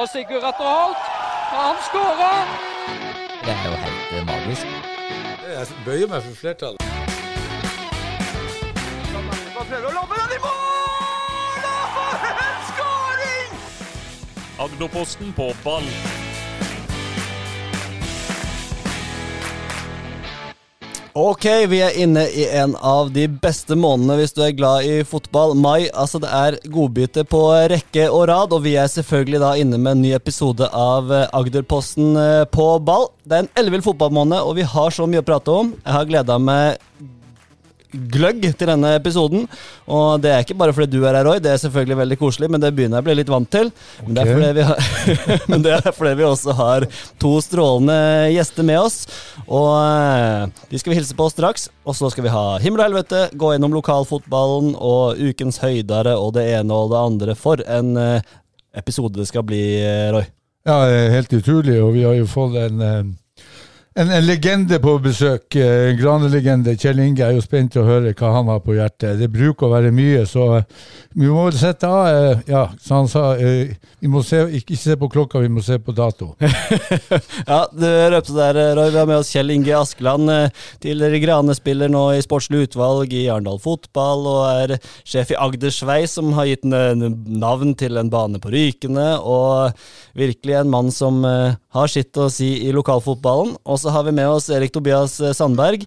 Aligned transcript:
Og 0.00 0.08
Sigurd 0.08 0.44
Atter 0.50 0.64
Holt, 0.64 1.02
han 1.50 1.76
skårer! 1.88 2.44
Det 3.44 3.52
er 3.52 3.64
jo 3.68 3.76
helt 3.82 4.12
eh, 4.18 4.26
magisk. 4.26 4.66
Jeg 5.48 5.66
bøyer 5.84 6.08
meg 6.08 6.22
for 6.22 6.38
flertallet. 6.40 6.80
Prøver 9.58 9.90
å 9.90 9.92
lobbe 9.98 10.22
den 10.22 10.32
i 10.38 10.40
mål! 10.46 11.68
Og 11.74 12.16
for 12.24 12.40
en 12.46 12.64
skåring! 12.70 13.60
Agderposten 14.64 15.36
på 15.36 15.52
ball. 15.66 15.92
Ok, 21.18 21.44
vi 21.66 21.80
er 21.82 21.96
inne 21.98 22.22
i 22.30 22.44
en 22.54 22.76
av 22.86 23.08
de 23.10 23.24
beste 23.42 23.74
månedene 23.74 24.20
hvis 24.20 24.34
du 24.36 24.44
er 24.46 24.54
glad 24.54 24.86
i 24.86 25.00
fotball. 25.02 25.56
Mai, 25.58 25.88
altså 25.90 26.20
det 26.22 26.30
er 26.30 26.58
godbiter 26.70 27.26
på 27.26 27.40
rekke 27.72 28.04
og 28.06 28.28
rad, 28.30 28.54
og 28.54 28.62
vi 28.62 28.76
er 28.78 28.86
selvfølgelig 28.90 29.40
da 29.42 29.50
inne 29.58 29.80
med 29.80 29.96
en 29.96 30.04
ny 30.04 30.12
episode 30.14 30.68
av 30.70 31.10
eh, 31.10 31.26
Agderposten 31.34 32.14
eh, 32.14 32.44
på 32.54 32.68
ball. 32.86 33.08
Det 33.26 33.36
er 33.36 33.42
en 33.42 33.50
ellevill 33.58 33.82
fotballmåned, 33.82 34.38
og 34.38 34.54
vi 34.60 34.68
har 34.70 34.94
så 34.94 35.08
mye 35.10 35.24
å 35.24 35.26
prate 35.26 35.56
om. 35.64 35.74
Jeg 35.82 35.96
har 35.96 36.06
gleda 36.12 36.38
meg 36.38 36.78
gløgg 37.92 38.44
til 38.56 38.70
denne 38.70 38.92
episoden. 38.96 39.46
Og 39.90 40.22
det 40.22 40.32
er 40.32 40.44
ikke 40.44 40.56
bare 40.60 40.74
fordi 40.76 40.98
du 40.98 41.04
er 41.04 41.18
her, 41.18 41.26
Roy, 41.26 41.40
det 41.42 41.52
er 41.52 41.60
selvfølgelig 41.62 41.98
veldig 42.02 42.18
koselig, 42.20 42.50
men 42.52 42.62
det 42.62 42.72
begynner 42.76 42.98
jeg 42.98 43.04
å 43.04 43.08
bli 43.08 43.16
litt 43.18 43.32
vant 43.32 43.50
til. 43.50 43.70
Men, 44.06 44.18
det 44.56 44.66
har, 44.66 44.82
men 45.50 45.64
det 45.66 45.76
er 45.78 45.88
fordi 45.96 46.14
vi 46.20 46.26
også 46.28 46.56
har 46.58 46.86
to 47.22 47.32
strålende 47.44 47.98
gjester 48.34 48.66
med 48.66 48.80
oss. 48.82 48.98
Og 49.46 49.70
eh, 49.76 50.66
de 50.70 50.80
skal 50.82 50.94
vi 50.94 51.00
hilse 51.00 51.16
på 51.18 51.30
straks. 51.32 51.68
Og 51.88 51.96
så 51.98 52.10
skal 52.12 52.26
vi 52.26 52.34
ha 52.34 52.44
himmel 52.62 52.82
og 52.82 52.90
helvete, 52.90 53.24
gå 53.38 53.54
gjennom 53.54 53.74
lokalfotballen 53.78 54.74
og 54.76 55.20
ukens 55.20 55.60
høydere 55.62 56.16
og 56.18 56.34
det 56.38 56.46
ene 56.58 56.76
og 56.76 56.92
det 56.92 57.00
andre. 57.00 57.38
For 57.38 57.62
en 57.66 57.96
eh, 58.00 58.36
episode 58.78 59.18
det 59.18 59.30
skal 59.30 59.46
bli, 59.46 59.64
eh, 59.82 60.10
Roy. 60.14 60.28
Ja, 60.68 60.84
helt 61.14 61.32
utrolig, 61.32 61.78
og 61.80 61.94
vi 61.96 62.04
har 62.04 62.14
jo 62.18 62.26
fått 62.28 62.58
en 62.60 63.14
en, 63.98 64.10
en 64.14 64.22
legende 64.26 64.78
på 64.80 64.92
besøk. 65.02 65.56
eh, 65.58 65.90
En 65.90 65.98
granelegende. 65.98 66.76
Kjell 66.78 67.00
Inge 67.02 67.24
er 67.26 67.34
jo 67.34 67.42
spent 67.42 67.74
å 67.76 67.82
høre 67.84 68.12
hva 68.14 68.30
han 68.36 68.46
har 68.52 68.60
på 68.62 68.76
hjertet. 68.76 69.18
Det 69.18 69.28
bruker 69.32 69.66
å 69.66 69.72
være 69.74 69.90
mye, 69.94 70.22
så 70.30 70.44
eh, 70.60 70.64
vi 71.18 71.26
må 71.26 71.48
vel 71.48 71.56
sette 71.58 71.88
av 71.90 72.06
eh, 72.06 72.42
Ja, 72.52 72.62
så 72.80 73.00
han 73.00 73.08
sa, 73.10 73.24
vi 73.34 74.08
må 74.10 74.22
se, 74.24 74.44
ikke 74.60 74.76
se 74.78 74.94
på 75.00 75.08
klokka, 75.10 75.40
vi 75.42 75.50
må 75.50 75.62
se 75.66 75.78
på 75.82 75.94
dato. 75.96 76.32
Ja, 77.50 77.64
du 77.72 77.86
røpte 78.12 78.34
der, 78.36 78.58
Roy. 78.78 78.90
Vi 78.92 78.98
har 79.00 79.08
med 79.08 79.18
oss 79.20 79.30
Kjell 79.32 79.50
Inge 79.54 79.74
Askeland, 79.74 80.30
tidligere 80.82 81.18
Grane-spiller 81.24 81.90
nå 81.90 82.04
i 82.14 82.22
sportslig 82.22 82.68
utvalg 82.68 83.10
i 83.16 83.24
Arendal 83.32 83.58
fotball, 83.62 84.22
og 84.30 84.42
er 84.52 84.76
sjef 85.08 85.32
i 85.34 85.38
Agdersveis, 85.40 86.14
som 86.18 86.30
har 86.36 86.46
gitt 86.50 86.62
navn 86.68 87.74
til 87.80 87.98
en 88.00 88.10
bane 88.12 88.38
på 88.42 88.52
Rykene, 88.54 89.08
og 89.18 89.74
virkelig 90.18 90.60
en 90.60 90.70
mann 90.72 90.92
som 90.94 91.22
har 91.24 91.90
sitt 91.90 92.16
å 92.20 92.28
si 92.32 92.52
i 92.68 92.72
lokalfotballen. 92.76 93.56
Og 93.64 93.79
så 93.80 93.92
har 93.94 94.04
vi 94.06 94.14
med 94.16 94.28
oss 94.28 94.50
Erik 94.52 94.72
Tobias 94.74 95.18
eh, 95.20 95.32
Sandberg. 95.36 95.86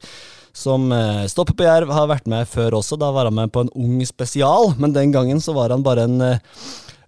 Som 0.53 0.91
eh, 0.93 1.25
stopper 1.31 1.57
på 1.57 1.65
Jerv, 1.65 1.93
har 1.93 2.09
vært 2.11 2.27
med 2.29 2.49
før 2.49 2.77
også. 2.79 2.97
Da 3.01 3.09
var 3.13 3.29
han 3.29 3.37
med 3.37 3.53
på 3.53 3.63
en 3.63 3.71
ung 3.73 4.01
spesial, 4.05 4.73
men 4.77 4.93
den 4.93 5.13
gangen 5.15 5.41
så 5.41 5.55
var 5.55 5.73
han 5.73 5.85
bare 5.85 6.05
en 6.05 6.21
eh, 6.21 6.41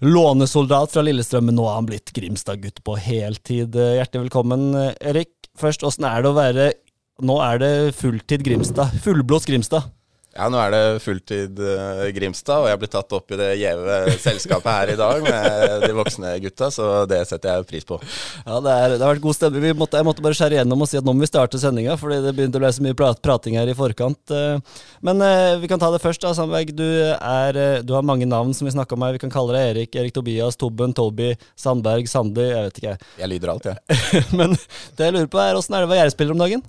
lånesoldat 0.05 0.93
fra 0.93 1.03
Lillestrøm, 1.05 1.49
men 1.49 1.59
nå 1.59 1.67
har 1.69 1.79
han 1.79 1.89
blitt 1.89 2.13
Grimstad-gutt 2.15 2.81
på 2.85 2.97
heltid. 2.99 3.77
Hjertelig 3.77 4.27
velkommen, 4.27 4.71
Erik. 4.99 5.33
Først, 5.57 5.85
åssen 5.87 6.07
er 6.09 6.23
det 6.23 6.33
å 6.33 6.37
være 6.37 6.71
Nå 7.23 7.37
er 7.39 7.61
det 7.61 7.69
fulltid 7.95 8.41
Grimstad. 8.43 8.91
Fullblås 9.05 9.45
Grimstad. 9.47 9.85
Ja, 10.35 10.49
nå 10.51 10.59
er 10.59 10.73
det 10.73 10.79
fulltid 10.99 11.59
eh, 11.63 12.01
Grimstad, 12.11 12.65
og 12.65 12.67
jeg 12.67 12.79
blir 12.81 12.89
tatt 12.91 13.13
opp 13.15 13.31
i 13.31 13.37
det 13.39 13.53
gjeve 13.55 13.99
selskapet 14.19 14.67
her 14.67 14.89
i 14.91 14.97
dag 14.99 15.21
med 15.23 15.85
de 15.85 15.93
voksne 15.95 16.33
gutta, 16.43 16.67
så 16.75 16.87
det 17.07 17.21
setter 17.29 17.53
jeg 17.53 17.67
pris 17.69 17.87
på. 17.87 17.95
Ja, 18.43 18.57
det, 18.59 18.73
er, 18.73 18.95
det 18.97 18.99
har 19.05 19.13
vært 19.13 19.23
god 19.23 19.37
stemning. 19.37 19.63
Vi 19.63 19.71
måtte, 19.79 20.01
jeg 20.01 20.07
måtte 20.09 20.25
bare 20.25 20.35
skjære 20.35 20.57
igjennom 20.59 20.83
og 20.83 20.91
si 20.91 20.99
at 20.99 21.07
nå 21.07 21.15
må 21.15 21.23
vi 21.23 21.31
starte 21.31 21.61
sendinga, 21.61 21.95
fordi 22.01 22.19
det 22.25 22.35
begynte 22.35 22.59
å 22.59 22.65
bli 22.65 22.73
så 22.75 22.83
mye 22.83 22.97
prat, 22.99 23.23
prating 23.23 23.55
her 23.55 23.71
i 23.71 23.77
forkant. 23.79 24.35
eh. 24.35 24.77
Men 25.07 25.23
eh, 25.23 25.55
vi 25.63 25.71
kan 25.71 25.79
ta 25.79 25.87
det 25.95 26.03
først, 26.03 26.25
da, 26.27 26.35
Sandberg. 26.35 26.75
Du, 26.75 26.83
er, 27.15 27.61
du 27.87 27.95
har 27.95 28.03
mange 28.03 28.27
navn 28.27 28.51
som 28.57 28.67
vi 28.67 28.75
snakka 28.75 28.99
om 28.99 29.07
her. 29.07 29.15
Vi 29.15 29.23
kan 29.23 29.31
kalle 29.31 29.55
deg 29.55 29.71
Erik, 29.71 29.95
Erik 30.03 30.19
Tobias, 30.19 30.59
Tobben, 30.59 30.91
Toby, 30.99 31.31
Sandberg, 31.55 32.11
Sandi, 32.11 32.49
jeg 32.51 32.67
vet 32.67 32.83
ikke. 32.83 32.97
Jeg 33.23 33.31
lyder 33.37 33.55
alt, 33.55 33.71
jeg. 33.71 34.03
Men 34.41 34.59
det 34.99 35.07
jeg 35.07 35.15
lurer 35.15 35.31
på, 35.31 35.39
er 35.47 35.55
åssen 35.55 35.79
er 35.79 35.85
det 35.85 35.87
å 35.87 35.95
være 35.95 36.03
Jerv-spiller 36.09 36.35
om 36.35 36.43
dagen? 36.43 36.67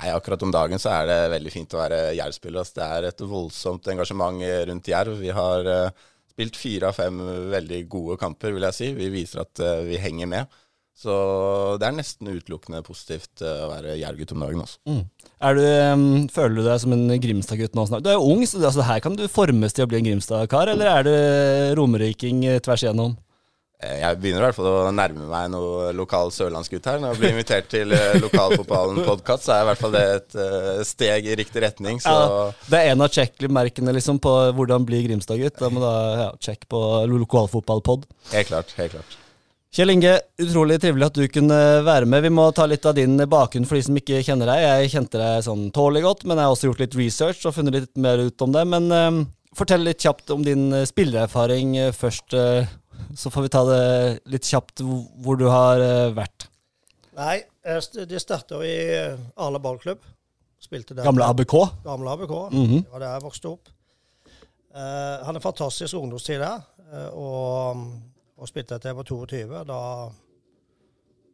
Nei, 0.00 0.14
akkurat 0.16 0.40
om 0.46 0.52
dagen 0.54 0.80
så 0.80 0.94
er 0.94 1.10
det 1.10 1.18
veldig 1.34 1.52
fint 1.52 1.74
å 1.76 1.82
være 1.82 1.98
Jerv-spiller. 2.16 2.62
Altså, 2.62 2.78
Det 2.78 2.86
er 2.86 3.08
et 3.10 3.20
voldsomt 3.28 3.90
engasjement 3.92 4.40
rundt 4.70 4.88
Jerv. 4.88 5.18
Vi 5.20 5.34
har 5.36 5.68
uh, 5.68 6.08
spilt 6.32 6.56
fire 6.56 6.88
av 6.88 6.96
fem 6.96 7.20
veldig 7.52 7.82
gode 7.92 8.16
kamper, 8.20 8.54
vil 8.56 8.64
jeg 8.70 8.78
si. 8.78 8.90
Vi 8.96 9.10
viser 9.12 9.44
at 9.44 9.60
uh, 9.60 9.82
vi 9.84 10.00
henger 10.00 10.30
med. 10.30 10.60
Så 11.00 11.12
det 11.80 11.86
er 11.86 11.94
nesten 11.96 12.28
utelukkende 12.28 12.82
positivt 12.84 13.44
uh, 13.44 13.66
å 13.66 13.70
være 13.74 13.98
Jerv-gutt 14.00 14.32
om 14.36 14.42
dagen. 14.44 14.64
Også. 14.64 14.96
Er 15.40 15.56
du, 15.56 15.62
um, 15.64 16.08
føler 16.32 16.56
du 16.56 16.64
deg 16.64 16.82
som 16.82 16.96
en 16.96 17.06
Grimstad-gutt 17.20 17.76
nå 17.76 17.86
snart? 17.88 18.04
Du 18.04 18.10
er 18.12 18.16
jo 18.16 18.32
ung, 18.32 18.44
så 18.48 18.56
det, 18.56 18.70
altså, 18.72 18.84
her 18.88 19.04
kan 19.04 19.16
du 19.20 19.26
formes 19.28 19.76
til 19.76 19.84
å 19.84 19.90
bli 19.90 20.00
en 20.00 20.08
Grimstad-kar, 20.08 20.72
eller 20.72 20.92
er 20.92 21.08
du 21.08 21.14
romeriking 21.80 22.46
eh, 22.48 22.60
tvers 22.64 22.84
igjennom? 22.84 23.16
Eh, 23.82 24.00
Jeg 24.02 24.18
begynner 24.20 24.42
i 24.42 24.46
hvert 24.48 24.56
fall 24.58 24.66
å 24.68 24.90
nærme 24.92 25.24
meg 25.30 25.46
noe 25.54 25.90
lokal 25.96 26.28
sørlandsgutt 26.34 26.84
her. 26.90 26.98
Når 27.00 27.14
jeg 27.14 27.20
blir 27.22 27.32
invitert 27.34 27.70
til 27.72 27.94
eh, 27.96 28.18
Lokalfotballen-podkast, 28.20 29.46
så 29.46 29.54
er 29.54 29.62
i 29.64 29.68
hvert 29.70 29.80
fall 29.80 29.94
det 29.96 30.02
et 30.18 30.36
eh, 30.44 30.82
steg 30.84 31.30
i 31.32 31.36
riktig 31.40 31.62
retning. 31.64 32.00
Så 32.04 32.12
Ja, 32.12 32.42
det 32.68 32.80
er 32.82 32.92
en 32.92 33.04
av 33.06 33.08
check-merkene 33.14 33.94
liksom, 33.96 34.20
på 34.20 34.34
hvordan 34.58 34.84
bli 34.88 35.00
Grimstad-gutt. 35.06 35.56
Da 35.62 35.70
må 35.72 35.80
da 35.84 35.94
ja, 36.26 36.28
check 36.44 36.68
på 36.70 36.82
lokalfotballpod. 37.08 38.04
helt 38.34 38.52
klart. 38.52 38.74
helt 38.76 38.92
klart. 38.98 39.16
Kjell 39.70 39.92
Inge, 39.94 40.16
utrolig 40.42 40.80
trivelig 40.82 41.06
at 41.06 41.14
du 41.20 41.28
kunne 41.30 41.56
være 41.86 42.06
med. 42.10 42.24
Vi 42.26 42.32
må 42.34 42.48
ta 42.52 42.64
litt 42.66 42.84
av 42.90 42.96
din 42.98 43.14
bakgrunn 43.30 43.68
for 43.70 43.78
de 43.78 43.84
som 43.86 43.96
ikke 44.00 44.18
kjenner 44.26 44.50
deg. 44.50 44.64
Jeg 44.66 44.90
kjente 44.96 45.20
deg 45.20 45.44
sånn 45.46 45.68
tålelig 45.72 46.02
godt, 46.08 46.24
men 46.26 46.40
jeg 46.40 46.48
har 46.48 46.54
også 46.56 46.66
gjort 46.72 46.82
litt 46.82 46.96
research 46.98 47.44
og 47.46 47.54
funnet 47.54 47.76
litt 47.78 47.92
mer 48.02 48.18
ut 48.26 48.42
om 48.42 48.50
det. 48.56 48.64
Men 48.66 48.90
um, 48.90 49.20
fortell 49.54 49.86
litt 49.86 50.02
kjapt 50.02 50.32
om 50.34 50.42
din 50.42 50.72
spillererfaring 50.90 51.76
først. 51.94 52.34
eh, 52.34 52.66
så 53.16 53.30
får 53.32 53.46
vi 53.46 53.52
ta 53.52 53.64
det 53.68 53.82
litt 54.30 54.46
kjapt 54.46 54.82
hvor 54.84 55.38
du 55.40 55.46
har 55.50 55.82
eh, 55.82 56.12
vært. 56.16 56.46
Nei, 57.18 57.42
det 57.64 58.06
de 58.08 58.20
starta 58.22 58.60
i 58.64 58.76
Arla 59.36 59.60
ballklubb. 59.60 60.04
Spilte 60.60 60.94
der. 60.94 61.04
Gamle 61.08 61.24
ABK. 61.24 61.54
Gamle 61.84 62.10
ABK. 62.14 62.34
Mhm. 62.52 62.82
Det 62.84 62.92
var 62.92 63.02
der 63.02 63.14
jeg 63.14 63.24
vokste 63.24 63.52
opp. 63.54 63.70
Uh, 64.70 65.24
hadde 65.26 65.40
en 65.40 65.42
fantastisk 65.42 65.96
ungdomstid 65.98 66.38
der, 66.38 66.60
eh, 66.92 67.08
og, 67.18 67.80
og 68.38 68.46
spilte 68.46 68.76
til 68.78 68.92
jeg 68.92 68.98
var 69.00 69.08
22. 69.08 69.62
Da, 69.66 69.78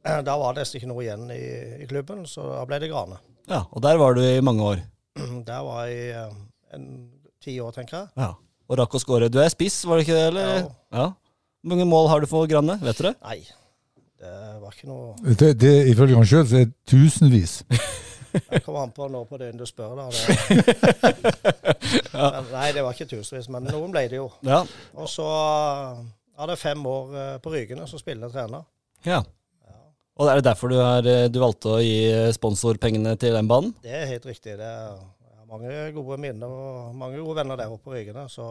eh, 0.07 0.21
da 0.29 0.37
var 0.41 0.57
det 0.57 0.65
nesten 0.65 0.81
ikke 0.81 0.89
noe 0.89 1.05
igjen 1.05 1.27
i, 1.35 1.43
i 1.85 1.89
klubben, 1.91 2.25
så 2.31 2.47
da 2.55 2.63
ble 2.69 2.79
det 2.81 2.89
Grane. 2.95 3.19
Ja, 3.51 3.67
og 3.69 3.85
der 3.85 4.01
var 4.01 4.17
du 4.17 4.23
i 4.25 4.41
mange 4.41 4.65
år. 4.65 4.81
Der 5.51 5.61
var 5.65 5.85
jeg 5.89 6.01
i 6.01 6.09
eh, 6.17 6.33
en 6.77 6.89
ti 7.45 7.59
år, 7.61 7.77
tenker 7.77 7.99
jeg. 7.99 8.09
Ja. 8.21 8.33
Og 8.67 8.81
rakk 8.81 8.97
å 8.97 9.01
skåre. 9.01 9.29
Du 9.33 9.39
er 9.43 9.53
spiss, 9.53 9.83
var 9.87 10.01
det 10.01 10.07
ikke 10.07 10.17
det? 10.17 10.27
Eller? 10.33 10.49
Ja. 10.57 10.73
ja. 10.97 11.07
Hvor 11.63 11.75
mange 11.75 11.87
mål 11.89 12.09
har 12.13 12.23
du 12.23 12.29
for 12.31 12.49
Granne? 12.51 12.79
Vet 12.83 12.99
du 12.99 13.07
det? 13.09 13.15
Nei, 13.23 13.39
det 14.23 14.35
var 14.63 14.75
ikke 14.75 14.89
noe 14.91 15.37
Det, 15.39 15.53
det, 15.61 15.73
ifølge 15.93 16.19
han 16.19 16.29
sjøl 16.29 16.45
så 16.49 16.61
er 16.61 16.69
det 16.69 16.77
tusenvis. 16.89 17.61
Jeg 18.53 18.63
kommer 18.67 18.83
an 18.85 18.93
på 18.93 19.07
når 19.09 19.25
på 19.31 19.39
døgnet 19.41 19.63
du 19.63 19.69
spør. 19.69 19.95
da. 19.97 20.11
Det, 20.13 20.75
men, 22.13 22.51
nei, 22.53 22.67
det 22.77 22.85
var 22.85 22.93
ikke 22.93 23.09
tusenvis, 23.15 23.49
men 23.53 23.65
noen 23.71 23.95
ble 23.95 24.05
det 24.13 24.19
jo. 24.21 24.29
Ja. 24.45 24.61
Og 24.99 25.09
så 25.09 25.25
hadde 26.37 26.53
jeg 26.53 26.61
fem 26.61 26.85
år 26.91 27.17
eh, 27.17 27.33
på 27.41 27.53
Rygene 27.55 27.89
som 27.89 28.03
spillende 28.03 28.33
trener. 28.35 28.69
ja. 29.09 29.23
Og 30.17 30.31
er 30.33 30.39
det 30.39 30.47
derfor 30.47 30.73
du, 30.73 30.79
har, 30.81 31.05
eh, 31.05 31.27
du 31.29 31.37
valgte 31.43 31.75
å 31.75 31.83
gi 31.85 32.07
eh, 32.09 32.31
sponsorpengene 32.33 33.13
til 33.21 33.35
den 33.37 33.49
banen? 33.51 33.75
Det 33.85 33.93
er 33.93 34.07
helt 34.09 34.25
riktig. 34.25 34.55
Det 34.57 34.65
er, 34.65 34.95
mange 35.47 35.75
gode 35.95 36.17
minner 36.19 36.51
og 36.51 36.95
mange 36.99 37.21
gode 37.21 37.37
venner 37.39 37.61
der 37.61 37.71
oppe 37.71 37.91
på 37.91 37.93
Rygene, 37.95 38.25
så 38.33 38.47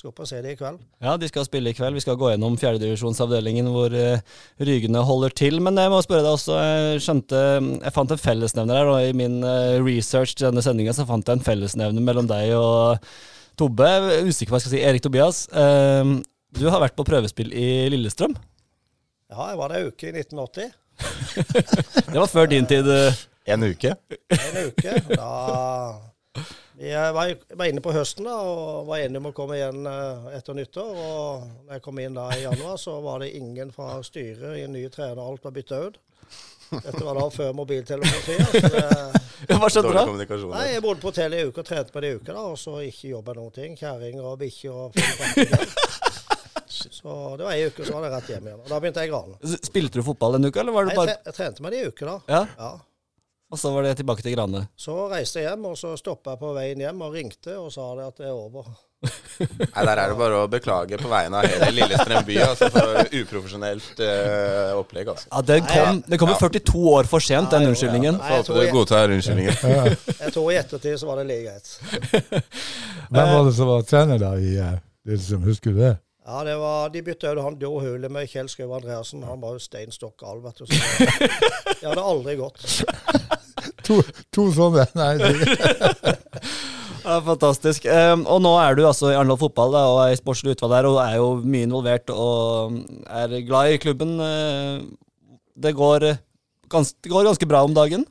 skal 0.00 0.10
opp 0.12 0.22
og 0.24 0.28
se 0.30 0.38
det 0.40 0.54
i 0.54 0.58
kveld. 0.58 0.78
Ja, 1.04 1.14
de 1.20 1.28
skal 1.28 1.44
spille 1.46 1.70
i 1.72 1.76
kveld. 1.76 1.96
Vi 1.98 2.02
skal 2.04 2.16
gå 2.20 2.30
gjennom 2.32 2.56
fjerdedivisjonsavdelingen 2.60 3.68
hvor 3.72 3.92
uh, 3.92 4.22
Rygene 4.64 5.02
holder 5.04 5.34
til. 5.36 5.60
Men 5.64 5.76
jeg 5.80 5.92
må 5.92 6.00
spørre 6.04 6.24
deg 6.24 6.36
også, 6.38 6.56
jeg 6.56 7.02
skjønte 7.04 7.42
Jeg 7.82 7.92
fant 7.96 8.14
en 8.16 8.22
fellesnevner 8.22 8.80
her, 8.80 8.90
og 8.94 9.04
i 9.10 9.14
min 9.16 9.38
uh, 9.44 9.76
research 9.84 10.32
til 10.38 10.48
denne 10.48 10.64
sendinga 10.64 10.94
så 10.96 11.04
fant 11.08 11.28
jeg 11.28 11.38
en 11.40 11.44
fellesnevner 11.44 12.06
mellom 12.06 12.30
deg 12.30 12.54
og 12.56 13.04
Tobbe. 13.60 13.84
Er 13.86 14.24
Usikker 14.24 14.48
på 14.48 14.56
hva 14.56 14.62
jeg 14.62 14.66
skal 14.68 14.76
si. 14.78 14.84
Erik 14.88 15.04
Tobias, 15.04 15.44
uh, 15.52 16.16
du 16.56 16.64
har 16.72 16.80
vært 16.82 16.96
på 16.98 17.04
prøvespill 17.06 17.52
i 17.52 17.68
Lillestrøm. 17.92 18.38
Ja, 19.30 19.50
jeg 19.52 19.60
var 19.60 19.70
der 19.74 19.84
en 19.84 19.92
uke 19.92 20.08
i 20.08 20.14
1980. 20.16 20.72
Det 22.12 22.16
var 22.18 22.28
før 22.28 22.48
din 22.50 22.66
tid. 22.68 22.88
eh. 22.88 23.20
En 23.50 23.62
uke. 23.68 23.94
En 24.30 24.56
uke. 24.68 24.96
Da 25.12 25.28
vi 26.80 26.92
var, 27.12 27.32
var 27.60 27.68
inne 27.68 27.82
på 27.84 27.92
høsten 27.92 28.24
da, 28.24 28.38
og 28.40 28.86
var 28.88 29.02
enige 29.04 29.20
om 29.20 29.26
å 29.28 29.34
komme 29.36 29.58
igjen 29.58 29.84
eh, 29.90 30.30
etter 30.38 30.56
nyttår. 30.56 30.94
Og 30.96 31.42
når 31.66 31.74
jeg 31.76 31.82
kom 31.84 31.98
inn 32.00 32.16
da 32.16 32.28
i 32.32 32.44
januar, 32.46 32.78
så 32.80 32.94
var 33.04 33.20
det 33.20 33.34
ingen 33.36 33.72
fra 33.74 33.98
styret 34.06 34.56
i 34.56 34.64
en 34.64 34.72
ny 34.72 34.86
trener. 34.92 35.20
Alt 35.20 35.44
var 35.44 35.52
bytta 35.58 35.82
ut. 35.90 35.98
Dette 36.70 37.02
var 37.02 37.18
da 37.18 37.26
før 37.34 37.52
mobiltelefontida. 37.58 38.46
Så 38.54 38.60
det, 39.48 39.56
Hva 39.58 39.68
skjedde 39.72 39.92
da? 39.96 40.04
nei, 40.54 40.66
jeg 40.70 40.82
bodde 40.84 41.02
på 41.02 41.10
hotellet 41.10 41.40
i 41.42 41.48
uke 41.50 41.62
og 41.64 41.66
trente 41.68 41.92
på 41.92 42.02
det 42.04 42.10
i 42.12 42.18
uka, 42.20 42.32
da, 42.32 42.44
og 42.52 42.58
så 42.60 42.76
ikke 42.86 43.10
jobba 43.10 43.34
noen 43.36 43.54
ting. 43.56 43.76
Kjerringer 43.80 44.28
og 44.32 44.38
bikkjer 44.40 44.84
og. 44.86 44.96
Så 46.70 46.88
Så 47.00 47.14
det 47.36 47.44
var 47.44 47.52
ei 47.52 47.64
uke, 47.66 47.84
så 47.84 47.96
var 47.96 48.06
det 48.06 48.10
rett 48.14 48.28
hjem 48.30 48.46
igjen. 48.46 48.60
Og 48.62 48.68
da 48.70 48.78
begynte 48.80 49.02
jeg 49.04 49.10
å 49.12 49.18
Grane. 49.18 49.58
Spilte 49.66 50.00
du 50.00 50.04
fotball 50.06 50.36
den 50.38 50.46
uka, 50.48 50.62
eller 50.62 50.72
var 50.76 50.86
det 50.86 50.94
Jeg, 50.94 51.00
bare 51.00 51.10
tre, 51.10 51.24
jeg 51.26 51.36
trente 51.36 51.64
med 51.64 51.74
det 51.74 51.80
i 51.80 51.88
uke, 51.90 52.06
da. 52.06 52.14
Ja, 52.30 52.42
Ja. 52.56 52.70
Og 53.50 53.58
så 53.58 53.72
var 53.74 53.82
det 53.82 53.96
tilbake 53.98 54.22
til 54.22 54.36
Grane? 54.36 54.62
Så 54.78 54.94
reiste 55.10 55.42
jeg 55.42 55.50
hjem, 55.50 55.64
og 55.72 55.78
så 55.78 55.96
stoppa 55.98 56.36
jeg 56.36 56.40
på 56.44 56.52
veien 56.54 56.80
hjem 56.84 57.02
og 57.02 57.16
ringte 57.18 57.56
og 57.58 57.72
sa 57.74 57.88
det 57.98 58.06
at 58.06 58.20
det 58.22 58.28
er 58.30 58.36
over. 58.36 58.68
Nei, 59.40 59.84
Der 59.88 59.96
er 59.96 60.12
det 60.12 60.16
bare 60.20 60.42
å 60.42 60.48
beklage 60.52 60.98
på 61.00 61.08
vegne 61.10 61.40
av 61.40 61.48
hele 61.48 61.70
Lillestrøm 61.78 62.26
by 62.28 62.36
altså, 62.44 62.68
for 62.74 63.14
uprofesjonelt 63.16 64.02
uh, 64.04 64.76
opplegg. 64.76 65.08
altså. 65.14 65.30
Ja, 65.32 65.40
Den 65.50 65.64
kom, 65.66 66.02
den 66.06 66.20
kom 66.20 66.30
jo 66.34 66.36
42 66.42 66.84
år 66.92 67.08
for 67.10 67.24
sent, 67.24 67.50
den 67.54 67.70
unnskyldningen. 67.72 68.20
Nei, 68.20 68.28
jeg 68.28 68.42
Håper 68.42 68.50
tror, 68.50 68.60
du 68.60 68.66
jeg, 68.66 68.74
godtar 68.76 69.14
unnskyldningen. 69.16 69.64
jeg 70.26 70.36
tror 70.36 70.52
i 70.52 70.60
ettertid 70.60 71.00
så 71.00 71.10
var 71.10 71.22
det 71.22 71.26
like 71.32 71.48
greit. 71.48 72.44
Hvem 73.14 73.34
var 73.34 73.48
det 73.48 73.56
som 73.56 73.72
var 73.72 73.88
trener 73.88 74.20
da 74.22 74.34
i 74.38 74.54
eh, 74.60 74.78
Lillestrøm, 75.08 75.48
husker 75.48 75.74
du 75.74 75.82
det? 75.82 75.94
Ja, 76.30 76.44
det 76.46 76.52
var, 76.60 76.90
De 76.94 77.00
bytta 77.02 77.32
jo 77.34 77.42
han 77.42 77.56
Do 77.58 77.72
Hule 77.82 78.06
med 78.12 78.28
Kjell 78.30 78.46
Skau 78.52 78.70
Andreassen. 78.76 79.24
Han 79.26 79.40
var 79.42 79.56
jo 79.56 79.62
stein 79.64 79.90
stokk 79.90 80.20
gal, 80.22 80.38
vet 80.44 80.60
du. 80.60 80.66
Så 80.70 80.74
det, 81.80 81.88
hadde 81.88 82.04
aldri 82.12 82.36
gått. 82.38 82.60
To, 83.84 83.96
to 84.32 84.44
sånne? 84.54 84.84
Nei, 84.94 85.08
det, 85.18 86.14
Ja, 87.02 87.16
fantastisk. 87.26 87.86
Um, 87.90 88.22
og 88.30 88.38
nå 88.44 88.52
er 88.60 88.76
du 88.78 88.84
altså 88.86 89.10
i 89.10 89.16
Arendal 89.16 89.40
fotball 89.40 89.72
da, 89.74 89.82
og 89.90 89.98
er 90.04 90.14
i 90.14 90.18
sportslig 90.20 90.54
utvalg 90.54 90.74
der, 90.76 90.88
og 90.88 90.98
er 91.02 91.16
jo 91.18 91.30
mye 91.42 91.66
involvert 91.66 92.12
og 92.14 92.76
er 93.08 93.34
glad 93.48 93.74
i 93.74 93.80
klubben. 93.82 94.14
Uh, 94.20 94.84
Det 95.60 95.74
går, 95.76 96.06
eh, 96.12 96.20
gans, 96.72 96.94
det 97.02 97.10
går 97.12 97.26
ganske 97.26 97.48
bra 97.50 97.64
om 97.66 97.74
dagen. 97.76 98.06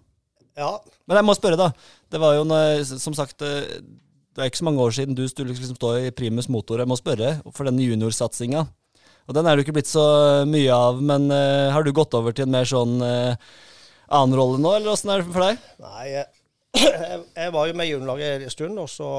Ja, 0.59 0.75
Men 1.07 1.21
jeg 1.21 1.25
må 1.25 1.33
spørre, 1.37 1.57
da. 1.57 1.71
Det 2.11 2.19
var 2.21 2.35
jo, 2.35 2.43
når, 2.45 2.83
som 2.99 3.15
sagt 3.17 3.41
eh, 3.45 3.79
Det 4.39 4.45
er 4.45 4.53
ikke 4.53 4.61
så 4.61 4.69
mange 4.69 4.83
år 4.85 4.93
siden 4.95 5.17
du 5.17 5.25
skulle 5.27 5.51
liksom 5.51 5.75
stå 5.75 5.89
i 5.99 6.11
primus 6.15 6.47
motor. 6.47 6.79
Jeg 6.79 6.87
må 6.87 6.95
spørre 6.95 7.33
for 7.51 7.67
denne 7.67 7.83
juniorsatsinga. 7.83 8.63
Og 9.27 9.35
den 9.35 9.45
er 9.45 9.57
det 9.57 9.65
ikke 9.65 9.75
blitt 9.75 9.91
så 9.91 10.05
mye 10.47 10.71
av, 10.73 11.01
men 11.03 11.27
uh, 11.27 11.67
har 11.75 11.83
du 11.83 11.91
gått 11.93 12.15
over 12.17 12.33
til 12.33 12.47
en 12.47 12.55
mer 12.55 12.65
sånn 12.65 12.95
uh, 13.03 13.35
annen 14.09 14.37
rolle 14.39 14.57
nå, 14.63 14.71
eller 14.77 14.95
åssen 14.95 15.11
er 15.13 15.21
det 15.21 15.29
for 15.35 15.43
deg? 15.43 15.67
Nei, 15.83 16.05
jeg, 16.15 16.25
jeg, 17.41 17.51
var 17.53 17.67
jo 17.67 17.75
med 17.77 17.89
i 17.89 17.91
juniorlaget 17.91 18.47
en 18.47 18.55
stund, 18.55 18.79
og 18.81 18.89
så, 18.89 19.09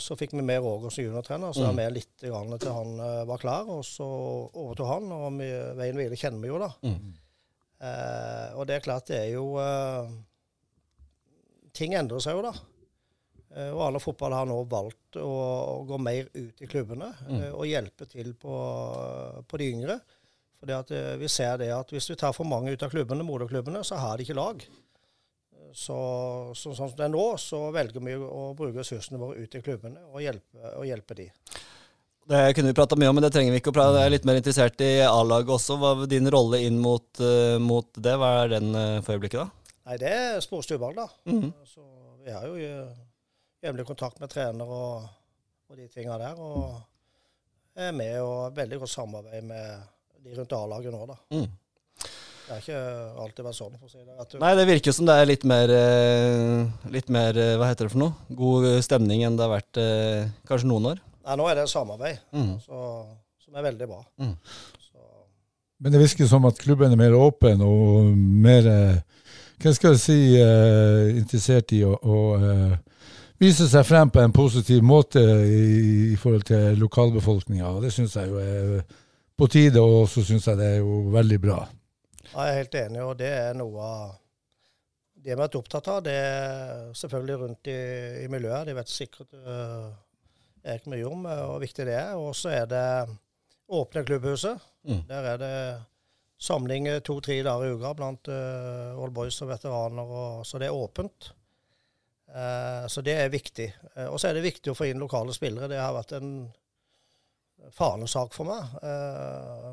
så 0.00 0.16
fikk 0.16 0.32
vi 0.38 0.46
med 0.46 0.62
Roger 0.64 0.94
som 0.94 1.04
juniortrener. 1.04 1.52
Så 1.52 1.66
jeg 1.66 1.70
var 1.72 1.78
med 1.82 1.98
litt 1.98 2.24
grann 2.24 2.56
til 2.56 2.74
han 2.78 2.94
eh, 3.04 3.20
var 3.28 3.42
klar, 3.42 3.68
og 3.74 3.84
så 3.86 4.08
overtok 4.48 4.94
han. 4.94 5.12
Og 5.18 5.28
vi, 5.42 5.50
veien 5.82 6.00
videre 6.00 6.20
kjenner 6.20 6.46
vi 6.46 6.52
jo, 6.54 6.62
da. 6.62 6.70
Eh, 6.88 8.48
og 8.56 8.68
det 8.70 8.78
er 8.78 8.84
klart, 8.84 9.10
det 9.10 9.20
er 9.20 9.30
jo 9.36 9.52
eh, 9.62 10.16
Ting 11.78 11.92
endrer 11.94 12.22
seg 12.24 12.34
jo, 12.34 12.42
da. 12.42 12.52
Eh, 13.58 13.70
og 13.72 13.82
alle 13.88 14.02
fotball 14.02 14.36
har 14.36 14.48
nå 14.48 14.60
valgt 14.70 15.18
å, 15.18 15.28
å 15.28 15.82
gå 15.88 15.98
mer 16.02 16.28
ut 16.34 16.62
i 16.62 16.70
klubbene 16.70 17.10
mm. 17.26 17.40
og 17.50 17.66
hjelpe 17.66 18.06
til 18.10 18.34
på, 18.38 18.58
på 19.48 19.60
de 19.60 19.70
yngre. 19.74 19.98
Fordi 20.58 20.74
at 20.74 20.92
eh, 20.94 21.14
Vi 21.20 21.30
ser 21.32 21.58
det 21.62 21.72
at 21.74 21.94
hvis 21.94 22.10
vi 22.10 22.18
tar 22.18 22.36
for 22.36 22.48
mange 22.48 22.74
ut 22.74 22.84
av 22.84 22.92
klubbene, 22.92 23.26
moderklubbene, 23.26 23.82
så 23.86 23.98
har 24.02 24.18
de 24.18 24.26
ikke 24.26 24.38
lag. 24.38 24.62
Så, 25.74 25.96
så, 26.56 26.72
sånn 26.72 26.88
som 26.88 26.94
det 26.96 27.08
er 27.08 27.12
nå, 27.12 27.24
så 27.40 27.66
velger 27.74 28.02
vi 28.04 28.14
å 28.16 28.52
bruke 28.56 28.80
ressursene 28.80 29.20
våre 29.20 29.44
ut 29.44 29.56
i 29.58 29.60
klubbene 29.64 30.06
og 30.08 30.22
hjelpe, 30.24 30.70
og 30.78 30.86
hjelpe 30.88 31.16
de. 31.18 31.26
Det 32.28 32.40
kunne 32.56 32.72
vi 32.72 32.76
prata 32.76 32.96
mye 32.96 33.08
om, 33.08 33.16
men 33.16 33.24
det 33.24 33.30
trenger 33.32 33.54
vi 33.54 33.60
ikke 33.62 33.72
å 33.72 33.76
prate. 33.76 34.00
Jeg 34.02 34.10
er 34.10 34.12
litt 34.12 34.26
mer 34.28 34.38
interessert 34.40 34.82
i 34.84 34.90
A-laget 35.06 35.52
også. 35.54 35.78
Hva 35.80 35.94
er 35.94 36.10
din 36.10 36.28
rolle 36.32 36.60
inn 36.66 36.76
mot, 36.80 37.06
eh, 37.24 37.56
mot 37.60 37.88
det? 37.96 38.16
Hva 38.20 38.32
er 38.42 38.52
den 38.52 38.74
eh, 38.76 38.98
for 39.04 39.16
øyeblikket, 39.16 39.46
da? 39.46 39.76
Nei, 39.88 39.96
det 40.02 40.10
er 40.12 40.42
sportslig 40.44 40.76
da. 40.82 40.90
da. 40.98 41.06
-hmm. 41.24 41.52
Så 41.64 41.84
vi 42.24 42.34
har 42.34 42.44
jo 42.44 42.56
eh, 42.56 43.07
jevnlig 43.64 43.86
kontakt 43.88 44.20
med 44.22 44.30
trener 44.32 44.68
og, 44.70 45.08
og 45.70 45.78
de 45.78 45.88
tinga 45.92 46.18
der. 46.20 46.38
Og 46.38 47.78
er 47.78 47.94
med 47.94 48.16
og 48.24 48.54
veldig 48.56 48.80
godt 48.82 48.90
samarbeid 48.94 49.44
med 49.46 49.80
de 50.24 50.34
rundt 50.38 50.52
A-laget 50.58 50.94
nå, 50.94 51.04
da. 51.06 51.16
Mm. 51.34 51.48
Det 52.48 52.54
har 52.54 52.62
ikke 52.62 52.78
alltid 53.22 53.44
vært 53.44 53.56
sånn, 53.58 53.74
for 53.76 53.86
å 53.86 53.92
si 53.92 53.98
det 54.00 54.14
ut. 54.16 54.38
Nei, 54.40 54.52
det 54.56 54.64
virker 54.70 54.94
som 54.96 55.04
det 55.08 55.14
er 55.20 55.26
litt 55.28 55.42
mer, 55.46 55.68
eh, 55.68 56.88
litt 56.94 57.10
mer 57.12 57.36
eh, 57.36 57.50
Hva 57.60 57.68
heter 57.68 57.84
det 57.86 57.92
for 57.92 58.00
noe? 58.00 58.14
God 58.38 58.64
stemning 58.86 59.20
enn 59.26 59.36
det 59.36 59.44
har 59.44 59.52
vært 59.52 59.80
eh, 59.82 60.30
kanskje 60.48 60.70
noen 60.70 60.88
år. 60.94 61.02
Nei, 61.28 61.36
nå 61.36 61.48
er 61.50 61.58
det 61.60 61.66
samarbeid, 61.68 62.22
Mm. 62.32 62.54
så, 62.64 62.80
som 63.44 63.58
er 63.60 63.66
veldig 63.68 63.88
bra. 63.90 64.00
Mm. 64.24 64.32
Så, 64.88 65.04
men 65.84 65.92
det 65.92 66.00
virker 66.06 66.30
som 66.30 66.48
at 66.48 66.62
klubben 66.64 66.96
er 66.96 67.02
mer 67.02 67.18
åpen 67.20 67.60
og 67.66 68.08
mer 68.16 68.70
eh, 68.72 68.98
Hva 69.60 69.74
skal 69.76 69.92
jeg 69.98 70.00
si 70.06 70.18
eh, 70.40 71.12
interessert 71.20 71.76
i 71.76 71.82
å, 71.84 71.92
å 72.00 72.18
eh, 73.38 73.46
vise 73.46 73.68
seg 73.70 73.86
frem 73.86 74.10
på 74.10 74.20
en 74.20 74.34
positiv 74.34 74.82
måte 74.82 75.22
i, 75.22 76.12
i 76.12 76.16
forhold 76.16 76.46
til 76.50 76.78
lokalbefolkninga. 76.78 77.70
Og 77.70 77.82
det 77.86 77.92
syns 77.94 78.16
jeg 78.16 78.28
jo 78.28 78.40
er 78.42 78.80
på 79.38 79.46
tide, 79.46 79.80
og 79.80 80.08
så 80.10 80.24
syns 80.26 80.48
jeg 80.50 80.58
det 80.58 80.72
er 80.74 80.80
jo 80.82 81.04
veldig 81.14 81.40
bra. 81.40 81.60
Ja, 82.32 82.48
jeg 82.48 82.50
er 82.50 82.58
helt 82.58 82.74
enig, 82.74 83.04
og 83.04 83.14
det 83.18 83.30
er 83.30 83.54
noe 83.56 83.84
av 83.84 84.16
det 85.18 85.30
vi 85.30 85.34
har 85.34 85.40
vært 85.40 85.56
opptatt 85.58 85.88
av. 85.92 86.02
Det 86.06 86.14
er 86.14 86.90
selvfølgelig 86.96 87.38
rundt 87.40 87.70
i, 87.70 87.78
i 88.24 88.28
miljøet. 88.30 88.68
De 88.68 88.76
vet 88.78 88.92
sikkert 88.92 89.34
uh, 89.34 89.88
Erik 90.68 90.88
mye 90.90 91.06
om 91.06 91.26
eh, 91.26 91.44
hvor 91.46 91.62
viktig 91.62 91.86
det 91.88 91.96
er. 91.96 92.14
Og 92.18 92.34
så 92.36 92.52
er 92.54 92.66
det 92.70 92.84
åpne 93.68 94.04
klubbhuset. 94.06 94.62
Mm. 94.88 95.02
Der 95.08 95.28
er 95.32 95.40
det 95.42 95.54
samling 96.42 96.88
eh, 96.88 97.00
to-tre 97.04 97.40
dager 97.46 97.68
i 97.68 97.74
uka 97.76 97.92
blant 97.98 98.30
uh, 98.30 98.98
old 99.00 99.14
boys 99.14 99.40
og 99.44 99.52
veteraner. 99.52 100.14
Og, 100.22 100.46
så 100.46 100.60
det 100.60 100.70
er 100.70 100.76
åpent. 100.76 101.32
Eh, 102.34 102.86
så 102.86 103.04
det 103.04 103.16
er 103.22 103.28
viktig. 103.32 103.68
Eh, 103.96 104.06
og 104.06 104.20
så 104.20 104.30
er 104.30 104.38
det 104.38 104.46
viktig 104.46 104.72
å 104.72 104.76
få 104.76 104.88
inn 104.90 105.00
lokale 105.00 105.34
spillere. 105.36 105.70
Det 105.70 105.80
har 105.80 105.94
vært 105.96 106.16
en 106.18 106.32
fanesak 107.74 108.34
for 108.36 108.48
meg. 108.48 108.76
Eh, 108.82 109.70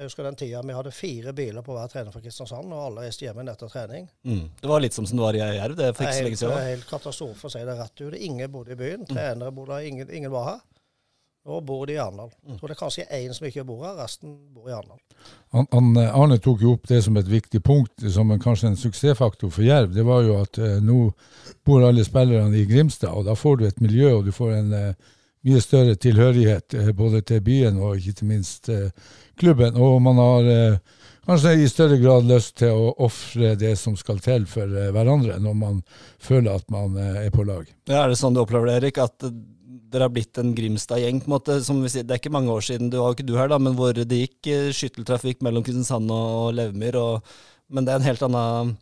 jeg 0.00 0.08
husker 0.08 0.24
den 0.24 0.38
tida 0.40 0.62
vi 0.64 0.72
hadde 0.72 0.90
fire 0.96 1.32
biler 1.36 1.64
på 1.64 1.74
hver 1.76 1.90
trener 1.92 2.14
fra 2.14 2.22
Kristiansand, 2.24 2.72
og 2.72 2.86
alle 2.86 3.02
reiste 3.04 3.26
hjem 3.26 3.36
igjen 3.36 3.52
etter 3.52 3.68
trening. 3.68 4.06
Mm. 4.24 4.46
Det 4.62 4.70
var 4.70 4.80
litt 4.80 4.96
som 4.96 5.04
som 5.04 5.20
det 5.20 5.26
var 5.26 5.36
i 5.36 5.42
Jerv. 5.42 5.76
Det 5.76 5.90
for 5.92 6.06
ikke 6.06 6.14
så 6.16 6.24
helt, 6.24 6.40
siden? 6.40 6.54
det 6.54 6.60
er 6.62 6.70
helt 6.70 6.88
katastrofe, 6.88 7.50
å 7.50 7.52
si 7.52 7.64
det 7.68 7.74
rett 7.76 8.00
ut. 8.00 8.16
Ingen 8.16 8.52
bodde 8.54 8.72
i 8.72 8.80
byen. 8.80 9.04
Trenere 9.10 9.52
bodde 9.52 9.76
her, 9.76 9.90
ingen, 9.90 10.14
ingen 10.16 10.32
var 10.32 10.46
her. 10.48 10.62
Nå 11.50 11.58
bor 11.66 11.86
de 11.88 11.96
i 11.96 11.98
Arendal. 11.98 12.30
Jeg 12.46 12.60
tror 12.60 12.70
det 12.70 12.74
er 12.76 12.78
kanskje 12.78 13.04
én 13.16 13.32
som 13.34 13.46
ikke 13.48 13.64
bor 13.66 13.80
her, 13.82 13.96
resten 13.98 14.36
bor 14.54 14.70
i 14.70 14.74
Arendal. 14.76 15.00
Han, 15.56 15.66
han, 15.72 15.88
eh, 15.98 16.18
Arne 16.22 16.38
tok 16.38 16.62
jo 16.62 16.76
opp 16.76 16.86
det 16.86 17.00
som 17.02 17.18
et 17.18 17.26
viktig 17.26 17.58
punkt, 17.66 18.04
som 18.14 18.30
en, 18.30 18.38
kanskje 18.38 18.70
en 18.70 18.78
suksessfaktor 18.78 19.50
for 19.50 19.66
Jerv. 19.66 19.90
Det 19.96 20.04
var 20.06 20.22
jo 20.22 20.36
at 20.44 20.60
eh, 20.62 20.78
nå 20.84 21.08
bor 21.66 21.88
alle 21.88 22.06
spillerne 22.06 22.54
i 22.54 22.68
Grimstad, 22.70 23.10
og 23.10 23.26
da 23.26 23.34
får 23.34 23.58
du 23.58 23.66
et 23.66 23.82
miljø, 23.82 24.12
og 24.20 24.30
du 24.30 24.32
får 24.36 24.54
en 24.60 24.72
eh, 24.78 25.10
mye 25.48 25.60
større 25.64 25.98
tilhørighet 25.98 26.78
eh, 26.78 26.94
både 26.96 27.24
til 27.26 27.42
byen 27.44 27.82
og 27.82 27.98
ikke 27.98 28.30
minst 28.30 28.70
eh, 28.70 28.90
klubben. 29.40 29.74
Og 29.74 29.98
man 30.06 30.22
har 30.22 30.50
eh, 30.54 30.98
kanskje 31.26 31.58
i 31.58 31.68
større 31.70 31.98
grad 31.98 32.30
lyst 32.30 32.60
til 32.62 32.76
å 32.76 32.92
ofre 33.10 33.56
det 33.58 33.74
som 33.80 33.96
skal 33.98 34.22
til 34.22 34.46
for 34.50 34.70
eh, 34.70 34.92
hverandre, 34.94 35.40
når 35.42 35.56
man 35.66 35.80
føler 36.22 36.60
at 36.60 36.70
man 36.70 36.94
eh, 36.94 37.24
er 37.26 37.32
på 37.34 37.46
lag. 37.48 37.66
Ja, 37.90 38.04
er 38.04 38.12
det 38.14 38.20
sånn 38.20 38.36
du 38.36 38.44
opplever 38.44 38.70
det, 38.70 38.84
Erik? 38.84 39.00
At 39.02 39.26
eh, 39.26 39.34
dere 39.90 40.06
har 40.06 40.12
blitt 40.14 40.38
en 40.40 40.52
Grimstad-gjeng? 40.56 41.20
på 41.22 41.30
en 41.30 41.34
måte, 41.34 41.58
som 41.64 41.80
vi 41.82 41.90
sier, 41.92 42.06
Det 42.06 42.14
er 42.14 42.22
ikke 42.22 42.32
mange 42.32 42.52
år 42.52 42.64
siden, 42.66 42.90
du 42.90 42.98
var 43.00 43.10
jo 43.10 43.18
ikke 43.18 43.28
du 43.28 43.36
her, 43.38 43.50
da, 43.50 43.58
men 43.58 43.76
hvor 43.78 43.92
det 43.92 44.06
gikk 44.22 44.50
eh, 44.52 44.70
skytteltrafikk 44.76 45.42
mellom 45.42 45.64
Kristiansand 45.66 46.10
og, 46.14 46.54
Levemyr. 46.54 46.98
Og, 47.00 47.34
men 47.68 47.86
det 47.86 47.94
er 47.94 48.00
en 48.00 48.08
helt 48.08 48.24
annen, 48.26 48.74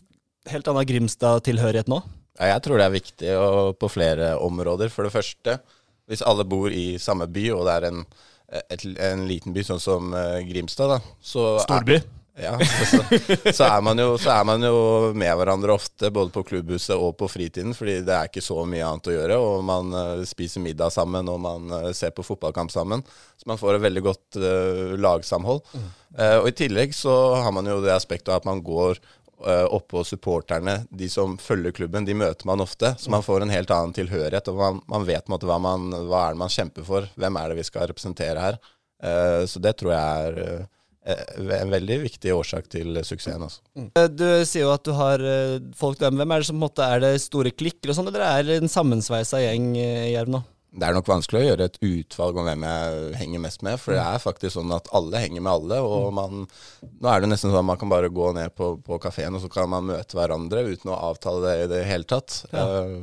helt 0.49 0.69
annen 0.69 0.89
Grimstad-tilhørighet 0.89 1.91
nå? 1.91 2.03
Ja, 2.39 2.53
jeg 2.55 2.63
tror 2.65 2.79
det 2.79 2.87
er 2.87 2.95
viktig 2.95 3.35
og 3.35 3.79
på 3.81 3.91
flere 3.91 4.37
områder. 4.39 4.93
For 4.95 5.09
det 5.09 5.15
første, 5.17 5.59
hvis 6.09 6.23
alle 6.23 6.47
bor 6.49 6.71
i 6.71 6.99
samme 7.03 7.27
by, 7.27 7.49
og 7.57 7.67
det 7.67 7.75
er 7.79 7.89
en, 7.91 8.05
et, 8.69 8.87
en 9.11 9.27
liten 9.29 9.57
by 9.57 9.65
sånn 9.67 9.83
som 9.83 10.15
eh, 10.15 10.45
Grimstad, 10.49 10.99
da, 10.99 11.01
så 11.21 11.57
Storby. 11.65 11.99
Ja, 12.43 12.59
så, 12.65 13.03
så, 13.53 13.65
er 13.65 13.81
man 13.83 13.99
jo, 13.99 14.13
så 14.19 14.31
er 14.31 14.45
man 14.47 14.63
jo 14.63 15.11
med 15.19 15.33
hverandre 15.41 15.75
ofte, 15.75 16.11
både 16.15 16.31
på 16.35 16.45
klubbhuset 16.47 16.95
og 16.95 17.17
på 17.19 17.29
fritiden, 17.31 17.75
fordi 17.75 17.99
det 18.07 18.15
er 18.15 18.31
ikke 18.31 18.45
så 18.45 18.63
mye 18.69 18.87
annet 18.87 19.11
å 19.11 19.15
gjøre. 19.17 19.39
Og 19.43 19.65
man 19.67 19.91
uh, 19.95 20.25
spiser 20.29 20.63
middag 20.63 20.95
sammen, 20.95 21.29
og 21.31 21.41
man 21.43 21.67
uh, 21.75 21.91
ser 21.97 22.15
på 22.15 22.27
fotballkamp 22.27 22.71
sammen. 22.75 23.03
Så 23.39 23.51
man 23.51 23.59
får 23.59 23.77
et 23.77 23.87
veldig 23.89 24.05
godt 24.07 24.39
uh, 24.39 24.95
lagsamhold. 25.01 25.65
Eh, 26.19 26.39
og 26.41 26.49
i 26.49 26.57
tillegg 26.57 26.95
så 26.97 27.13
har 27.43 27.53
man 27.55 27.67
jo 27.69 27.81
det 27.85 27.93
aspektet 27.95 28.33
at 28.35 28.47
man 28.49 28.63
går 28.65 29.03
oppå 29.39 30.01
supporterne, 30.03 30.81
de 30.91 31.07
som 31.07 31.37
følger 31.39 31.71
klubben, 31.71 32.03
de 32.03 32.17
møter 32.19 32.49
man 32.49 32.59
ofte. 32.59 32.89
Så 32.99 33.13
man 33.15 33.23
får 33.23 33.45
en 33.45 33.53
helt 33.55 33.71
annen 33.71 33.93
tilhørighet, 33.95 34.49
og 34.51 34.59
man, 34.59 34.81
man 34.91 35.05
vet 35.07 35.31
måte 35.31 35.47
hva, 35.47 35.61
man, 35.63 35.93
hva 36.09 36.25
er 36.25 36.35
det 36.35 36.41
man 36.41 36.51
kjemper 36.51 36.83
for. 36.89 37.07
Hvem 37.15 37.39
er 37.39 37.53
det 37.53 37.61
vi 37.61 37.67
skal 37.69 37.87
representere 37.87 38.43
her? 38.43 38.59
Så 39.47 39.63
det 39.63 39.77
tror 39.79 39.95
jeg 39.95 40.33
er 40.33 40.67
en 41.09 41.71
veldig 41.73 41.97
viktig 42.05 42.35
årsak 42.35 42.69
til 42.73 42.99
suksessen. 43.07 43.47
Altså. 43.47 43.63
Eh, 43.97 44.09
Du 44.13 44.27
sier 44.49 44.67
jo 44.67 44.75
at 44.75 44.85
du 44.85 44.93
har 44.99 45.23
eh, 45.25 45.57
folk 45.79 45.99
der. 46.03 46.13
Hvem 46.13 46.35
er 46.37 46.45
det 46.45 46.51
som 46.51 46.61
måte 46.61 46.85
er 46.85 47.01
det 47.05 47.15
store 47.25 47.53
klikker 47.55 47.93
og 47.93 47.99
sånn, 47.99 48.11
eller 48.13 48.27
er 48.27 48.47
det 48.49 48.61
en 48.63 48.73
sammensveisa 48.73 49.41
gjeng 49.45 49.73
eh, 49.81 50.09
i 50.11 50.15
Jerv 50.15 50.33
nå? 50.37 50.43
Det 50.79 50.85
er 50.85 50.93
nok 50.93 51.07
vanskelig 51.09 51.41
å 51.41 51.47
gjøre 51.47 51.67
et 51.71 51.79
utvalg 51.81 52.37
om 52.39 52.45
hvem 52.45 52.65
jeg 52.69 53.15
henger 53.23 53.41
mest 53.41 53.63
med, 53.65 53.79
for 53.81 53.97
det 53.97 54.03
er 54.05 54.21
faktisk 54.21 54.53
sånn 54.59 54.75
at 54.77 54.91
alle 54.95 55.23
henger 55.23 55.41
med 55.41 55.53
alle. 55.55 55.79
og 55.81 56.11
man, 56.13 56.45
Nå 56.85 57.09
er 57.09 57.25
det 57.25 57.31
nesten 57.33 57.49
sånn 57.49 57.63
at 57.63 57.71
man 57.71 57.81
kan 57.81 57.89
bare 57.89 58.11
gå 58.13 58.29
ned 58.37 58.53
på, 58.55 58.75
på 58.85 58.99
kafeen 59.01 59.35
og 59.39 59.41
så 59.43 59.49
kan 59.51 59.71
man 59.73 59.89
møte 59.89 60.19
hverandre 60.19 60.67
uten 60.69 60.93
å 60.93 60.99
avtale 61.09 61.41
det 61.47 61.55
i 61.65 61.71
det 61.73 61.81
hele 61.89 62.05
tatt. 62.13 62.43
Eh, 62.53 62.99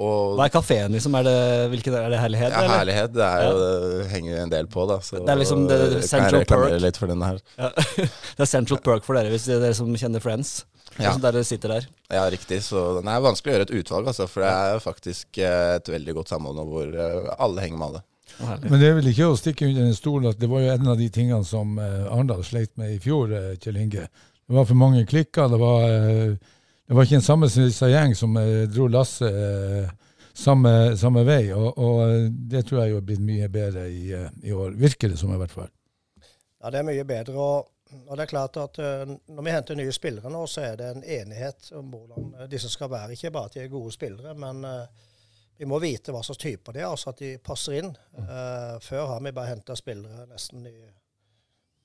Og 0.00 0.38
Hva 0.38 0.46
er 0.48 0.52
kafeen, 0.54 0.94
liksom? 0.96 1.14
Er 1.18 1.26
det, 1.26 1.36
hvilken, 1.74 1.94
er 1.98 2.12
det 2.14 2.20
Herlighet? 2.22 2.54
ja, 2.54 2.72
herlighet, 2.72 3.12
det, 3.12 3.26
er 3.26 3.42
ja. 3.44 3.52
det 3.60 4.06
henger 4.14 4.38
en 4.46 4.52
del 4.54 4.68
på, 4.72 4.86
da. 4.88 4.96
Så 5.04 5.20
Det 5.20 5.34
er 5.34 5.40
liksom 5.42 5.66
det 5.68 5.76
kan 5.76 5.96
jeg 5.98 6.08
Central 6.08 6.40
reklamere 6.40 6.70
Perk. 6.70 6.84
litt 6.86 7.00
for 7.02 7.12
denne 7.12 7.28
her. 7.28 7.40
Ja. 7.60 7.70
det 8.38 8.46
er 8.46 8.48
Central 8.48 8.80
Perk 8.86 9.04
for 9.04 9.18
dere, 9.18 9.32
hvis 9.34 9.44
det 9.50 9.58
er 9.58 9.66
dere 9.66 9.76
som 9.76 9.90
kjenner 9.92 10.24
Friends. 10.24 10.62
Ja. 10.96 11.12
Sånn 11.12 11.22
der 11.22 11.36
dere 11.36 11.46
sitter 11.46 11.74
der. 11.76 11.88
Ja, 12.08 12.22
riktig. 12.32 12.62
Så 12.64 12.84
den 12.98 13.10
er 13.12 13.20
vanskelig 13.24 13.52
å 13.52 13.56
gjøre 13.58 13.66
et 13.68 13.74
utvalg, 13.82 14.08
altså. 14.12 14.28
For 14.30 14.44
det 14.44 14.52
er 14.52 14.84
faktisk 14.84 15.40
eh, 15.40 15.74
et 15.76 15.90
veldig 15.92 16.16
godt 16.16 16.32
samhold 16.32 16.56
nå 16.58 16.64
hvor 16.70 16.94
eh, 16.94 17.28
alle 17.36 17.66
henger 17.66 17.82
med 17.82 17.88
alle. 17.90 18.02
Herlig. 18.40 18.72
Men 18.72 18.80
det 18.80 18.88
er 18.88 18.96
vel 18.96 19.10
ikke 19.10 19.28
å 19.28 19.36
stikke 19.36 19.68
under 19.68 19.90
en 19.90 19.96
stol 19.98 20.30
at 20.30 20.40
det 20.40 20.48
var 20.50 20.64
jo 20.64 20.72
en 20.72 20.90
av 20.94 20.98
de 21.00 21.10
tingene 21.12 21.44
som 21.44 21.76
eh, 21.82 22.08
Arendal 22.08 22.40
sleit 22.46 22.72
med 22.80 22.96
i 22.96 23.00
fjor, 23.02 23.36
Kjell 23.60 23.80
Inge. 23.84 24.08
Det 24.08 24.56
var 24.56 24.66
for 24.66 24.80
mange 24.80 25.04
klikker. 25.06 25.50
Det 25.52 25.60
var, 25.60 25.84
det 26.90 26.96
var 26.98 27.06
ikke 27.06 27.20
en 27.20 27.22
sammensveisa 27.22 27.86
gjeng 27.86 28.16
som 28.18 28.34
eh, 28.40 28.64
dro 28.66 28.88
lasset 28.90 29.30
eh, 29.30 29.90
samme, 30.34 30.72
samme 30.98 31.22
vei. 31.22 31.44
Og, 31.54 31.68
og 31.78 32.00
eh, 32.08 32.24
det 32.50 32.64
tror 32.66 32.82
jeg 32.82 32.96
er 32.98 33.04
blitt 33.06 33.22
mye 33.22 33.46
bedre 33.52 33.84
i, 33.86 34.08
i 34.10 34.50
år. 34.50 34.74
Virker 34.74 35.12
det 35.12 35.18
som, 35.20 35.30
i 35.30 35.38
hvert 35.38 35.54
fall. 35.54 35.70
Ja, 36.58 36.72
det 36.74 36.80
er 36.80 36.88
mye 36.88 37.04
bedre. 37.06 37.36
Og, 37.38 37.70
og 38.00 38.10
det 38.18 38.24
er 38.26 38.32
klart 38.32 38.58
at 38.58 38.80
når 38.82 39.46
vi 39.46 39.54
henter 39.54 39.78
nye 39.78 39.94
spillere 39.94 40.34
nå, 40.34 40.42
så 40.50 40.66
er 40.66 40.74
det 40.82 40.90
en 40.90 41.06
enighet 41.06 41.70
om 41.78 41.94
hvordan 41.94 42.50
disse 42.50 42.72
skal 42.74 42.90
være. 42.90 43.14
Ikke 43.14 43.30
bare 43.38 43.52
at 43.52 43.54
de 43.54 43.62
er 43.62 43.70
gode 43.70 43.94
spillere, 43.94 44.34
men 44.34 44.66
vi 45.60 45.66
må 45.70 45.78
vite 45.78 46.10
hva 46.10 46.22
slags 46.24 46.40
typer 46.40 46.72
de 46.72 46.80
er, 46.80 46.88
altså 46.88 47.10
at 47.12 47.18
de 47.20 47.34
passer 47.44 47.82
inn. 47.82 47.90
Eh, 48.16 48.76
før 48.80 49.10
har 49.10 49.18
vi 49.22 49.32
bare 49.36 49.50
henta 49.52 49.74
spillere 49.76 50.22
nesten 50.30 50.64
i, 50.66 50.76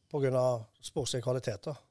pga. 0.08 0.44
sportslige 0.80 1.26
kvaliteter. 1.26 1.82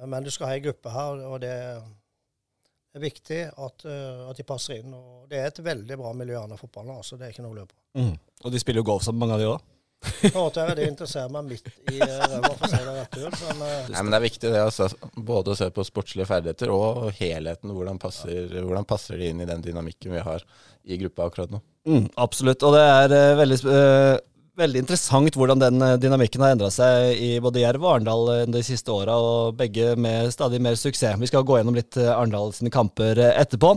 Eh, 0.00 0.06
men 0.08 0.24
du 0.24 0.30
skal 0.34 0.50
ha 0.50 0.56
ei 0.58 0.64
gruppe 0.64 0.92
her, 0.94 1.24
og 1.30 1.40
det 1.44 1.52
er 1.54 3.02
viktig 3.04 3.42
at, 3.54 3.84
eh, 3.86 4.22
at 4.30 4.36
de 4.40 4.46
passer 4.48 4.80
inn. 4.80 4.94
og 4.94 5.28
Det 5.30 5.38
er 5.38 5.50
et 5.52 5.62
veldig 5.64 5.98
bra 6.00 6.12
miljø 6.16 6.40
under 6.42 6.56
fotballen, 6.60 6.96
altså. 6.96 7.18
det 7.18 7.28
er 7.28 7.34
ikke 7.36 7.44
noe 7.46 7.54
å 7.54 7.60
lure 7.60 7.70
på. 7.70 7.78
Mm. 8.00 8.16
Og 8.44 8.52
de 8.54 8.62
spiller 8.62 8.82
jo 8.82 8.88
golf 8.92 9.04
sammen, 9.06 9.20
mange 9.26 9.36
av 9.38 9.44
de 9.44 9.50
òg. 9.52 9.60
Er 10.00 10.70
det 10.78 10.86
interesserer 10.88 11.28
meg 11.28 11.44
midt 11.50 11.66
i 11.92 11.98
eh, 12.00 12.22
ræva, 12.24 12.50
for 12.56 12.64
å 12.64 12.70
si 12.72 12.78
det 12.80 12.94
rett 12.96 13.16
ut. 13.20 13.42
Men 13.58 13.90
Nei, 13.92 14.00
men 14.00 14.10
det 14.14 14.16
er 14.18 14.24
viktig 14.24 14.52
det, 14.54 14.62
altså. 14.64 14.86
Både 15.28 15.52
å 15.52 15.58
se 15.58 15.68
på 15.76 15.84
sportslige 15.84 16.24
ferdigheter 16.30 16.72
og 16.72 17.10
helheten. 17.18 17.74
Hvordan 17.76 18.00
passer, 18.00 18.48
hvordan 18.64 18.88
passer 18.88 19.20
de 19.20 19.28
inn 19.28 19.42
i 19.44 19.48
den 19.50 19.60
dynamikken 19.66 20.16
vi 20.16 20.22
har 20.24 20.46
i 20.88 20.96
gruppa 21.02 21.28
akkurat 21.28 21.52
nå. 21.52 21.60
Mm, 21.88 22.06
absolutt. 22.16 22.64
Og 22.64 22.74
det 22.78 22.86
er 23.20 23.36
veldig, 23.42 23.58
sp- 23.60 23.74
eh, 23.76 24.14
veldig 24.60 24.82
interessant 24.84 25.36
hvordan 25.38 25.60
den 25.62 25.82
eh, 25.84 25.96
dynamikken 26.00 26.42
har 26.44 26.54
endra 26.54 26.70
seg 26.74 27.16
i 27.20 27.30
både 27.42 27.62
Jerv 27.62 27.84
og 27.84 27.94
Arendal 27.94 28.30
eh, 28.34 28.44
de 28.50 28.62
siste 28.66 28.92
åra, 28.94 29.16
og 29.16 29.56
begge 29.58 29.94
med 30.00 30.30
stadig 30.34 30.60
mer 30.62 30.78
suksess. 30.78 31.18
Vi 31.20 31.30
skal 31.30 31.46
gå 31.46 31.58
gjennom 31.58 31.76
litt 31.78 31.98
eh, 32.00 32.10
Arendal 32.12 32.54
sine 32.56 32.72
kamper 32.74 33.18
etterpå. 33.30 33.74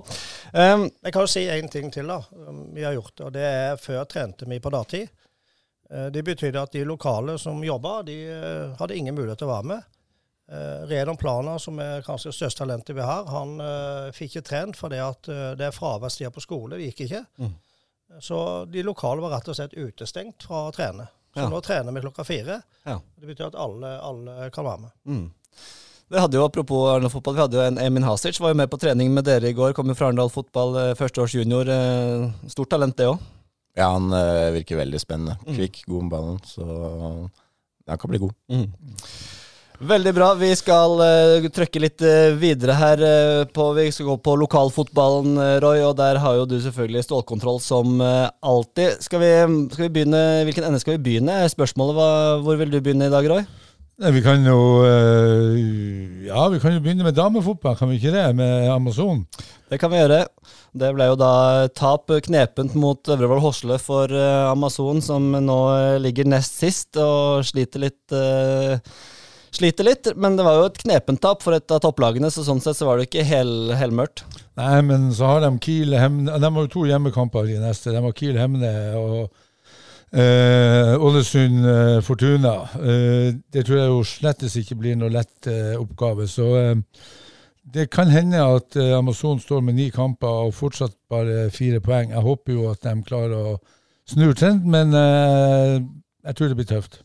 Um, 0.54 0.88
jeg 0.90 1.16
kan 1.16 1.26
jo 1.26 1.32
si 1.32 1.46
én 1.52 1.72
ting 1.72 1.92
til. 1.94 2.10
da. 2.12 2.20
Vi 2.76 2.86
har 2.86 2.96
gjort 2.98 3.16
det, 3.16 3.26
og 3.28 3.34
det 3.36 3.48
er 3.48 3.82
før 3.82 4.06
trente 4.10 4.50
vi 4.50 4.62
på 4.64 4.74
dagtid. 4.74 5.10
Eh, 5.90 6.08
Det 6.14 6.26
betydde 6.26 6.68
at 6.68 6.76
de 6.76 6.86
lokale 6.88 7.38
som 7.42 7.64
jobba, 7.64 8.02
de 8.08 8.20
hadde 8.80 8.98
ingen 8.98 9.16
mulighet 9.16 9.44
til 9.44 9.50
å 9.52 9.56
være 9.56 9.72
med. 9.76 9.90
Redon 10.90 11.18
Plana, 11.18 11.56
som 11.58 11.78
er 11.80 12.04
kanskje 12.06 12.30
det 12.30 12.36
største 12.36 12.60
talentet 12.62 12.98
vi 12.98 13.02
har, 13.02 13.24
han 13.32 13.54
fikk 14.14 14.36
ikke 14.36 14.44
trent 14.50 14.78
fordi 14.78 15.00
at 15.02 15.30
det 15.58 15.66
er 15.66 15.74
fraværstider 15.74 16.34
på 16.36 16.44
skole. 16.44 16.76
Det 16.78 16.90
gikk 16.90 17.06
ikke. 17.06 17.22
Mm. 17.40 17.54
Så 18.22 18.66
de 18.72 18.84
lokale 18.84 19.22
var 19.22 19.32
rett 19.38 19.48
og 19.50 19.56
slett 19.56 19.74
utestengt 19.74 20.44
fra 20.44 20.68
å 20.70 20.74
trene. 20.76 21.08
Så 21.34 21.40
Ja. 21.42 21.50
nå 21.50 21.62
trener 21.66 21.92
vi 21.92 22.02
klokka 22.02 22.24
fire. 22.26 22.62
Ja. 22.86 23.00
Det 23.20 23.26
betyr 23.28 23.48
at 23.48 23.56
alle, 23.56 24.00
alle 24.02 24.50
kan 24.52 24.66
være 24.66 24.80
med. 24.82 24.92
mm. 25.08 25.32
Vi 26.10 26.20
hadde 26.20 26.36
jo, 26.38 26.44
Apropos 26.46 26.90
Arendal 26.92 27.10
fotball, 27.10 27.34
vi 27.34 27.42
hadde 27.42 27.54
jo 27.58 27.62
en 27.66 27.78
Emin 27.80 28.04
Hasic 28.04 28.38
var 28.40 28.50
jo 28.52 28.56
med 28.60 28.70
på 28.70 28.78
trening 28.78 29.10
med 29.16 29.24
dere 29.26 29.50
i 29.50 29.54
går. 29.54 29.74
Kommer 29.74 29.96
fra 29.96 30.08
Arendal 30.12 30.30
fotball, 30.30 30.76
eh, 30.78 30.94
førsteårs 30.94 31.34
junior. 31.34 31.66
eh, 31.68 32.30
Stort 32.50 32.70
talent, 32.70 32.96
det 32.98 33.08
òg. 33.08 33.20
Ja, 33.76 33.88
han 33.94 34.12
eh, 34.14 34.52
virker 34.52 34.78
veldig 34.78 35.00
spennende. 35.02 35.40
Mm. 35.48 35.56
Kvikk, 35.58 35.86
god 35.88 36.04
med 36.04 36.12
ballen. 36.12 36.40
Så 36.46 37.30
han 37.88 37.98
kan 37.98 38.10
bli 38.12 38.20
god. 38.20 38.34
Veldig 39.84 40.14
bra. 40.16 40.30
Vi 40.40 40.48
skal 40.56 40.94
uh, 41.02 41.46
trøkke 41.52 41.82
litt 41.84 42.04
uh, 42.06 42.32
videre 42.40 42.76
her. 42.78 43.02
Uh, 43.04 43.42
på, 43.52 43.66
vi 43.76 43.90
skal 43.92 44.14
gå 44.14 44.16
på 44.24 44.36
lokalfotballen, 44.40 45.36
eh, 45.36 45.58
Roy, 45.64 45.82
og 45.84 45.98
der 46.00 46.22
har 46.24 46.38
jo 46.38 46.46
du 46.48 46.56
selvfølgelig 46.64 47.04
stålkontroll 47.04 47.60
som 47.62 48.00
eh, 48.02 48.30
alltid. 48.40 49.04
Skal 49.04 49.20
vi, 49.20 49.32
skal 49.74 49.88
vi 49.88 49.92
begynne, 49.98 50.22
Hvilken 50.48 50.70
ende 50.70 50.80
skal 50.80 50.96
vi 50.96 51.04
begynne? 51.10 51.42
Spørsmålet 51.52 51.98
var 51.98 52.42
hvor 52.46 52.60
vil 52.62 52.72
du 52.72 52.80
begynne 52.80 53.10
i 53.10 53.14
dag, 53.14 53.28
Roy? 53.28 53.44
Nei, 54.02 54.10
vi 54.16 54.24
kan 54.26 54.42
jo 54.42 54.60
eh, 54.88 55.58
Ja, 56.26 56.48
vi 56.50 56.62
kan 56.64 56.74
jo 56.74 56.82
begynne 56.82 57.06
med 57.06 57.18
damefotball, 57.18 57.76
kan 57.78 57.92
vi 57.92 58.00
ikke 58.00 58.14
det? 58.16 58.26
Med 58.40 58.70
Amazon. 58.74 59.26
Det 59.70 59.78
kan 59.82 59.92
vi 59.92 60.00
gjøre. 60.00 60.24
Det 60.74 60.94
ble 60.96 61.10
jo 61.12 61.18
da 61.20 61.34
tap 61.76 62.10
knepent 62.26 62.74
mot 62.80 63.12
Øvrevoll 63.14 63.44
Hosle 63.44 63.78
for 63.82 64.10
eh, 64.10 64.46
Amazon, 64.50 65.04
som 65.04 65.28
nå 65.34 65.60
eh, 65.76 66.00
ligger 66.02 66.32
nest 66.32 66.58
sist 66.64 66.98
og 67.02 67.44
sliter 67.52 67.86
litt. 67.86 68.16
Sliter 69.54 69.86
litt, 69.88 70.10
men 70.18 70.38
det 70.38 70.46
var 70.46 70.58
jo 70.60 70.68
et 70.70 70.82
knepent 70.82 71.22
tap 71.24 71.44
for 71.46 71.56
et 71.56 71.74
av 71.74 71.82
topplagene, 71.84 72.32
så 72.34 72.46
sånn 72.46 72.62
sett 72.64 72.80
så 72.80 72.88
var 72.90 73.00
det 73.00 73.08
ikke 73.10 73.26
hel, 73.28 73.74
helmørkt. 73.78 74.26
Nei, 74.60 74.82
men 74.86 75.10
så 75.16 75.30
har 75.30 75.42
de 75.42 75.50
Kiel 75.64 75.96
Hemne 75.98 76.36
De 76.38 76.50
har 76.50 76.66
jo 76.68 76.72
to 76.74 76.86
hjemmekamper 76.90 77.50
i 77.50 77.58
neste. 77.62 77.94
De 77.94 78.02
har 78.04 78.16
Kiel 78.18 78.38
Hemne 78.38 78.72
og 79.00 79.16
eh, 80.14 80.94
Ålesund 80.98 81.66
eh, 81.70 82.00
Fortuna. 82.06 82.54
Eh, 82.78 83.30
det 83.54 83.66
tror 83.66 83.80
jeg 83.80 83.92
jo 83.92 84.04
slettes 84.08 84.58
ikke 84.62 84.78
blir 84.82 84.98
noe 85.00 85.14
lett 85.14 85.50
eh, 85.50 85.74
oppgave. 85.80 86.28
Så 86.30 86.50
eh, 86.60 86.76
det 87.74 87.88
kan 87.94 88.12
hende 88.14 88.44
at 88.44 88.76
Amazon 88.98 89.40
står 89.42 89.64
med 89.66 89.80
ni 89.80 89.88
kamper 89.94 90.50
og 90.50 90.54
fortsatt 90.58 90.98
bare 91.10 91.48
fire 91.56 91.80
poeng. 91.82 92.12
Jeg 92.14 92.26
håper 92.26 92.54
jo 92.58 92.68
at 92.74 92.84
de 92.86 92.94
klarer 93.08 93.34
å 93.54 93.56
snu 94.10 94.28
trenden, 94.36 94.68
men 94.68 94.92
jeg 96.28 96.36
tror 96.36 96.52
det 96.52 96.58
blir 96.60 96.68
tøft. 96.68 97.00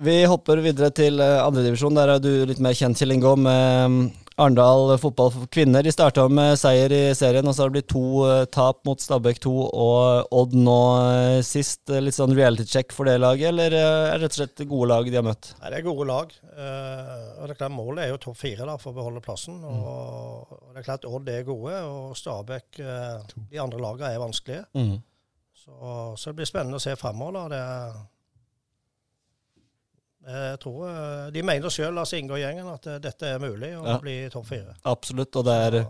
Vi 0.00 0.16
hopper 0.24 0.62
videre 0.64 0.88
til 0.96 1.20
uh, 1.20 1.42
andredivisjon. 1.44 1.96
Der 1.98 2.14
er 2.14 2.22
du 2.24 2.30
litt 2.48 2.60
mer 2.64 2.72
kjent, 2.76 2.96
Kjell 2.96 3.12
Ingo, 3.12 3.34
med 3.36 3.90
mm, 3.92 3.98
Arendal 4.40 4.94
fotball 4.96 5.28
for 5.34 5.48
kvinner. 5.52 5.84
De 5.84 5.92
starta 5.92 6.22
med 6.32 6.54
seier 6.56 6.92
i 6.96 7.00
serien, 7.16 7.44
og 7.44 7.52
så 7.52 7.66
har 7.66 7.68
det 7.68 7.74
blitt 7.82 7.90
to 7.92 8.04
eh, 8.24 8.46
tap 8.48 8.78
mot 8.88 9.02
Stabæk 9.02 9.42
2 9.44 9.50
og 9.68 10.30
Odd 10.40 10.54
nå 10.56 10.76
eh, 11.02 11.40
sist. 11.44 11.82
Eh, 11.92 12.00
Litt 12.00 12.16
sånn 12.16 12.32
reality 12.32 12.64
check 12.70 12.94
for 12.96 13.10
det 13.10 13.18
laget, 13.20 13.50
eller 13.50 13.76
eh, 13.76 14.06
er 14.06 14.14
det 14.16 14.22
rett 14.30 14.38
og 14.38 14.38
slett 14.38 14.62
gode 14.70 14.88
lag 14.88 15.10
de 15.10 15.18
har 15.18 15.26
møtt? 15.26 15.50
Nei, 15.58 15.72
Det 15.74 15.80
er 15.82 15.84
gode 15.84 16.06
lag. 16.08 16.32
Eh, 16.54 17.26
og 17.36 17.42
det 17.42 17.52
er 17.52 17.58
klart 17.60 17.74
Målet 17.76 18.06
er 18.06 18.14
jo 18.14 18.22
topp 18.24 18.38
fire 18.40 18.70
da, 18.70 18.78
for 18.80 18.94
å 18.94 18.98
beholde 19.02 19.22
plassen. 19.26 19.58
Og, 19.68 20.54
og 20.56 20.70
det 20.70 20.80
er 20.80 20.88
klart 20.88 21.04
Odd 21.10 21.28
er 21.34 21.44
gode, 21.50 21.82
og 21.90 22.16
Stabæk 22.16 22.80
eh, 22.80 23.36
De 23.52 23.60
andre 23.60 23.82
lagene 23.84 24.14
er 24.14 24.24
vanskelige. 24.24 24.64
Så, 25.60 25.76
så 26.16 26.30
det 26.32 26.38
blir 26.40 26.48
spennende 26.48 26.80
å 26.80 26.86
se 26.86 26.96
fremover. 26.96 27.60
Er, 30.26 30.50
jeg 30.52 30.60
tror 30.60 30.86
eh, 30.90 31.30
De 31.32 31.42
mener 31.42 31.70
sjøl, 31.72 31.96
altså 31.98 32.18
Inge 32.18 32.32
og 32.36 32.38
gjengen, 32.42 32.66
at 32.74 32.86
eh, 32.86 32.98
dette 33.00 33.26
er 33.34 33.38
mulig 33.42 33.72
å 33.78 33.86
Ja. 33.86 33.98
bli 34.02 34.28
topp 34.32 34.46
fire. 34.46 34.74
Absolutt, 34.84 35.34
og 35.36 35.44
det 35.44 35.54
er 35.66 35.86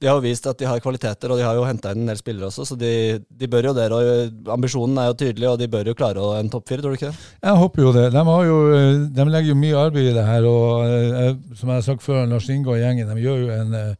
De 0.00 0.06
har 0.08 0.16
jo 0.18 0.20
vist 0.24 0.44
at 0.50 0.58
de 0.58 0.66
har 0.66 0.80
kvaliteter, 0.82 1.30
og 1.30 1.38
de 1.38 1.44
har 1.46 1.54
jo 1.54 1.62
henta 1.64 1.92
inn 1.94 2.00
en 2.02 2.10
del 2.10 2.16
spillere 2.18 2.48
også, 2.50 2.64
så 2.66 2.76
de, 2.76 3.20
de 3.30 3.46
bør 3.48 3.68
jo 3.70 3.72
det. 3.76 3.86
Og 3.94 4.50
ambisjonen 4.52 4.98
er 4.98 5.06
jo 5.12 5.14
tydelig, 5.22 5.48
og 5.48 5.58
de 5.60 5.68
bør 5.70 5.86
jo 5.86 5.94
klare 5.94 6.18
å- 6.18 6.34
en 6.40 6.50
topp 6.50 6.66
fire, 6.68 6.82
tror 6.82 6.90
du 6.92 6.98
ikke 6.98 7.12
det? 7.12 7.20
Jeg 7.46 7.56
håper 7.62 7.82
jo 7.86 7.92
det. 7.94 8.06
De, 8.12 8.24
har 8.26 8.44
jo, 8.44 8.56
eh, 8.74 9.08
de 9.14 9.24
legger 9.30 9.48
jo 9.54 9.58
mye 9.62 9.78
arbeid 9.86 10.10
i 10.10 10.14
det 10.18 10.26
her. 10.26 10.44
og 10.44 10.84
eh, 10.84 11.34
Som 11.54 11.68
jeg 11.70 11.76
har 11.78 11.86
sagt 11.86 12.02
før, 12.02 12.26
Lars 12.28 12.48
Inge 12.50 12.66
og 12.74 12.76
gjengen 12.82 13.08
de 13.14 13.22
gjør 13.22 13.38
jo 13.46 13.50
en 13.54 13.74
eh, 13.74 13.94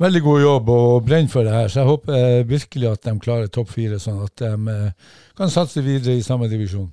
veldig 0.00 0.22
god 0.24 0.40
jobb 0.42 0.68
og 0.74 1.04
brenner 1.06 1.28
for 1.28 1.44
det 1.44 1.52
her. 1.52 1.68
Så 1.68 1.82
jeg 1.84 1.90
håper 1.92 2.16
eh, 2.16 2.42
virkelig 2.48 2.90
at 2.92 3.02
de 3.02 3.14
klarer 3.20 3.52
topp 3.52 3.68
fire, 3.76 4.00
sånn 4.00 4.24
at 4.24 4.34
de 4.40 4.50
eh, 4.72 5.12
kan 5.36 5.52
satse 5.52 5.84
videre 5.84 6.16
i 6.16 6.22
samme 6.24 6.48
divisjon. 6.48 6.88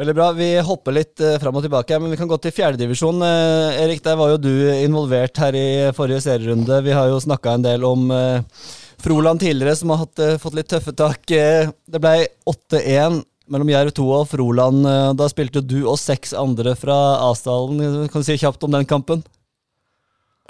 Veldig 0.00 0.16
bra. 0.16 0.30
Vi 0.32 0.50
hopper 0.64 0.94
litt 0.96 1.20
uh, 1.20 1.36
fram 1.42 1.58
og 1.58 1.64
tilbake, 1.66 1.98
men 2.00 2.14
vi 2.14 2.16
kan 2.16 2.28
gå 2.30 2.38
til 2.40 2.54
fjerdedivisjon. 2.56 3.20
Uh, 3.20 3.80
Erik, 3.82 4.00
der 4.06 4.16
var 4.16 4.32
jo 4.32 4.38
du 4.40 4.52
involvert 4.78 5.36
her 5.42 5.56
i 5.58 5.66
forrige 5.96 6.22
serierunde. 6.24 6.78
Vi 6.86 6.94
har 6.96 7.10
jo 7.12 7.18
snakka 7.20 7.58
en 7.58 7.66
del 7.66 7.84
om 7.84 8.06
eh, 8.14 8.62
Froland 9.00 9.40
tidligere, 9.40 9.76
som 9.76 9.90
har 9.90 10.02
hatt, 10.04 10.18
eh, 10.18 10.38
fått 10.38 10.54
litt 10.54 10.68
tøffe 10.68 10.92
tak. 10.92 11.30
Eh, 11.30 11.70
det 11.88 12.00
ble 12.00 12.28
8-1 12.46 13.22
mellom 13.48 13.68
Jerv 13.72 13.92
2 13.96 14.08
og 14.20 14.28
Froland. 14.28 14.86
Eh, 14.86 15.12
da 15.14 15.28
spilte 15.28 15.64
du 15.64 15.86
og 15.86 15.98
seks 15.98 16.34
andre 16.36 16.74
fra 16.76 16.96
Asdalen. 17.30 18.08
Kan 18.08 18.20
du 18.20 18.24
si 18.24 18.36
kjapt 18.36 18.62
om 18.64 18.72
den 18.72 18.84
kampen? 18.84 19.24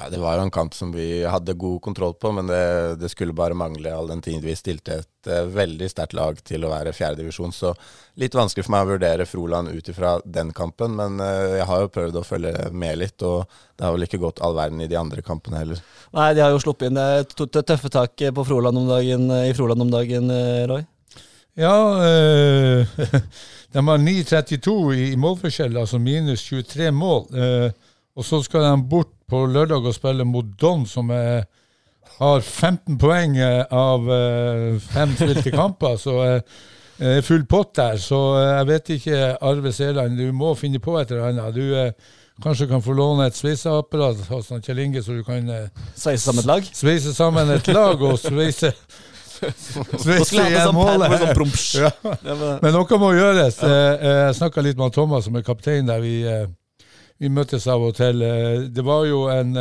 Ja, 0.00 0.06
Det 0.08 0.16
var 0.22 0.38
jo 0.38 0.46
en 0.46 0.50
kamp 0.54 0.72
som 0.74 0.92
vi 0.94 1.22
hadde 1.28 1.52
god 1.60 1.80
kontroll 1.84 2.14
på, 2.16 2.30
men 2.32 2.46
det, 2.48 2.96
det 3.02 3.10
skulle 3.12 3.34
bare 3.36 3.52
mangle 3.58 3.90
all 3.92 4.08
den 4.08 4.22
tid 4.24 4.40
vi 4.40 4.54
stilte 4.56 4.94
et 5.02 5.28
uh, 5.28 5.42
veldig 5.52 5.90
sterkt 5.92 6.14
lag 6.16 6.38
til 6.48 6.64
å 6.64 6.70
være 6.72 6.94
fjerdedivisjon. 6.96 7.52
Så 7.52 7.74
litt 8.22 8.32
vanskelig 8.38 8.64
for 8.64 8.72
meg 8.72 8.86
å 8.86 8.90
vurdere 8.94 9.26
Froland 9.28 9.68
ut 9.74 9.90
ifra 9.92 10.14
den 10.24 10.54
kampen, 10.56 10.96
men 10.96 11.20
uh, 11.20 11.58
jeg 11.58 11.66
har 11.68 11.82
jo 11.84 11.90
prøvd 11.92 12.16
å 12.16 12.24
følge 12.24 12.54
med 12.72 12.96
litt, 13.02 13.20
og 13.28 13.44
det 13.76 13.84
har 13.84 13.92
vel 13.98 14.06
ikke 14.08 14.22
gått 14.24 14.40
all 14.40 14.56
verden 14.56 14.80
i 14.80 14.88
de 14.88 14.96
andre 14.96 15.20
kampene 15.26 15.60
heller. 15.60 15.84
Nei, 16.16 16.30
de 16.38 16.46
har 16.46 16.54
jo 16.56 16.64
sluppet 16.64 16.88
inn 16.88 16.96
det 16.96 17.36
to- 17.36 17.50
tøffe 17.60 17.92
tak 17.92 18.16
på 18.40 18.46
Froland 18.48 18.80
om 18.80 18.88
dagen, 18.88 19.28
eh, 19.36 19.50
i 19.50 19.54
Froland 19.58 19.84
om 19.84 19.92
dagen, 19.92 20.32
eh, 20.32 20.64
Roy. 20.72 20.80
Ja, 21.60 21.76
eh, 22.08 22.86
de 23.76 23.86
har 23.92 23.98
9,32 24.00 24.74
i, 24.96 25.06
i 25.12 25.16
målforskjell, 25.20 25.76
altså 25.76 26.00
minus 26.00 26.48
23 26.48 26.88
mål. 26.94 27.26
Eh, 27.36 27.70
og 28.16 28.24
så 28.26 28.40
skal 28.44 28.64
de 28.64 28.76
bort 28.90 29.12
på 29.30 29.44
lørdag 29.46 29.86
og 29.86 29.94
spille 29.96 30.26
mot 30.28 30.46
Don, 30.60 30.84
som 30.90 31.10
er 31.14 31.46
har 32.20 32.40
15 32.42 32.98
poeng 33.00 33.36
eh, 33.40 33.62
av 33.72 34.08
eh, 34.12 34.78
fem 34.92 35.12
spilte 35.16 35.52
kamper, 35.54 35.94
så 35.96 36.16
eh, 36.26 36.56
er 37.00 37.22
full 37.24 37.46
pott 37.48 37.70
der. 37.78 37.96
Så 38.02 38.18
eh, 38.36 38.48
jeg 38.58 38.66
vet 38.68 38.90
ikke, 38.98 39.20
Arve 39.48 39.72
Seland, 39.72 40.18
du 40.18 40.26
må 40.36 40.50
finne 40.58 40.82
på 40.82 40.98
et 41.00 41.12
eller 41.14 41.30
annet. 41.30 41.54
Du 41.56 41.70
eh, 41.78 41.94
kanskje 42.44 42.68
kan 42.68 42.82
få 42.84 42.92
låne 42.98 43.28
et 43.30 43.38
sveiseapparat 43.38 44.20
hos 44.28 44.50
Kjell 44.66 44.82
Inge, 44.84 45.04
så 45.06 45.16
du 45.16 45.22
kan 45.24 45.48
eh, 45.48 45.86
Sveise 45.94 46.26
sammen 46.26 46.42
et 46.44 46.50
lag. 46.50 46.68
sveise 46.82 47.14
sammen 47.16 47.54
et 47.56 47.72
lag 47.72 48.02
og 48.10 48.18
sveise 48.20 48.74
Sveise 49.40 50.36
igjen 50.36 50.66
sånn 50.66 50.76
målet. 50.76 51.14
sånn. 51.22 51.86
Ja. 51.86 52.56
Men 52.60 52.74
noe 52.76 52.98
må 53.00 53.14
gjøres. 53.16 53.62
Eh, 53.64 53.76
eh, 53.96 54.16
Jeg 54.26 54.36
snakka 54.42 54.64
litt 54.66 54.76
med 54.80 54.92
Thomas, 54.92 55.24
som 55.24 55.38
er 55.40 55.46
kaptein 55.46 55.88
der. 55.88 56.02
Vi, 56.04 56.18
eh, 56.28 56.44
vi 57.20 57.28
møttes 57.28 57.66
av 57.68 57.82
og 57.84 57.94
til. 57.98 58.24
Det 58.72 58.84
var 58.86 59.04
jo 59.04 59.26
en, 59.28 59.52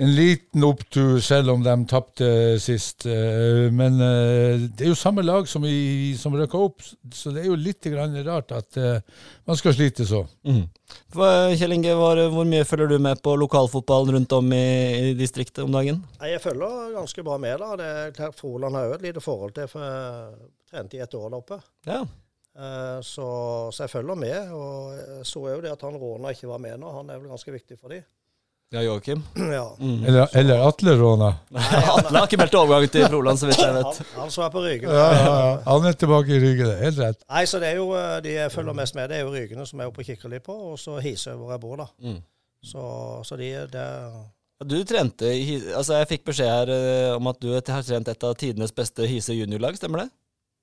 en 0.00 0.12
liten 0.16 0.64
opptur, 0.64 1.18
selv 1.20 1.52
om 1.52 1.60
de 1.64 1.74
tapte 1.90 2.28
sist. 2.62 3.04
Eh, 3.04 3.66
Men 3.68 4.00
eh, 4.00 4.62
det 4.72 4.86
er 4.86 4.92
jo 4.94 4.96
samme 4.96 5.20
lag 5.20 5.48
som, 5.48 5.60
vi, 5.66 6.14
som 6.16 6.32
røkka 6.36 6.56
opp, 6.56 6.80
så 7.12 7.34
det 7.34 7.42
er 7.42 7.50
jo 7.50 7.58
litt 7.60 7.84
grann 7.84 8.16
rart 8.24 8.54
at 8.56 8.78
eh, 8.80 9.02
man 9.44 9.58
skal 9.60 9.76
slite 9.76 10.06
så. 10.08 10.22
Mm. 10.48 10.62
Kjell 11.60 11.76
Inge, 11.76 11.92
hvor, 11.98 12.22
hvor 12.32 12.48
mye 12.48 12.64
følger 12.64 12.94
du 12.94 12.96
med 13.02 13.20
på 13.22 13.36
lokalfotballen 13.42 14.16
rundt 14.16 14.32
om 14.38 14.48
i, 14.56 14.64
i 15.10 15.12
distriktet 15.18 15.62
om 15.66 15.76
dagen? 15.76 16.00
Jeg 16.24 16.40
følger 16.46 16.96
ganske 16.96 17.26
bra 17.26 17.36
med. 17.44 17.60
da. 17.60 17.76
Det 17.76 17.92
er 18.00 18.16
klart 18.16 18.40
Froland 18.40 18.80
har 18.80 18.88
jo 18.88 18.96
et 18.96 19.06
lite 19.10 19.20
forhold 19.24 19.52
til, 19.60 19.68
for 19.68 19.84
jeg 19.84 20.50
trente 20.72 20.96
i 20.96 21.04
et 21.04 21.20
år 21.20 21.28
der 21.28 21.40
oppe. 21.42 21.60
Ja. 21.86 22.00
Eh, 22.58 23.00
Så, 23.06 23.26
så 23.72 23.84
jeg 23.84 23.90
følger 23.90 24.14
med. 24.18 24.52
Og 24.52 24.94
så 25.24 25.32
så 25.32 25.44
jo 25.54 25.60
det 25.60 25.72
at 25.72 25.82
han 25.86 25.98
Råna 26.00 26.32
ikke 26.34 26.48
var 26.50 26.58
med 26.62 26.80
nå. 26.80 26.90
Han 27.00 27.10
er 27.10 27.20
vel 27.20 27.30
ganske 27.30 27.52
viktig 27.52 27.78
for 27.78 27.88
dem. 27.94 28.02
Ja, 28.70 28.82
Joakim. 28.86 29.22
ja. 29.58 29.64
Mm. 29.80 30.04
Eller, 30.06 30.28
eller 30.38 30.60
Atle 30.68 30.92
Råna. 30.94 31.32
Atle 31.50 32.18
har 32.18 32.26
ikke 32.28 32.38
meldt 32.38 32.54
overgang 32.54 32.86
til 32.92 33.06
Froland, 33.10 33.38
så 33.40 33.48
vidt 33.48 33.58
jeg 33.58 33.72
Han, 33.72 33.78
vet. 33.82 34.12
han 34.14 34.30
som 34.30 34.44
er 34.46 34.52
på 34.54 34.62
Rygen. 34.62 34.92
Ja, 34.94 35.06
ja, 35.10 35.24
ja. 35.24 35.56
Han 35.66 35.86
er 35.90 35.96
tilbake 35.98 36.36
i 36.36 36.38
Rygen, 36.38 36.68
er 36.70 36.84
helt 36.84 37.00
rett. 37.02 37.24
Nei, 37.26 37.42
så 37.50 37.58
det 37.58 37.72
er 37.72 37.80
jo 37.80 37.88
eh, 37.98 38.20
De 38.22 38.36
jeg 38.36 38.52
følger 38.54 38.76
mest 38.78 38.94
med, 38.94 39.10
det 39.10 39.18
er 39.18 39.24
jo 39.26 39.32
Rygene, 39.34 39.66
som 39.66 39.82
jeg 39.82 39.88
er 39.88 39.90
oppe 39.90 40.04
og 40.04 40.10
kikker 40.12 40.30
litt 40.36 40.46
på, 40.46 40.54
og 40.70 40.78
så 40.78 41.00
Hisøy, 41.02 41.32
hvor 41.40 41.50
jeg 41.50 41.62
bor, 41.64 41.82
da. 41.82 41.88
Mm. 41.98 42.20
Så, 42.70 42.84
så 43.26 43.40
de 43.40 43.50
det 43.72 43.88
Du 44.70 44.76
trente 44.84 45.30
Altså, 45.74 45.96
jeg 45.96 46.10
fikk 46.12 46.26
beskjed 46.30 46.50
her 46.52 46.70
eh, 46.76 47.16
om 47.16 47.26
at 47.32 47.42
du 47.42 47.50
har 47.56 47.64
trent 47.66 48.12
et 48.12 48.26
av 48.30 48.38
tidenes 48.38 48.70
beste 48.76 49.08
Hise 49.10 49.34
juniorlag, 49.34 49.80
stemmer 49.82 50.04
det? 50.04 50.10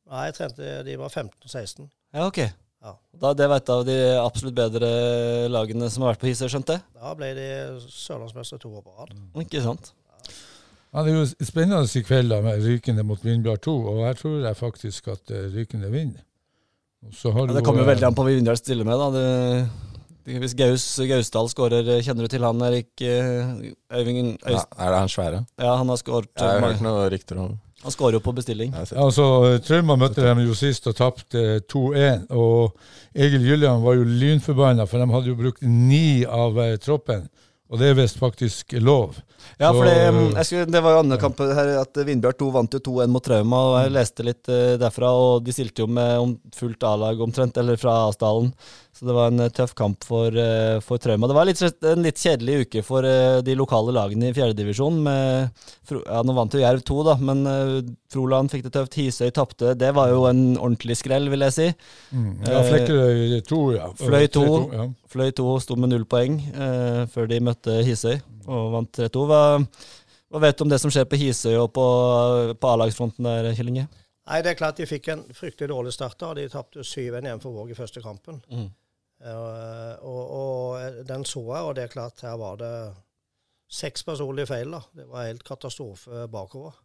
Nei, 0.08 0.24
jeg 0.30 0.38
trente 0.38 0.80
De 0.88 0.96
var 1.00 1.12
15 1.12 1.36
og 1.36 1.52
16. 1.52 1.90
Ja, 2.16 2.26
ok. 2.28 2.42
Ja. 2.84 2.94
Da, 3.20 3.32
det 3.34 3.48
var 3.50 3.60
et 3.60 3.70
av 3.74 3.84
de 3.88 3.96
absolutt 4.22 4.56
bedre 4.58 4.90
lagene 5.52 5.90
som 5.92 6.06
har 6.06 6.14
vært 6.14 6.22
på 6.22 6.30
Hisøy, 6.30 6.48
skjønte 6.54 6.78
jeg? 6.78 6.86
Da 6.96 7.14
ble 7.18 7.32
de 7.36 7.48
sørlandsmester 7.90 8.62
to 8.62 8.72
år 8.78 8.86
på 8.86 8.94
rad. 8.94 9.16
Ikke 9.44 9.64
sant? 9.66 9.92
Ja, 10.94 11.04
det 11.04 11.12
er 11.12 11.18
jo 11.18 11.26
spennende 11.50 11.84
i 11.84 12.06
kveld 12.06 12.32
da, 12.32 12.40
med 12.46 12.64
Rykende 12.64 13.04
mot 13.06 13.26
Vindbjart 13.26 13.66
2, 13.68 13.76
og 13.92 14.00
her 14.06 14.16
tror 14.18 14.40
jeg 14.46 14.60
faktisk 14.62 15.12
at 15.12 15.34
eh, 15.36 15.50
Rykende 15.58 15.92
vinner. 15.92 16.24
Og 17.06 17.14
så 17.18 17.34
har 17.36 17.50
Ja, 17.50 17.58
det 17.58 17.66
kommer 17.66 17.84
jo 17.84 17.90
eh, 17.90 17.92
veldig 17.92 18.08
an 18.08 18.18
på 18.18 18.24
hva 18.24 18.38
Vindbjart 18.38 18.62
stiller 18.64 18.88
med, 18.88 19.04
da. 19.04 19.10
Det, 19.18 20.40
hvis 20.46 20.56
Gaus 20.60 20.86
Gausdal 21.10 21.52
skårer, 21.52 21.92
kjenner 22.06 22.28
du 22.28 22.32
til 22.32 22.46
han, 22.46 22.64
Erik 22.70 23.04
Øyvingen? 23.04 24.38
Øyst... 24.38 24.54
Ja, 24.54 24.64
er 24.86 24.96
det 24.96 25.04
han 25.04 25.12
svære? 25.12 25.46
Ja, 25.60 25.76
han 25.80 25.92
har 25.92 26.00
skåret 26.00 26.32
Jeg 26.36 26.56
har 26.56 26.68
hørt 26.68 26.84
noen 26.84 27.10
rykter 27.14 27.40
om 27.44 27.56
Han 27.88 27.96
skårer 27.96 28.18
jo 28.18 28.20
på 28.20 28.34
bestilling. 28.36 28.74
Altså, 28.76 29.58
Trauma 29.64 29.96
møtte 29.96 30.20
dem 30.20 30.42
jo 30.44 30.56
sist 30.60 30.90
og 30.92 30.98
tapte 30.98 31.62
2-1. 31.72 32.26
Og 32.36 32.76
Egil 33.16 33.46
Gyllian 33.48 33.80
var 33.86 33.96
jo 33.96 34.04
lynforbanna, 34.04 34.84
for 34.92 35.00
de 35.00 35.08
hadde 35.14 35.32
jo 35.32 35.38
brukt 35.40 35.64
ni 35.64 36.26
av 36.28 36.60
eh, 36.60 36.74
troppen. 36.84 37.30
Og 37.72 37.80
det 37.80 37.88
er 37.88 37.96
visst 38.02 38.20
faktisk 38.20 38.76
lov. 38.84 39.16
Ja, 39.58 39.72
for 39.74 39.86
det, 39.86 40.82
var 40.82 40.94
jo 40.94 41.02
andre 41.02 41.18
kamp 41.22 41.40
her 41.42 41.72
at 41.82 41.98
Vindbjart 42.06 42.38
2 42.42 42.50
vant 42.54 42.76
jo 42.78 42.82
2-1 42.86 43.14
mot 43.14 43.26
Trauma, 43.26 43.62
og 43.72 43.78
jeg 43.82 43.94
leste 43.96 44.26
litt 44.26 44.52
eh, 44.54 44.76
derfra, 44.82 45.10
og 45.18 45.46
de 45.46 45.56
stilte 45.56 45.82
jo 45.82 45.88
med 45.90 46.12
om 46.22 46.36
fullt 46.56 46.86
A-lag 46.86 47.22
omtrent, 47.26 47.58
eller 47.58 47.80
fra 47.82 47.96
Asdalen. 48.08 48.52
Så 48.98 49.06
det 49.06 49.16
var 49.18 49.32
en 49.32 49.46
eh, 49.46 49.52
tøff 49.54 49.74
kamp 49.78 50.06
for, 50.06 50.30
eh, 50.30 50.78
for 50.86 51.02
Trauma. 51.02 51.30
Det 51.30 51.38
var 51.38 51.50
litt, 51.50 51.64
en 51.90 52.06
litt 52.06 52.22
kjedelig 52.22 52.68
uke 52.68 52.86
for 52.86 53.06
de 53.46 53.58
lokale 53.58 53.96
lagene 53.98 54.30
i 54.30 54.38
fjerdedivisjon. 54.38 55.02
Ja, 55.08 56.22
nå 56.22 56.38
vant 56.38 56.54
jo 56.54 56.62
Jerv 56.62 56.86
2, 56.86 57.00
da, 57.08 57.18
men 57.18 57.44
Froland 58.14 58.54
fikk 58.54 58.68
det 58.68 58.76
tøft. 58.78 58.98
Hisøy 58.98 59.34
tapte. 59.34 59.74
Det 59.78 59.90
var 59.98 60.14
jo 60.14 60.26
en 60.30 60.46
ordentlig 60.56 61.00
skrell, 61.02 61.30
vil 61.34 61.46
jeg 61.48 61.58
si. 61.58 61.68
Mm. 62.14 62.32
Ja, 62.46 62.64
Flekkerøy 62.70 63.42
2, 63.48 63.62
ja. 63.78 63.92
Fløy 64.06 64.30
2, 64.38 64.48
Ja. 64.78 64.90
Fløy 65.08 65.32
2 65.32 65.60
sto 65.64 65.78
med 65.80 65.94
null 65.94 66.04
poeng 66.10 66.42
eh, 66.52 67.06
før 67.12 67.30
de 67.32 67.40
møtte 67.44 67.80
Hisøy 67.88 68.20
og 68.48 68.74
vant 68.74 69.00
3-2. 69.00 69.24
Hva, 69.30 69.42
hva 70.28 70.44
vet 70.44 70.58
du 70.58 70.66
om 70.66 70.72
det 70.72 70.82
som 70.84 70.92
skjer 70.94 71.08
på 71.08 71.20
Hisøy 71.20 71.56
og 71.56 71.72
på, 71.76 71.88
på 72.60 72.74
A-lagsfronten 72.74 73.28
der, 73.28 73.54
Kjell 73.56 73.72
Inge? 73.74 73.88
Nei, 74.28 74.42
det 74.44 74.52
er 74.52 74.60
klart 74.60 74.80
de 74.80 74.88
fikk 74.88 75.08
en 75.14 75.24
fryktelig 75.36 75.70
dårlig 75.72 75.94
start. 75.96 76.18
da. 76.20 76.34
De 76.36 76.50
tapte 76.52 76.84
7-1 76.84 77.22
igjen 77.24 77.44
for 77.44 77.56
Våg 77.56 77.72
i 77.72 77.78
første 77.78 78.04
kampen. 78.04 78.42
Mm. 78.52 78.68
Uh, 79.24 79.94
og, 80.06 80.24
og 80.38 81.06
den 81.08 81.24
så 81.26 81.42
jeg, 81.42 81.62
og 81.64 81.72
det 81.78 81.88
er 81.88 81.94
klart 81.94 82.22
her 82.22 82.36
var 82.38 82.60
det 82.60 82.74
seks 83.72 84.04
personlige 84.08 84.50
feil. 84.52 84.76
da. 84.76 84.84
Det 85.00 85.08
var 85.08 85.30
helt 85.30 85.48
katastrofe 85.48 86.28
bakover. 86.32 86.76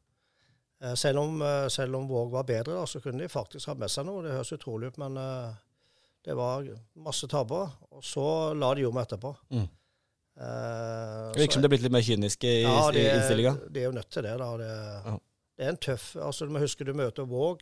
Uh, 0.84 0.94
selv, 0.94 1.24
om, 1.24 1.42
uh, 1.42 1.66
selv 1.68 1.98
om 1.98 2.06
Våg 2.08 2.30
var 2.32 2.46
bedre, 2.46 2.78
da, 2.78 2.86
så 2.86 3.02
kunne 3.02 3.24
de 3.24 3.32
faktisk 3.32 3.72
ha 3.72 3.74
med 3.74 3.90
seg 3.90 4.06
noe. 4.06 4.22
Det 4.22 4.36
høres 4.36 4.54
utrolig 4.54 4.92
ut, 4.92 5.02
men 5.02 5.18
det 6.22 6.38
var 6.38 6.70
masse 7.02 7.26
tabber. 7.26 7.74
Og 7.90 8.06
så 8.06 8.26
la 8.54 8.70
de 8.78 8.86
om 8.86 9.02
etterpå. 9.02 9.34
Mm. 9.50 9.66
Eh, 10.38 11.32
Det 11.34 11.42
virker 11.42 11.52
som 11.58 11.62
det 11.62 11.68
er 11.68 11.74
blitt 11.74 11.82
litt 11.86 11.92
mer 11.92 12.04
kyniske 12.06 12.48
i, 12.48 12.62
ja, 12.64 12.88
i 12.88 12.94
det, 12.96 13.04
innstillinga. 13.18 13.52
De 13.70 13.80
er 13.82 13.84
jo 13.90 13.92
nødt 13.98 14.10
til 14.10 14.22
det. 14.22 14.38
da. 14.40 14.50
Det, 14.56 14.70
Ja. 15.06 15.16
det 15.58 15.66
er 15.66 15.68
en 15.68 15.76
tøff 15.76 16.16
altså 16.16 16.46
Du 16.46 16.52
må 16.52 16.60
huske 16.62 16.84
du 16.84 16.92
møter 16.94 17.26
Våg, 17.28 17.60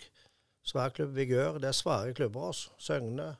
svær 0.64 0.90
klubb 0.94 1.14
Vigør. 1.14 1.58
Det 1.60 1.68
er 1.68 1.72
svære 1.76 2.14
klubber. 2.14 2.46
altså. 2.52 2.68
Søgne. 2.78 3.36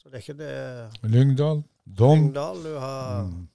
Så 0.00 0.08
det 0.10 0.14
er 0.14 0.24
ikke 0.24 0.38
det 0.38 1.10
Lyngdal. 1.10 1.64
Dom. 1.86 2.18
Lyngdal, 2.32 2.62
du 2.62 2.78
har 2.78 3.24
Mm. 3.24 3.48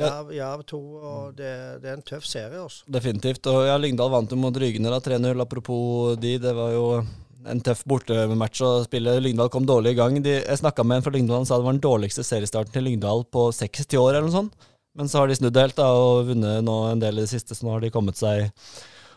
Jerv, 0.00 0.30
Jerv 0.32 0.62
2, 0.64 0.78
og 1.04 1.36
det, 1.36 1.82
det 1.82 1.88
er 1.90 1.92
en 1.98 2.02
tøff 2.02 2.24
serie. 2.24 2.56
Også. 2.58 2.82
Definitivt. 2.90 3.46
Og 3.46 3.66
ja, 3.66 3.76
Lyngdal 3.76 4.08
vant 4.10 4.30
jo 4.30 4.36
mot 4.36 4.54
Rygene 4.56 4.88
da, 4.88 4.98
3-0. 5.00 5.38
Apropos 5.42 6.16
de, 6.18 6.38
det 6.38 6.54
var 6.56 6.70
jo 6.72 7.04
en 7.44 7.60
tøff 7.60 7.84
bortematch 7.84 8.62
å 8.64 8.84
spille. 8.86 9.20
Lyngdal 9.20 9.50
kom 9.50 9.66
dårlig 9.66 9.92
i 9.92 9.94
gang. 10.00 10.16
De, 10.22 10.30
jeg 10.40 10.58
snakka 10.62 10.82
med 10.82 10.96
en 10.96 11.02
fra 11.02 11.12
Lyngdal, 11.12 11.36
han 11.42 11.44
sa 11.46 11.58
det 11.58 11.64
var 11.66 11.72
den 11.76 11.84
dårligste 11.84 12.24
seriestarten 12.24 12.72
til 12.72 12.84
Lyngdal 12.88 13.24
på 13.30 13.52
60 13.52 13.98
år, 14.00 14.14
eller 14.16 14.22
noe 14.30 14.30
sånt. 14.48 14.54
Men 14.98 15.08
så 15.08 15.22
har 15.22 15.30
de 15.30 15.36
snudd 15.38 15.56
helt 15.56 15.76
da, 15.78 15.86
og 15.96 16.26
vunnet 16.28 16.64
nå 16.66 16.76
en 16.90 17.00
del 17.00 17.20
i 17.20 17.24
det 17.24 17.30
siste, 17.32 17.56
så 17.56 17.64
nå 17.64 17.72
har 17.76 17.80
de 17.84 17.90
kommet 17.94 18.18
seg 18.20 18.50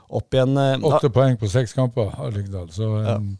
opp 0.07 0.35
igjen. 0.37 0.55
Eh, 0.57 0.85
Åtte 0.87 1.09
poeng 1.11 1.35
på 1.41 1.49
seks 1.51 1.75
kamper 1.75 2.13
har 2.15 2.31
Lyngdal. 2.31 2.69
Så 2.71 2.87
Ja. 3.03 3.17
um, 3.17 3.37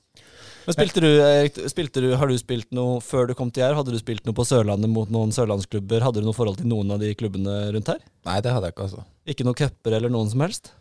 Men 0.66 0.74
spilte 0.74 1.00
du, 1.04 1.08
Erik, 1.22 1.60
spilte 1.70 2.02
du, 2.02 2.10
har 2.18 2.28
du 2.28 2.34
spilt 2.42 2.72
noe 2.74 2.98
før 3.00 3.28
du 3.30 3.36
kom 3.38 3.52
til 3.54 3.62
Jerv? 3.62 3.78
Hadde 3.78 3.94
du 3.94 4.00
spilt 4.02 4.26
noe 4.26 4.34
på 4.34 4.44
Sørlandet 4.50 4.90
mot 4.90 5.08
noen 5.14 5.30
sørlandsklubber? 5.32 6.02
Hadde 6.02 6.24
du 6.24 6.26
noe 6.26 6.34
forhold 6.34 6.58
til 6.58 6.66
noen 6.72 6.90
av 6.92 7.00
de 7.00 7.12
klubbene 7.14 7.72
rundt 7.76 7.92
her? 7.94 8.00
Nei, 8.26 8.40
det 8.42 8.52
hadde 8.52 8.72
jeg 8.72 8.74
ikke, 8.74 8.88
altså. 8.90 9.06
Ikke 9.30 9.46
noen 9.46 9.60
cuper 9.60 9.94
eller 10.00 10.10
noen 10.10 10.32
som 10.32 10.42
helst? 10.42 10.72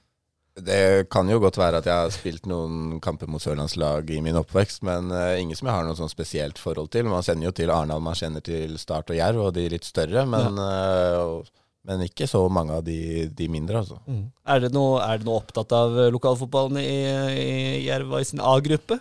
Det 0.54 1.08
kan 1.10 1.26
jo 1.26 1.40
godt 1.42 1.56
være 1.58 1.80
at 1.80 1.86
jeg 1.88 1.98
har 2.04 2.12
spilt 2.14 2.44
noen 2.46 3.00
kamper 3.02 3.26
mot 3.26 3.42
sørlandslag 3.42 4.10
i 4.14 4.20
min 4.22 4.38
oppvekst, 4.38 4.84
men 4.86 5.10
uh, 5.10 5.34
ingen 5.40 5.58
som 5.58 5.66
jeg 5.66 5.74
har 5.74 5.86
noe 5.86 5.98
sånn 5.98 6.12
spesielt 6.12 6.60
forhold 6.62 6.92
til. 6.94 7.08
Man 7.10 7.26
sender 7.26 7.48
jo 7.48 7.54
til 7.58 7.72
Arendal, 7.74 8.04
man 8.04 8.14
kjenner 8.18 8.44
til 8.44 8.76
Start 8.78 9.10
og 9.10 9.18
Jerv, 9.18 9.40
og 9.48 9.56
de 9.56 9.66
litt 9.72 9.88
større, 9.88 10.22
men, 10.30 10.60
ja. 10.62 11.40
uh, 11.42 11.64
men 11.90 12.06
ikke 12.06 12.28
så 12.30 12.44
mange 12.46 12.78
av 12.78 12.86
de, 12.86 13.26
de 13.34 13.48
mindre, 13.50 13.82
altså. 13.82 13.98
Er 14.46 14.62
det 14.62 14.70
noe, 14.76 15.02
noe 15.26 15.40
opptatt 15.42 15.74
av 15.74 15.98
lokalfotballen 16.14 16.78
i, 16.78 16.94
i 17.34 17.50
Jerv 17.88 18.14
i 18.20 18.28
sin 18.30 18.44
A-gruppe? 18.44 19.00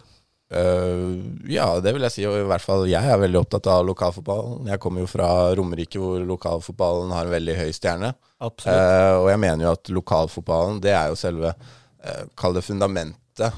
Eh, 0.54 1.54
ja, 1.54 1.68
det 1.82 1.94
vil 1.96 2.06
jeg 2.08 2.16
si. 2.16 2.26
Og 2.30 2.38
i 2.40 2.48
hvert 2.50 2.64
fall 2.64 2.86
jeg 2.90 3.10
er 3.10 3.22
veldig 3.22 3.42
opptatt 3.42 3.70
av 3.74 3.86
lokalfotballen. 3.88 4.70
Jeg 4.72 4.82
kommer 4.84 5.04
jo 5.04 5.10
fra 5.10 5.30
Romerike, 5.58 6.02
hvor 6.02 6.24
lokalfotballen 6.28 7.14
har 7.16 7.28
en 7.28 7.36
veldig 7.36 7.58
høy 7.60 7.72
stjerne. 7.76 8.14
Eh, 8.44 9.16
og 9.18 9.30
jeg 9.32 9.42
mener 9.42 9.68
jo 9.68 9.74
at 9.74 9.94
lokalfotballen, 9.94 10.82
det 10.84 10.94
er 10.94 11.10
jo 11.12 11.20
selve 11.20 11.54
uh, 11.56 12.24
Kall 12.40 12.58
det 12.58 12.66
fundamentet 12.66 13.56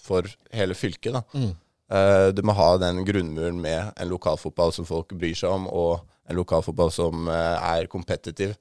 for 0.00 0.24
hele 0.56 0.72
fylket, 0.78 1.12
da. 1.12 1.20
Mm. 1.36 1.50
Du 2.32 2.40
må 2.48 2.54
ha 2.56 2.68
den 2.80 3.02
grunnmuren 3.04 3.58
med 3.60 3.90
en 4.00 4.08
lokalfotball 4.08 4.72
som 4.72 4.86
folk 4.88 5.12
bryr 5.12 5.36
seg 5.36 5.52
om, 5.52 5.66
og 5.68 6.06
en 6.30 6.38
lokalfotball 6.38 6.88
som 6.94 7.28
er 7.28 7.84
kompetitiv. 7.92 8.54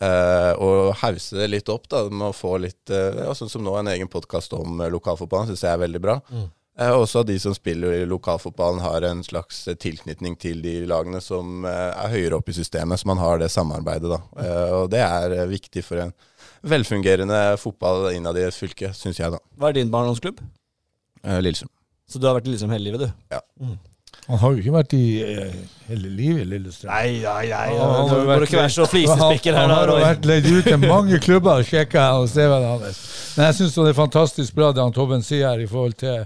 Eh, 0.00 0.52
og 0.56 0.94
hause 1.02 1.36
det 1.36 1.50
litt 1.50 1.68
opp, 1.72 1.88
da. 1.92 2.06
Med 2.08 2.30
å 2.30 2.36
få 2.36 2.54
litt 2.62 2.92
uh, 2.92 3.26
ja, 3.26 3.34
Sånn 3.36 3.52
som 3.52 3.64
nå, 3.64 3.74
en 3.76 3.90
egen 3.92 4.08
podkast 4.08 4.54
om 4.56 4.80
uh, 4.80 4.88
lokalfotballen 4.92 5.50
syns 5.50 5.66
jeg 5.66 5.76
er 5.76 5.82
veldig 5.84 6.00
bra. 6.02 6.16
Mm. 6.32 6.48
Også 6.80 7.20
at 7.20 7.28
de 7.28 7.34
som 7.42 7.52
spiller 7.52 7.92
i 7.92 8.06
lokalfotballen, 8.08 8.80
har 8.80 9.04
en 9.04 9.18
slags 9.26 9.66
tilknytning 9.82 10.38
til 10.40 10.62
de 10.64 10.78
lagene 10.88 11.18
som 11.20 11.66
er 11.68 12.08
høyere 12.08 12.38
opp 12.38 12.48
i 12.48 12.54
systemet, 12.56 13.02
så 13.02 13.10
man 13.10 13.20
har 13.20 13.42
det 13.42 13.50
samarbeidet, 13.52 14.08
da. 14.08 14.20
Eh, 14.40 14.72
og 14.78 14.86
det 14.94 15.02
er 15.04 15.34
viktig 15.50 15.82
for 15.84 16.00
en 16.06 16.14
velfungerende 16.64 17.58
fotball 17.60 18.08
innad 18.14 18.38
i 18.40 18.46
et 18.46 18.56
fylke, 18.56 18.94
syns 18.96 19.20
jeg, 19.20 19.34
da. 19.34 19.42
Hva 19.60 19.68
er 19.68 19.76
din 19.76 19.92
barndomsklubb? 19.92 20.40
Lillestrøm. 21.44 21.68
Så 22.08 22.22
du 22.22 22.30
har 22.30 22.38
vært 22.38 22.48
i 22.48 22.54
Lillesund 22.54 22.72
hele 22.72 22.88
livet, 22.88 23.04
du? 23.04 23.36
Ja. 23.36 23.42
Mm. 23.60 23.76
Han 24.30 24.38
har 24.38 24.52
jo 24.54 24.62
ikke 24.62 24.74
vært 24.74 24.92
i 24.94 25.04
eh, 25.24 25.54
hele 25.88 26.10
livet 26.14 26.44
i 26.44 26.48
Lillestrøm. 26.52 26.90
Nei, 26.92 27.16
nei, 27.24 27.48
nei. 27.50 27.78
Han 27.80 28.12
jo 28.12 28.20
vært 28.28 28.46
ikke 28.46 28.60
være 28.60 28.74
så 28.76 28.84
Han, 28.84 28.92
flisespikker 28.92 29.56
her, 29.58 29.66
han 29.66 29.74
har 29.74 29.92
vært 30.04 30.28
leid 30.30 30.46
ut 30.46 30.68
til 30.68 30.78
mange 30.84 31.18
klubber, 31.22 31.64
sjekka 31.66 32.04
jeg 32.04 32.20
hos 32.20 32.36
CV-en 32.36 32.68
hans. 32.68 33.00
Men 33.34 33.50
jeg 33.50 33.58
syns 33.58 33.74
det 33.80 33.88
er 33.90 33.98
fantastisk 33.98 34.54
bra 34.58 34.70
det 34.76 34.84
han 34.84 34.94
Tobben 34.94 35.26
sier 35.26 35.50
her 35.50 35.64
i 35.64 35.66
forhold 35.70 35.98
til 36.00 36.22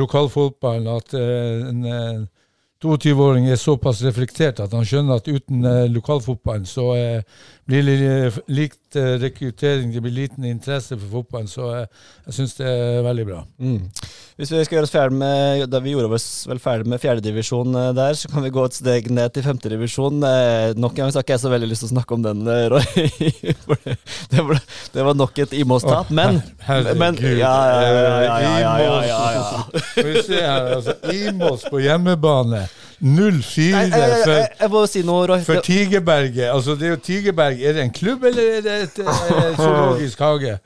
lokalfotballen, 0.00 0.90
at 0.92 1.16
en, 1.16 1.64
en 1.72 1.88
eh, 1.90 2.28
22-åring 2.80 3.48
er 3.52 3.58
såpass 3.60 4.00
reflektert 4.06 4.60
at 4.64 4.72
han 4.72 4.86
skjønner 4.88 5.20
at 5.20 5.28
uten 5.28 5.64
eh, 5.68 5.86
lokalfotballen 5.92 6.68
så 6.68 6.86
eh, 6.96 7.40
blir 7.68 7.84
det 7.84 8.44
likt 8.48 8.89
eh, 8.98 9.14
rekruttering, 9.22 9.92
det 9.94 10.02
blir 10.04 10.16
liten 10.16 10.46
interesse 10.48 10.96
for 10.96 11.20
fotballen. 11.20 11.50
Så 11.50 11.68
jeg, 11.74 11.88
jeg 12.26 12.36
syns 12.38 12.56
det 12.58 12.66
er 12.70 13.04
veldig 13.06 13.26
bra. 13.28 13.44
Mm. 13.62 13.90
Hvis 14.40 14.52
vi 14.54 14.62
skal 14.64 14.78
gjøre 14.78 14.88
oss 14.88 14.94
ferdig 14.94 15.18
med 15.20 15.66
Da 15.68 15.80
vi 15.84 15.92
gjorde 15.92 16.14
oss 16.16 16.46
vel 16.48 16.60
ferdig 16.62 16.88
med 16.88 17.02
fjerdedivisjon 17.02 17.74
der, 17.96 18.14
så 18.16 18.30
kan 18.32 18.44
vi 18.46 18.52
gå 18.54 18.64
et 18.64 18.78
steg 18.78 19.10
ned 19.12 19.34
til 19.34 19.44
femtedivisjon. 19.44 20.22
Eh, 20.24 20.72
nok 20.80 20.96
en 20.96 21.02
gang 21.02 21.12
har 21.12 21.24
ikke 21.24 21.36
jeg 21.36 21.44
så 21.44 21.52
veldig 21.52 21.70
lyst 21.70 21.84
til 21.84 21.90
å 21.90 21.94
snakke 21.94 22.16
om 22.16 22.24
den, 22.24 22.44
eh, 22.48 22.66
Roy. 22.72 22.86
Det, 24.30 24.38
ble, 24.38 24.46
var, 24.46 24.60
det 24.94 25.04
var 25.04 25.16
nok 25.18 25.38
et 25.42 25.52
Imos-tap. 25.58 26.10
Men, 26.14 26.40
Herregud. 26.64 27.00
men 27.00 27.18
ja, 27.20 27.54
ja, 27.70 27.80
ja, 27.80 27.90
ja, 27.90 28.36
ja, 28.40 28.54
ja, 28.60 28.94
ja, 29.06 29.20
ja, 30.38 30.54
altså. 30.76 30.94
Imos 31.14 31.66
på 31.70 31.82
hjemmebane. 31.82 32.64
0-4 33.00 33.62
Jeg, 33.64 33.90
jeg, 33.90 34.10
jeg, 34.60 34.70
for, 34.70 35.40
for 35.46 35.60
Tigerberget. 35.64 36.50
Altså, 36.52 36.74
det 36.76 36.86
er 36.86 36.90
jo 36.90 36.98
Tigerberg. 37.00 37.62
Er 37.64 37.72
det 37.72 37.84
en 37.86 37.92
klubb, 37.96 38.24
eller 38.28 38.42
er 38.58 38.60
det 38.66 38.74
et 38.82 38.98
zoologisk 39.62 40.18
hage? 40.18 40.58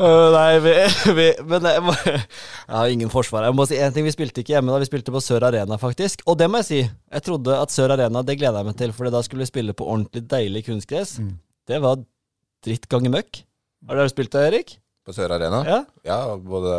Øh, 0.00 0.30
nei, 0.32 0.58
vi, 0.64 0.72
vi, 1.12 1.24
men 1.44 1.66
jeg, 1.68 1.82
må, 1.84 1.92
jeg 2.06 2.20
har 2.72 2.92
ingen 2.92 3.10
forsvar. 3.12 3.44
Jeg 3.44 3.56
må 3.56 3.66
si 3.68 3.76
en 3.76 3.92
ting, 3.92 4.06
Vi 4.08 4.14
spilte 4.14 4.40
ikke 4.40 4.54
hjemme 4.54 4.72
da, 4.72 4.78
vi 4.80 4.88
spilte 4.88 5.12
på 5.12 5.20
Sør 5.20 5.44
Arena, 5.50 5.76
faktisk. 5.76 6.22
Og 6.24 6.38
det 6.40 6.48
må 6.48 6.62
jeg 6.62 6.68
si. 6.70 6.78
Jeg 6.88 7.24
trodde 7.26 7.58
at 7.60 7.74
Sør 7.74 7.92
Arena, 7.92 8.22
det 8.24 8.38
gleda 8.40 8.62
jeg 8.62 8.70
meg 8.70 8.78
til, 8.80 8.94
for 8.96 9.12
da 9.12 9.20
skulle 9.26 9.44
vi 9.44 9.50
spille 9.50 9.76
på 9.76 9.84
ordentlig 9.84 10.24
deilig 10.30 10.64
kunstgress. 10.70 11.18
Mm. 11.20 11.34
Det 11.68 11.82
var 11.84 12.00
dritt 12.64 12.88
gange 12.88 13.12
møkk. 13.12 13.42
Har 13.88 14.00
dere 14.00 14.12
spilt 14.12 14.32
det, 14.32 14.46
Erik? 14.48 14.72
På 15.06 15.14
Sør 15.16 15.32
Arena? 15.32 15.62
Ja? 15.64 15.78
Ja, 16.04 16.18
både 16.36 16.74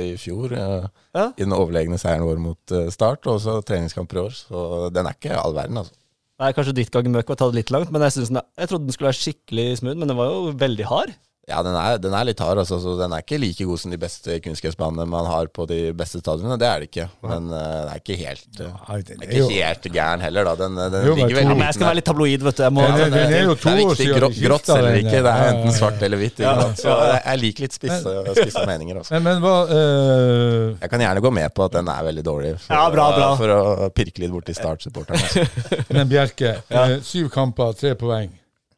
i 0.00 0.12
fjor, 0.20 0.52
eh, 0.56 0.86
Ja. 1.14 1.26
i 1.36 1.44
den 1.44 1.52
overlegne 1.52 1.98
seieren 2.00 2.24
vår 2.24 2.40
mot 2.40 2.72
eh, 2.72 2.88
Start, 2.90 3.26
og 3.28 3.40
så 3.44 3.58
treningskamper 3.62 4.16
i 4.16 4.24
år. 4.24 4.36
Så 4.38 4.62
den 4.94 5.06
er 5.06 5.16
ikke 5.18 5.36
all 5.36 5.54
verden, 5.56 5.76
altså. 5.82 5.92
Nei, 6.38 6.52
kanskje 6.54 6.74
ditt 6.78 6.92
ganger 6.94 7.10
møkk 7.10 7.28
var 7.32 7.38
tatt 7.40 7.54
litt 7.56 7.70
langt, 7.74 7.90
men 7.90 8.04
jeg, 8.06 8.14
den 8.28 8.38
jeg 8.40 8.68
trodde 8.70 8.86
den 8.86 8.94
skulle 8.94 9.10
være 9.10 9.18
skikkelig 9.20 9.64
smooth, 9.80 9.98
men 9.98 10.08
den 10.08 10.16
var 10.16 10.28
jo 10.30 10.52
veldig 10.54 10.86
hard. 10.86 11.14
Ja, 11.48 11.62
den 11.64 11.72
er, 11.80 11.96
den 11.96 12.12
er 12.12 12.26
litt 12.28 12.40
hard, 12.44 12.58
altså. 12.60 12.76
Så 12.82 12.92
den 12.98 13.12
er 13.16 13.22
ikke 13.24 13.38
like 13.40 13.64
god 13.64 13.80
som 13.80 13.92
de 13.94 13.96
beste 14.00 14.34
kunstgressbanene 14.44 15.06
man 15.08 15.24
har 15.30 15.46
på 15.48 15.64
de 15.70 15.78
beste 15.96 16.20
stadionene. 16.20 16.58
Det 16.60 16.66
er 16.68 16.82
det 16.82 16.88
ikke. 16.90 17.06
Men 17.24 17.46
uh, 17.48 17.56
den 17.56 17.92
er 17.94 18.02
ikke 18.02 18.16
helt 18.20 18.60
eh, 18.60 18.74
den 18.90 19.06
den 19.08 19.22
er 19.24 19.32
ikke 19.32 19.46
helt 19.56 19.88
gæren 19.94 20.20
heller, 20.26 20.44
da. 20.50 20.52
Den, 20.60 20.76
den 20.92 21.06
Jo, 21.08 21.14
ligger 21.16 21.38
veldig 21.38 21.46
Ja, 21.48 21.56
men 21.56 21.64
jeg 21.64 21.76
skal 21.78 21.86
være 21.88 21.98
litt 22.02 22.08
tabloid, 22.10 22.44
vet 22.50 22.58
du. 22.58 22.62
Jeg 22.66 22.74
må, 22.76 22.84
Den 22.84 23.00
er- 23.00 23.14
den 23.16 23.32
er 23.38 23.46
jo 23.48 23.54
to 23.56 23.68
det 23.70 23.72
er 23.72 23.88
år 23.88 23.96
siden 24.02 24.20
Grått, 24.20 24.36
de 24.36 24.44
grått 24.44 24.68
selger 24.74 24.98
ikke. 25.00 25.22
Det 25.24 25.32
er 25.32 25.48
enten 25.54 25.74
svart 25.78 26.04
eller 26.08 26.22
hvitt. 26.22 26.44
Ja. 26.44 26.54
Så 26.82 26.92
jeg, 27.00 27.22
jeg 27.24 27.42
liker 27.46 27.66
litt 27.66 27.78
spisse, 27.80 28.14
spisse 28.42 28.66
meninger. 28.74 29.00
Også. 29.02 29.14
men, 29.16 29.26
men 29.30 29.42
hva 29.46 29.54
uh... 29.72 30.76
Jeg 30.84 30.92
kan 30.92 31.06
gjerne 31.06 31.24
gå 31.24 31.32
med 31.40 31.54
på 31.56 31.64
at 31.66 31.76
den 31.80 31.88
er 31.96 32.04
veldig 32.12 32.26
dårlig, 32.28 32.52
for, 32.60 32.76
Ja, 32.76 32.84
bra, 32.92 33.08
bra. 33.16 33.32
for 33.40 33.56
å 33.56 33.90
pirke 33.96 34.20
litt 34.26 34.32
borti 34.36 34.52
Start-supporterne. 34.56 35.24
Altså. 35.24 35.84
Men 35.96 36.08
Bjerke, 36.12 36.58
Ja. 36.68 36.84
eh, 36.92 36.98
syv 37.08 37.32
kamper, 37.34 37.72
tre 37.78 37.94
poeng. 37.98 38.30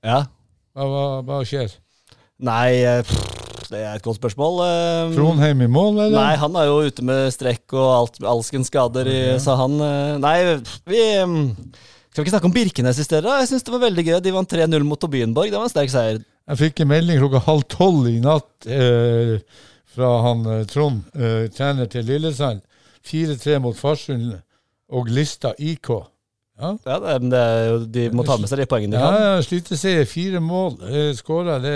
ja. 0.07 0.23
Hva, 0.71 0.85
hva, 0.87 1.07
hva 1.27 1.39
skjer? 1.45 1.73
Nei, 2.41 2.81
eh, 2.89 3.03
pff, 3.05 3.69
det 3.71 3.83
er 3.85 3.99
et 3.99 4.05
godt 4.05 4.19
spørsmål. 4.19 4.61
Eh, 4.65 5.15
Trondheim 5.15 5.63
i 5.63 5.69
mål, 5.71 6.07
eller? 6.07 6.17
Nei, 6.17 6.35
han 6.41 6.57
er 6.59 6.69
jo 6.71 6.81
ute 6.89 7.05
med 7.07 7.31
strekk 7.35 7.77
og 7.77 7.89
alt, 7.95 8.21
alskens 8.33 8.71
skader, 8.73 9.09
i, 9.11 9.21
sa 9.43 9.57
han 9.61 9.77
eh, 9.85 10.19
Nei, 10.23 10.37
vi 10.89 11.03
mm, 11.29 11.47
Skal 12.11 12.23
vi 12.23 12.27
ikke 12.27 12.35
snakke 12.35 12.51
om 12.51 12.57
Birkenes 12.57 13.01
i 13.01 13.07
stedet? 13.07 13.31
Jeg 13.43 13.51
syns 13.53 13.67
det 13.67 13.75
var 13.75 13.85
veldig 13.85 14.07
gøy. 14.09 14.17
De 14.25 14.35
vant 14.35 14.57
3-0 14.57 14.87
mot 14.89 15.01
Tobienborg. 15.01 15.53
Det 15.53 15.61
var 15.61 15.69
en 15.69 15.73
sterk 15.73 15.93
seier. 15.93 16.23
Jeg 16.51 16.63
fikk 16.65 16.83
en 16.83 16.91
melding 16.91 17.21
klokka 17.23 17.45
halv 17.47 17.67
tolv 17.71 18.09
i 18.11 18.17
natt 18.25 18.67
eh, 18.67 19.37
fra 19.91 20.11
han 20.27 20.47
Trond, 20.71 21.05
eh, 21.15 21.47
trener 21.55 21.91
til 21.93 22.09
Lillesand. 22.09 22.65
4-3 23.07 23.61
mot 23.63 23.79
Farsund 23.79 24.35
og 24.91 25.13
Lista 25.13 25.55
IK. 25.59 25.93
Ja, 26.61 26.71
Ja, 26.87 26.97
det, 27.01 27.31
det 27.33 27.43
jo, 27.71 27.77
De 27.97 28.03
må 28.15 28.25
ta 28.29 28.37
med 28.41 28.51
seg 28.51 28.61
de 28.61 28.67
poengene 28.69 28.97
de 28.97 29.01
ja, 29.01 29.11
kan. 29.11 29.23
ja 29.25 29.45
sliteseier. 29.47 30.05
Fire 30.09 30.43
mål 30.45 30.77
eh, 30.91 31.11
skåra. 31.17 31.57
Det 31.65 31.73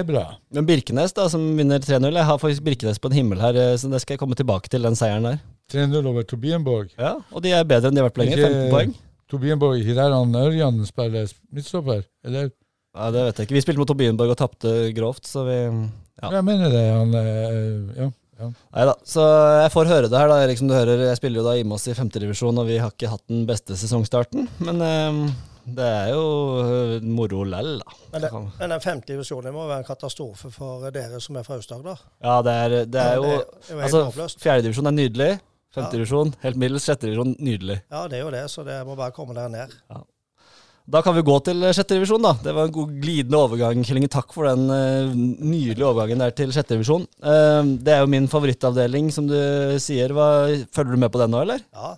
er 0.00 0.02
bra. 0.08 0.24
Men 0.52 0.66
Birkenes, 0.68 1.14
da, 1.16 1.28
som 1.32 1.44
vinner 1.58 1.78
3-0 1.82 2.10
Jeg 2.10 2.26
har 2.28 2.40
faktisk 2.42 2.64
Birkenes 2.66 2.98
på 3.02 3.12
en 3.12 3.16
himmel 3.20 3.40
her, 3.44 3.54
eh, 3.54 3.76
så 3.78 3.90
det 3.92 4.02
skal 4.02 4.16
jeg 4.16 4.22
komme 4.24 4.38
tilbake 4.38 4.68
til, 4.72 4.82
den 4.82 4.98
seieren 4.98 5.28
der. 5.30 5.38
3-0 5.72 6.02
over 6.10 6.26
Tobienborg. 6.28 6.90
Ja, 6.98 7.14
Og 7.32 7.42
de 7.46 7.54
er 7.54 7.64
bedre 7.64 7.88
enn 7.88 7.96
de 7.96 8.02
har 8.02 8.10
vært 8.10 8.18
på 8.18 8.24
lenge. 8.26 8.36
15 8.42 8.70
poeng. 8.74 8.94
Tobienborg, 9.32 9.78
ikke 9.80 9.94
er 9.96 10.12
han 10.12 10.34
Ørjan 10.36 10.82
spiller 10.84 11.30
midtstopper? 11.54 12.02
Eller? 12.26 12.50
Ja, 12.92 13.06
Det 13.14 13.22
vet 13.24 13.38
jeg 13.38 13.46
ikke. 13.48 13.56
Vi 13.56 13.62
spilte 13.64 13.80
mot 13.80 13.88
Tobienborg 13.88 14.34
og 14.34 14.40
tapte 14.42 14.74
grovt, 14.92 15.24
så 15.30 15.46
vi 15.48 15.58
Ja. 16.22 16.28
Jeg 16.36 16.44
mener 16.44 16.68
det. 16.70 16.82
Han, 16.92 17.14
eh, 17.14 18.10
ja. 18.42 18.50
Nei 18.76 18.84
da. 18.88 18.96
Så 19.06 19.22
jeg 19.62 19.70
får 19.74 19.90
høre 19.92 20.10
det 20.10 20.18
her, 20.18 20.28
da, 20.32 20.40
Erik, 20.44 20.60
som 20.60 20.68
du 20.70 20.74
hører. 20.76 21.06
Jeg 21.08 21.20
spiller 21.20 21.42
jo 21.42 21.46
da 21.46 21.56
Imos 21.60 21.86
i 21.88 21.96
femtedivisjon, 21.96 22.60
og 22.60 22.68
vi 22.68 22.80
har 22.82 22.92
ikke 22.92 23.12
hatt 23.12 23.24
den 23.30 23.46
beste 23.48 23.78
sesongstarten. 23.78 24.48
Men 24.66 24.82
eh, 24.86 25.20
det 25.78 25.86
er 25.86 26.10
jo 26.10 26.24
eh, 26.62 27.06
moro 27.06 27.44
lell, 27.46 27.76
da. 27.80 27.96
Men, 28.12 28.24
det, 28.24 28.32
men 28.58 28.74
den 28.74 28.82
femtedivisjonen 28.82 29.54
må 29.54 29.68
være 29.68 29.84
en 29.84 29.88
katastrofe 29.88 30.50
for 30.54 30.90
dere 30.94 31.20
som 31.22 31.38
er 31.38 31.46
fra 31.46 31.60
Aust-Agder. 31.60 32.02
Ja, 32.24 32.40
det 32.44 32.56
er, 32.64 32.76
det 32.90 33.06
er 33.06 33.20
jo 33.20 33.28
det 33.30 33.38
er 33.70 33.78
jo 33.78 33.86
Altså, 33.86 34.28
fjerdedivisjon 34.42 34.90
er 34.90 34.96
nydelig. 34.98 35.30
Ja. 35.38 35.46
Femtedivisjon 35.78 36.34
helt 36.42 36.58
middels. 36.60 36.84
Sjettedivisjon 36.84 37.36
nydelig. 37.40 37.78
Ja, 37.88 38.04
det 38.10 38.18
er 38.18 38.26
jo 38.26 38.32
det, 38.34 38.42
så 38.52 38.64
det 38.66 38.82
må 38.84 38.98
bare 38.98 39.14
komme 39.16 39.36
der 39.38 39.48
ned. 39.52 39.72
Da 40.90 41.02
kan 41.04 41.14
vi 41.14 41.22
gå 41.22 41.34
til 41.46 41.62
sjette 41.70 41.94
revisjon, 41.94 42.24
da. 42.24 42.32
Det 42.42 42.52
var 42.56 42.66
en 42.66 42.74
god 42.74 42.94
glidende 43.02 43.38
overgang, 43.38 43.84
Kjellinge. 43.86 44.10
Takk 44.10 44.32
for 44.34 44.48
den 44.50 44.64
uh, 44.66 45.12
nydelige 45.14 45.86
overgangen 45.86 46.24
der 46.24 46.34
til 46.34 46.50
sjettedivisjon. 46.54 47.06
Uh, 47.22 47.78
det 47.78 47.94
er 47.94 48.02
jo 48.02 48.10
min 48.10 48.26
favorittavdeling, 48.30 49.12
som 49.14 49.28
du 49.30 49.36
sier. 49.82 50.14
Hva, 50.16 50.28
følger 50.74 50.96
du 50.96 51.04
med 51.04 51.12
på 51.14 51.22
den 51.22 51.32
nå, 51.34 51.44
eller? 51.46 51.62
Ja. 51.70 51.94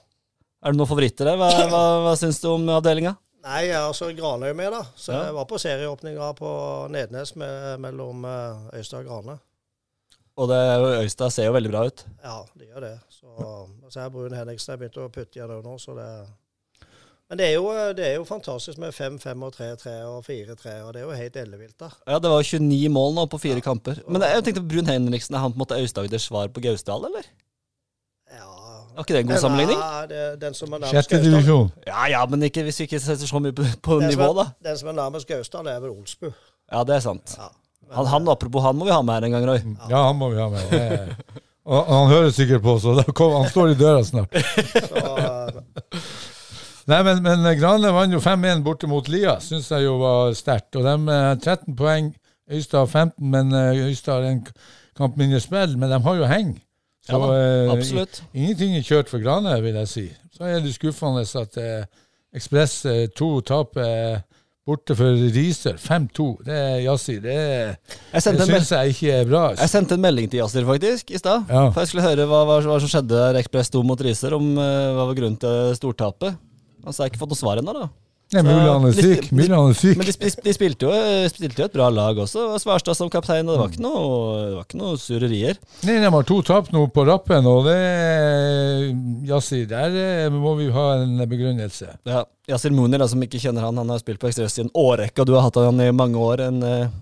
Er 0.64 0.72
det 0.72 0.80
noen 0.80 0.90
favoritter 0.90 1.32
der? 1.32 1.40
Hva, 1.40 1.48
hva, 1.72 1.84
hva 2.04 2.14
syns 2.20 2.42
du 2.44 2.50
om 2.52 2.68
avdelinga? 2.76 3.16
Nei, 3.44 3.66
jeg 3.68 3.76
har 3.76 3.92
så 3.96 4.08
Granøy 4.16 4.52
med, 4.56 4.72
da. 4.72 4.84
Så 4.96 5.12
Ja. 5.12 5.24
jeg 5.26 5.34
var 5.36 5.48
på 5.48 5.58
serieåpninga 5.60 6.30
på 6.38 6.52
Nednes 6.92 7.34
med, 7.36 7.80
mellom 7.80 8.24
eh, 8.24 8.78
Øystad 8.78 9.04
og 9.04 9.10
Grane. 9.10 9.34
Og 10.40 10.48
det, 10.48 10.56
er 10.56 11.02
Øystad 11.02 11.30
ser 11.30 11.50
jo 11.50 11.52
veldig 11.52 11.70
bra 11.70 11.82
ut. 11.84 12.04
Ja, 12.24 12.38
det 12.56 12.70
gjør 12.70 12.86
det. 12.86 12.94
Så, 13.12 13.28
så 13.92 14.00
er 14.00 14.08
Brun 14.14 14.32
Henriksen 14.32 14.72
jeg 14.72 14.80
begynte 14.80 15.04
å 15.04 15.12
putte 15.12 15.38
igjen 15.38 15.52
nå, 15.60 15.76
så 15.78 15.92
det 15.98 16.08
Men 17.34 17.40
det 17.40 17.46
er 17.50 17.54
jo, 17.56 17.70
det 17.98 18.04
er 18.06 18.12
jo 18.20 18.24
fantastisk 18.28 18.78
med 18.78 18.92
5-5 18.94 19.40
og 19.42 19.56
3-3 19.56 19.92
og 20.06 20.20
4-3, 20.22 20.74
og 20.86 20.92
det 20.94 21.00
er 21.00 21.06
jo 21.08 21.14
helt 21.18 21.38
ellevilt, 21.40 21.74
da. 21.82 21.88
Ja, 22.06 22.18
Det 22.22 22.30
var 22.30 22.38
jo 22.44 22.58
29 22.62 22.90
mål 22.94 23.14
nå 23.16 23.24
på 23.32 23.40
fire 23.42 23.60
kamper. 23.64 23.98
Men 24.06 24.22
jeg 24.22 24.44
tenkte 24.46 24.62
Brun 24.70 24.86
Henriksen, 24.86 25.34
er 25.34 25.42
han 25.42 25.50
på 25.50 25.58
en 25.58 25.62
måte 25.64 25.78
Aust-Agders 25.80 26.28
svar 26.30 26.46
på 26.54 26.62
Gausdal, 26.62 27.08
eller? 27.08 27.26
Ja. 28.30 28.46
Var 28.94 29.02
ikke 29.02 29.16
det 29.16 29.22
en 29.24 29.32
god 29.32 29.42
sammenligning? 29.42 29.80
Ja, 29.82 30.04
det, 30.12 30.20
den 30.44 30.54
som 30.54 30.70
er 30.76 30.84
nærmest 30.84 31.10
Sjette 31.10 31.18
divisjon. 31.24 31.72
Ja 31.90 32.06
ja, 32.12 32.20
men 32.30 32.46
ikke, 32.46 32.62
hvis 32.68 32.78
vi 32.78 32.86
ikke 32.86 33.00
setter 33.02 33.26
så 33.26 33.40
mye 33.42 33.56
på, 33.58 33.66
på 33.82 33.98
nivå, 34.04 34.28
er- 34.30 34.38
da. 34.38 34.46
Den 34.70 34.78
som 34.78 34.92
er 34.92 34.96
nærmest 35.00 35.26
Gausdal, 35.32 35.66
er 35.74 35.80
vel 35.82 35.90
Olsbu. 35.96 36.30
Ja, 36.70 36.84
det 36.86 36.94
er 37.00 37.02
sant. 37.08 37.34
Ja. 37.40 37.50
Men, 37.88 37.96
Han, 37.98 38.06
han, 38.14 38.28
apropos 38.30 38.62
han, 38.62 38.78
må 38.78 38.86
vi 38.86 38.94
ha 38.94 39.02
med 39.02 39.18
her 39.18 39.26
en 39.26 39.34
gang, 39.34 39.48
Roy. 39.50 39.58
Ja, 39.90 40.04
han 40.06 40.16
må 40.22 40.30
vi 40.30 40.38
ha 40.38 40.46
med. 40.54 40.70
Det- 40.70 41.42
Og 41.64 41.86
han 41.88 42.10
hører 42.12 42.30
sikkert 42.36 42.60
på, 42.62 42.74
så 42.78 42.92
kom, 43.16 43.32
han 43.40 43.48
står 43.50 43.70
i 43.72 43.76
døra 43.80 44.02
snart. 44.04 44.34
så, 44.90 45.02
Nei, 46.90 47.00
men, 47.06 47.22
men 47.24 47.46
Grane 47.58 47.92
vant 47.96 48.12
jo 48.12 48.20
5-1 48.20 48.62
borte 48.66 48.88
mot 48.90 49.08
Lia, 49.08 49.38
syns 49.40 49.70
jeg 49.72 49.86
jo 49.86 49.96
var 50.02 50.34
sterkt. 50.36 50.74
Og 50.76 50.84
de 50.84 50.96
har 51.08 51.38
13 51.40 51.76
poeng, 51.78 52.12
Øystad 52.52 52.82
har 52.82 52.90
15, 53.08 53.30
men 53.32 53.54
eh, 53.56 53.86
Øystad 53.86 54.18
har 54.18 54.28
en 54.28 54.42
kamp 54.98 55.16
mindre 55.16 55.40
spill. 55.40 55.78
Men 55.80 55.94
de 55.94 56.00
har 56.04 56.20
jo 56.20 56.28
heng. 56.28 56.54
Så 57.04 57.16
Ja 57.16 57.20
da, 57.20 57.32
eh, 57.72 58.20
ingenting 58.32 58.76
er 58.76 58.84
kjørt 58.84 59.08
for 59.12 59.20
Grane, 59.24 59.56
vil 59.64 59.80
jeg 59.80 59.88
si. 59.88 60.06
Så 60.34 60.44
er 60.48 60.60
det 60.60 60.74
skuffende 60.76 61.24
at 61.24 61.58
eh, 61.60 61.84
Ekspress 62.34 62.84
eh, 62.90 63.04
2 63.16 63.28
taper 63.48 63.84
eh, 63.84 64.22
borte 64.66 64.96
for 64.96 65.20
Risør 65.34 65.76
5-2. 65.80 66.26
Det 66.46 66.54
er 66.56 66.78
Yassi. 66.86 67.18
Det, 67.22 67.36
det 68.12 68.22
syns 68.24 68.72
jeg 68.72 68.94
ikke 68.94 69.12
er 69.20 69.28
bra. 69.28 69.42
jeg 69.60 69.70
sendte 69.70 69.96
en 69.98 70.04
melding 70.04 70.30
til 70.32 70.40
Yasir 70.40 70.64
faktisk 70.68 71.12
i 71.12 71.20
stad. 71.20 71.44
Ja. 71.48 71.68
For 71.68 71.84
jeg 71.84 71.92
skulle 71.92 72.06
høre 72.08 72.26
hva, 72.30 72.40
hva, 72.48 72.58
hva 72.64 72.80
som 72.80 72.90
skjedde 72.90 73.20
der 73.20 73.38
Ekspress 73.42 73.72
2 73.72 73.84
mot 73.86 74.00
Riser, 74.00 74.36
om 74.36 74.56
eh, 74.56 74.90
hva 74.96 75.06
var 75.10 75.16
grunnen 75.20 75.40
til 75.40 75.76
stortapet. 75.78 76.40
Altså, 76.84 77.00
jeg 77.00 77.06
har 77.06 77.12
ikke 77.14 77.22
fått 77.24 77.34
noe 77.34 77.40
svar 77.40 77.60
ennå, 77.60 77.76
da. 77.76 77.90
Nei, 78.34 78.40
er 78.50 78.86
er 78.88 78.94
syk. 78.96 79.26
Mulan 79.36 79.70
er 79.70 79.76
syk. 79.78 79.98
Men 80.00 80.08
de, 80.08 80.14
de, 80.16 80.30
de, 80.42 80.52
spilte, 80.56 80.88
jo, 80.88 81.28
spilte 81.30 81.60
jo 81.60 81.66
et 81.68 81.74
bra 81.76 81.86
lag 81.92 82.18
også. 82.18 82.46
og 82.54 82.62
Svarstad 82.62 82.96
som 82.98 83.10
kaptein, 83.12 83.46
og 83.46 83.54
det 83.54 83.60
var 83.60 83.70
ikke 83.70 83.84
noe, 83.84 84.08
det 84.40 84.56
var 84.56 84.66
ikke 84.66 84.80
noe 84.80 84.98
surrerier. 84.98 85.60
Nei, 85.86 85.98
de 86.02 86.10
har 86.16 86.26
to 86.26 86.40
tap 86.46 86.72
nå 86.74 86.86
på 86.94 87.04
rappen, 87.06 87.46
og 87.46 87.68
det 87.68 87.76
Yassi, 89.28 89.62
der 89.70 89.98
eh, 90.00 90.26
må 90.34 90.56
vi 90.58 90.70
ha 90.74 90.88
en 91.04 91.22
begrunnelse. 91.30 91.92
Ja, 92.08 92.24
Yasir 92.50 92.74
Munir, 92.74 93.04
som 93.10 93.22
ikke 93.22 93.42
kjenner 93.42 93.68
han, 93.68 93.78
han 93.78 93.92
har 93.92 94.02
spilt 94.02 94.22
på 94.22 94.32
Ekspress 94.32 94.58
i 94.58 94.66
en 94.66 94.74
årrekke, 94.74 95.20
og 95.22 95.30
du 95.30 95.36
har 95.36 95.46
hatt 95.46 95.60
han 95.62 95.84
i 95.84 95.92
mange 95.94 96.18
år. 96.20 96.46
En 96.48 96.64
uh, 96.64 96.92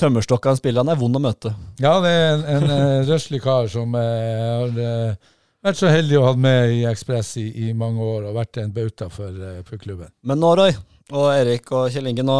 tømmerstokk 0.00 0.50
han 0.50 0.58
spiller, 0.58 0.82
han 0.82 0.92
er 0.92 0.98
vond 1.00 1.16
å 1.16 1.22
møte. 1.22 1.54
Ja, 1.80 1.98
det 2.02 2.10
er 2.10 2.32
en, 2.32 2.46
en 2.56 2.72
eh, 2.74 2.96
røslig 3.08 3.42
kar 3.44 3.70
som 3.70 3.94
uh, 3.94 4.00
har 4.00 4.82
eh, 4.82 5.30
vært 5.66 5.80
så 5.80 5.90
heldig 5.92 6.20
å 6.20 6.26
ha 6.28 6.36
med 6.38 6.76
i 6.76 6.84
Ekspress 6.90 7.34
i, 7.40 7.48
i, 7.66 7.72
mange 7.76 8.04
år 8.04 8.28
og 8.28 8.38
vært 8.38 8.62
en 8.62 8.72
bauta 8.74 9.10
for, 9.12 9.34
eh, 9.34 9.60
for, 9.66 9.80
klubben. 9.82 10.12
Men 10.26 10.40
nå, 10.42 10.54
Roy, 10.58 10.76
og 11.10 11.26
Erik 11.34 11.68
og 11.76 11.90
Kjell 11.92 12.12
Inge, 12.12 12.24
nå 12.26 12.38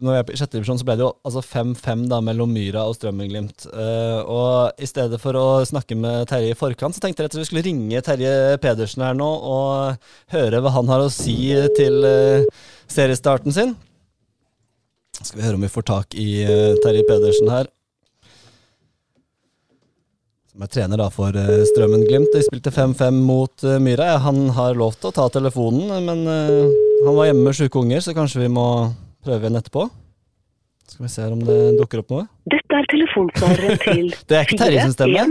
når 0.00 0.14
jeg 0.14 0.22
er 0.22 0.30
i 0.32 0.38
sjette 0.40 0.56
divisjon, 0.56 0.78
så 0.80 0.86
ble 0.88 0.96
det 0.96 1.04
jo 1.04 1.10
altså 1.28 1.42
5-5 1.44 2.06
mellom 2.24 2.52
Myra 2.54 2.86
og 2.88 2.94
Strømmen-Glimt. 2.96 3.66
Uh, 3.68 4.20
og 4.24 4.80
i 4.80 4.88
stedet 4.88 5.20
for 5.20 5.36
å 5.36 5.60
snakke 5.68 5.96
med 5.98 6.24
Terje 6.30 6.54
i 6.54 6.56
forkant, 6.56 6.96
så 6.96 7.04
tenkte 7.04 7.24
jeg 7.24 7.32
at 7.32 7.36
vi 7.36 7.44
skulle 7.48 7.64
ringe 7.66 8.00
Terje 8.06 8.56
Pedersen 8.62 9.04
her 9.04 9.18
nå 9.18 9.28
og 9.28 10.08
høre 10.32 10.62
hva 10.64 10.72
han 10.78 10.88
har 10.92 11.04
å 11.04 11.12
si 11.12 11.36
til 11.76 12.00
uh, 12.06 12.64
seriestarten 12.88 13.56
sin. 13.56 13.76
Skal 15.20 15.42
vi 15.42 15.44
høre 15.44 15.60
om 15.60 15.68
vi 15.68 15.74
får 15.74 15.88
tak 15.92 16.16
i 16.16 16.30
uh, 16.48 16.80
Terje 16.80 17.04
Pedersen 17.08 17.52
her. 17.52 17.68
Som 20.60 20.66
er 20.66 20.72
trener 20.74 21.00
da 21.00 21.06
for 21.08 21.32
Strømmen-Glimt. 21.70 22.34
De 22.34 22.40
spilte 22.44 22.68
5-5 22.68 23.16
mot 23.24 23.62
Myra. 23.80 24.18
Han 24.20 24.50
har 24.52 24.74
lov 24.76 24.98
til 25.00 25.08
å 25.08 25.12
ta 25.16 25.24
telefonen, 25.32 25.88
men 26.04 26.18
han 26.28 27.16
var 27.16 27.30
hjemme 27.30 27.46
med 27.46 27.56
sjuke 27.56 27.80
unger, 27.80 28.02
så 28.04 28.12
kanskje 28.12 28.42
vi 28.42 28.50
må 28.52 28.66
prøve 29.24 29.46
igjen 29.46 29.56
etterpå. 29.56 29.86
Skal 30.84 31.06
vi 31.06 31.12
se 31.14 31.30
om 31.32 31.40
det 31.48 31.56
dukker 31.78 32.02
opp 32.02 32.12
noe. 32.12 32.26
Dette 32.52 32.76
er 32.76 32.88
telefonsvareren 32.92 33.80
til 33.86 34.10
Det 34.28 34.36
er 34.36 34.44
ikke 34.44 34.58
Terje 34.60 34.82
som 34.84 34.92
stemmer? 34.98 35.30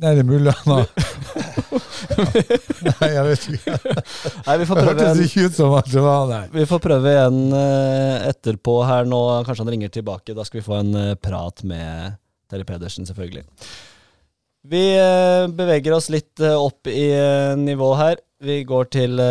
Nei, 0.00 0.12
det 0.16 0.24
er 0.24 0.26
mulig 0.26 0.54
han 0.64 0.72
har 0.74 0.86
Nei, 2.88 3.10
jeg 3.12 3.24
vet 3.28 3.46
ikke. 3.52 3.76
Nei, 4.48 4.56
vi 4.64 4.66
får 4.66 4.80
prøve 4.80 4.96
det 4.96 5.06
hørtes 5.12 5.22
ikke 5.28 5.44
ut 5.46 5.60
som 5.60 5.76
at 5.78 5.92
det 5.92 6.02
var 6.08 6.26
der. 6.32 6.50
Vi 6.56 6.66
får 6.72 6.82
prøve 6.88 7.12
igjen 7.12 7.38
eh, 7.60 8.26
etterpå 8.32 8.74
her 8.88 9.06
nå. 9.06 9.20
Kanskje 9.46 9.62
han 9.62 9.72
ringer 9.76 9.94
tilbake. 9.94 10.34
Da 10.34 10.48
skal 10.48 10.58
vi 10.58 10.66
få 10.66 10.80
en 10.80 10.90
eh, 10.98 11.14
prat 11.22 11.62
med 11.70 12.18
Terje 12.50 12.66
Pedersen, 12.68 13.08
selvfølgelig. 13.08 13.46
Vi 14.70 14.82
eh, 14.98 15.46
beveger 15.56 15.96
oss 15.96 16.10
litt 16.12 16.42
opp 16.50 16.90
i 16.90 17.06
nivå 17.60 17.94
her. 18.00 18.20
Vi 18.44 18.62
går 18.68 18.90
til 18.92 19.22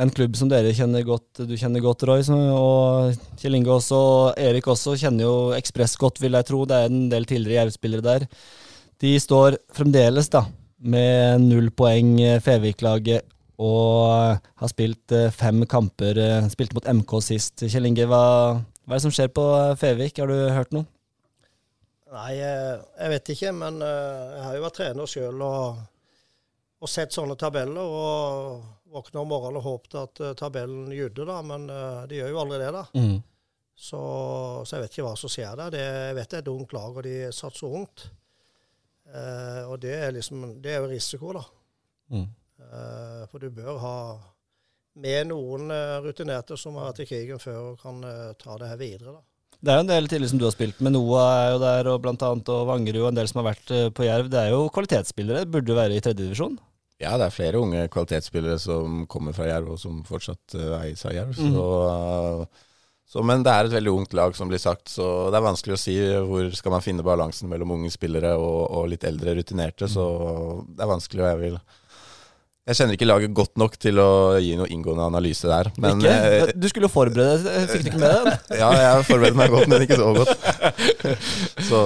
en 0.00 0.12
klubb 0.14 0.36
som 0.38 0.48
dere 0.48 0.72
kjenner 0.76 1.04
godt, 1.04 1.42
du 1.44 1.56
kjenner 1.60 1.82
godt, 1.84 2.06
Roy, 2.08 2.22
og 2.54 3.18
Kjell 3.40 3.58
Inge 3.58 3.72
også, 3.74 3.98
og 3.98 4.40
Erik 4.40 4.68
også, 4.70 4.96
kjenner 5.00 5.26
jo 5.26 5.34
Ekspress 5.56 5.98
godt, 6.00 6.20
vil 6.22 6.38
jeg 6.38 6.48
tro. 6.48 6.62
Det 6.68 6.78
er 6.78 6.88
en 6.88 7.10
del 7.12 7.26
tidligere 7.28 7.66
Jerv-spillere 7.66 8.06
der. 8.06 8.24
De 9.00 9.12
står 9.20 9.58
fremdeles 9.76 10.30
da, 10.32 10.44
med 10.80 11.44
null 11.44 11.68
poeng, 11.76 12.14
Fevik-laget, 12.44 13.28
og 13.60 14.40
har 14.40 14.72
spilt 14.72 15.12
eh, 15.12 15.28
fem 15.36 15.66
kamper. 15.68 16.16
Eh, 16.16 16.48
spilte 16.52 16.78
mot 16.78 16.88
MK 17.00 17.12
sist. 17.24 17.66
Kjell 17.66 17.90
Inge, 17.90 18.08
hva, 18.08 18.22
hva, 18.56 18.94
er 18.94 18.96
det 18.96 19.04
som 19.04 19.12
skjer 19.12 19.28
på 19.36 19.44
Fevik? 19.80 20.22
Har 20.22 20.32
du 20.32 20.48
hørt 20.56 20.72
noe? 20.76 20.88
Nei, 22.10 22.34
eh, 22.42 22.76
jeg 22.98 23.14
vet 23.14 23.32
ikke, 23.36 23.54
men 23.54 23.80
jeg 23.84 24.44
har 24.44 24.58
jo 24.58 24.66
vært 24.66 24.78
trener 24.80 25.10
sjøl 25.10 25.42
og, 25.46 25.80
og 26.82 26.90
sett 26.90 27.14
sånne 27.14 27.38
tabeller. 27.38 27.80
og 27.80 28.68
våkna 28.90 29.20
om 29.22 29.28
morgenen 29.30 29.60
og 29.60 29.62
håpet 29.62 29.92
at 30.00 30.20
uh, 30.24 30.30
tabellen 30.34 30.88
judde, 30.90 31.22
da, 31.22 31.36
men 31.46 31.68
de 32.10 32.16
gjør 32.16 32.32
jo 32.32 32.40
aldri 32.40 32.56
det. 32.58 32.72
da. 32.74 32.80
Mm. 32.98 33.20
Så, 33.80 34.00
så, 34.66 34.74
jeg 34.74 34.82
vet 34.82 34.96
ikke 34.96 35.04
hva 35.06 35.12
som 35.16 35.30
skjer 35.32 35.54
der. 35.56 35.70
Det, 35.72 35.84
jeg 35.84 36.16
vet 36.18 36.32
det 36.32 36.36
er 36.36 36.42
et 36.42 36.50
ungt 36.52 36.74
lag, 36.76 36.96
og 36.98 37.06
de 37.06 37.14
satser 37.32 37.76
ungt. 37.78 38.02
Eh, 39.08 39.62
og 39.64 39.78
det 39.80 39.94
er 39.96 40.12
liksom, 40.12 40.42
det 40.60 40.74
er 40.74 40.82
jo 40.82 40.90
risiko, 40.90 41.32
da. 41.32 41.44
Mm. 42.12 42.26
Eh, 42.60 43.22
for 43.30 43.40
du 43.40 43.48
bør 43.56 43.80
ha 43.80 43.96
med 45.00 45.30
noen 45.30 45.72
rutinerte 46.04 46.58
som 46.60 46.76
har 46.76 46.90
vært 46.90 47.04
i 47.06 47.08
krigen 47.08 47.40
før 47.40 47.70
og 47.70 47.80
kan 47.80 48.02
ta 48.36 48.58
det 48.60 48.68
her 48.68 48.80
videre. 48.80 49.14
da. 49.16 49.24
Det 49.60 49.72
er 49.72 49.80
jo 49.80 49.84
en 49.84 49.90
del 49.90 50.06
tidligere 50.08 50.32
som 50.32 50.40
du 50.40 50.46
har 50.46 50.54
spilt 50.54 50.78
med. 50.80 50.94
Noah 50.94 51.30
er 51.34 51.50
jo 51.52 51.60
der, 51.60 51.90
og 51.92 52.00
blant 52.04 52.22
annet, 52.24 52.48
og 52.48 52.68
Vangerud 52.70 53.02
og 53.02 53.10
en 53.10 53.18
del 53.18 53.28
som 53.28 53.42
har 53.42 53.50
vært 53.50 53.72
på 53.96 54.06
Jerv. 54.06 54.30
Det 54.32 54.40
er 54.40 54.54
jo 54.54 54.66
kvalitetsspillere. 54.72 55.48
Burde 55.50 55.74
jo 55.74 55.76
være 55.76 55.98
i 55.98 56.04
tredjedivisjon? 56.04 56.56
Ja, 57.00 57.14
det 57.16 57.30
er 57.30 57.32
flere 57.32 57.60
unge 57.60 57.86
kvalitetsspillere 57.92 58.58
som 58.60 59.04
kommer 59.08 59.32
fra 59.36 59.48
Jerv, 59.48 59.72
og 59.74 59.80
som 59.80 60.02
fortsatt 60.04 60.56
uh, 60.58 60.82
eies 60.82 61.04
av 61.08 61.14
Jerv. 61.16 61.32
Mm. 61.32 61.54
Så, 61.54 61.64
mm. 61.88 62.64
så, 63.14 63.24
men 63.24 63.44
det 63.46 63.54
er 63.54 63.68
et 63.68 63.76
veldig 63.76 63.94
ungt 63.94 64.16
lag, 64.16 64.36
som 64.36 64.52
blir 64.52 64.60
sagt, 64.60 64.92
så 64.92 65.06
det 65.32 65.40
er 65.40 65.46
vanskelig 65.46 65.78
å 65.78 65.80
si 65.80 65.96
hvor 66.28 66.50
skal 66.56 66.76
man 66.76 66.84
finne 66.84 67.06
balansen 67.06 67.48
mellom 67.48 67.72
unge 67.78 67.92
spillere 67.94 68.34
og, 68.36 68.60
og 68.68 68.90
litt 68.92 69.06
eldre 69.08 69.38
rutinerte. 69.38 69.88
Så 69.88 70.04
det 70.68 70.84
er 70.84 70.92
vanskelig, 70.92 71.24
og 71.24 71.32
jeg 71.32 71.40
vil 71.46 71.60
jeg 72.68 72.76
kjenner 72.76 72.94
ikke 72.94 73.06
laget 73.08 73.32
godt 73.34 73.56
nok 73.58 73.76
til 73.80 73.98
å 73.98 74.10
gi 74.38 74.52
noe 74.58 74.68
inngående 74.70 75.06
analyse 75.08 75.48
der. 75.48 75.70
Men, 75.80 76.02
ikke? 76.02 76.12
Eh, 76.12 76.50
du 76.54 76.66
skulle 76.68 76.86
jo 76.86 76.92
forberede 76.92 77.38
deg, 77.46 77.70
fikk 77.70 77.86
du 77.86 77.88
ikke 77.90 78.02
med 78.02 78.28
deg? 78.28 78.34
ja, 78.60 78.68
jeg 78.76 79.06
forberedte 79.08 79.38
meg 79.40 79.54
godt, 79.54 79.70
men 79.72 79.84
ikke 79.86 79.98
så 79.98 80.10
godt. 80.18 80.34
så, 81.70 81.80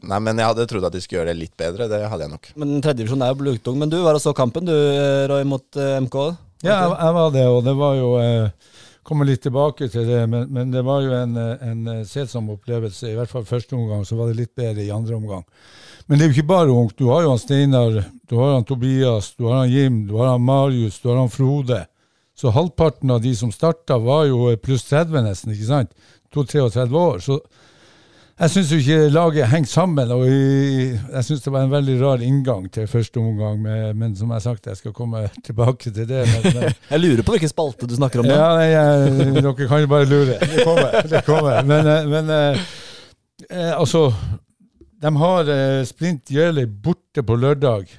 nei, 0.00 0.20
men 0.24 0.40
jeg 0.40 0.50
hadde 0.50 0.66
trodd 0.72 0.88
at 0.88 0.96
de 0.96 1.02
skulle 1.04 1.20
gjøre 1.20 1.34
det 1.34 1.42
litt 1.44 1.54
bedre. 1.60 1.90
Det 1.92 2.00
hadde 2.08 2.26
jeg 2.26 2.32
nok. 2.32 2.50
Men 2.56 2.72
tredjedivisjon 2.80 3.26
er 3.26 3.34
jo 3.34 3.40
blodtung. 3.44 3.78
Men 3.82 3.92
du 3.92 3.98
var 4.06 4.16
og 4.16 4.24
så 4.24 4.32
kampen, 4.36 4.66
du, 4.66 4.74
Roy, 5.30 5.44
mot 5.46 5.78
uh, 5.78 5.98
MK? 6.06 6.18
Ja, 6.64 6.80
jeg, 6.80 6.96
jeg, 6.96 7.14
var 7.20 7.36
det, 7.36 7.46
og 7.52 7.60
det 7.68 7.76
var 7.76 8.00
jo 8.00 8.10
eh, 8.22 8.72
Kommer 9.06 9.28
litt 9.28 9.44
tilbake 9.44 9.86
til 9.92 10.06
det, 10.08 10.24
men, 10.26 10.48
men 10.50 10.72
det 10.74 10.82
var 10.82 11.04
jo 11.04 11.12
en, 11.14 11.36
en 11.38 11.90
selsom 12.08 12.48
opplevelse. 12.56 13.06
I 13.06 13.14
hvert 13.14 13.30
fall 13.30 13.44
første 13.46 13.76
omgang, 13.78 14.02
så 14.02 14.18
var 14.18 14.32
det 14.32 14.40
litt 14.40 14.54
bedre 14.58 14.82
i 14.82 14.90
andre 14.90 15.14
omgang. 15.14 15.44
Men 16.06 16.18
det 16.18 16.24
er 16.24 16.30
jo 16.30 16.36
ikke 16.36 16.50
bare 16.50 16.74
ungt. 16.74 16.96
Du 16.98 17.12
har 17.12 17.22
jo 17.22 17.30
han 17.32 17.42
Steinar, 17.42 18.00
du 18.26 18.34
har 18.38 18.56
han 18.56 18.66
Tobias, 18.66 19.32
du 19.38 19.46
har 19.46 19.60
han 19.62 19.70
Jim, 19.70 20.00
du 20.08 20.16
har 20.18 20.32
han 20.32 20.42
Marius, 20.42 20.98
du 21.02 21.10
har 21.12 21.20
han 21.20 21.30
Frode. 21.30 21.84
Så 22.36 22.50
halvparten 22.52 23.10
av 23.10 23.22
de 23.22 23.32
som 23.38 23.52
starta, 23.54 23.96
var 24.02 24.26
jo 24.28 24.50
pluss 24.62 24.84
30 24.90 25.24
nesten, 25.24 25.54
ikke 25.54 25.70
sant? 25.70 25.94
32-33 26.34 27.00
år. 27.00 27.22
Så 27.24 27.38
jeg 28.36 28.52
syns 28.52 28.70
jo 28.72 28.78
ikke 28.82 29.08
laget 29.08 29.48
henger 29.48 29.70
sammen. 29.70 30.10
og 30.12 30.26
Jeg 30.28 31.24
syns 31.24 31.44
det 31.44 31.52
var 31.52 31.64
en 31.64 31.72
veldig 31.72 31.96
rar 32.02 32.24
inngang 32.24 32.66
til 32.72 32.86
første 32.86 33.20
omgang, 33.20 33.62
med, 33.62 33.94
men 33.94 34.16
som 34.16 34.28
jeg 34.28 34.34
har 34.34 34.44
sagt, 34.44 34.66
jeg 34.66 34.76
skal 34.76 34.92
komme 34.92 35.24
tilbake 35.44 35.90
til 35.90 36.08
det. 36.08 36.24
Men, 36.44 36.74
jeg 36.92 37.00
lurer 37.00 37.22
på 37.22 37.36
hvilken 37.36 37.52
spalte 37.52 37.88
du 37.88 37.96
snakker 37.96 38.20
om. 38.20 38.28
Da. 38.28 38.36
Ja, 38.36 38.48
nei, 38.58 38.66
jeg, 38.72 39.38
Dere 39.40 39.68
kan 39.68 39.80
jo 39.80 39.92
bare 39.94 40.10
lure. 40.10 40.40
Det 40.40 40.64
kommer. 40.64 41.00
Det 41.12 41.24
kommer. 41.24 41.62
Men, 41.62 41.92
eh, 41.92 42.10
men 42.12 42.34
eh, 42.36 42.66
eh, 43.50 43.72
altså 43.78 44.10
de 45.02 45.12
har 45.16 45.50
eh, 45.52 45.84
Sprint 45.84 46.30
Jeløy 46.32 46.66
borte 46.66 47.24
på 47.24 47.36
lørdag. 47.40 47.90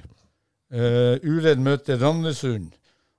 Eh, 0.70 1.14
Uredd 1.24 1.62
møter 1.62 1.98
Randesund. 2.02 2.72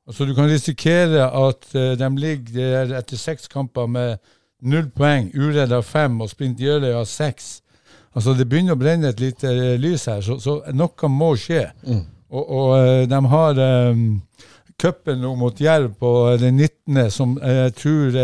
Altså, 0.09 0.25
du 0.25 0.33
kan 0.33 0.49
risikere 0.49 1.27
at 1.27 1.67
uh, 1.75 1.93
de 1.93 2.07
ligger 2.17 2.55
der 2.57 2.95
etter 2.97 3.17
seks 3.19 3.45
kamper 3.47 3.85
med 3.85 4.17
null 4.61 4.89
poeng. 4.95 5.31
Uredd 5.35 5.73
har 5.73 5.85
fem, 5.85 6.19
og 6.21 6.29
sprint 6.31 6.61
Jeløy 6.61 6.93
har 6.93 7.07
seks. 7.09 7.59
Altså, 8.15 8.33
det 8.33 8.47
begynner 8.49 8.75
å 8.75 8.79
brenne 8.79 9.11
et 9.13 9.21
lite 9.21 9.51
uh, 9.53 9.75
lys 9.79 10.07
her, 10.09 10.23
så, 10.25 10.39
så, 10.41 10.59
noe 10.75 11.11
må 11.13 11.33
skje. 11.39 11.67
Mm. 11.85 12.05
Og, 12.29 12.49
og 12.59 13.09
de 13.09 13.19
har 13.31 13.59
um, 13.89 14.05
cupen 14.79 15.21
nå 15.21 15.33
mot 15.37 15.61
Jerv 15.61 15.93
på 15.99 16.13
den 16.41 16.61
19., 16.61 17.03
som 17.13 17.37
jeg 17.41 17.75
tror 17.79 18.17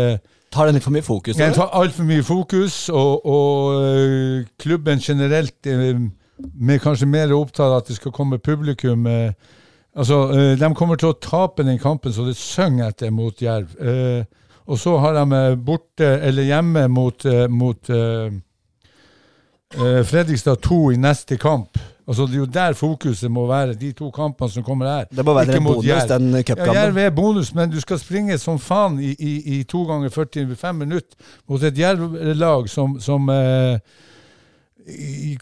Tar 0.56 0.68
den 0.68 0.76
litt 0.78 0.84
for 0.86 0.94
mye 0.94 1.04
fokus? 1.04 1.36
Den 1.36 1.54
tar 1.56 1.72
altfor 1.74 2.06
mye 2.06 2.22
fokus, 2.24 2.76
og, 2.88 3.26
og 3.26 4.44
klubben 4.62 5.02
generelt 5.02 5.66
med 5.66 6.80
kanskje 6.80 7.08
mer 7.10 7.34
opptatt 7.34 7.66
av 7.66 7.80
at 7.80 7.90
det 7.90 7.96
skal 7.98 8.14
komme 8.14 8.38
publikum. 8.38 9.08
Altså, 9.96 10.20
De 10.56 10.70
kommer 10.78 11.00
til 11.00 11.10
å 11.10 11.18
tape 11.18 11.66
den 11.66 11.80
kampen 11.82 12.14
så 12.14 12.28
det 12.28 12.36
synger 12.38 12.94
etter 12.94 13.12
mot 13.12 13.42
Jerv. 13.42 13.74
Og 14.66 14.78
så 14.82 14.96
har 15.02 15.14
de 15.18 15.40
borte 15.62 16.08
eller 16.26 16.48
hjemme 16.48 16.86
mot, 16.90 17.24
mot 17.50 17.90
Fredrikstad 19.76 20.62
2 20.66 20.80
i 20.92 20.98
neste 20.98 21.38
kamp. 21.38 21.78
Altså 22.06 22.26
Det 22.26 22.34
er 22.34 22.38
jo 22.38 22.46
der 22.46 22.72
fokuset 22.78 23.30
må 23.30 23.46
være, 23.46 23.74
de 23.74 23.92
to 23.92 24.10
kampene 24.14 24.50
som 24.50 24.62
kommer 24.62 24.86
her. 24.86 25.06
Det 25.10 25.24
må 25.26 25.34
være 25.34 25.56
en 25.56 25.64
bonus, 25.64 25.86
Jerv. 25.86 26.08
den 26.08 26.44
cupkampen. 26.44 26.74
Ja, 26.74 26.82
Jerv 26.84 26.98
er 27.02 27.10
bonus, 27.10 27.54
men 27.54 27.70
du 27.70 27.80
skal 27.80 27.98
springe 27.98 28.38
som 28.38 28.60
faen 28.62 29.00
i, 29.02 29.10
i, 29.18 29.32
i 29.58 29.62
to 29.64 29.82
ganger 29.88 30.08
45 30.14 30.76
minutter 30.78 31.16
mot 31.48 31.62
et 31.62 31.78
Jerv-lag 31.78 32.68
som, 32.70 33.00
som 33.00 33.26
uh, 33.26 33.78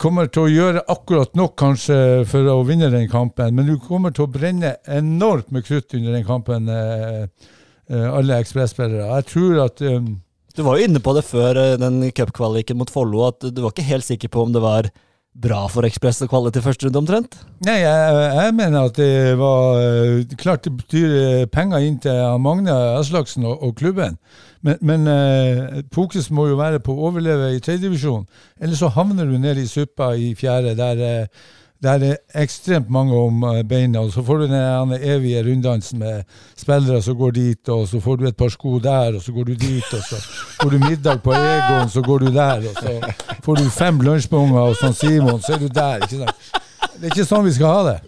kommer 0.01 0.31
til 0.33 0.47
å 0.47 0.53
gjøre 0.55 0.87
akkurat 0.89 1.37
nok 1.37 1.53
kanskje 1.61 1.99
for 2.31 2.49
å 2.49 2.63
vinne 2.65 2.89
den 2.89 3.11
kampen, 3.13 3.53
men 3.55 3.69
du 3.69 3.77
kommer 3.77 4.15
til 4.15 4.25
å 4.25 4.33
brenne 4.33 4.79
enormt 4.89 5.53
med 5.53 5.67
krutt 5.69 5.93
under 5.93 6.17
den 6.17 6.25
kampen, 6.25 6.69
eh, 6.73 7.05
eh, 7.25 7.53
alle 7.91 8.39
ekspresspillere. 8.41 9.09
Jeg 9.19 9.27
tror 9.29 9.59
at 9.67 9.83
um, 9.85 10.15
Du 10.57 10.63
var 10.65 10.79
jo 10.79 10.87
inne 10.87 11.03
på 11.03 11.13
det 11.17 11.25
før 11.27 11.59
den 11.77 11.99
cupkvaliken 12.15 12.79
mot 12.79 12.91
Follo, 12.91 13.27
at 13.27 13.45
du 13.45 13.59
var 13.61 13.75
ikke 13.75 13.89
helt 13.89 14.07
sikker 14.07 14.31
på 14.33 14.47
om 14.47 14.55
det 14.55 14.63
var 14.65 14.89
bra 15.35 15.65
for 15.71 15.87
Ekspress 15.87 16.23
å 16.23 16.29
kvalle 16.31 16.53
til 16.55 16.63
første 16.63 16.87
runde, 16.87 17.01
omtrent? 17.01 17.37
Nei, 17.67 17.81
jeg, 17.83 18.19
jeg, 18.39 18.55
mener 18.55 18.89
at 18.89 18.99
det 18.99 19.35
var 19.41 19.81
eh, 19.81 20.37
klart 20.39 20.67
det 20.67 20.75
betyr 20.79 21.15
eh, 21.19 21.47
penger 21.51 21.87
inn 21.87 21.99
til 22.03 22.39
Magne 22.43 22.75
Aslaksen 23.01 23.47
og, 23.49 23.59
og 23.59 23.75
klubben. 23.81 24.19
Men, 24.65 24.79
men 24.81 25.11
eh, 25.11 25.83
fokus 25.95 26.31
må 26.31 26.47
jo 26.53 26.61
være 26.61 26.81
på 26.85 26.95
å 26.95 27.11
overleve 27.11 27.51
i 27.57 27.61
tredjedivisjon. 27.63 28.29
Ellers 28.63 28.81
så 28.85 28.93
havner 28.95 29.29
du 29.29 29.37
ned 29.41 29.59
i 29.61 29.67
suppa 29.69 30.13
i 30.15 30.33
fjerde, 30.39 30.77
der 30.79 31.03
eh, 31.03 31.45
der 31.85 32.05
er 32.09 32.43
ekstremt 32.43 32.91
mange 32.91 33.17
om 33.17 33.43
eh, 33.51 33.63
beina. 33.69 34.01
og 34.01 34.13
Så 34.13 34.25
får 34.25 34.39
du 34.43 34.47
den 34.49 34.93
evige 34.97 35.43
runddansen 35.45 35.99
med 35.99 36.25
spillere 36.57 37.03
som 37.03 37.17
går 37.19 37.31
dit, 37.37 37.69
og 37.69 37.89
så 37.89 38.01
får 38.01 38.17
du 38.17 38.27
et 38.29 38.37
par 38.37 38.49
sko 38.49 38.79
der, 38.79 39.15
og 39.15 39.23
så 39.23 39.33
går 39.33 39.45
du 39.45 39.55
dit, 39.55 39.93
og 39.93 40.03
så 40.09 40.21
får 40.61 40.71
du 40.71 40.79
middag 40.79 41.23
på 41.23 41.33
Egon, 41.33 41.91
så 41.91 42.03
går 42.03 42.19
du 42.19 42.33
der, 42.33 42.69
og 42.69 42.75
så 42.83 43.13
får 43.45 43.61
du 43.61 43.71
fem 43.71 44.01
lunsjbonger 44.01 44.61
og 44.61 44.77
sånn 44.81 44.97
Simon, 44.97 45.43
så 45.43 45.55
er 45.59 45.65
du 45.65 45.69
der. 45.69 46.07
ikke 46.07 46.25
sant? 46.25 46.63
Det 46.95 47.09
er 47.09 47.13
ikke 47.13 47.29
sånn 47.29 47.45
vi 47.45 47.53
skal 47.57 47.75
ha 47.75 47.83
det. 47.93 47.99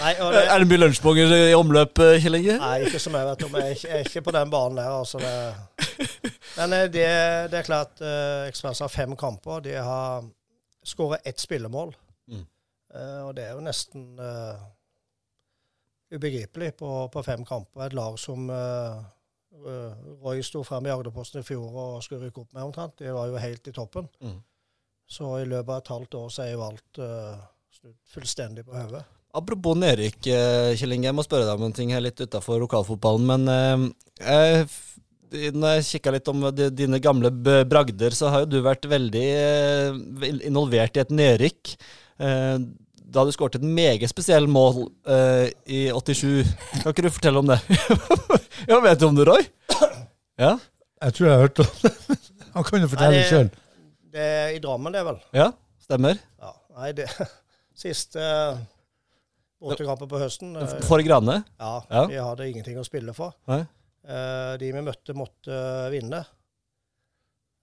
Nei, 0.00 0.14
og 0.24 0.32
det, 0.32 0.42
Er 0.48 0.62
det 0.62 0.68
mye 0.70 0.80
lunsjbonger 0.80 1.32
i 1.36 1.54
omløp, 1.54 1.98
eh, 2.00 2.18
Kjell 2.22 2.38
Inge? 2.38 2.56
nei, 2.60 2.76
ikke 2.86 3.00
som 3.02 3.16
jeg 3.18 3.26
vet 3.28 3.44
om. 3.46 3.56
Jeg 3.56 3.66
er 3.66 3.76
ikke, 3.76 3.88
jeg 3.88 3.98
er 3.98 4.08
ikke 4.08 4.22
på 4.28 4.34
den 4.36 4.52
banen 4.52 4.80
der. 4.80 4.92
Altså 4.96 5.20
det. 5.20 6.10
Men 6.56 6.72
eh, 6.76 6.86
det, 6.94 7.08
det 7.52 7.58
er 7.60 7.66
klart 7.66 8.00
uh, 8.00 8.48
Ekspress 8.48 8.80
har 8.84 8.92
fem 8.92 9.16
kamper. 9.16 9.60
De 9.64 9.74
har 9.76 10.24
skåret 10.90 11.26
ett 11.26 11.40
spillemål. 11.40 11.94
Mm. 12.30 12.44
Uh, 12.94 13.22
og 13.28 13.34
det 13.38 13.46
er 13.46 13.54
jo 13.54 13.64
nesten 13.64 14.06
uh, 14.18 14.58
ubegripelig 16.10 16.72
på, 16.80 16.90
på 17.12 17.22
fem 17.26 17.44
kamper. 17.46 17.86
Et 17.86 17.96
lag 17.96 18.18
som 18.18 18.50
uh, 18.50 18.98
Roy 20.24 20.42
sto 20.46 20.64
frem 20.66 20.88
i 20.88 20.94
Agderposten 20.94 21.42
i 21.42 21.46
fjor 21.46 21.70
og 21.70 22.02
skulle 22.04 22.26
rykke 22.26 22.42
opp 22.42 22.56
med 22.56 22.66
omtrent. 22.66 22.98
De 22.98 23.14
var 23.14 23.30
jo 23.30 23.38
helt 23.42 23.70
i 23.70 23.74
toppen. 23.76 24.08
Mm. 24.22 24.38
Så 25.10 25.30
i 25.40 25.46
løpet 25.46 25.72
av 25.74 25.80
et 25.82 25.94
halvt 25.94 26.18
år 26.20 26.28
så 26.30 26.44
er 26.44 26.52
jo 26.54 26.66
alt 26.68 27.00
snudd 27.74 27.96
fullstendig 28.12 28.62
på 28.66 28.76
hodet. 28.78 29.02
Apropos 29.34 29.74
nedrykk, 29.78 30.28
Kjell 30.78 30.94
Inge. 30.94 31.08
Jeg 31.08 31.16
må 31.18 31.24
spørre 31.26 31.48
deg 31.48 31.58
om 31.58 31.66
en 31.66 31.74
ting 31.74 31.90
her 31.94 32.02
litt 32.02 32.22
utafor 32.22 32.62
lokalfotballen. 32.62 33.26
Men 33.26 33.90
jeg, 34.22 34.68
når 35.30 35.76
jeg 35.78 35.86
kikka 35.94 36.12
litt 36.14 36.28
om 36.32 36.42
dine 36.74 36.98
gamle 37.02 37.30
bragder, 37.68 38.14
så 38.16 38.30
har 38.32 38.44
jo 38.44 38.50
du 38.56 38.58
vært 38.64 38.86
veldig 38.90 39.24
eh, 39.40 40.38
involvert 40.48 40.96
i 40.98 41.02
et 41.04 41.12
nedrykk. 41.14 41.74
Eh, 42.20 42.56
da 43.10 43.24
du 43.26 43.32
skåret 43.34 43.56
et 43.58 43.64
meget 43.66 44.06
spesielt 44.10 44.50
mål 44.50 44.84
eh, 45.10 45.48
i 45.66 45.80
87. 45.90 46.46
Kan 46.82 46.92
ikke 46.92 47.06
du 47.06 47.10
fortelle 47.14 47.42
om 47.42 47.48
det? 47.50 47.58
ja, 48.70 48.78
vet 48.84 49.00
du 49.02 49.06
om 49.08 49.16
det, 49.18 49.26
Roy? 49.26 49.46
Ja? 50.38 50.52
Jeg 51.00 51.16
tror 51.16 51.26
jeg 51.26 51.34
har 51.36 51.46
hørt 51.46 51.62
om 51.64 51.72
det. 51.82 52.18
Han 52.54 52.66
kan 52.66 52.82
jo 52.84 52.90
fortelle 52.90 53.14
Nei, 53.14 53.18
det 53.18 53.24
det- 53.24 53.32
sjøl. 53.32 53.50
Det 54.10 54.22
er 54.26 54.48
i 54.56 54.60
Drammen, 54.62 54.90
det, 54.94 55.04
vel. 55.06 55.18
Ja, 55.38 55.44
stemmer. 55.86 56.18
Ja, 56.42 56.48
nei, 56.80 56.88
det 56.98 57.06
Siste 57.80 58.22
bortekampen 59.62 60.08
på 60.10 60.18
høsten 60.20 60.56
eh, 60.58 60.72
For 60.86 61.02
Grane? 61.06 61.40
Ja, 61.60 61.76
Ja. 61.90 62.02
vi 62.10 62.18
hadde 62.18 62.48
ingenting 62.50 62.78
å 62.80 62.84
spille 62.86 63.14
for. 63.16 63.34
Nei. 63.50 63.60
Eh, 64.06 64.52
de 64.60 64.70
vi 64.72 64.84
møtte, 64.84 65.16
måtte 65.16 65.54
eh, 65.54 65.90
vinne. 65.92 66.22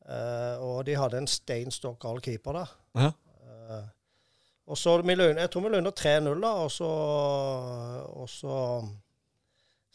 Eh, 0.08 0.64
og 0.64 0.84
de 0.88 0.98
hadde 1.00 1.24
en 1.24 1.30
stein 1.30 1.74
stokk 1.74 2.00
gal 2.06 2.22
keeper 2.24 2.62
der. 2.62 2.76
Ja. 2.98 3.14
Og 4.68 4.76
så 4.76 4.98
Jeg 5.00 5.50
tror 5.50 5.64
vi 5.64 5.70
lå 5.72 5.80
under 5.80 5.92
3-0, 5.96 6.42
da, 6.44 6.50
og 6.64 6.72
så, 6.72 6.88
og 8.20 8.28
så 8.30 8.56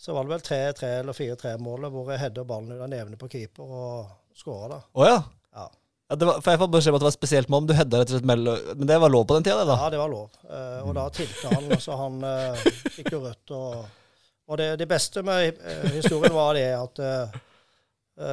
så 0.03 0.15
var 0.17 0.25
det 0.25 0.33
vel 0.33 0.41
3-3 0.43 0.89
eller 1.01 1.15
4-3-målet 1.15 1.93
hvor 1.95 2.09
jeg 2.11 2.19
header 2.25 2.47
ballen 2.47 2.73
under 2.75 2.89
nevene 2.91 3.19
på 3.21 3.29
keeper 3.31 3.63
og 3.63 4.35
skåra, 4.35 4.73
da. 4.73 4.79
Å 4.99 5.07
ja. 5.07 5.19
Ja. 5.55 5.67
ja 6.11 6.17
det 6.19 6.27
var, 6.27 6.41
for 6.43 6.51
Jeg 6.51 6.61
får 6.63 6.71
beskjed 6.73 6.91
om 6.91 6.97
at 6.97 7.05
det 7.05 7.07
var 7.07 7.15
spesielt 7.15 7.53
mål, 7.53 7.63
men 7.63 7.71
du 7.71 7.75
hedda 7.79 8.01
rett 8.01 8.11
og 8.11 8.17
slett 8.17 8.27
mellom 8.33 8.73
Men 8.81 8.91
det 8.91 8.97
var 9.05 9.13
lov 9.15 9.29
på 9.31 9.37
den 9.37 9.47
tida, 9.47 9.61
det, 9.61 9.69
da? 9.69 9.77
Ja, 9.85 9.93
det 9.95 10.01
var 10.01 10.11
lov. 10.11 10.41
Uh, 10.49 10.81
og 10.89 10.97
da 10.99 11.05
tilte 11.15 11.53
han, 11.53 11.71
så 11.85 11.99
han 12.01 12.19
uh, 12.27 12.65
fikk 12.97 13.13
jo 13.15 13.23
rødt. 13.29 13.55
Og, 13.55 14.02
og 14.49 14.59
det, 14.59 14.69
det 14.81 14.89
beste 14.91 15.23
med 15.27 15.59
uh, 15.63 15.89
historien 15.95 16.35
var 16.35 16.55
det 16.59 16.67
at 16.77 16.99
eh, 17.03 17.41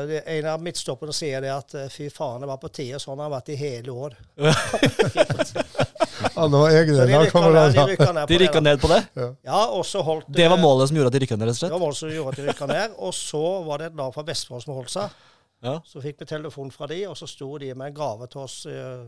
det, 0.10 0.24
en 0.36 0.48
av 0.52 0.62
midtstopperne 0.62 1.14
sier 1.16 1.42
det 1.42 1.52
at 1.54 1.76
fy 1.94 2.10
faen, 2.12 2.42
det 2.44 2.50
var 2.50 2.58
på 2.62 2.68
tide. 2.68 3.00
Sånn 3.00 3.16
har 3.18 3.30
han 3.30 3.36
vært 3.38 3.54
i 3.54 3.60
hele 3.60 3.94
år. 3.96 4.18
Ja, 6.20 6.48
det 6.48 6.58
var 6.58 6.70
egne 6.76 6.96
Så 6.96 7.06
de 7.08 7.16
rykka 7.16 7.42
ned, 7.42 7.74
de 7.74 7.84
rykka 7.88 8.12
ned 8.12 8.26
på 8.26 8.28
De 8.28 8.34
det. 8.34 8.40
rykka 8.44 8.60
ned 8.60 8.82
på 8.82 8.90
det? 8.92 9.00
Ja, 9.48 9.62
og 9.72 9.86
så 9.88 10.02
holdt 10.04 10.28
Det 10.36 10.50
var 10.52 10.60
målet 10.60 10.90
som 10.90 10.98
gjorde 11.00 11.12
at 11.14 11.16
de 11.16 11.22
rykka 11.24 11.38
ned, 11.40 11.48
rett 11.48 11.56
og 11.56 11.60
slett? 11.62 11.72
Det 11.72 11.78
var 11.78 11.84
målet 11.86 12.00
som 12.00 12.12
gjorde 12.12 12.34
at 12.34 12.40
de 12.42 12.48
rykka 12.50 12.68
ned. 12.70 12.98
Og 13.08 13.14
så 13.16 13.44
var 13.64 13.80
det 13.80 13.88
et 13.92 13.98
lag 14.00 14.12
fra 14.16 14.24
Vestfold 14.28 14.66
som 14.66 14.76
holdt 14.76 14.92
seg. 14.94 15.16
Ja. 15.64 15.78
Så 15.88 16.04
fikk 16.04 16.20
vi 16.24 16.28
telefon 16.30 16.72
fra 16.76 16.88
de, 16.92 17.00
og 17.08 17.16
så 17.20 17.28
sto 17.28 17.50
de 17.60 17.72
med 17.74 17.92
en 17.92 17.98
gave 17.98 18.28
til 18.32 18.44
oss 18.44 18.58
eh, 18.68 19.08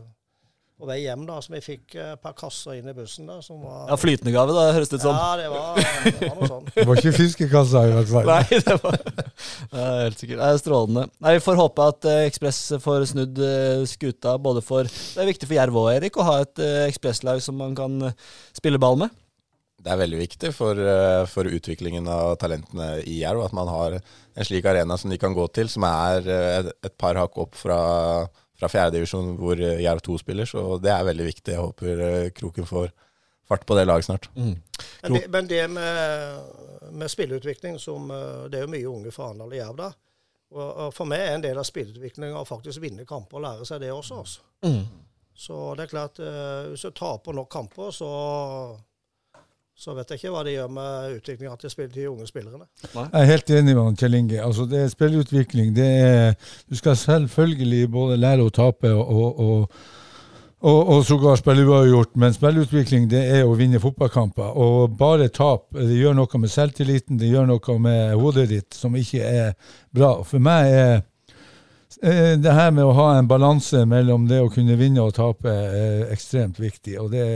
på 0.82 0.90
vei 0.90 0.98
hjem. 1.04 1.22
da, 1.28 1.38
som 1.44 1.54
vi 1.54 1.62
fikk 1.62 1.94
eh, 1.94 2.12
et 2.16 2.22
par 2.22 2.34
kasser 2.38 2.80
inn 2.80 2.90
i 2.90 2.96
bussen. 2.96 3.28
da, 3.30 3.38
som 3.44 3.62
var... 3.62 3.86
Ja, 3.92 3.98
Flytende 4.00 4.34
gave, 4.34 4.54
da, 4.56 4.68
høres 4.74 4.90
det 4.90 4.98
ut 4.98 5.06
som. 5.06 5.14
Ja, 5.14 5.32
det 5.38 5.48
var, 5.52 5.78
det 5.78 6.28
var 6.28 6.36
noe 6.40 6.50
sånt. 6.56 6.72
Det 6.74 6.86
var 6.88 7.00
ikke 7.00 7.14
fiskekassa, 7.20 7.84
i 7.86 7.94
hvert 7.96 8.10
fall. 8.10 8.32
Nei, 8.32 8.60
det 8.66 8.78
var 8.82 8.98
det 9.72 9.80
er 9.80 10.02
helt 10.06 10.20
sikkert. 10.20 10.40
Det 10.42 10.48
er 10.48 10.60
strålende. 10.60 11.06
Nei, 11.22 11.34
Vi 11.38 11.44
får 11.46 11.58
håpe 11.60 11.88
at 11.94 12.08
eh, 12.10 12.20
Ekspress 12.28 12.60
får 12.82 13.06
snudd 13.12 13.40
eh, 13.46 13.82
skuta 13.88 14.36
både 14.42 14.62
for 14.64 14.88
Det 14.88 15.22
er 15.22 15.28
viktig 15.30 15.48
for 15.48 15.58
Jerv 15.58 15.78
og 15.82 15.90
Erik 15.94 16.18
å 16.18 16.26
ha 16.26 16.36
et 16.42 16.62
eh, 16.62 16.84
ekspresslag 16.90 17.42
som 17.44 17.58
man 17.60 17.76
kan 17.78 18.08
eh, 18.10 18.16
spille 18.56 18.80
ball 18.82 18.98
med. 19.04 19.14
Det 19.82 19.90
er 19.90 19.98
veldig 19.98 20.18
viktig 20.20 20.52
for, 20.54 20.78
for 21.26 21.48
utviklingen 21.50 22.06
av 22.06 22.36
talentene 22.38 23.00
i 23.02 23.16
Jerv 23.18 23.40
at 23.48 23.54
man 23.56 23.66
har 23.66 23.96
en 23.98 24.46
slik 24.46 24.68
arena 24.70 24.94
som 25.00 25.10
de 25.10 25.18
kan 25.18 25.34
gå 25.34 25.48
til, 25.50 25.66
som 25.72 25.82
er 25.88 26.28
et, 26.30 26.68
et 26.86 26.94
par 27.02 27.18
hakk 27.18 27.40
opp 27.42 27.58
fra, 27.58 27.80
fra 28.62 28.70
fjerdedivisjon 28.70 29.34
hvor 29.40 29.58
eh, 29.58 29.80
Jerv 29.82 30.02
2 30.06 30.18
spiller. 30.22 30.46
Så 30.46 30.78
det 30.82 30.92
er 30.92 31.06
veldig 31.08 31.26
viktig. 31.26 31.54
Jeg 31.54 31.62
håper 31.62 32.04
eh, 32.06 32.30
Kroken 32.36 32.68
får 32.68 32.92
fart 33.48 33.66
på 33.66 33.76
det 33.76 33.86
laget 33.88 34.06
snart. 34.06 34.28
Men 35.02 35.16
det, 35.16 35.24
men 35.28 35.50
det 35.50 35.64
med, 35.70 36.38
med 36.92 37.10
spilleutvikling 37.10 37.78
som 37.82 38.10
eh, 38.10 38.48
Det 38.50 38.60
er 38.60 38.66
jo 38.66 38.74
mye 38.74 38.92
unge 38.92 39.14
fra 39.14 39.30
Arendal 39.30 39.50
og 39.50 39.58
Jerv 39.58 39.78
der. 39.82 39.98
Og, 40.52 40.68
og 40.68 40.94
for 40.94 41.08
meg 41.08 41.24
er 41.24 41.34
en 41.34 41.44
del 41.44 41.58
av 41.58 41.66
spilleutviklinga 41.66 42.38
å 42.38 42.46
faktisk 42.48 42.82
vinne 42.82 43.08
kamper 43.08 43.40
og 43.40 43.46
lære 43.46 43.66
seg 43.66 43.82
det 43.82 43.92
også. 43.92 44.20
Altså. 44.22 44.46
Mm. 44.68 44.82
Så 45.42 45.58
det 45.74 45.86
er 45.86 45.90
klart, 45.90 46.18
hvis 46.68 46.82
du 46.84 46.90
taper 46.92 47.32
nok 47.32 47.48
kamper, 47.50 47.88
så 47.96 48.08
så 49.74 49.94
vet 49.96 50.10
jeg 50.12 50.20
ikke 50.20 50.30
hva 50.34 50.42
det 50.46 50.52
gjør 50.54 50.68
med 50.76 51.16
utviklinga 51.16 51.56
til, 51.58 51.70
spill- 51.72 51.90
de 51.94 52.04
unge 52.10 52.26
spillerne. 52.28 52.66
Jeg 52.92 53.08
er 53.22 53.30
helt 53.30 53.50
enig 53.50 53.74
med 53.78 53.96
Kjell 53.98 54.14
Inge. 54.18 54.38
Altså, 54.44 54.66
det 54.70 54.82
er 54.84 54.92
spillutvikling. 54.92 55.72
Det 55.74 55.86
er, 56.04 56.34
du 56.70 56.76
skal 56.78 56.96
selvfølgelig 57.00 57.88
både 57.90 58.18
lære 58.20 58.44
å 58.46 58.52
tape 58.54 58.92
og, 58.92 59.02
og, 59.08 59.40
og, 59.40 59.82
og, 60.62 60.80
og 60.94 61.04
sågar 61.08 61.40
spille 61.40 61.64
uavgjort, 61.66 62.12
men 62.20 62.36
spillutvikling 62.36 63.08
det 63.10 63.24
er 63.40 63.48
å 63.48 63.56
vinne 63.58 63.80
fotballkamper. 63.82 64.52
Og 64.60 64.92
bare 65.00 65.26
tap 65.34 65.72
det 65.74 65.96
gjør 65.98 66.14
noe 66.20 66.42
med 66.44 66.52
selvtilliten, 66.52 67.18
det 67.18 67.32
gjør 67.32 67.48
noe 67.50 67.78
med 67.82 68.14
hodet 68.20 68.48
ditt 68.52 68.78
som 68.78 68.94
ikke 68.94 69.24
er 69.26 69.56
bra. 69.90 70.18
For 70.28 70.38
meg 70.38 70.70
er 70.70 70.94
eh, 72.04 72.36
det 72.38 72.54
her 72.54 72.70
med 72.76 72.84
å 72.86 72.94
ha 73.00 73.08
en 73.18 73.26
balanse 73.30 73.82
mellom 73.88 74.28
det 74.30 74.44
å 74.44 74.52
kunne 74.52 74.78
vinne 74.78 75.02
og 75.02 75.16
tape 75.18 75.50
er 75.50 76.12
ekstremt 76.14 76.60
viktig. 76.62 77.00
og 77.00 77.10
det 77.16 77.26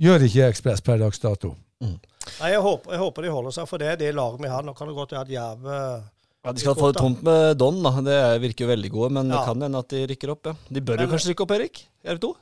gjør 0.00 0.24
ikke 0.26 0.48
Ekspress 0.50 0.82
per 0.84 0.98
dags 1.02 1.20
dato. 1.22 1.54
Nei, 1.84 2.50
jeg 2.54 2.60
håper, 2.64 2.94
jeg 2.94 3.02
håper 3.02 3.26
de 3.26 3.32
holder 3.34 3.54
seg, 3.58 3.66
for 3.68 3.82
det 3.82 3.88
er 3.92 3.98
det 4.00 4.12
laget 4.16 4.40
vi 4.40 4.48
har. 4.50 4.64
Nå 4.64 4.72
kan 4.78 4.88
det 4.88 4.96
godt 4.96 5.12
være 5.12 5.26
at 5.26 5.32
Jerv 5.34 5.66
eh, 5.68 6.06
Ja, 6.44 6.52
de 6.54 6.62
skal 6.62 6.76
få 6.78 6.92
det 6.92 7.00
tomt 7.02 7.20
med 7.26 7.58
Don, 7.60 7.82
da. 7.84 7.92
Det 8.04 8.18
virker 8.44 8.64
jo 8.66 8.70
veldig 8.72 8.90
gode, 8.94 9.10
men 9.18 9.28
det 9.32 9.42
kan 9.44 9.60
hende 9.66 9.80
at 9.84 9.92
de 9.92 10.06
rykker 10.14 10.32
opp, 10.32 10.48
ja. 10.50 10.56
De 10.72 10.80
bør 10.84 11.04
jo 11.04 11.10
kanskje 11.12 11.32
rykke 11.34 11.44
opp, 11.46 11.54
Erik? 11.58 11.84
Jerv 12.06 12.22
2? 12.24 12.32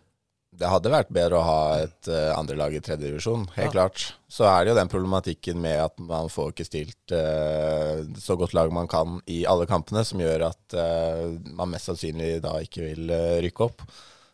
Det 0.62 0.69
hadde 0.69 0.91
vært 0.93 1.09
bedre 1.17 1.38
å 1.41 1.45
ha 1.47 1.61
et 1.81 2.09
uh, 2.12 2.35
andrelag 2.37 2.75
i 2.77 2.81
tredje 2.85 3.07
divisjon, 3.09 3.47
helt 3.55 3.71
Ja. 3.71 3.73
klart. 3.73 4.03
Så 4.29 4.45
er 4.45 4.67
det 4.67 4.75
jo 4.75 4.77
den 4.77 4.91
problematikken 4.93 5.57
med 5.65 5.79
at 5.81 5.97
man 6.03 6.29
får 6.29 6.51
ikke 6.53 6.67
stilt 6.69 7.15
uh, 7.17 8.03
så 8.21 8.37
godt 8.37 8.53
lag 8.59 8.69
man 8.75 8.91
kan 8.91 9.17
i 9.33 9.47
alle 9.49 9.65
kampene, 9.71 10.05
som 10.05 10.21
gjør 10.21 10.45
at 10.51 10.77
uh, 10.77 11.33
man 11.57 11.73
mest 11.73 11.88
sannsynlig 11.88 12.35
da 12.45 12.59
ikke 12.61 12.85
vil 12.85 13.15
eh, 13.17 13.38
rykke 13.47 13.65
opp. 13.65 13.87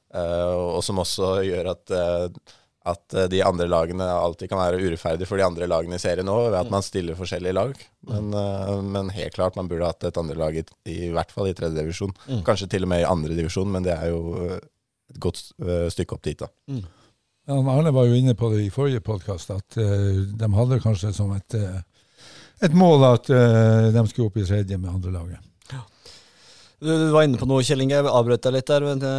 Eh, 0.09 0.53
og 0.75 0.81
som 0.83 0.99
også 1.03 1.35
gjør 1.45 1.71
at, 1.77 1.91
eh, 1.93 2.57
at 2.89 3.15
eh, 3.17 3.29
de 3.31 3.43
andre 3.45 3.69
lagene 3.71 4.07
alltid 4.07 4.51
kan 4.51 4.61
være 4.61 4.81
urettferdige 4.81 5.29
for 5.29 5.41
de 5.41 5.47
andre 5.47 5.69
lagene 5.71 5.99
i 5.99 6.03
serien 6.03 6.31
òg, 6.31 6.49
ved 6.53 6.59
at 6.61 6.73
man 6.73 6.85
stiller 6.85 7.19
forskjellige 7.19 7.57
lag. 7.57 7.75
Men, 8.09 8.31
eh, 8.35 8.73
men 8.97 9.13
helt 9.15 9.37
klart, 9.37 9.59
man 9.59 9.71
burde 9.71 9.89
hatt 9.89 10.07
et 10.09 10.21
andre 10.21 10.39
lag 10.39 10.57
i, 10.57 10.65
i 10.91 11.11
hvert 11.15 11.33
fall 11.35 11.51
i 11.51 11.57
tredje 11.57 11.79
divisjon. 11.79 12.15
Kanskje 12.47 12.71
til 12.73 12.87
og 12.87 12.93
med 12.93 13.05
i 13.05 13.09
andre 13.09 13.37
divisjon, 13.39 13.71
men 13.75 13.87
det 13.87 13.97
er 13.97 14.13
jo 14.13 14.23
eh, 14.45 14.57
et 15.09 15.21
godt 15.25 15.41
stykke 15.95 16.19
opp 16.19 16.25
dit, 16.27 16.43
da. 16.43 16.51
Ja, 17.49 17.57
Arne 17.57 17.95
var 17.97 18.05
jo 18.05 18.17
inne 18.19 18.35
på 18.37 18.51
det 18.53 18.67
i 18.67 18.73
forrige 18.73 19.01
podkast, 19.01 19.49
at 19.55 19.79
uh, 19.81 20.19
de 20.37 20.49
hadde 20.53 20.77
kanskje 20.85 21.15
som 21.17 21.31
et, 21.33 21.57
uh, 21.57 21.79
et 22.61 22.75
mål 22.77 23.07
at 23.09 23.31
uh, 23.33 23.87
de 23.95 24.03
skulle 24.11 24.29
opp 24.29 24.37
i 24.37 24.45
tredje 24.45 24.77
med 24.77 24.91
andre 24.93 25.15
laget. 25.15 25.47
Du, 26.79 26.91
du 26.93 27.09
var 27.15 27.25
inne 27.25 27.41
på 27.41 27.49
noe, 27.49 27.65
Kjell 27.65 27.87
Inge. 27.87 27.97
Jeg 27.97 28.13
avbrøt 28.13 28.45
deg 28.45 28.59
litt 28.59 28.69
der. 28.69 28.85
Men 28.85 29.01
det, 29.01 29.15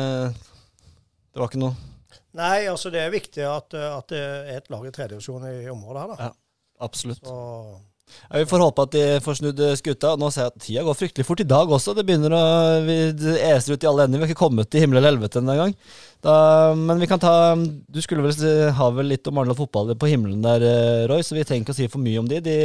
det 1.34 1.42
var 1.42 1.50
ikke 1.50 1.64
noe 1.66 1.89
Nei, 2.40 2.64
altså 2.72 2.92
det 2.94 3.04
er 3.04 3.14
viktig 3.14 3.44
at, 3.48 3.76
eh, 3.76 3.92
at 3.92 4.12
det 4.14 4.24
er 4.24 4.58
et 4.62 4.72
lag 4.72 4.88
i 4.88 4.96
tredjedivisjon 4.96 5.46
i 5.50 5.70
området 5.72 6.02
her. 6.06 6.12
da. 6.16 6.30
Ja. 6.30 6.34
Absolutt. 6.80 7.24
Så, 7.26 7.38
Ja, 8.10 8.40
vi 8.40 8.46
får 8.50 8.62
håpe 8.64 8.84
at 8.88 8.94
de 8.96 9.02
får 9.22 9.36
snudd 9.38 9.60
eh, 9.62 9.76
skuta. 9.78 10.16
Nå 10.18 10.32
ser 10.34 10.48
jeg 10.48 10.54
at 10.54 10.64
tida 10.64 10.84
går 10.88 10.96
fryktelig 10.98 11.26
fort 11.28 11.44
i 11.44 11.46
dag 11.46 11.70
også. 11.70 11.94
Det 11.94 12.06
begynner 12.08 12.34
å 12.34 12.44
vi, 12.88 12.96
eser 13.52 13.76
ut 13.76 13.84
i 13.86 13.90
alle 13.90 14.08
ender. 14.08 14.18
Vi 14.18 14.26
har 14.26 14.32
ikke 14.32 14.46
kommet 14.48 14.72
til 14.72 14.82
himmel 14.82 14.98
eller 14.98 15.14
helvete 15.14 15.44
ennå 15.44 15.54
engang. 15.54 15.76
Men 16.80 17.00
vi 17.00 17.08
kan 17.08 17.22
ta 17.22 17.34
Du 17.56 18.00
skulle 18.02 18.26
vel 18.26 18.34
eh, 18.48 18.72
ha 18.80 18.90
vel 18.96 19.12
litt 19.14 19.28
om 19.30 19.38
Arendal 19.38 19.60
fotball 19.60 19.94
på 20.00 20.10
himmelen 20.10 20.42
der, 20.42 20.66
Roy, 21.12 21.22
så 21.22 21.38
vi 21.38 21.46
trenger 21.46 21.68
ikke 21.68 21.76
å 21.76 21.80
si 21.84 21.92
for 21.92 22.02
mye 22.02 22.24
om 22.24 22.32
de. 22.32 22.42
De 22.48 22.58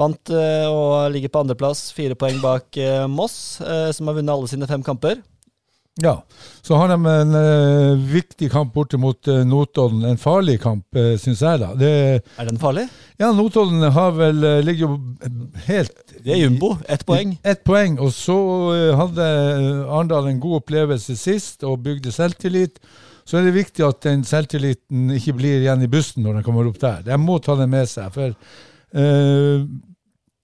vant 0.00 0.32
og 0.32 1.12
ligger 1.12 1.30
på 1.30 1.44
andreplass, 1.44 1.90
fire 1.92 2.16
poeng 2.18 2.40
bak 2.42 2.80
Moss, 3.12 3.60
som 3.60 4.08
har 4.08 4.16
vunnet 4.16 4.32
alle 4.32 4.48
sine 4.50 4.66
fem 4.66 4.82
kamper. 4.82 5.20
Ja, 6.00 6.22
så 6.64 6.78
har 6.80 6.88
de 6.88 6.94
en 7.04 7.34
eh, 7.36 7.98
viktig 8.14 8.48
kamp 8.50 8.70
borte 8.72 8.96
mot 8.96 9.28
uh, 9.28 9.42
Notodden. 9.44 10.06
En 10.08 10.16
farlig 10.16 10.54
kamp, 10.62 10.86
uh, 10.96 11.18
syns 11.20 11.42
jeg. 11.44 11.60
da. 11.60 11.74
Det, 11.76 11.90
Er 12.40 12.48
den 12.48 12.56
farlig? 12.58 12.86
ja, 13.20 13.28
Notodden 13.36 13.84
har 13.92 14.14
vel, 14.16 14.40
eh, 14.42 14.62
ligger 14.64 14.86
jo 14.86 14.96
helt 15.66 15.92
Det 16.24 16.32
er 16.32 16.40
jumbo. 16.46 16.78
Ett 16.88 17.04
poeng. 17.04 17.36
Ett 17.44 17.60
poeng. 17.68 17.98
Og 18.00 18.08
så 18.16 18.38
eh, 18.72 18.96
hadde 18.96 19.28
Arendal 19.84 20.30
en 20.32 20.40
god 20.40 20.62
opplevelse 20.62 21.16
sist 21.20 21.62
og 21.68 21.82
bygde 21.84 22.12
selvtillit. 22.12 22.80
så 23.28 23.38
er 23.38 23.44
det 23.44 23.54
viktig 23.54 23.84
at 23.86 24.00
den 24.02 24.24
selvtilliten 24.24 25.10
ikke 25.14 25.36
blir 25.38 25.60
igjen 25.60 25.84
i 25.84 25.92
bussen 25.92 26.24
når 26.24 26.40
den 26.40 26.42
kommer 26.48 26.66
opp 26.72 26.80
der. 26.80 27.04
De 27.04 27.16
må 27.20 27.36
ta 27.38 27.54
den 27.60 27.70
med 27.70 27.86
seg. 27.86 28.08
for 28.16 28.32
eh, 28.32 29.60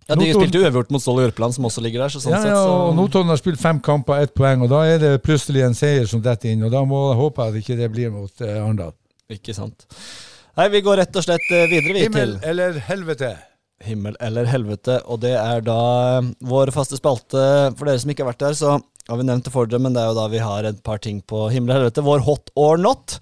Ja, 0.09 0.15
De 0.17 0.25
Notodden- 0.25 0.41
spilte 0.41 0.61
uavgjort 0.65 0.91
mot 0.95 1.03
Ståle 1.05 1.27
Jørpeland, 1.27 1.55
som 1.55 1.65
også 1.69 1.83
ligger 1.85 2.01
der. 2.01 2.09
så 2.15 2.21
sånn 2.25 2.33
ja, 2.33 2.45
ja, 2.49 2.61
og 2.65 2.95
Notodden 2.97 3.29
har 3.29 3.37
spilt 3.37 3.61
fem 3.61 3.79
kamper, 3.85 4.23
ett 4.25 4.33
poeng, 4.35 4.63
og 4.65 4.71
da 4.73 4.83
er 4.89 4.99
det 5.03 5.11
plutselig 5.23 5.67
en 5.67 5.75
seier 5.77 6.07
som 6.09 6.23
detter 6.25 6.49
inn. 6.55 6.63
og 6.65 6.73
Da 6.73 6.81
må 6.89 7.11
jeg 7.13 7.19
håpe 7.21 7.45
at 7.45 7.55
ikke 7.61 7.77
det 7.77 7.91
blir 7.93 8.11
mot 8.15 8.41
eh, 8.41 8.57
Arendal. 8.63 8.95
Ikke 9.29 9.53
sant. 9.55 9.85
Nei, 10.57 10.69
vi 10.73 10.81
går 10.81 10.97
rett 11.03 11.15
og 11.21 11.23
slett 11.27 11.45
eh, 11.53 11.67
videre, 11.69 11.93
vi, 11.93 12.07
Himmel 12.09 12.39
til 12.41 12.49
eller 12.51 12.81
helvete? 12.89 13.37
himmel 13.85 14.17
eller 14.19 14.49
helvete. 14.51 14.97
Og 15.07 15.21
det 15.23 15.37
er 15.39 15.61
da 15.63 15.77
eh, 16.19 16.31
vår 16.41 16.73
faste 16.75 16.97
spalte. 16.99 17.45
For 17.79 17.85
dere 17.87 18.01
som 18.01 18.11
ikke 18.11 18.25
har 18.25 18.33
vært 18.33 18.47
der, 18.47 18.57
så 18.59 18.73
har 19.09 19.17
vi 19.21 19.29
nevnt 19.29 19.45
det 19.47 19.53
for 19.55 19.69
dere, 19.71 19.79
men 19.85 19.93
det 19.95 20.03
er 20.03 20.09
jo 20.11 20.17
da 20.19 20.25
vi 20.33 20.41
har 20.43 20.65
et 20.65 20.81
par 20.83 20.99
ting 21.05 21.21
på 21.23 21.45
himmel 21.53 21.77
og 21.77 21.83
helvete. 21.83 22.03
Vår 22.09 22.25
hot 22.27 22.51
or 22.57 22.81
not. 22.81 23.19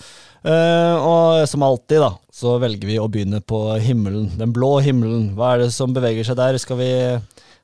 Eh, 0.47 0.97
og 1.03 1.43
som 1.51 1.65
alltid, 1.67 1.99
da, 2.05 2.13
så 2.31 2.55
velger 2.63 2.87
vi 2.87 3.01
å 3.03 3.09
begynne 3.11 3.41
på 3.43 3.61
himmelen. 3.83 4.29
Den 4.39 4.55
blå 4.55 4.77
himmelen. 4.85 5.33
Hva 5.35 5.55
er 5.55 5.65
det 5.65 5.73
som 5.75 5.95
beveger 5.97 6.27
seg 6.27 6.39
der? 6.39 6.59
Skal 6.63 6.79
vi 6.83 6.93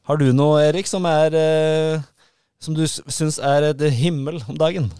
Har 0.03 0.18
du 0.18 0.33
noe, 0.35 0.64
Erik, 0.66 0.89
som 0.91 1.07
er 1.07 1.37
uh, 1.37 2.03
Som 2.59 2.74
du 2.74 2.83
syns 2.87 3.39
er 3.39 3.70
et 3.70 3.87
himmel 3.95 4.43
om 4.51 4.59
dagen? 4.59 4.91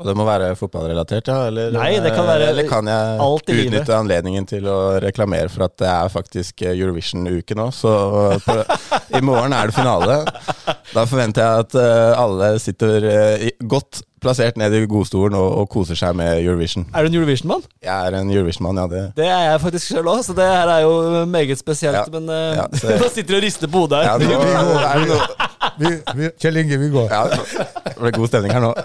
Og 0.00 0.06
det 0.08 0.14
må 0.16 0.24
være 0.24 0.54
fotballrelatert, 0.56 1.28
ja? 1.28 1.50
Eller, 1.50 1.74
Nei, 1.74 1.98
det 2.00 2.14
kan 2.16 2.24
være 2.24 2.46
eller 2.54 2.68
kan 2.70 2.88
jeg 2.88 3.16
alt 3.20 3.50
i 3.52 3.56
livet. 3.58 3.74
utnytte 3.74 3.98
anledningen 3.98 4.46
til 4.48 4.64
å 4.72 4.78
reklamere 5.04 5.52
for 5.52 5.66
at 5.66 5.74
det 5.82 5.90
er 5.92 6.12
faktisk 6.12 6.64
Eurovision-uke 6.70 7.56
nå? 7.58 7.66
Så 7.76 7.92
på, 8.46 8.56
i 9.12 9.20
morgen 9.20 9.52
er 9.52 9.68
det 9.68 9.76
finale. 9.76 10.16
Da 10.94 11.04
forventer 11.04 11.44
jeg 11.44 11.66
at 11.66 11.76
eh, 11.82 12.16
alle 12.16 12.48
sitter 12.64 13.10
eh, 13.10 13.44
godt 13.60 14.00
plassert 14.20 14.56
ned 14.60 14.74
i 14.76 14.82
godstolen 14.90 15.34
og, 15.38 15.48
og 15.62 15.68
koser 15.72 15.98
seg 15.98 16.14
med 16.18 16.40
Eurovision. 16.44 16.86
Er 16.94 17.02
du 17.06 17.10
en 17.10 17.18
Eurovision-mann? 17.20 17.62
Jeg 17.82 18.10
er 18.10 18.18
en 18.20 18.30
Eurovision-mann, 18.30 18.80
ja. 18.82 18.86
Det. 18.92 19.02
Det 19.16 19.28
er 19.28 19.44
jeg 19.50 19.60
faktisk 19.64 19.86
selv 19.94 20.10
òg, 20.12 20.22
så 20.26 20.36
det 20.36 20.46
her 20.46 20.68
er 20.76 20.80
jo 20.84 21.24
meget 21.30 21.58
spesielt. 21.60 21.96
Ja. 21.96 22.04
Men 22.18 22.28
eh, 22.28 22.56
Ja, 22.60 22.66
så- 22.76 22.98
nå 23.02 23.08
sitter 23.14 23.34
du 23.34 23.38
og 23.40 23.44
rister 23.46 23.70
på 23.72 23.84
hodet 23.86 24.04
Ja, 24.04 24.16
her. 24.18 24.26
nå 24.30 24.80
er 24.84 25.04
det 25.04 25.08
noe 25.14 25.48
Vi, 25.80 25.90
vi, 26.16 26.28
Kjell 26.40 26.56
Inge, 26.60 26.76
vi 26.80 26.88
går. 26.92 27.08
ja, 27.12 27.24
Det 27.86 27.96
ble 28.00 28.10
god 28.16 28.28
stemning 28.32 28.52
her 28.52 28.62
nå. 28.64 28.72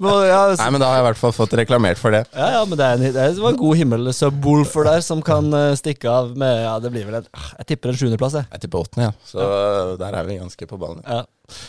Men, 0.00 0.12
ja, 0.28 0.40
så, 0.54 0.60
Nei, 0.62 0.68
men 0.76 0.80
Da 0.82 0.88
har 0.90 0.98
jeg 0.98 1.02
i 1.02 1.06
hvert 1.08 1.18
fall 1.20 1.32
fått 1.34 1.54
reklamert 1.58 1.98
for 1.98 2.14
det. 2.14 2.20
ja, 2.36 2.46
ja, 2.54 2.60
men 2.68 2.78
det, 2.78 2.86
er 2.86 3.00
en, 3.00 3.14
det 3.16 3.42
var 3.42 3.50
en 3.54 3.58
god 3.60 3.76
himmel. 3.80 4.10
Subwoolfer 4.14 4.86
der 4.86 5.02
som 5.04 5.22
kan 5.26 5.48
eh, 5.56 5.72
stikke 5.78 6.10
av 6.10 6.30
med 6.38 6.60
Ja, 6.62 6.76
det 6.82 6.92
blir 6.94 7.06
vel 7.08 7.18
en 7.20 7.26
Jeg 7.58 7.66
tipper 7.72 7.90
en 7.92 7.98
sjuendeplass, 7.98 8.36
jeg. 8.38 8.46
Jeg 8.54 8.62
tipper 8.66 8.84
åttende, 8.86 9.08
ja. 9.08 9.12
Så 9.26 9.42
eh, 9.42 9.94
der 10.00 10.18
er 10.20 10.28
vi 10.28 10.38
ganske 10.38 10.68
på 10.70 10.78
ballen. 10.80 11.02
Ja. 11.06 11.24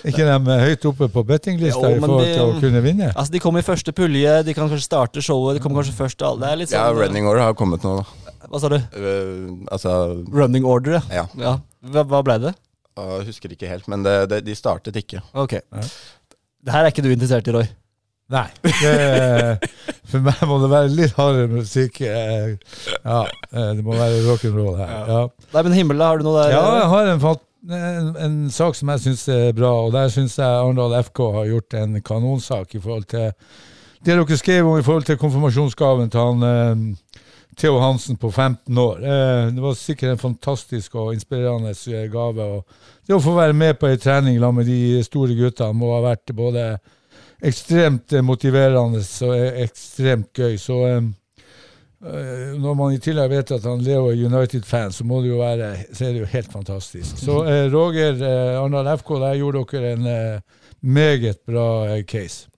Ikke 0.08 0.26
de 0.26 0.36
eh, 0.54 0.62
høyt 0.68 0.86
oppe 0.90 1.08
på 1.14 1.24
bettinglista 1.28 1.90
i 1.94 2.00
forhold 2.02 2.24
de- 2.26 2.34
til 2.34 2.44
å 2.46 2.60
kunne 2.62 2.82
vinne? 2.86 3.10
Altså, 3.14 3.32
De 3.36 3.40
kommer 3.44 3.60
i 3.64 3.68
første 3.68 3.94
pulje, 3.94 4.36
de 4.48 4.54
kan 4.58 4.70
kanskje 4.70 4.86
starte 4.88 5.22
showet, 5.22 5.58
de 5.58 5.64
kommer 5.64 5.82
kanskje 5.84 5.98
først 6.00 6.18
til 6.18 6.28
alle. 6.32 6.42
Det 6.46 6.52
er 6.52 6.62
litt 6.64 6.70
sånn 6.74 6.80
Ja, 6.82 6.90
eh, 6.92 7.00
running 7.02 7.28
order 7.30 7.44
har 7.48 7.54
kommet 7.60 7.84
nå, 7.86 7.98
da. 8.02 8.38
Hva 8.48 8.60
sa 8.62 8.70
du? 8.72 8.78
Uh, 8.78 9.66
altså 9.74 9.92
Running 10.32 10.64
order, 10.66 10.98
ja. 11.00 11.02
Ja. 11.12 11.26
ja. 11.42 11.56
Hva, 11.84 12.04
hva 12.08 12.24
ble 12.24 12.38
det? 12.48 12.54
Jeg 12.98 13.26
husker 13.28 13.52
ikke 13.54 13.68
helt, 13.70 13.88
men 13.92 14.02
det, 14.06 14.14
det, 14.32 14.40
de 14.46 14.56
startet 14.58 14.96
ikke. 14.98 15.20
Ok. 15.38 15.58
Det 16.66 16.74
her 16.74 16.86
er 16.88 16.90
ikke 16.94 17.04
du 17.06 17.12
interessert 17.14 17.48
i, 17.48 17.54
Roy. 17.54 17.68
Nei. 18.34 18.48
Det, 18.64 19.70
for 20.12 20.20
meg 20.26 20.42
må 20.50 20.58
det 20.64 20.70
være 20.72 20.90
litt 20.92 21.14
hardere 21.16 21.48
musikk. 21.52 22.02
eh, 22.02 22.56
Ja, 23.06 23.22
det 23.54 23.84
må 23.86 23.96
være 23.96 24.24
rock'n'roll 24.26 24.76
her. 24.82 24.96
Ja. 25.08 25.20
Nei, 25.54 25.64
men 25.68 25.78
himmel, 25.78 26.02
da, 26.02 26.10
har 26.12 26.20
du 26.20 26.26
noe 26.28 26.42
der? 26.42 26.56
Ja, 26.58 26.64
jeg 26.82 26.90
har 26.96 27.12
en, 27.14 27.22
fat- 27.24 27.44
en, 27.74 28.12
en 28.16 28.36
sak 28.54 28.76
som 28.76 28.90
jeg 28.94 29.04
syns 29.04 29.28
er 29.34 29.56
bra, 29.56 29.72
og 29.86 29.94
der 29.96 30.12
syns 30.14 30.38
jeg 30.40 30.48
Arendal 30.48 30.96
FK 31.04 31.24
har 31.36 31.50
gjort 31.52 31.78
en 31.80 32.02
kanonsak 32.02 32.76
i 32.76 32.84
forhold 32.84 33.10
til 33.12 33.32
det 34.06 34.14
dere 34.16 34.38
skrev 34.38 34.68
om 34.70 34.78
i 34.78 34.84
forhold 34.86 35.08
til 35.08 35.18
konfirmasjonsgaven 35.20 36.12
til 36.14 36.22
han 36.22 36.44
eh, 36.48 37.22
Theo 37.58 37.80
Hansen 37.82 38.18
på 38.22 38.30
15 38.30 38.78
år. 38.78 39.00
Eh, 39.02 39.48
det 39.56 39.64
var 39.64 39.74
sikkert 39.74 40.14
en 40.14 40.22
fantastisk 40.22 40.96
og 40.96 41.14
inspirerende 41.14 41.74
eh, 41.74 42.06
gave. 42.14 42.44
og 42.44 42.66
Det 43.08 43.18
å 43.18 43.24
få 43.24 43.34
være 43.36 43.58
med 43.58 43.80
på 43.80 43.90
ei 43.90 43.98
trening 43.98 44.38
sammen 44.38 44.62
med 44.62 44.70
de 44.70 45.04
store 45.04 45.36
guttene 45.36 45.74
må 45.74 45.96
ha 45.96 46.04
vært 46.12 46.36
både 46.38 46.68
ekstremt 47.42 48.14
eh, 48.14 48.24
motiverende 48.24 49.02
og 49.02 49.34
eh, 49.36 49.64
ekstremt 49.66 50.32
gøy. 50.38 50.56
Så 50.62 50.84
eh, 50.86 51.02
Eh, 51.02 51.27
Når 52.00 52.76
man 52.78 52.94
i 52.94 53.00
tillegg 53.02 53.32
vet 53.32 53.52
at 53.56 53.64
han 53.66 53.82
Leo 53.82 54.12
er 54.12 54.20
United-fan, 54.28 54.92
så 54.94 55.06
må 55.08 55.24
det 55.24 55.32
jo 55.32 55.40
være 55.42 55.72
så 55.90 56.06
er 56.06 56.14
det 56.14 56.22
jo 56.22 56.30
helt 56.30 56.52
fantastisk. 56.54 57.18
Så 57.18 57.40
eh, 57.50 57.66
Roger 57.74 58.20
eh, 58.22 58.60
Arendal 58.60 58.92
FK, 59.00 59.16
der 59.24 59.40
gjorde 59.40 59.64
dere 59.72 59.96
en 59.96 60.06
eh, 60.12 60.60
meget 60.86 61.42
bra 61.50 61.66
eh, 61.90 62.04
case. 62.06 62.52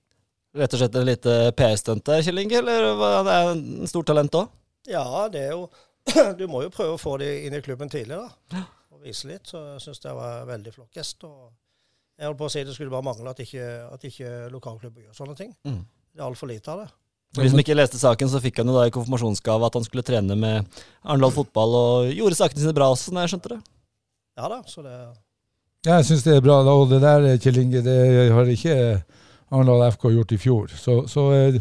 Rett 0.59 0.73
og 0.75 0.81
slett 0.81 0.97
et 0.97 1.07
lite 1.07 1.37
PR-stunt 1.55 2.03
der, 2.09 2.23
Kjell 2.25 2.41
Inge? 2.41 2.59
Eller 2.59 2.89
var 2.99 3.23
det 3.23 3.37
er 3.37 3.51
en 3.53 3.87
stort 3.87 4.09
talent 4.11 4.35
òg? 4.35 4.51
Ja, 4.89 5.05
det 5.31 5.45
er 5.47 5.55
jo 5.55 5.69
Du 6.39 6.47
må 6.49 6.63
jo 6.65 6.73
prøve 6.73 6.97
å 6.97 6.99
få 6.99 7.15
dem 7.21 7.45
inn 7.45 7.55
i 7.55 7.61
klubben 7.63 7.91
tidlig, 7.91 8.17
da. 8.17 8.63
Og 8.91 9.03
vise 9.05 9.29
litt. 9.29 9.47
Så 9.47 9.61
jeg 9.75 9.83
syns 9.85 10.01
det 10.03 10.15
var 10.17 10.41
en 10.41 10.49
veldig 10.49 10.73
flott 10.73 10.95
gest. 10.97 11.23
Og 11.27 11.51
jeg 12.17 12.27
holdt 12.27 12.39
på 12.41 12.47
å 12.49 12.51
si 12.51 12.63
det 12.65 12.73
skulle 12.75 12.91
bare 12.91 13.05
mangle 13.05 13.31
at 13.31 13.39
ikke, 13.43 13.67
at 13.87 14.07
ikke 14.09 14.31
lokalklubber 14.51 15.05
gjør 15.05 15.19
sånne 15.21 15.37
ting. 15.37 15.53
Mm. 15.69 15.83
Det 15.85 16.23
er 16.23 16.27
altfor 16.27 16.49
lite 16.49 16.73
av 16.73 16.81
det. 16.83 16.89
For 17.35 17.45
de 17.45 17.51
som 17.53 17.61
ikke 17.61 17.75
leste 17.77 17.99
saken, 18.01 18.29
så 18.31 18.39
fikk 18.41 18.61
han 18.61 18.71
jo 18.71 18.73
da 18.73 18.87
i 18.89 18.93
konfirmasjonsgave 18.93 19.67
at 19.67 19.75
han 19.77 19.85
skulle 19.85 20.01
trene 20.05 20.33
med 20.39 20.65
Arendal 21.05 21.33
fotball, 21.35 21.75
og 21.77 22.13
gjorde 22.15 22.37
sakene 22.39 22.63
sine 22.63 22.73
bra 22.73 22.87
også, 22.89 23.13
når 23.13 23.27
jeg 23.27 23.33
skjønte 23.35 23.51
det. 23.53 23.59
Ja 24.39 24.49
da, 24.49 24.61
så 24.65 24.85
det 24.85 24.95
Ja, 25.85 25.99
jeg 25.99 26.07
syns 26.09 26.23
det 26.25 26.37
er 26.39 26.43
bra. 26.43 26.61
Og 26.67 26.89
det 26.89 27.01
der, 27.03 27.27
Kjell 27.39 27.61
Inge, 27.61 27.83
det 27.85 27.97
har 28.33 28.49
ikke 28.49 28.77
Arendal 29.51 29.85
FK 29.93 30.09
gjort 30.15 30.33
i 30.33 30.39
fjor. 30.41 30.73
Så, 30.73 30.95
så 31.11 31.27
eh, 31.37 31.59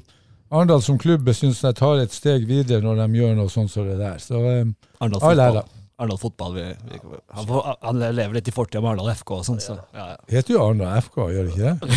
Arendal 0.49 0.81
som 0.83 0.99
klubb 1.01 1.29
syns 1.37 1.61
jeg 1.65 1.77
tar 1.77 2.01
et 2.01 2.15
steg 2.17 2.47
videre 2.49 2.81
når 2.85 3.03
de 3.05 3.21
gjør 3.21 3.37
noe 3.37 3.53
sånt 3.53 3.73
som 3.73 3.87
det 3.89 3.99
der. 4.01 4.17
Så 4.25 4.41
eh, 4.41 4.65
Arendal 5.03 5.21
all 5.21 5.37
fotball. 5.37 5.61
ære. 5.61 5.65
Arendal 5.99 6.21
fotball 6.23 6.55
vi, 6.57 6.65
vi, 6.89 6.99
han, 7.35 7.55
han 7.83 8.03
lever 8.17 8.39
litt 8.39 8.49
i 8.49 8.55
fortida 8.55 8.81
med 8.81 8.95
Arendal 8.95 9.13
FK 9.19 9.33
og 9.37 9.47
sånn, 9.51 9.61
så 9.61 9.77
ja, 9.93 10.13
ja. 10.15 10.19
Heter 10.33 10.55
jo 10.57 10.65
Arendal 10.65 11.01
FK, 11.05 11.19
gjør 11.35 11.49
det 11.49 11.55
ikke 11.55 11.65
det? 11.69 11.97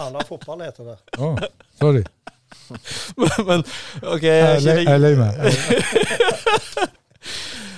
Arendal 0.00 0.28
fotball 0.28 0.64
heter 0.66 0.92
det. 0.94 0.96
Oh, 1.20 1.36
sorry. 1.78 2.02
Men 3.48 3.64
ok, 4.02 4.24
Jeg 4.26 5.00
løy 5.00 5.16
meg. 5.20 5.40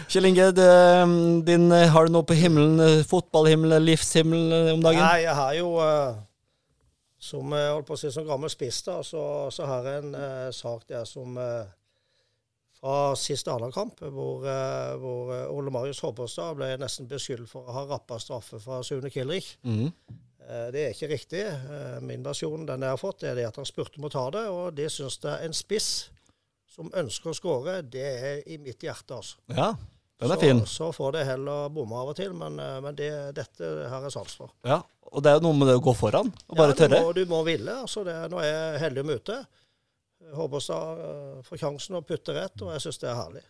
Kjell 0.09 0.25
Inge 0.31 0.47
din, 1.49 1.71
har 1.71 2.09
du 2.09 2.15
noe 2.15 2.25
på 2.25 2.37
himmelen? 2.39 2.79
fotballhimmel, 2.79 3.05
Fotballhimmelen, 3.11 3.85
livshimmelen 3.85 4.53
eh, 4.57 4.73
om 4.75 4.85
dagen? 4.85 5.03
Nei, 5.05 5.25
jeg 5.27 5.35
har 5.37 5.57
jo 5.59 5.73
eh, 5.85 6.15
Som 7.29 7.53
jeg 7.53 7.73
holdt 7.75 7.89
på 7.91 7.97
å 7.97 8.01
si, 8.01 8.13
som 8.15 8.29
gammel 8.29 8.53
spiss, 8.53 8.79
da, 8.87 9.01
så, 9.05 9.25
så 9.53 9.67
har 9.69 9.89
jeg 9.91 10.05
en 10.07 10.15
eh, 10.17 10.47
sak 10.57 10.87
der 10.89 11.05
som 11.09 11.37
eh, 11.43 11.67
fra 12.79 12.95
sist 13.19 13.49
Arendal-kamp, 13.51 14.01
hvor, 14.15 14.47
eh, 14.47 14.95
hvor 15.03 15.33
eh, 15.35 15.45
Ole 15.51 15.73
Marius 15.75 16.01
Håbåstad 16.05 16.55
ble 16.61 16.71
nesten 16.79 17.09
beskyldt 17.11 17.51
for 17.51 17.67
å 17.67 17.75
ha 17.75 17.83
rappa 17.91 18.21
straffe 18.23 18.61
fra 18.63 18.81
Sune 18.87 19.11
Kilrich. 19.11 19.57
Mhm. 19.67 19.91
Eh, 20.49 20.69
Det 20.73 20.85
er 20.85 20.95
ikke 20.95 21.11
riktig. 21.13 21.43
Eh, 21.45 21.99
Min 22.05 22.25
versjon 22.25 22.67
den 22.67 22.85
jeg 22.87 22.95
har 22.95 23.01
fått, 23.01 23.25
er 23.29 23.37
det 23.37 23.49
at 23.49 23.57
han 23.61 23.69
spurte 23.69 24.01
om 24.01 24.09
å 24.09 24.13
ta 24.13 24.25
det, 24.35 24.47
og 24.49 24.73
det 24.77 24.89
syns 24.93 25.19
jeg 25.23 25.45
en 25.45 25.57
spiss 25.57 26.09
som 26.79 26.91
ønsker 26.95 27.33
å 27.33 27.37
skåre, 27.37 27.81
det 27.83 28.05
er 28.07 28.43
i 28.47 28.59
mitt 28.63 28.85
hjerte, 28.87 29.17
altså. 29.17 29.41
Ja, 29.51 29.73
den 30.21 30.31
er 30.31 30.39
så, 30.39 30.41
fin. 30.41 30.61
Så 30.71 30.91
får 30.95 31.17
det 31.17 31.25
heller 31.27 31.69
bomme 31.75 31.99
av 31.99 32.13
og 32.13 32.17
til, 32.17 32.33
men, 32.39 32.59
eh, 32.63 32.79
men 32.85 32.97
det, 32.97 33.11
dette 33.37 33.73
har 33.91 34.07
jeg 34.07 34.15
sans 34.15 34.37
for. 34.41 34.55
Ja, 34.65 34.81
og 35.11 35.25
det 35.25 35.33
er 35.33 35.41
jo 35.41 35.49
noe 35.49 35.59
med 35.59 35.69
det 35.73 35.79
å 35.81 35.85
gå 35.85 35.95
foran, 35.99 36.33
og 36.49 36.57
bare 36.57 36.77
ja, 36.77 36.81
tørre. 36.85 37.03
Du 37.03 37.09
må, 37.09 37.17
du 37.17 37.25
må 37.35 37.43
ville. 37.49 37.81
altså 37.83 38.05
det, 38.07 38.17
Nå 38.33 38.41
er 38.45 38.49
jeg 38.53 38.85
heldig 38.87 39.05
om 39.05 39.13
ute. 39.17 39.39
Håbåstad 40.39 40.99
uh, 41.01 41.37
får 41.47 41.61
sjansen 41.63 41.97
å 41.97 42.03
putte 42.05 42.35
rett, 42.37 42.65
og 42.65 42.73
jeg 42.75 42.85
syns 42.85 42.99
det 43.01 43.09
er 43.09 43.21
herlig. 43.21 43.45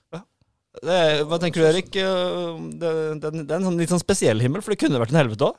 Det 0.78 0.94
er, 0.94 1.22
hva 1.26 1.38
tenker 1.42 1.64
du, 1.64 1.66
Erik? 1.66 1.88
Det, 1.90 2.90
det, 3.18 3.30
det 3.40 3.48
er 3.48 3.56
en 3.56 3.66
sånn 3.66 3.80
litt 3.80 3.90
sånn 3.90 4.02
spesiell 4.02 4.38
himmel, 4.44 4.62
for 4.62 4.74
det 4.74 4.78
kunne 4.82 5.00
vært 5.00 5.14
en 5.14 5.22
helvete 5.22 5.48
òg. 5.48 5.56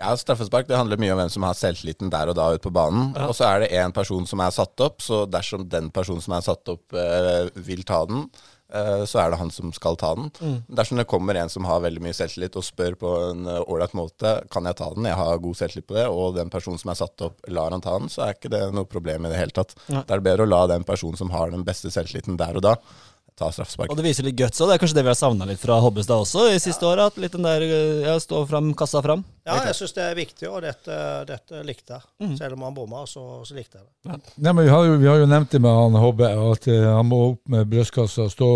Ja, 0.00 0.14
Straffespark 0.16 0.68
det 0.68 0.78
handler 0.78 1.00
mye 1.00 1.12
om 1.12 1.20
hvem 1.20 1.32
som 1.32 1.44
har 1.44 1.56
selvtilliten 1.58 2.08
der 2.12 2.30
og 2.32 2.38
da 2.38 2.46
ute 2.54 2.64
på 2.64 2.72
banen. 2.72 3.10
Ja. 3.12 3.28
Og 3.28 3.36
så 3.36 3.50
er 3.50 3.60
det 3.62 3.74
én 3.76 3.92
person 3.92 4.24
som 4.28 4.40
er 4.40 4.54
satt 4.54 4.80
opp, 4.80 5.04
så 5.04 5.26
dersom 5.28 5.66
den 5.68 5.90
personen 5.92 6.24
som 6.24 6.38
er 6.38 6.46
satt 6.46 6.72
opp, 6.72 6.86
eh, 6.96 7.50
vil 7.60 7.84
ta 7.84 8.06
den, 8.08 8.24
eh, 8.72 9.04
så 9.04 9.20
er 9.20 9.30
det 9.30 9.40
han 9.42 9.52
som 9.52 9.74
skal 9.76 9.98
ta 10.00 10.14
den. 10.16 10.30
Mm. 10.40 10.56
Dersom 10.80 10.96
det 10.96 11.06
kommer 11.10 11.36
en 11.36 11.52
som 11.52 11.68
har 11.68 11.82
veldig 11.84 12.00
mye 12.00 12.16
selvtillit 12.16 12.56
og 12.56 12.64
spør 12.64 12.96
på 12.96 13.12
en 13.26 13.44
eh, 13.44 13.60
ålreit 13.68 13.92
måte 13.92 14.32
kan 14.48 14.64
jeg 14.64 14.80
ta 14.80 14.88
den, 14.94 15.04
jeg 15.04 15.20
har 15.20 15.44
god 15.44 15.60
selvtillit 15.60 15.88
på 15.90 15.98
det, 15.98 16.06
og 16.08 16.34
den 16.38 16.48
personen 16.48 16.80
som 16.80 16.94
er 16.94 17.00
satt 17.02 17.26
opp, 17.28 17.36
lar 17.52 17.76
han 17.76 17.84
ta 17.84 17.98
den, 17.98 18.08
så 18.08 18.24
er 18.24 18.38
ikke 18.38 18.54
det 18.56 18.64
noe 18.72 18.88
problem 18.88 19.28
i 19.28 19.34
det 19.34 19.42
hele 19.42 19.52
tatt. 19.52 19.76
Ja. 19.92 20.00
Det 20.00 20.16
er 20.16 20.24
bedre 20.24 20.48
å 20.48 20.50
la 20.50 20.66
den 20.72 20.88
personen 20.88 21.20
som 21.20 21.28
har 21.36 21.52
den 21.52 21.66
beste 21.68 21.92
selvtilliten 21.92 22.40
der 22.40 22.56
og 22.56 22.64
da, 22.64 22.78
ta 23.40 23.48
straffespark. 23.54 23.90
Og 23.90 23.96
det 23.98 24.04
viser 24.04 24.26
litt 24.26 24.36
guts 24.38 24.60
òg. 24.60 24.68
Det 24.70 24.76
er 24.76 24.82
kanskje 24.82 24.98
det 24.98 25.04
vi 25.06 25.10
har 25.12 25.18
savna 25.18 25.46
litt 25.48 25.60
fra 25.62 25.78
Hobbestad 25.80 26.22
også 26.22 26.46
i 26.52 26.58
siste 26.62 26.86
året. 26.86 27.14
At 27.14 27.20
litt 27.22 27.34
den 27.36 27.46
der 27.46 27.64
eh, 27.64 28.02
ja, 28.04 28.16
stå 28.20 28.42
fram, 28.50 28.72
kassa 28.76 29.02
fram. 29.04 29.24
Ja, 29.48 29.56
jeg 29.66 29.76
syns 29.78 29.94
det 29.96 30.04
er 30.04 30.18
viktig, 30.18 30.46
og 30.50 30.60
dette, 30.62 30.96
dette 31.26 31.62
likte 31.66 31.96
jeg. 31.96 32.34
Selv 32.38 32.58
om 32.58 32.66
han 32.68 32.76
bomma, 32.76 33.04
så, 33.08 33.40
så 33.48 33.56
likte 33.56 33.80
jeg 33.80 33.86
det. 33.86 34.18
Nei, 34.36 34.52
men 34.52 34.66
vi, 34.66 34.70
har 34.70 34.86
jo, 34.86 34.98
vi 35.00 35.08
har 35.10 35.22
jo 35.22 35.28
nevnt 35.30 35.54
det 35.56 35.62
med 35.64 35.78
han 35.80 35.96
Hobbe, 36.04 36.28
at 36.52 36.68
eh, 36.70 36.86
han 36.86 37.08
må 37.08 37.20
opp 37.32 37.54
med 37.54 37.70
brystkassa 37.72 38.28
og 38.28 38.34
stå, 38.34 38.50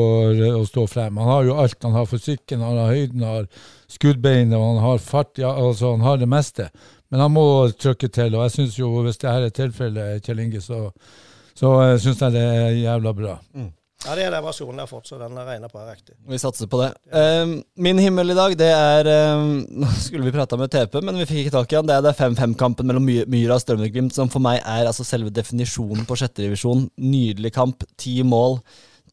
og 0.52 0.66
stå 0.70 0.84
frem. 0.90 1.22
Han 1.22 1.32
har 1.32 1.48
jo 1.48 1.56
alt. 1.64 1.78
Han 1.86 1.96
har 1.96 2.10
fysikken, 2.10 2.64
han 2.64 2.80
har 2.82 2.92
høyden, 2.92 3.24
han 3.24 3.40
har 3.40 3.70
skuddbeinet, 3.94 4.58
og 4.58 4.66
han 4.74 4.82
har 4.84 5.00
fart. 5.02 5.32
Ja, 5.40 5.54
altså 5.54 5.94
han 5.96 6.04
har 6.04 6.20
det 6.20 6.28
meste. 6.30 6.68
Men 7.08 7.24
han 7.24 7.32
må 7.32 7.46
trykke 7.78 8.08
til. 8.12 8.34
Og 8.36 8.44
jeg 8.46 8.54
syns 8.58 8.76
jo, 8.78 8.90
hvis 9.06 9.20
det 9.22 9.32
her 9.32 9.48
er 9.48 9.54
tilfellet, 9.54 10.24
Kjell 10.26 10.44
Inge, 10.44 10.60
så, 10.64 10.88
så 11.56 11.72
syns 12.02 12.20
jeg 12.26 12.36
det 12.36 12.44
er 12.44 12.76
jævla 12.82 13.12
bra. 13.16 13.38
Ja, 14.04 14.14
Det 14.14 14.24
er 14.26 14.34
den 14.34 14.44
versjonen 14.44 14.80
jeg 14.80 14.84
har 14.84 14.90
fått, 14.90 15.06
så 15.08 15.16
den 15.20 15.38
regner 15.38 15.70
på 15.72 15.80
er 15.80 15.94
riktig. 15.94 16.14
Vi 16.28 16.38
satser 16.40 16.68
på 16.68 16.80
det. 16.82 16.90
Eh, 17.08 17.54
min 17.80 18.00
himmel 18.02 18.34
i 18.34 18.36
dag, 18.36 18.56
det 18.60 18.68
er 18.68 19.08
eh, 19.08 19.44
Nå 19.80 19.92
skulle 19.96 20.26
vi 20.28 20.34
prata 20.34 20.58
med 20.60 20.72
TP, 20.72 20.98
men 21.00 21.16
vi 21.22 21.26
fikk 21.30 21.44
ikke 21.44 21.54
tak 21.56 21.72
i 21.72 21.78
han. 21.78 21.88
Det 21.88 21.96
er 21.96 22.18
5-5-kampen 22.18 22.88
mellom 22.90 23.06
Myra 23.08 23.56
og 23.56 23.62
Strømmen-Glimt, 23.64 24.12
som 24.16 24.28
for 24.32 24.44
meg 24.44 24.60
er 24.60 24.90
altså 24.90 25.06
selve 25.08 25.32
definisjonen 25.32 26.04
på 26.08 26.18
sjetterevisjon. 26.20 26.90
Nydelig 27.00 27.54
kamp. 27.56 27.86
Ti 28.00 28.18
mål. 28.28 28.60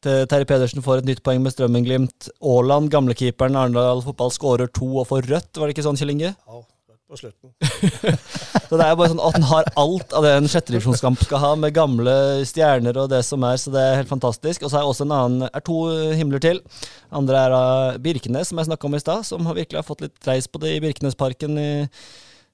Terje 0.01 0.47
Pedersen 0.49 0.81
får 0.81 1.03
et 1.03 1.07
nytt 1.11 1.23
poeng 1.23 1.43
med 1.45 1.53
Strømmen-Glimt. 1.53 2.31
Aaland, 2.41 2.89
gamlekeeperen 2.91 3.55
Arendal 3.59 4.01
fotball, 4.03 4.33
skårer 4.33 4.71
to 4.73 4.89
og 4.97 5.07
får 5.11 5.29
rødt. 5.29 5.53
Var 5.55 5.69
det 5.69 5.75
ikke 5.77 5.85
sånn, 5.85 5.99
Kjell 5.99 6.15
Inge? 6.15 6.33
Ja, 6.33 6.61
på 7.11 7.19
slutten. 7.19 7.51
Så 8.69 8.77
det 8.79 8.85
er 8.85 8.95
bare 8.95 9.11
sånn 9.11 9.19
at 9.19 9.35
han 9.35 9.47
har 9.49 9.69
alt 9.81 10.13
av 10.15 10.23
det 10.23 10.31
en 10.37 10.47
sjetterevisjonskamp 10.51 11.25
skal 11.25 11.41
ha, 11.43 11.51
med 11.59 11.75
gamle 11.75 12.13
stjerner 12.47 12.95
og 13.01 13.09
det 13.11 13.19
som 13.27 13.43
er, 13.43 13.57
så 13.59 13.73
det 13.73 13.81
er 13.83 13.97
helt 13.99 14.11
fantastisk. 14.11 14.63
Og 14.63 14.71
så 14.71 14.79
er 14.79 14.87
også 14.87 15.03
en 15.03 15.15
annen, 15.17 15.49
er 15.51 15.65
to 15.67 15.81
himler 16.15 16.39
til. 16.43 16.61
Andre 17.11 17.41
er 17.41 17.55
av 17.57 17.99
Birkenes, 18.03 18.51
som 18.51 18.61
jeg 18.61 18.69
snakka 18.69 18.87
om 18.87 18.95
i 18.95 19.01
stad, 19.03 19.27
som 19.27 19.49
har 19.49 19.57
virkelig 19.59 19.81
har 19.81 19.87
fått 19.87 20.05
litt 20.05 20.29
reis 20.29 20.47
på 20.47 20.61
det 20.63 20.77
i 20.77 20.79
Birkenesparken 20.85 21.59
i 21.59 21.71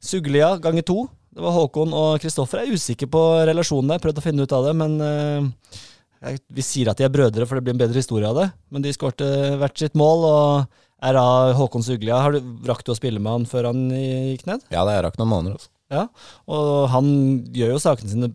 Suglia 0.01 0.55
ganger 0.63 0.87
to. 0.89 1.05
Det 1.37 1.45
var 1.45 1.53
Håkon 1.53 1.93
og 1.93 2.17
Kristoffer. 2.23 2.63
Jeg 2.63 2.73
er 2.73 2.81
usikker 2.81 3.11
på 3.13 3.21
relasjonen 3.45 3.93
der, 3.93 4.01
prøvd 4.01 4.23
å 4.23 4.25
finne 4.25 4.47
ut 4.47 4.57
av 4.57 4.65
det, 4.65 4.73
men 4.81 4.97
uh, 4.97 5.77
jeg, 6.25 6.41
vi 6.49 6.65
sier 6.65 6.89
at 6.89 6.97
de 6.97 7.05
er 7.05 7.13
brødre, 7.13 7.45
for 7.45 7.59
det 7.59 7.67
blir 7.67 7.77
en 7.77 7.83
bedre 7.85 8.01
historie 8.01 8.25
av 8.25 8.41
det. 8.41 8.49
Men 8.73 8.81
de 8.81 8.93
skårte 8.95 9.29
hvert 9.61 9.77
sitt 9.77 9.97
mål, 9.97 10.25
og 10.25 10.86
er 11.03 11.17
da 11.17 11.25
Håkon 11.57 11.85
Suglia. 11.85 12.17
Har 12.23 12.33
du, 12.37 12.41
rakk 12.67 12.83
du 12.87 12.91
å 12.93 12.97
spille 12.97 13.19
med 13.21 13.31
han 13.31 13.47
før 13.49 13.69
han 13.71 13.87
gikk 13.93 14.47
ned? 14.49 14.63
Ja, 14.73 14.85
det 14.87 14.97
rakk 15.05 15.17
noen 15.21 15.33
måneder. 15.33 15.57
Også. 15.59 15.69
Ja, 15.93 16.07
og 16.51 16.89
han 16.91 17.07
gjør 17.55 17.75
jo 17.77 17.79
sakene 17.79 18.11
sine 18.11 18.27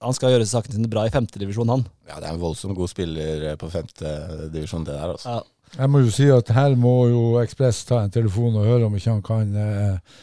Han 0.00 0.14
skal 0.16 0.30
gjøre 0.32 0.46
sakene 0.48 0.76
sine 0.78 0.88
bra 0.88 1.02
i 1.04 1.10
femtedivisjon, 1.12 1.68
han. 1.68 1.82
Ja, 2.08 2.20
det 2.22 2.28
er 2.28 2.34
en 2.36 2.40
voldsomt 2.40 2.76
god 2.78 2.88
spiller 2.88 3.42
eh, 3.50 3.56
på 3.60 3.68
femtedivisjon, 3.68 4.86
det 4.86 4.94
der. 4.94 5.10
altså. 5.16 5.34
Ja. 5.40 5.42
Jeg 5.76 5.90
må 5.92 6.00
jo 6.02 6.10
si 6.10 6.24
at 6.34 6.48
her 6.56 6.72
må 6.74 6.94
jo 7.10 7.24
Ekspress 7.42 7.84
ta 7.86 8.00
en 8.02 8.10
telefon 8.14 8.56
og 8.58 8.64
høre 8.66 8.88
om 8.88 8.96
ikke 8.96 9.12
han 9.12 9.20
kan 9.26 9.52
eh, 9.60 10.16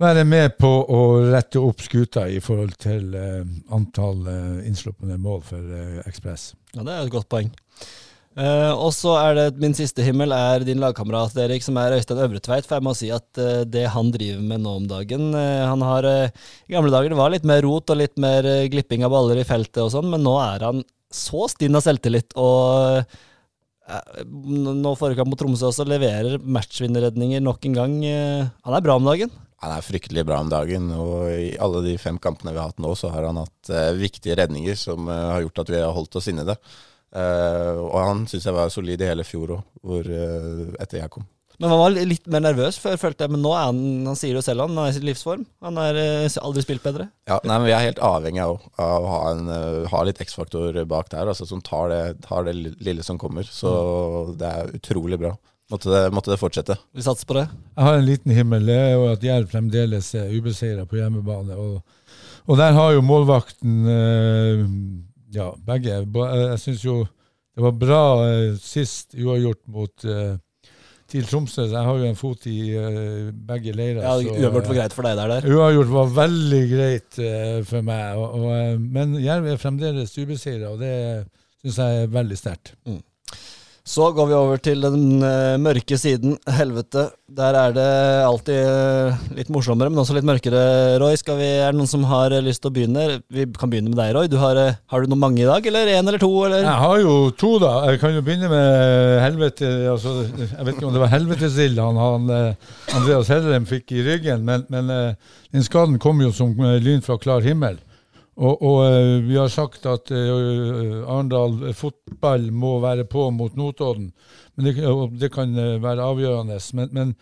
være 0.00 0.24
med 0.28 0.56
på 0.60 0.68
å 0.68 1.00
rette 1.30 1.60
opp 1.62 1.80
skuta 1.84 2.26
i 2.28 2.40
forhold 2.44 2.74
til 2.80 3.14
eh, 3.16 3.40
antall 3.76 4.20
eh, 4.28 4.60
innslupne 4.68 5.16
mål 5.20 5.40
for 5.48 5.72
eh, 5.78 6.02
Ekspress. 6.10 6.50
ja, 6.74 6.82
det 6.82 6.92
er 6.92 7.06
et 7.06 7.14
godt 7.14 7.30
poeng. 7.32 7.48
Eh, 8.40 8.72
og 8.72 8.92
så 8.96 9.12
er 9.20 9.34
det 9.36 9.60
min 9.60 9.74
siste 9.76 10.04
himmel 10.04 10.32
er 10.32 10.64
din 10.64 10.80
lagkamerat 10.80 11.36
Erik, 11.42 11.64
som 11.64 11.76
er 11.80 11.98
Øystein 11.98 12.22
Øvretveit. 12.24 12.68
For 12.68 12.78
jeg 12.78 12.86
må 12.86 12.94
si 12.96 13.10
at 13.12 13.40
uh, 13.40 13.64
det 13.68 13.84
han 13.92 14.12
driver 14.14 14.44
med 14.52 14.64
nå 14.64 14.76
om 14.80 14.86
dagen 14.88 15.34
uh, 15.34 15.68
Han 15.68 15.84
har 15.84 16.06
I 16.08 16.72
gamle 16.72 16.92
dager 16.94 17.12
det 17.12 17.18
var 17.18 17.34
litt 17.34 17.48
mer 17.48 17.60
rot 17.66 17.92
og 17.92 18.00
litt 18.00 18.16
mer 18.20 18.46
glipping 18.72 19.04
av 19.04 19.12
baller 19.12 19.42
i 19.42 19.48
feltet 19.48 19.82
og 19.84 19.92
sånn, 19.92 20.08
men 20.12 20.24
nå 20.24 20.38
er 20.40 20.64
han 20.70 20.80
så 21.10 21.48
stinn 21.50 21.74
av 21.74 21.82
selvtillit 21.84 22.36
og 22.38 23.02
nå 24.30 24.90
forrige 24.94 25.18
kamp 25.18 25.32
mot 25.32 25.40
Tromsø 25.40 25.66
også 25.66 25.82
leverer 25.88 26.36
matchvinnerredninger 26.38 27.42
nok 27.42 27.64
en 27.66 27.74
gang. 27.74 27.96
Han 28.06 28.76
er 28.76 28.84
bra 28.84 28.94
om 29.00 29.08
dagen. 29.08 29.32
Han 29.64 29.74
er 29.74 29.82
fryktelig 29.82 30.22
bra 30.28 30.38
om 30.44 30.52
dagen, 30.52 30.86
og 30.94 31.26
i 31.34 31.48
alle 31.58 31.82
de 31.88 31.96
fem 31.98 32.20
kampene 32.22 32.54
vi 32.54 32.60
har 32.62 32.70
hatt 32.70 32.78
nå, 32.78 32.92
så 32.94 33.10
har 33.10 33.26
han 33.26 33.40
hatt 33.42 33.72
viktige 33.98 34.38
redninger 34.38 34.78
som 34.78 35.10
har 35.10 35.42
gjort 35.42 35.64
at 35.64 35.74
vi 35.74 35.82
har 35.82 35.90
holdt 35.96 36.20
oss 36.22 36.30
inne 36.30 36.46
i 36.46 36.52
det. 36.52 36.56
Eh, 37.10 37.76
og 37.80 37.98
han 37.98 38.24
syns 38.30 38.46
jeg 38.46 38.54
var 38.56 38.72
solid 38.72 39.02
i 39.02 39.10
hele 39.10 39.26
fjor 39.26 39.56
òg, 39.58 40.10
etter 40.80 41.02
jeg 41.02 41.12
kom. 41.12 41.26
Men 41.60 41.74
han 41.74 41.80
var 41.82 41.92
litt 42.08 42.28
mer 42.32 42.40
nervøs 42.40 42.78
før, 42.80 42.94
følte 42.96 43.26
jeg. 43.26 43.34
Men 43.34 43.42
nå 43.44 43.50
er 43.52 43.66
han 43.68 43.80
han 44.08 44.16
sier 44.16 44.38
jo 44.38 44.40
selv 44.44 44.64
han 44.64 44.78
er 44.80 44.88
i 44.88 44.94
sin 44.96 45.04
livsform. 45.04 45.42
Han 45.66 45.76
har 45.76 45.98
aldri 46.40 46.64
spilt 46.64 46.86
bedre. 46.86 47.10
Ja, 47.28 47.36
nei, 47.44 47.58
men 47.58 47.68
Vi 47.68 47.74
er 47.76 47.84
helt 47.84 48.00
avhengig 48.00 48.40
av, 48.46 48.62
av 48.80 49.04
å 49.04 49.10
ha, 49.12 49.20
en, 49.34 49.50
eh, 49.52 49.90
ha 49.92 50.00
litt 50.08 50.22
X-faktor 50.24 50.78
bak 50.88 51.12
der, 51.12 51.28
altså, 51.28 51.44
som 51.50 51.60
tar 51.60 51.92
det, 51.92 52.02
tar 52.24 52.48
det 52.48 52.56
lille 52.56 53.04
som 53.04 53.20
kommer. 53.20 53.44
Så 53.44 54.32
det 54.40 54.48
er 54.48 54.72
utrolig 54.80 55.20
bra. 55.20 55.34
Måtte 55.70 55.92
det, 55.92 56.00
måtte 56.16 56.32
det 56.32 56.40
fortsette. 56.40 56.74
Vi 56.96 57.04
satser 57.04 57.28
på 57.28 57.36
det. 57.36 57.44
Jeg 57.76 57.86
har 57.86 57.98
en 58.00 58.08
liten 58.08 58.34
himmel, 58.34 58.64
det 58.66 58.78
er 58.80 58.90
jo 58.96 59.04
at 59.12 59.22
Jerv 59.22 59.52
fremdeles 59.52 60.08
er 60.18 60.32
ubeseira 60.32 60.88
på 60.88 60.98
hjemmebane. 60.98 61.60
Og, 61.60 62.16
og 62.48 62.58
der 62.58 62.72
har 62.74 62.96
jo 62.96 63.04
målvakten 63.06 63.76
eh, 63.92 64.64
Ja, 65.34 65.50
begge. 65.66 66.02
Jeg 66.02 66.60
syns 66.62 66.84
jo 66.84 67.00
det 67.56 67.64
var 67.64 67.74
bra 67.76 68.04
eh, 68.28 68.54
sist 68.62 69.16
uavgjort 69.18 69.60
mot 69.74 70.04
eh, 70.06 70.36
TIL 71.10 71.26
Tromsø. 71.26 71.66
så 71.66 71.74
Jeg 71.74 71.88
har 71.88 71.98
jo 71.98 72.06
en 72.08 72.18
fot 72.18 72.46
i 72.48 72.58
eh, 72.78 73.30
begge 73.34 73.74
leirer. 73.74 74.00
Ja, 74.04 74.14
Uavgjort 74.14 74.64
eh, 74.64 74.68
var 74.70 74.78
greit 74.78 74.94
for 74.96 75.08
deg 75.08 75.18
der. 75.18 75.34
der. 75.34 75.48
Uavgjort 75.50 75.92
var 75.92 76.12
veldig 76.20 76.62
greit 76.70 77.18
eh, 77.18 77.58
for 77.66 77.86
meg. 77.86 78.16
Og, 78.16 78.38
og, 78.38 78.48
eh, 78.54 78.74
men 78.80 79.18
Jerv 79.20 79.50
er 79.50 79.60
fremdeles 79.60 80.14
ubeseira, 80.18 80.70
og 80.70 80.80
det 80.82 80.94
syns 81.64 81.82
jeg 81.82 82.04
er 82.06 82.14
veldig 82.14 82.38
sterkt. 82.38 82.74
Så 83.86 84.10
går 84.12 84.26
vi 84.28 84.34
over 84.36 84.60
til 84.60 84.82
den 84.84 85.22
eh, 85.24 85.56
mørke 85.58 85.96
siden, 85.98 86.34
helvete. 86.52 87.06
Der 87.32 87.56
er 87.56 87.72
det 87.72 87.86
alltid 88.26 88.58
eh, 88.58 89.22
litt 89.38 89.48
morsommere, 89.52 89.88
men 89.88 90.02
også 90.02 90.14
litt 90.18 90.26
mørkere, 90.28 90.98
Roy. 91.00 91.16
Vi, 91.16 91.48
er 91.48 91.72
det 91.72 91.78
noen 91.78 91.88
som 91.88 92.04
har 92.10 92.34
eh, 92.36 92.42
lyst 92.44 92.60
til 92.60 92.70
å 92.70 92.74
begynne? 92.76 93.06
Vi 93.32 93.48
kan 93.56 93.72
begynne 93.72 93.88
med 93.88 93.98
deg, 94.02 94.12
Roy. 94.16 94.28
Du 94.28 94.36
har, 94.42 94.60
har 94.76 95.00
du 95.00 95.08
noen 95.08 95.22
mange 95.24 95.40
i 95.42 95.48
dag, 95.48 95.64
eller 95.64 95.94
én 95.94 96.04
eller 96.04 96.20
to? 96.20 96.30
Eller? 96.44 96.66
Jeg 96.66 96.84
har 96.84 97.00
jo 97.00 97.16
to, 97.40 97.54
da. 97.64 97.74
Jeg 97.88 98.02
kan 98.04 98.14
jo 98.18 98.24
begynne 98.26 98.52
med 98.52 99.20
helvete 99.24 99.74
altså, 99.90 100.16
Jeg 100.28 100.64
vet 100.66 100.74
ikke 100.76 100.88
om 100.90 100.94
det 100.94 101.02
var 101.02 101.14
helvetesild 101.14 101.80
han, 101.80 102.00
han 102.00 102.32
Andreas 102.98 103.30
Hellerem 103.32 103.68
fikk 103.68 103.94
i 103.96 104.04
ryggen, 104.04 104.44
men, 104.46 104.66
men 104.72 104.90
den 104.90 105.64
skaden 105.64 105.98
kom 106.02 106.20
jo 106.22 106.34
som 106.36 106.52
lyn 106.54 107.00
fra 107.04 107.16
klar 107.20 107.44
himmel. 107.44 107.80
Og, 108.40 108.62
og 108.64 108.78
eh, 108.86 109.18
vi 109.26 109.36
har 109.36 109.50
sagt 109.52 109.84
at 109.88 110.10
eh, 110.16 110.30
Arendal 111.04 111.74
fotball 111.76 112.48
må 112.56 112.78
være 112.80 113.04
på 113.10 113.26
mot 113.36 113.56
Notodden. 113.58 114.08
Det, 114.56 114.74
og 114.88 115.12
det 115.20 115.28
kan 115.34 115.52
eh, 115.58 115.76
være 115.82 116.06
avgjørende. 116.08 116.56
Men, 116.78 116.88
men 116.96 117.12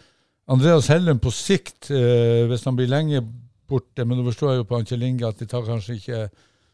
Andreas 0.48 0.86
Hellum 0.88 1.18
på 1.20 1.32
sikt, 1.34 1.90
hvis 1.90 2.62
han 2.64 2.76
blir 2.78 2.88
lenge 2.88 3.20
borte 3.68 4.06
Men 4.08 4.16
nå 4.16 4.22
forstår 4.30 4.54
jeg 4.54 4.62
jo 4.62 4.66
på 4.70 4.78
Kjell 4.88 5.02
Inge 5.04 5.28
at 5.28 5.42
det 5.42 5.50
tar 5.50 5.66
kanskje 5.66 5.98
ikke 5.98 6.20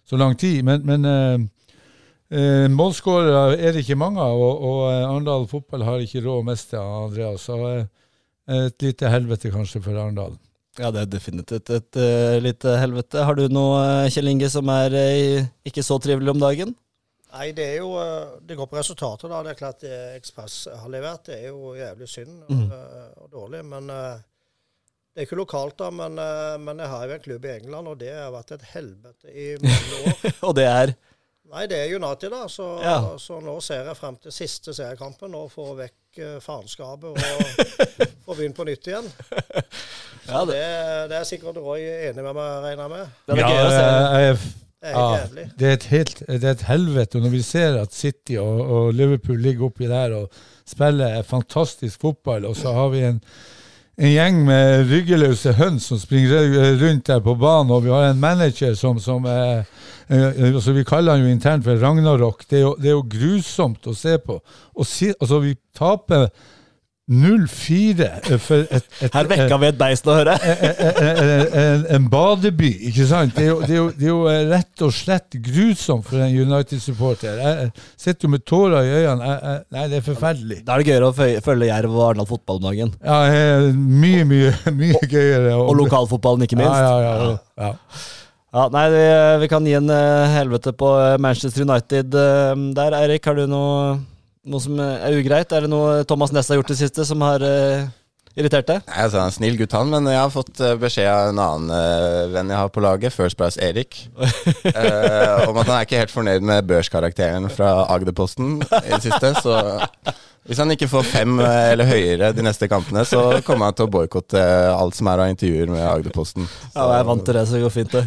så 0.07 0.21
lang 0.21 0.37
tid. 0.39 0.61
Men, 0.63 0.85
men 0.87 1.09
eh, 2.31 2.69
målskårere 2.71 3.57
er 3.57 3.75
det 3.75 3.83
ikke 3.83 3.99
mange 3.99 4.23
av, 4.23 4.39
og, 4.39 4.63
og 4.69 4.81
Arendal 4.93 5.49
fotball 5.51 5.83
har 5.89 6.05
ikke 6.05 6.23
råd 6.23 6.45
å 6.45 6.47
miste 6.47 6.81
Andreas. 6.81 7.49
Så 7.49 7.59
eh, 7.73 7.87
et 8.61 8.85
lite 8.85 9.11
helvete 9.11 9.51
kanskje 9.51 9.83
for 9.83 9.99
Arendal. 9.99 10.37
Ja, 10.79 10.91
det 10.91 11.05
er 11.05 11.11
definitivt 11.13 11.69
et, 11.71 11.71
et, 11.71 11.97
eh, 12.03 12.41
lite 12.43 12.73
helvete. 12.81 13.23
Har 13.25 13.37
du 13.39 13.45
noe, 13.49 13.79
eh, 14.05 14.09
Kjell 14.11 14.27
Inge, 14.33 14.49
som 14.51 14.69
er 14.75 14.91
uh, 14.99 15.47
ikke 15.69 15.85
så 15.87 16.01
trivelig 16.03 16.33
om 16.35 16.41
dagen? 16.43 16.75
Nei, 17.35 17.49
det 17.55 17.65
er 17.67 17.81
jo 17.81 17.93
eh, 17.99 18.35
Det 18.47 18.57
går 18.59 18.69
på 18.71 18.77
resultatet, 18.79 19.27
da. 19.31 19.41
Det 19.43 19.53
er 19.55 19.59
klart 19.59 19.81
det 19.83 19.95
Ekspress 20.21 20.69
har 20.71 20.91
levert. 20.91 21.25
Det 21.27 21.39
er 21.41 21.49
jo 21.51 21.73
jævlig 21.79 22.09
synd 22.11 22.45
Mm. 22.49 22.69
eh, 22.71 23.09
og 23.23 23.31
dårlig. 23.33 23.63
Men 23.71 23.91
eh, 23.91 24.21
det 25.15 25.23
er 25.23 25.27
ikke 25.29 25.39
lokalt, 25.41 25.77
da. 25.79 25.91
Men, 25.95 26.19
eh, 26.19 26.59
men 26.63 26.79
jeg 26.83 26.91
har 26.93 27.07
jo 27.09 27.17
en 27.17 27.25
klubb 27.27 27.45
i 27.47 27.55
England, 27.57 27.89
og 27.91 27.99
det 28.03 28.13
har 28.15 28.31
vært 28.35 28.55
et 28.59 28.69
helvete 28.75 29.31
i 29.35 29.49
mange 29.63 29.99
år. 30.05 30.31
Og 30.51 30.55
det 30.59 30.67
er 30.71 30.95
Nei, 31.55 31.67
det 31.71 31.77
er 31.77 31.93
United, 32.01 32.31
da. 32.33 32.47
Så, 32.51 32.65
Ja. 32.83 32.97
så 33.21 33.37
nå 33.45 33.59
ser 33.63 33.85
jeg 33.87 33.99
frem 33.99 34.17
til 34.19 34.33
siste 34.35 34.73
seriekampen 34.75 35.35
og 35.39 35.51
få 35.53 35.75
vekk 35.79 35.95
eh, 36.23 36.37
faenskapet 36.43 37.11
og 37.11 37.19
få 38.27 38.37
begynne 38.37 38.57
på 38.57 38.67
nytt 38.69 38.91
igjen. 38.93 39.09
Ja, 40.25 40.41
det, 40.49 40.55
det, 40.57 41.09
det 41.11 41.17
er 41.19 41.27
sikkert 41.29 41.59
Roy 41.61 41.83
enig 41.85 42.23
med 42.25 42.33
meg, 42.33 42.53
regner 42.65 42.87
med. 42.89 43.11
det 43.29 43.35
er 43.35 43.41
ja, 43.43 43.49
jeg 44.23 44.39
Ja, 44.85 45.03
det 45.61 45.67
er 45.69 45.75
et, 45.75 45.85
helt, 45.93 46.23
det 46.25 46.49
er 46.49 46.55
et 46.55 46.65
helvete. 46.65 47.19
Og 47.19 47.27
når 47.27 47.35
vi 47.35 47.43
ser 47.45 47.77
at 47.77 47.93
City 47.93 48.39
og, 48.41 48.63
og 48.65 48.95
Liverpool 48.97 49.37
ligger 49.45 49.69
oppi 49.69 49.85
der 49.91 50.17
og 50.17 50.33
spiller 50.65 51.21
fantastisk 51.29 52.01
fotball, 52.01 52.49
og 52.49 52.57
så 52.57 52.73
har 52.73 52.89
vi 52.93 53.05
en, 53.05 53.21
en 53.97 54.11
gjeng 54.11 54.41
med 54.47 54.89
ryggeløse 54.91 55.53
høns 55.55 55.87
som 55.91 56.01
springer 56.03 56.75
rundt 56.81 57.07
der 57.07 57.21
på 57.23 57.37
banen, 57.39 57.71
og 57.71 57.85
vi 57.85 57.93
har 57.95 58.09
en 58.09 58.21
manager 58.21 58.75
som, 58.75 58.99
som 58.99 59.27
er 59.31 59.63
eh, 60.09 60.51
altså 60.51 60.75
Vi 60.75 60.85
kaller 60.85 61.15
han 61.15 61.23
jo 61.23 61.31
internt 61.31 61.65
for 61.65 61.79
Ragnarok. 61.79 62.43
Det 62.51 62.59
er 62.59 62.65
jo, 62.65 62.75
det 62.81 62.91
er 62.91 62.97
jo 62.97 63.07
grusomt 63.07 63.87
å 63.87 63.95
se 63.95 64.17
på. 64.19 64.41
Og 64.75 64.89
si, 64.89 65.13
altså, 65.21 65.39
vi 65.45 65.55
taper 65.77 66.27
0-4 67.11 68.07
eh, 68.07 68.39
for 68.41 68.65
et, 68.65 68.87
et, 69.03 69.13
Her 69.13 69.29
vekka 69.29 69.59
vi 69.61 69.69
et 69.69 69.77
beist 69.81 70.07
å 70.09 70.15
høre. 70.17 70.37
en, 70.41 71.53
en, 71.61 71.85
en 71.99 72.09
badeby, 72.09 72.71
ikke 72.91 73.07
sant? 73.11 73.35
Det 73.37 73.45
er, 73.45 73.51
jo, 73.51 73.59
det, 73.61 73.75
er 73.75 73.81
jo, 73.81 73.87
det 73.93 74.09
er 74.09 74.13
jo 74.13 74.23
eh, 74.33 74.41
rett 74.55 74.85
og 74.87 74.95
slett 74.97 75.39
grusomt 75.51 76.09
for 76.09 76.25
en 76.25 76.33
United-supporter. 76.33 77.43
Jeg 77.45 77.71
sitter 78.07 78.29
jo 78.29 78.33
med 78.37 78.47
tårer 78.49 78.89
i 78.89 78.97
øynene. 79.03 79.31
Jeg, 79.31 79.39
jeg, 79.45 79.63
nei, 79.77 79.87
det 79.93 80.01
er 80.01 80.09
forferdelig. 80.09 80.61
Da 80.65 80.75
er 80.75 80.83
det 80.83 80.91
gøyere 80.91 81.13
å 81.13 81.31
følge 81.51 81.71
Jerv 81.71 81.95
og 81.95 82.09
Arendal 82.09 82.31
fotball 82.33 82.63
om 82.63 82.69
dagen. 82.71 82.97
Ja, 83.05 83.21
mye, 83.77 84.27
mye, 84.29 84.57
mye, 84.73 84.99
og, 84.99 85.09
gøyere. 85.13 85.57
Og 85.61 85.75
lokalfotballen, 85.85 86.49
ikke 86.49 86.61
minst. 86.63 86.73
Ja, 86.73 87.01
ja, 87.05 87.17
ja, 87.21 87.65
ja. 87.69 88.13
Ja, 88.55 88.69
nei, 88.71 88.85
vi, 88.93 89.07
vi 89.43 89.47
kan 89.51 89.65
gi 89.67 89.73
en 89.75 89.91
eh, 89.91 90.31
helvete 90.31 90.71
på 90.79 90.93
eh, 91.01 91.17
Manchester 91.19 91.65
United 91.67 92.15
eh, 92.15 92.53
der. 92.77 92.95
Eirik, 93.01 93.27
har 93.27 93.35
du 93.35 93.49
noe, 93.51 93.97
noe 94.45 94.63
som 94.63 94.81
er 94.81 95.19
ugreit? 95.19 95.53
Er 95.53 95.67
det 95.67 95.73
noe 95.73 96.03
Thomas 96.09 96.33
Næss 96.35 96.51
har 96.53 96.61
gjort 96.61 96.73
det 96.73 96.81
siste 96.81 97.07
som 97.09 97.23
har 97.25 97.45
uh, 97.45 97.87
irritert 98.37 98.69
deg? 98.69 98.85
Nei, 98.89 98.99
altså, 99.07 99.21
han 99.21 99.29
er 99.29 99.33
en 99.33 99.37
snill 99.39 99.59
gutt, 99.61 99.77
han, 99.77 99.93
men 99.93 100.11
jeg 100.11 100.21
har 100.21 100.33
fått 100.35 100.61
eh, 100.61 100.77
beskjed 100.81 101.09
av 101.11 101.31
en 101.31 101.43
annen 101.45 101.73
uh, 101.73 102.35
venn 102.35 102.53
jeg 102.53 102.61
har 102.61 102.73
på 102.75 102.85
laget, 102.85 103.15
First 103.15 103.39
Price 103.41 103.61
Erik, 103.63 104.03
uh, 104.19 105.47
om 105.49 105.61
at 105.61 105.69
han 105.69 105.75
er 105.79 105.89
ikke 105.89 106.03
helt 106.03 106.15
fornøyd 106.15 106.47
med 106.47 106.69
børskarakteren 106.69 107.49
fra 107.53 107.77
Agderposten 107.95 108.59
i 108.63 108.89
det 108.91 109.03
siste. 109.07 109.35
Så 109.41 109.57
hvis 110.45 110.61
han 110.61 110.73
ikke 110.75 110.89
får 110.93 111.07
fem 111.09 111.39
eh, 111.41 111.71
eller 111.73 111.89
høyere 111.89 112.31
de 112.37 112.45
neste 112.45 112.69
kampene, 112.69 113.05
så 113.09 113.41
kommer 113.47 113.71
han 113.71 113.77
til 113.79 113.87
å 113.87 113.93
boikotte 113.95 114.41
alt 114.75 114.97
som 114.99 115.09
er 115.09 115.23
av 115.25 115.33
intervjuer 115.33 115.71
med 115.73 115.85
Agderposten. 115.89 116.49
Ja, 116.75 116.85
jeg 116.91 116.99
er 116.99 117.09
vant 117.09 117.25
til 117.25 117.39
det, 117.39 117.45
så 117.49 117.57
det 117.57 117.63
går 117.65 117.73
fint, 117.73 117.95
det. 117.95 118.05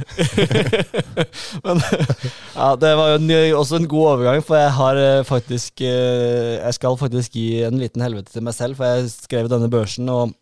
Men 1.65 1.81
ja, 1.81 2.71
det 2.77 2.91
var 2.99 3.13
jo 3.13 3.19
en, 3.21 3.31
også 3.57 3.79
en 3.81 3.89
god 3.89 4.09
overgang, 4.13 4.43
for 4.45 4.59
jeg 4.59 4.75
har 4.77 5.01
eh, 5.01 5.23
faktisk 5.27 5.81
eh, 5.85 6.57
Jeg 6.59 6.77
skal 6.77 6.99
faktisk 6.99 7.39
gi 7.39 7.47
en 7.65 7.81
liten 7.81 8.05
helvete 8.05 8.33
til 8.35 8.45
meg 8.45 8.57
selv, 8.57 8.77
for 8.77 8.97
jeg 8.97 9.09
skrev 9.15 9.49
denne 9.49 9.71
børsen, 9.73 10.09
og 10.13 10.35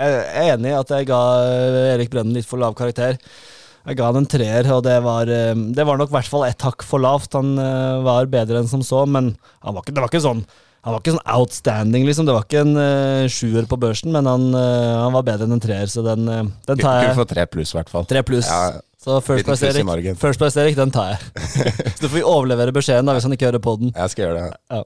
jeg 0.00 0.22
er 0.32 0.54
enig 0.54 0.72
i 0.72 0.78
at 0.78 0.90
jeg 0.96 1.10
ga 1.10 1.22
eh, 1.44 1.92
Erik 1.92 2.10
Brønnen 2.12 2.34
litt 2.36 2.48
for 2.48 2.62
lav 2.62 2.74
karakter. 2.78 3.18
Jeg 3.82 3.98
ga 3.98 4.08
han 4.08 4.20
en 4.20 4.28
treer, 4.30 4.68
og 4.72 4.84
det 4.86 4.96
var, 5.04 5.28
eh, 5.30 5.52
det 5.76 5.84
var 5.86 6.00
nok 6.00 6.12
i 6.12 6.16
hvert 6.16 6.32
fall 6.32 6.46
ett 6.48 6.64
hakk 6.64 6.84
for 6.86 7.02
lavt. 7.02 7.36
Han 7.36 7.54
eh, 7.60 8.02
var 8.06 8.30
bedre 8.32 8.62
enn 8.62 8.70
som 8.70 8.84
så, 8.86 9.04
men 9.04 9.34
var 9.60 9.82
ikke, 9.82 9.94
det 9.94 10.04
var 10.04 10.12
ikke 10.12 10.24
sånn 10.24 10.44
han 10.82 10.96
var 10.96 11.02
ikke 11.02 11.12
sånn 11.14 11.28
outstanding, 11.30 12.06
liksom. 12.08 12.26
Det 12.26 12.34
var 12.34 12.46
ikke 12.46 12.62
en 12.64 12.72
uh, 12.74 13.30
sjuer 13.30 13.68
på 13.70 13.76
børsen, 13.78 14.10
men 14.14 14.26
han, 14.26 14.48
uh, 14.50 15.04
han 15.04 15.12
var 15.14 15.26
bedre 15.28 15.46
enn 15.46 15.54
en 15.54 15.62
treer, 15.62 15.86
så 15.90 16.02
den, 16.02 16.26
uh, 16.26 16.40
den 16.66 16.80
tar 16.80 16.96
jeg. 16.98 17.12
Du 17.12 17.20
får 17.20 17.28
tre 17.30 17.44
pluss, 17.52 17.70
i 17.70 17.76
hvert 17.78 17.92
fall. 17.92 18.06
Tre 18.10 18.22
pluss. 18.26 18.48
Ja, 18.50 18.80
Så 19.02 19.20
first 19.22 19.46
place, 19.46 19.68
Erik, 19.70 20.08
first 20.18 20.42
place 20.42 20.58
Erik, 20.58 20.74
den 20.78 20.90
tar 20.94 21.12
jeg. 21.12 21.44
så 21.94 22.00
du 22.02 22.08
får 22.08 22.26
overlevere 22.26 22.74
beskjeden 22.74 23.06
da, 23.06 23.14
hvis 23.14 23.28
han 23.28 23.36
ikke 23.36 23.52
hører 23.52 23.62
på 23.62 23.76
den. 23.78 23.92
jeg 23.94 24.14
skal 24.14 24.24
gjøre 24.24 24.40
det. 24.40 24.58
Ja. 24.74 24.82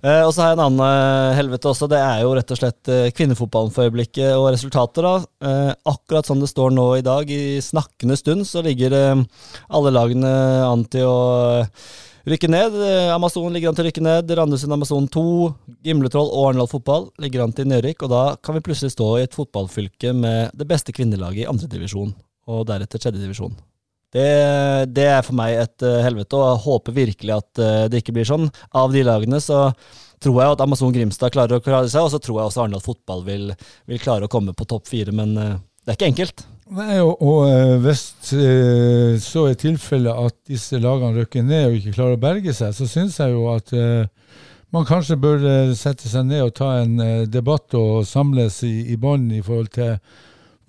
Uh, 0.00 0.22
og 0.28 0.30
så 0.30 0.44
har 0.44 0.52
jeg 0.52 0.58
en 0.60 0.62
annen 0.68 1.34
helvete 1.40 1.72
også. 1.72 1.88
Det 1.90 1.98
er 1.98 2.22
jo 2.22 2.30
rett 2.38 2.54
og 2.54 2.60
slett 2.60 2.92
kvinnefotballen 3.18 3.74
for 3.74 3.90
øyeblikket 3.90 4.30
og 4.36 4.46
resultater. 4.54 5.08
da. 5.08 5.74
Akkurat 5.90 6.30
som 6.30 6.38
det 6.38 6.52
står 6.52 6.70
nå 6.76 6.86
i 7.00 7.02
dag, 7.04 7.26
i 7.26 7.58
snakkende 7.66 8.14
stund, 8.16 8.46
så 8.46 8.62
ligger 8.62 8.94
alle 8.94 9.92
lagene 9.98 10.30
an 10.68 10.86
til 10.94 11.10
å 11.10 11.18
rykke 12.32 12.50
ned. 12.50 12.76
Eh, 12.84 13.08
Amazon 13.14 13.52
ligger 13.54 13.70
an 13.70 13.76
til 13.78 13.84
å 13.84 13.88
rykke 13.88 14.02
ned. 14.04 14.30
Randesund 14.38 14.74
Amazon 14.74 15.08
2, 15.12 15.24
Gimletroll 15.86 16.30
og 16.30 16.50
Arendal 16.50 16.70
fotball 16.70 17.08
ligger 17.22 17.44
an 17.44 17.54
til 17.56 17.68
nedrykk. 17.70 18.06
Og 18.06 18.12
da 18.12 18.22
kan 18.42 18.56
vi 18.56 18.62
plutselig 18.66 18.94
stå 18.94 19.08
i 19.18 19.24
et 19.26 19.36
fotballfylke 19.36 20.14
med 20.16 20.54
det 20.58 20.68
beste 20.70 20.94
kvinnelaget 20.96 21.44
i 21.44 21.48
andredivisjon, 21.50 22.14
og 22.50 22.62
deretter 22.70 23.02
tredjedivisjon. 23.02 23.56
Det, 24.10 24.28
det 24.90 25.06
er 25.06 25.22
for 25.22 25.38
meg 25.38 25.54
et 25.60 25.86
eh, 25.86 26.00
helvete, 26.02 26.34
og 26.38 26.46
jeg 26.48 26.62
håper 26.66 26.96
virkelig 26.96 27.36
at 27.36 27.62
eh, 27.62 27.82
det 27.92 28.02
ikke 28.02 28.16
blir 28.16 28.26
sånn. 28.26 28.48
Av 28.74 28.90
de 28.94 29.04
lagene 29.06 29.38
så 29.42 29.68
tror 30.20 30.40
jeg 30.42 30.56
at 30.56 30.64
Amazon 30.64 30.94
Grimstad 30.94 31.34
klarer 31.34 31.60
å 31.60 31.64
klare 31.64 31.90
seg, 31.90 32.06
og 32.06 32.14
så 32.14 32.18
tror 32.22 32.40
jeg 32.40 32.50
også 32.50 32.64
Arendal 32.64 32.82
fotball 32.84 33.22
vil, 33.28 33.50
vil 33.86 34.02
klare 34.02 34.26
å 34.26 34.32
komme 34.32 34.56
på 34.56 34.66
topp 34.68 34.90
fire, 34.90 35.14
men 35.14 35.36
det 35.38 35.94
er 35.94 35.96
ikke 35.96 36.10
enkelt. 36.10 36.42
Nei, 36.70 37.00
og, 37.02 37.18
og 37.18 37.48
eh, 37.50 37.76
hvis 37.82 38.04
eh, 38.38 39.16
så 39.18 39.48
er 39.50 39.58
tilfellet 39.58 40.14
at 40.14 40.36
disse 40.46 40.78
lagene 40.78 41.18
rykker 41.18 41.42
ned 41.42 41.66
og 41.66 41.78
ikke 41.80 41.96
klarer 41.96 42.14
å 42.14 42.22
berge 42.22 42.54
seg, 42.54 42.74
så 42.76 42.86
syns 42.86 43.18
jeg 43.18 43.34
jo 43.34 43.48
at 43.50 43.72
eh, 43.74 44.06
man 44.70 44.86
kanskje 44.86 45.18
bør 45.18 45.42
sette 45.74 46.06
seg 46.06 46.28
ned 46.28 46.44
og 46.44 46.54
ta 46.54 46.76
en 46.78 47.26
debatt 47.26 47.74
og 47.74 48.04
samles 48.06 48.60
i, 48.62 48.92
i 48.94 48.98
bånd 49.00 49.32
i 49.34 49.42
forhold 49.42 49.72
til 49.74 49.96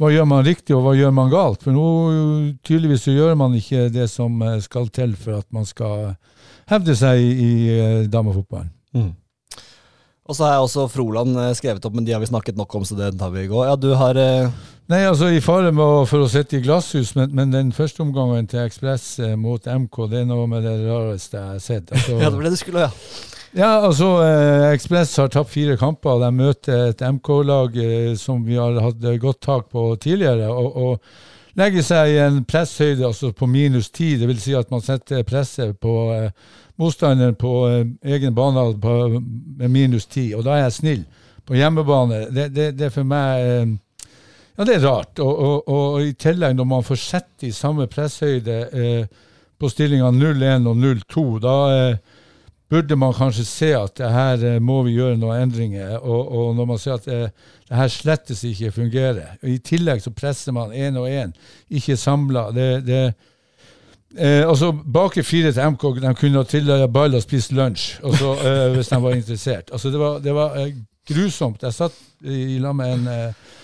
hva 0.01 0.09
gjør 0.09 0.25
man 0.25 0.41
riktig 0.47 0.73
og 0.73 0.87
hva 0.87 0.95
gjør 0.97 1.13
man 1.13 1.29
galt. 1.29 1.61
For 1.61 1.75
nå 1.75 1.85
tydeligvis 2.65 3.05
så 3.05 3.13
gjør 3.13 3.37
man 3.37 3.53
ikke 3.59 3.91
det 3.93 4.07
som 4.09 4.41
skal 4.65 4.89
til 4.89 5.13
for 5.13 5.43
at 5.43 5.45
man 5.53 5.69
skal 5.69 6.15
hevde 6.71 6.97
seg 6.97 7.21
i, 7.21 7.29
i 7.45 7.51
damefotballen. 8.09 8.73
Mm. 8.97 9.11
Og 10.25 10.33
så 10.33 10.47
har 10.47 10.55
jeg 10.55 10.65
også 10.65 10.87
Froland 10.89 11.37
skrevet 11.59 11.85
opp, 11.85 11.93
men 11.93 12.07
de 12.07 12.15
har 12.15 12.23
vi 12.23 12.31
snakket 12.31 12.57
nok 12.57 12.73
om, 12.79 12.87
så 12.87 12.97
det 12.97 13.13
tar 13.21 13.29
vi 13.35 13.45
i 13.45 13.51
går. 13.51 13.67
Ja, 13.69 13.77
du 13.77 13.91
har 13.99 14.17
Nei, 14.91 15.05
altså 15.07 15.29
i 15.31 15.39
fare 15.39 15.69
med 15.71 16.07
for 16.09 16.25
å 16.25 16.29
sitte 16.31 16.57
i 16.57 16.63
glasshus, 16.65 17.13
men, 17.15 17.31
men 17.37 17.53
den 17.53 17.69
første 17.71 18.03
omgangen 18.03 18.49
til 18.51 18.65
Ekspress 18.65 19.05
eh, 19.23 19.37
mot 19.39 19.63
MK, 19.63 19.99
det 20.11 20.23
er 20.23 20.25
noe 20.27 20.49
med 20.51 20.65
det 20.67 20.73
rareste 20.83 21.37
jeg 21.37 21.51
har 21.53 21.61
sett. 21.63 21.93
Altså, 21.95 22.17
Ja, 22.19 22.27
det 22.27 22.35
var 22.35 22.47
det 22.47 22.51
du 22.57 22.59
skulle, 22.59 22.87
ja. 22.89 22.91
Ja, 23.55 23.69
altså 23.85 24.09
eh, 24.23 24.69
Ekspress 24.73 25.15
har 25.19 25.31
tapt 25.31 25.51
fire 25.51 25.77
kamper. 25.79 26.19
De 26.19 26.31
møter 26.35 26.89
et 26.89 27.03
MK-lag 27.03 27.77
eh, 27.79 28.13
som 28.19 28.43
vi 28.47 28.59
har 28.59 28.79
hatt 28.83 29.03
eh, 29.03 29.19
godt 29.19 29.39
tak 29.43 29.69
på 29.71 29.85
tidligere. 30.03 30.49
og, 30.51 30.75
og 30.75 31.55
legger 31.59 31.83
seg 31.83 32.13
i 32.13 32.19
en 32.23 32.41
presshøyde 32.47 33.05
altså 33.07 33.31
på 33.35 33.47
minus 33.47 33.89
ti. 33.91 34.15
Det 34.19 34.27
vil 34.27 34.39
si 34.39 34.55
at 34.55 34.71
man 34.71 34.83
setter 34.83 35.23
presset 35.27 35.77
på 35.83 35.95
eh, 36.15 36.31
motstanderen 36.79 37.35
på 37.39 37.53
eh, 37.69 37.85
egen 38.15 38.35
bane 38.35 38.65
på, 38.81 38.97
med 39.59 39.71
minus 39.71 40.07
ti. 40.07 40.33
Og 40.35 40.45
da 40.47 40.57
er 40.57 40.65
jeg 40.67 40.77
snill. 40.79 41.05
På 41.47 41.57
hjemmebane. 41.57 42.27
Det, 42.31 42.51
det, 42.55 42.67
det 42.79 42.87
er 42.87 42.93
for 42.93 43.07
meg 43.07 43.47
eh, 43.47 43.71
Ja, 44.61 44.65
det 44.65 44.75
er 44.75 44.83
rart. 44.85 45.17
Og, 45.17 45.39
og, 45.41 45.69
og 45.73 46.03
i 46.05 46.11
tillegg, 46.13 46.53
når 46.53 46.67
man 46.69 46.83
får 46.85 46.99
sett 47.01 47.45
i 47.47 47.49
samme 47.49 47.87
presshøyde 47.89 48.57
eh, 48.69 49.21
på 49.57 49.69
stillinga 49.73 50.11
0-1 50.13 50.67
og 50.69 50.75
0-2, 50.77 51.23
da 51.41 51.53
eh, 51.73 52.19
burde 52.69 52.97
man 53.01 53.15
kanskje 53.17 53.45
se 53.49 53.69
at 53.73 54.03
her 54.05 54.43
eh, 54.45 54.59
må 54.61 54.83
vi 54.85 54.93
gjøre 54.99 55.17
noen 55.17 55.47
endringer. 55.47 55.95
Og, 55.97 56.29
og 56.29 56.51
når 56.59 56.67
man 56.69 56.81
ser 56.83 56.99
at 56.99 57.07
det, 57.09 57.17
det 57.71 57.79
her 57.79 57.89
slettes 57.89 58.43
ikke 58.45 58.69
fungerer. 58.75 59.31
I 59.41 59.55
tillegg 59.65 60.03
så 60.03 60.13
presser 60.13 60.53
man 60.53 60.75
én 60.77 60.99
og 61.01 61.09
én, 61.09 61.33
ikke 61.73 61.97
samla. 61.97 62.43
Det, 62.53 62.67
det, 62.85 62.99
eh, 64.13 64.43
altså 64.45 64.69
Bakre 64.77 65.23
fire 65.25 65.55
til 65.55 65.73
MK 65.73 65.87
de 66.03 66.11
kunne 66.19 66.37
ha 66.37 66.45
trilla 66.45 66.77
ball 66.85 67.17
og 67.17 67.25
spist 67.25 67.57
lunsj 67.57 67.95
også, 68.03 68.35
eh, 68.45 68.67
hvis 68.75 68.93
de 68.93 69.01
var 69.07 69.17
interessert. 69.17 69.73
Altså 69.73 69.89
Det 69.89 70.03
var, 70.05 70.21
det 70.21 70.37
var 70.37 70.61
eh, 70.61 70.77
grusomt. 71.09 71.65
Jeg 71.65 71.79
satt 71.79 71.97
i 72.29 72.61
lag 72.61 72.77
med 72.77 72.93
en, 72.99 73.09
eh, 73.09 73.57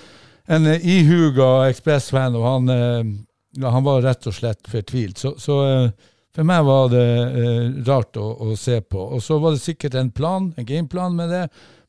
en 0.48 0.66
eh, 0.66 0.88
ihuga 0.88 1.68
Ekspress-fan, 1.70 2.36
og 2.36 2.46
han, 2.48 2.70
eh, 2.70 3.64
han 3.68 3.84
var 3.84 4.02
rett 4.06 4.28
og 4.28 4.36
slett 4.36 4.70
fortvilt. 4.72 5.20
Så, 5.20 5.36
så 5.42 5.60
eh, 5.68 5.90
for 6.36 6.48
meg 6.48 6.66
var 6.68 6.92
det 6.92 7.06
rart 7.88 8.18
å, 8.22 8.28
å 8.46 8.56
se 8.60 8.78
på. 8.86 9.02
Og 9.02 9.24
så 9.26 9.40
var 9.42 9.56
det 9.56 9.64
sikkert 9.64 9.96
en 9.98 10.12
plan, 10.14 10.52
en 10.56 10.68
gameplan 10.68 11.16
med 11.18 11.32
det, 11.34 11.48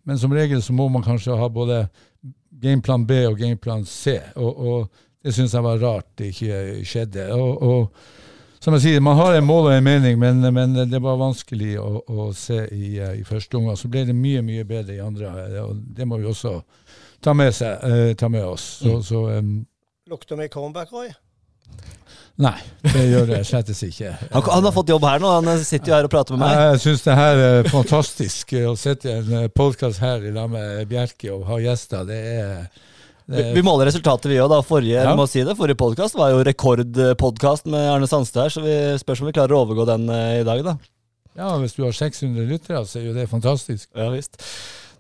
men 0.09 0.17
som 0.19 0.33
regel 0.33 0.63
så 0.65 0.73
må 0.73 0.87
man 0.89 1.05
kanskje 1.05 1.37
ha 1.37 1.51
både 1.53 1.83
gameplan 2.63 3.05
B 3.07 3.27
og 3.29 3.37
gameplan 3.43 3.85
C. 3.85 4.17
Og, 4.41 4.49
og 4.57 5.03
det 5.21 5.35
syns 5.37 5.53
jeg 5.53 5.67
var 5.67 5.83
rart 5.83 6.09
det 6.17 6.31
ikke 6.33 6.63
skjedde. 6.89 7.27
Og, 7.37 7.61
og 7.61 8.65
som 8.65 8.75
jeg 8.75 8.87
sier, 8.87 9.05
man 9.05 9.21
har 9.21 9.37
en 9.37 9.47
mål 9.47 9.69
og 9.69 9.75
en 9.77 9.85
mening, 9.85 10.17
men, 10.19 10.41
men 10.55 10.73
det 10.89 11.03
var 11.05 11.21
vanskelig 11.21 11.77
å, 11.83 12.01
å 12.09 12.31
se 12.35 12.63
i, 12.73 12.97
i 12.97 13.29
første 13.29 13.61
omgang. 13.61 13.77
Så 13.77 13.93
ble 13.93 14.07
det 14.09 14.17
mye, 14.17 14.41
mye 14.43 14.65
bedre 14.67 14.97
i 14.97 15.05
andre, 15.05 15.35
og 15.61 15.77
det 15.77 16.09
må 16.09 16.19
vi 16.23 16.31
også 16.33 16.57
ta 17.25 17.35
med, 17.35 17.55
seg, 17.55 17.85
eh, 17.89 18.13
ta 18.19 18.29
med 18.33 18.45
oss. 18.47 18.67
Så, 18.83 18.99
så 19.07 19.25
um, 19.39 19.57
Lukter 20.09 20.37
vi 20.41 20.49
comeback, 20.53 20.93
Roy? 20.93 21.11
nei, 22.39 22.55
det 22.85 23.03
gjør 23.11 23.25
det 23.33 23.39
slettes 23.49 23.81
ikke. 23.83 24.13
Han, 24.31 24.45
han 24.55 24.67
har 24.69 24.75
fått 24.75 24.93
jobb 24.93 25.07
her 25.09 25.23
nå, 25.23 25.31
han 25.41 25.65
sitter 25.67 25.91
jo 25.91 25.97
her 25.97 26.07
og 26.07 26.13
prater 26.13 26.37
med 26.37 26.45
meg. 26.45 26.61
Jeg 26.73 26.83
syns 26.85 27.03
det 27.07 27.17
her 27.19 27.41
er 27.47 27.71
fantastisk 27.73 28.55
eh, 28.55 28.69
å 28.71 28.77
sitte 28.79 29.11
i 29.11 29.17
en 29.19 29.49
podkast 29.55 30.03
her 30.03 30.23
i 30.23 30.35
lag 30.35 30.51
med 30.53 30.85
Bjerke 30.91 31.33
og 31.35 31.49
ha 31.51 31.59
gjester. 31.63 32.07
Det 32.09 32.19
er, 32.39 32.69
Vi, 33.27 33.41
det 33.41 33.49
vi 33.59 33.65
måler 33.67 33.91
resultatet, 33.91 34.31
vi 34.31 34.39
òg. 34.41 34.55
Forrige, 34.65 35.03
Ja. 35.03 35.27
si 35.27 35.43
forrige 35.59 35.81
podkast 35.83 36.17
var 36.17 36.31
jo 36.33 36.45
rekordpodkast 36.47 37.67
med 37.67 37.91
Arne 37.91 38.09
Sandstad 38.09 38.47
her, 38.47 38.55
så 38.55 38.63
vi 38.65 38.77
spørs 39.03 39.21
om 39.25 39.29
vi 39.29 39.35
klarer 39.37 39.59
å 39.59 39.65
overgå 39.67 39.89
den 39.91 40.07
eh, 40.09 40.41
i 40.41 40.47
dag, 40.47 40.63
da. 40.65 40.79
ja, 41.37 41.57
hvis 41.59 41.75
du 41.75 41.83
har 41.85 41.93
600 41.93 42.47
lyttere, 42.47 42.87
så 42.87 43.03
er 43.03 43.11
jo 43.11 43.17
det 43.19 43.27
fantastisk. 43.29 43.91
Ja 43.99 44.13
visst. 44.15 44.39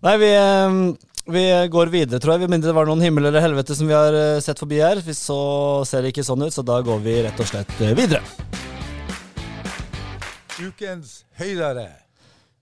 Nei, 0.02 0.18
vi, 0.18 0.34
eh, 0.34 1.17
vi 1.28 1.44
går 1.68 1.90
videre, 1.92 2.20
tror 2.20 2.34
jeg. 2.34 2.46
Med 2.46 2.54
mindre 2.56 2.70
det 2.70 2.76
var 2.78 2.88
noen 2.88 3.04
himmel 3.04 3.28
eller 3.28 3.44
helvete 3.44 3.76
som 3.76 3.88
vi 3.88 3.96
har 3.96 4.14
eh, 4.16 4.40
sett 4.44 4.60
forbi 4.60 4.80
her. 4.80 5.00
Så 5.12 5.38
ser 5.88 6.04
det 6.04 6.14
ikke 6.14 6.26
sånn 6.26 6.46
ut, 6.46 6.54
så 6.54 6.64
da 6.66 6.80
går 6.84 7.02
vi 7.04 7.18
rett 7.26 7.42
og 7.42 7.50
slett 7.50 7.72
eh, 7.84 7.94
videre. 7.98 8.22
Ukens 10.58 11.22
høydare. 11.38 11.86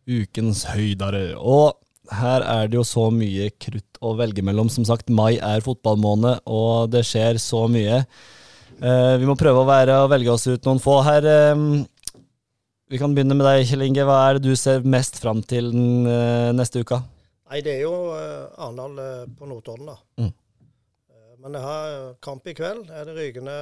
Ukens 0.06 0.66
høydare. 0.72 1.28
Og 1.38 1.78
her 2.16 2.42
er 2.42 2.70
det 2.70 2.78
jo 2.80 2.84
så 2.86 3.08
mye 3.14 3.48
krutt 3.54 4.02
å 4.02 4.16
velge 4.18 4.44
mellom. 4.46 4.70
Som 4.72 4.86
sagt, 4.88 5.10
mai 5.14 5.38
er 5.38 5.64
fotballmåned, 5.64 6.42
og 6.50 6.90
det 6.90 7.06
skjer 7.06 7.38
så 7.42 7.66
mye. 7.70 8.02
Eh, 8.82 9.14
vi 9.22 9.30
må 9.30 9.38
prøve 9.38 9.62
å 9.62 9.68
være 9.70 10.02
og 10.02 10.12
velge 10.12 10.34
oss 10.34 10.50
ut 10.50 10.66
noen 10.66 10.82
få 10.82 11.00
her. 11.06 11.30
Vi 12.86 12.98
kan 12.98 13.14
begynne 13.14 13.34
med 13.38 13.46
deg, 13.46 13.66
Kjell 13.66 13.86
Inge. 13.86 14.06
Hva 14.06 14.24
er 14.26 14.38
det 14.38 14.50
du 14.50 14.58
ser 14.58 14.86
mest 14.86 15.22
fram 15.22 15.40
til 15.46 15.70
den, 15.70 16.10
neste 16.58 16.82
uka? 16.82 17.06
Nei, 17.46 17.60
det 17.62 17.76
er 17.76 17.82
jo 17.84 17.94
eh, 18.16 18.58
Arendal 18.58 18.98
eh, 18.98 19.26
på 19.38 19.46
Notodden, 19.46 19.90
da. 19.92 19.96
Mm. 20.18 20.32
Eh, 21.12 21.34
Men 21.44 21.58
jeg 21.58 21.62
har 21.62 21.98
kamp 22.26 22.48
i 22.50 22.54
kveld. 22.58 22.88
Er 22.90 23.06
det 23.06 23.14
Rygene 23.18 23.58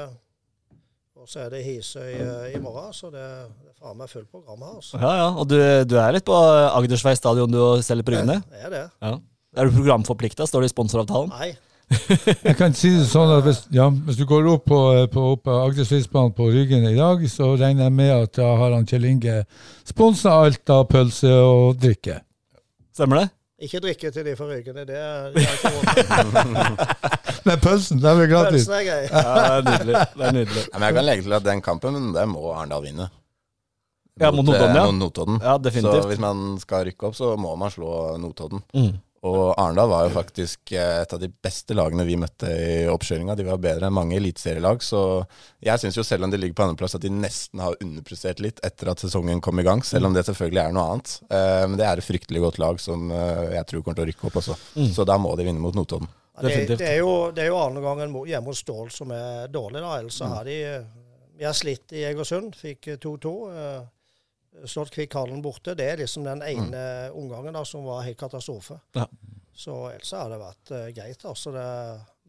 og 1.15 1.29
så 1.31 1.45
er 1.45 1.53
det 1.53 1.61
Hisøy 1.63 2.17
i 2.51 2.59
morgen. 2.61 2.91
Så 2.93 3.09
det, 3.13 3.23
det 3.63 3.71
er 3.71 3.77
faen 3.79 3.97
meg 4.01 4.11
fullt 4.11 4.27
program 4.33 4.65
her. 4.67 4.73
Altså. 4.81 4.99
Ja, 4.99 5.13
ja. 5.21 5.29
Og 5.39 5.47
du, 5.49 5.55
du 5.89 5.95
er 6.01 6.17
litt 6.17 6.27
på 6.27 6.35
Agdersvei 6.35 7.15
stadion 7.17 7.53
du 7.53 7.61
og 7.63 7.85
selger 7.87 8.05
på 8.05 8.17
Rygne? 8.17 8.41
Det 8.51 8.65
er 8.67 8.75
det. 8.75 8.83
Ja. 9.05 9.13
Er 9.55 9.71
du 9.71 9.77
programforplikta? 9.77 10.49
Står 10.51 10.65
det 10.65 10.73
i 10.73 10.75
sponsoravtalen? 10.75 11.31
Nei. 11.31 11.53
Jeg 12.49 12.57
kan 12.59 12.75
si 12.77 12.91
det 12.97 13.07
sånn 13.07 13.31
at 13.37 13.45
hvis, 13.47 13.63
ja, 13.77 13.87
hvis 14.09 14.19
du 14.19 14.25
går 14.27 14.49
opp 14.57 14.67
på, 14.67 14.81
på, 15.13 15.25
på 15.45 15.57
Agdersveisbanen 15.69 16.35
på 16.35 16.49
Ryggen 16.51 16.89
i 16.89 16.97
dag, 16.97 17.23
så 17.31 17.53
regner 17.61 17.87
jeg 17.87 17.95
med 17.95 18.13
at 18.17 18.35
da 18.41 18.51
har 18.59 18.75
han 18.75 18.87
Kjell 18.89 19.05
Inge 19.09 19.43
sponsa 19.87 20.33
alt 20.43 20.73
av 20.73 20.87
pølse 20.91 21.31
og 21.31 21.77
drikke. 21.81 22.19
Stemmer 22.97 23.23
det? 23.23 23.29
Ikke 23.65 23.81
drikke 23.81 24.11
til 24.13 24.27
de 24.27 24.37
får 24.37 24.51
Rygende. 24.53 24.85
Det 24.89 24.97
er 24.99 25.35
ikke 25.41 25.73
råd 25.75 25.85
til. 25.97 26.05
Men 27.49 27.61
pølsen, 27.61 28.01
den 28.01 28.19
blir 28.19 28.31
gratis. 28.31 28.65
Pølsen 28.65 28.77
er 28.79 28.87
grei. 28.87 29.03
Ja, 29.11 29.35
det 29.35 29.51
er 29.53 29.65
nydelig. 29.69 29.95
Det 30.15 30.25
er 30.29 30.37
nydelig. 30.39 30.63
Ja, 30.65 30.79
men 30.79 30.87
jeg 30.87 30.97
kan 30.97 31.05
legge 31.05 31.25
til 31.27 31.37
at 31.37 31.45
den 31.45 31.61
kampen, 31.65 31.99
men 31.99 32.15
det 32.17 32.25
må 32.31 32.45
Arendal 32.55 32.87
vinne. 32.87 33.09
Ja, 34.21 34.31
mot 34.31 34.47
Notodden, 34.47 34.77
ja. 34.79 34.85
mot 34.87 34.95
Notodden. 34.95 35.41
Ja, 35.43 35.57
definitivt. 35.59 36.07
Så 36.07 36.09
hvis 36.13 36.23
man 36.23 36.45
skal 36.63 36.87
rykke 36.89 37.11
opp, 37.11 37.17
så 37.19 37.35
må 37.37 37.53
man 37.61 37.73
slå 37.75 37.91
Notodden. 38.23 38.63
Mm. 38.73 38.95
Og 39.25 39.55
Arendal 39.57 39.89
var 39.89 40.03
jo 40.05 40.11
faktisk 40.13 40.73
eh, 40.77 40.99
et 41.01 41.13
av 41.17 41.21
de 41.23 41.31
beste 41.43 41.73
lagene 41.77 42.05
vi 42.05 42.17
møtte 42.21 42.51
i 42.51 42.83
oppkjøringa. 42.93 43.37
De 43.39 43.47
var 43.47 43.61
bedre 43.63 43.89
enn 43.89 43.95
mange 43.97 44.19
eliteserielag, 44.19 44.83
så 44.85 45.01
jeg 45.65 45.81
syns 45.81 45.97
jo 45.97 46.05
selv 46.05 46.27
om 46.27 46.33
de 46.35 46.41
ligger 46.43 46.59
på 46.59 46.67
andreplass, 46.67 46.97
at 46.99 47.07
de 47.07 47.13
nesten 47.13 47.63
har 47.65 47.79
underprestert 47.81 48.43
litt 48.45 48.61
etter 48.69 48.91
at 48.93 49.01
sesongen 49.01 49.41
kom 49.41 49.63
i 49.63 49.65
gang, 49.65 49.81
selv 49.87 50.11
om 50.11 50.17
det 50.17 50.27
selvfølgelig 50.29 50.61
er 50.67 50.75
noe 50.77 50.85
annet. 50.93 51.15
Eh, 51.31 51.63
Men 51.71 51.79
det 51.81 51.87
er 51.89 52.03
et 52.03 52.09
fryktelig 52.11 52.43
godt 52.45 52.61
lag 52.61 52.83
som 52.85 53.09
eh, 53.17 53.55
jeg 53.57 53.65
tror 53.71 53.83
kommer 53.87 53.97
til 54.03 54.05
å 54.05 54.11
rykke 54.13 54.29
opp 54.29 54.37
også. 54.43 54.59
Mm. 54.77 54.93
Så 54.99 55.09
da 55.09 55.17
må 55.17 55.33
de 55.41 55.49
vinne 55.49 55.65
mot 55.65 55.75
Notodden. 55.81 56.13
Ja, 56.35 56.43
Det, 56.49 56.77
det, 56.77 56.89
er 56.91 56.99
jo, 56.99 57.31
det 57.33 57.45
er 57.45 57.53
jo 57.53 57.59
andre 57.63 57.81
gangen 57.81 58.15
hjemme 58.29 58.51
hos 58.53 58.61
Stål 58.61 58.89
som 58.93 59.13
er 59.15 59.49
dårlig, 59.49 59.81
da. 59.81 59.97
Ellers 60.03 60.21
Mm. 60.21 60.21
så 60.21 60.31
har 60.35 60.45
de 60.45 60.59
Vi 61.39 61.45
har 61.49 61.53
slitt 61.57 61.93
i 61.97 62.05
Egersund. 62.07 62.55
Fikk 62.61 62.89
eh, 62.93 62.97
2-2. 63.01 63.33
Eh, 64.55 64.67
Slått 64.67 64.91
Kvikk 64.95 65.15
Hallen 65.15 65.43
borte. 65.43 65.75
Det 65.77 65.87
er 65.93 65.97
liksom 66.03 66.25
den 66.25 66.43
ene 66.43 67.11
omgangen 67.13 67.53
da 67.55 67.65
som 67.65 67.85
var 67.85 68.03
helt 68.07 68.19
katastrofe. 68.21 68.81
Mm. 68.95 69.03
Ja. 69.03 69.07
Så 69.55 69.75
ellers 69.93 70.11
har 70.13 70.31
det 70.33 70.39
vært 70.41 70.71
uh, 70.75 70.89
greit. 70.97 71.25
altså 71.31 71.53
det 71.55 71.65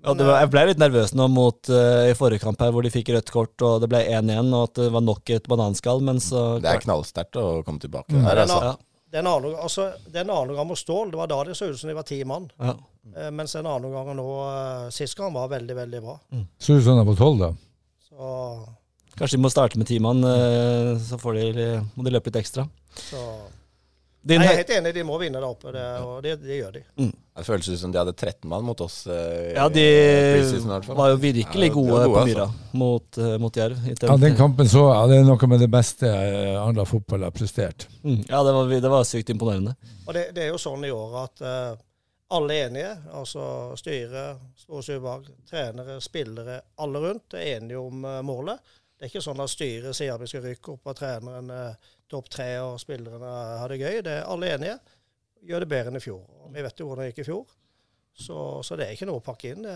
Ja, 0.05 0.13
det 0.13 0.26
var, 0.28 0.36
jeg 0.43 0.49
ble 0.53 0.65
litt 0.69 0.78
nervøs 0.84 1.13
nå 1.17 1.26
mot 1.34 1.69
uh, 1.73 2.03
i 2.05 2.13
forrige 2.13 2.43
kamp 2.43 2.59
her, 2.61 2.69
hvor 2.76 2.84
de 2.86 2.91
fikk 2.93 3.09
rødt 3.15 3.32
kort 3.34 3.63
og 3.65 3.80
det 3.82 3.89
ble 3.89 4.03
1-1, 4.05 4.51
og 4.53 4.67
at 4.67 4.76
det 4.84 4.91
var 4.93 5.01
nok 5.01 5.32
et 5.34 5.47
bananskall, 5.49 6.03
men 6.05 6.19
så 6.21 6.59
Det 6.61 6.69
er 6.69 6.84
knallsterkt 6.84 7.39
å 7.41 7.63
komme 7.65 7.82
tilbake 7.82 8.13
Mm. 8.13 8.21
her, 8.28 8.36
den, 8.43 8.51
altså. 8.53 8.76
a- 8.76 8.78
den 9.15 9.28
andre, 9.32 9.55
altså, 9.63 9.88
den 10.11 10.30
andre 10.30 10.53
gangen 10.53 10.67
mot 10.67 10.78
Stål, 10.78 11.09
det 11.11 11.17
var 11.17 11.28
da 11.32 11.43
det 11.45 11.55
så 11.57 11.69
ut 11.71 11.80
som 11.80 11.88
de 11.89 11.95
var 11.97 12.03
ti 12.03 12.23
mann. 12.23 12.51
ja. 12.59 12.76
Uh, 13.15 13.32
Mens 13.32 13.53
den 13.53 13.65
andre 13.69 13.89
gangen 13.89 14.17
nå, 14.17 14.28
uh, 14.45 14.89
sist 14.93 15.15
gang, 15.17 15.34
var 15.34 15.47
veldig, 15.49 15.76
veldig 15.78 16.01
bra. 16.05 16.19
Så 16.59 16.78
ut 16.78 16.84
som 16.84 16.97
de 17.01 17.05
på 17.09 17.17
tolv, 17.17 17.39
da. 17.39 17.49
Så, 18.09 18.30
Kanskje 19.16 19.38
de 19.38 19.43
må 19.45 19.51
starte 19.51 19.80
med 19.80 19.88
ti 19.88 19.99
mann, 20.03 20.24
eh, 20.28 20.95
så 20.99 21.20
får 21.20 21.38
de, 21.39 21.68
må 21.95 22.03
de 22.03 22.11
løpe 22.11 22.32
litt 22.32 22.41
ekstra. 22.43 22.68
så 23.09 23.22
Din, 24.26 24.41
Nei, 24.41 24.47
Jeg 24.47 24.53
er 24.55 24.57
helt 24.63 24.72
enig, 24.74 24.91
de 24.95 25.03
må 25.05 25.20
vinne 25.22 25.38
der 25.38 25.45
oppe, 25.45 25.70
det, 25.70 25.84
og 26.01 26.16
det, 26.26 26.32
det 26.41 26.55
gjør 26.57 26.72
de. 26.80 26.80
Det 27.38 27.43
føles 27.45 27.68
ut 27.70 27.78
som 27.78 27.91
de 27.93 27.99
hadde 27.99 28.13
13 28.16 28.49
mann 28.49 28.63
mot 28.66 28.80
oss. 28.82 29.03
eh, 29.05 29.51
ja, 29.53 29.68
de 29.70 29.84
var 30.88 31.11
jo 31.11 31.20
virkelig 31.22 31.68
Ja, 31.68 31.74
gode, 31.76 31.99
på 32.07 32.13
på 32.16 32.22
altså. 32.24 32.47
Mot, 32.74 33.18
eh, 33.22 33.36
mot 33.43 33.59
Jerv. 33.61 33.84
Ja, 34.01 34.16
Den 34.18 34.36
kampen 34.36 34.72
så 34.72 34.88
jeg. 34.89 35.11
Det 35.11 35.20
er 35.20 35.28
noe 35.28 35.49
med 35.51 35.61
det 35.61 35.70
beste 35.70 36.09
eh, 36.09 36.55
Arendal 36.57 36.88
fotball 36.89 37.28
har 37.28 37.36
prestert. 37.36 37.86
Mm, 38.01 38.24
ja, 38.24 38.41
det 38.47 38.55
var, 38.57 38.74
det 38.88 38.91
var 38.95 39.05
sykt 39.05 39.30
imponerende. 39.30 39.76
Og 40.07 40.18
det, 40.18 40.32
det 40.34 40.47
er 40.47 40.49
jo 40.55 40.57
sånn 40.63 40.88
i 40.89 40.91
år 40.95 41.20
at 41.22 41.45
uh, 41.45 41.78
alle 42.34 42.57
er 42.57 42.72
enige. 42.72 42.95
Altså 43.13 43.45
styre, 43.78 44.26
Storsubag, 44.57 45.30
trenere, 45.45 45.99
spillere, 46.01 46.63
alle 46.82 47.03
rundt 47.05 47.38
er 47.38 47.59
enige 47.59 47.78
om 47.78 48.01
uh, 48.01 48.24
målet. 48.26 48.74
Det 48.96 49.06
er 49.06 49.12
ikke 49.12 49.26
sånn 49.26 49.43
at 49.43 49.52
styret 49.52 49.98
sier 49.98 50.16
at 50.16 50.22
vi 50.24 50.30
skal 50.32 50.46
rykke 50.46 50.76
opp 50.76 50.91
og 50.91 50.98
treneren 50.98 51.50
eh, 51.52 51.93
topp 52.12 52.30
tre 52.32 52.50
og 52.64 52.78
spillerne 52.80 53.32
har 53.60 53.72
det 53.72 53.82
gøy. 53.82 54.02
Det 54.06 54.20
er 54.22 54.30
alle 54.32 54.54
enige. 54.56 54.78
Gjør 55.46 55.66
det 55.66 55.72
bedre 55.74 55.91
enn 55.91 56.00
i 56.00 56.04
fjor. 56.04 56.22
Og 56.46 56.54
vi 56.56 56.64
vet 56.64 56.80
jo 56.80 56.88
hvordan 56.88 57.04
det 57.04 57.12
gikk 57.12 57.26
i 57.26 57.28
fjor. 57.28 57.58
Så, 58.16 58.38
så 58.64 58.78
det 58.80 58.88
er 58.88 58.96
ikke 58.96 59.10
noe 59.10 59.20
å 59.20 59.26
pakke 59.26 59.52
inn. 59.52 59.68
Det, 59.68 59.76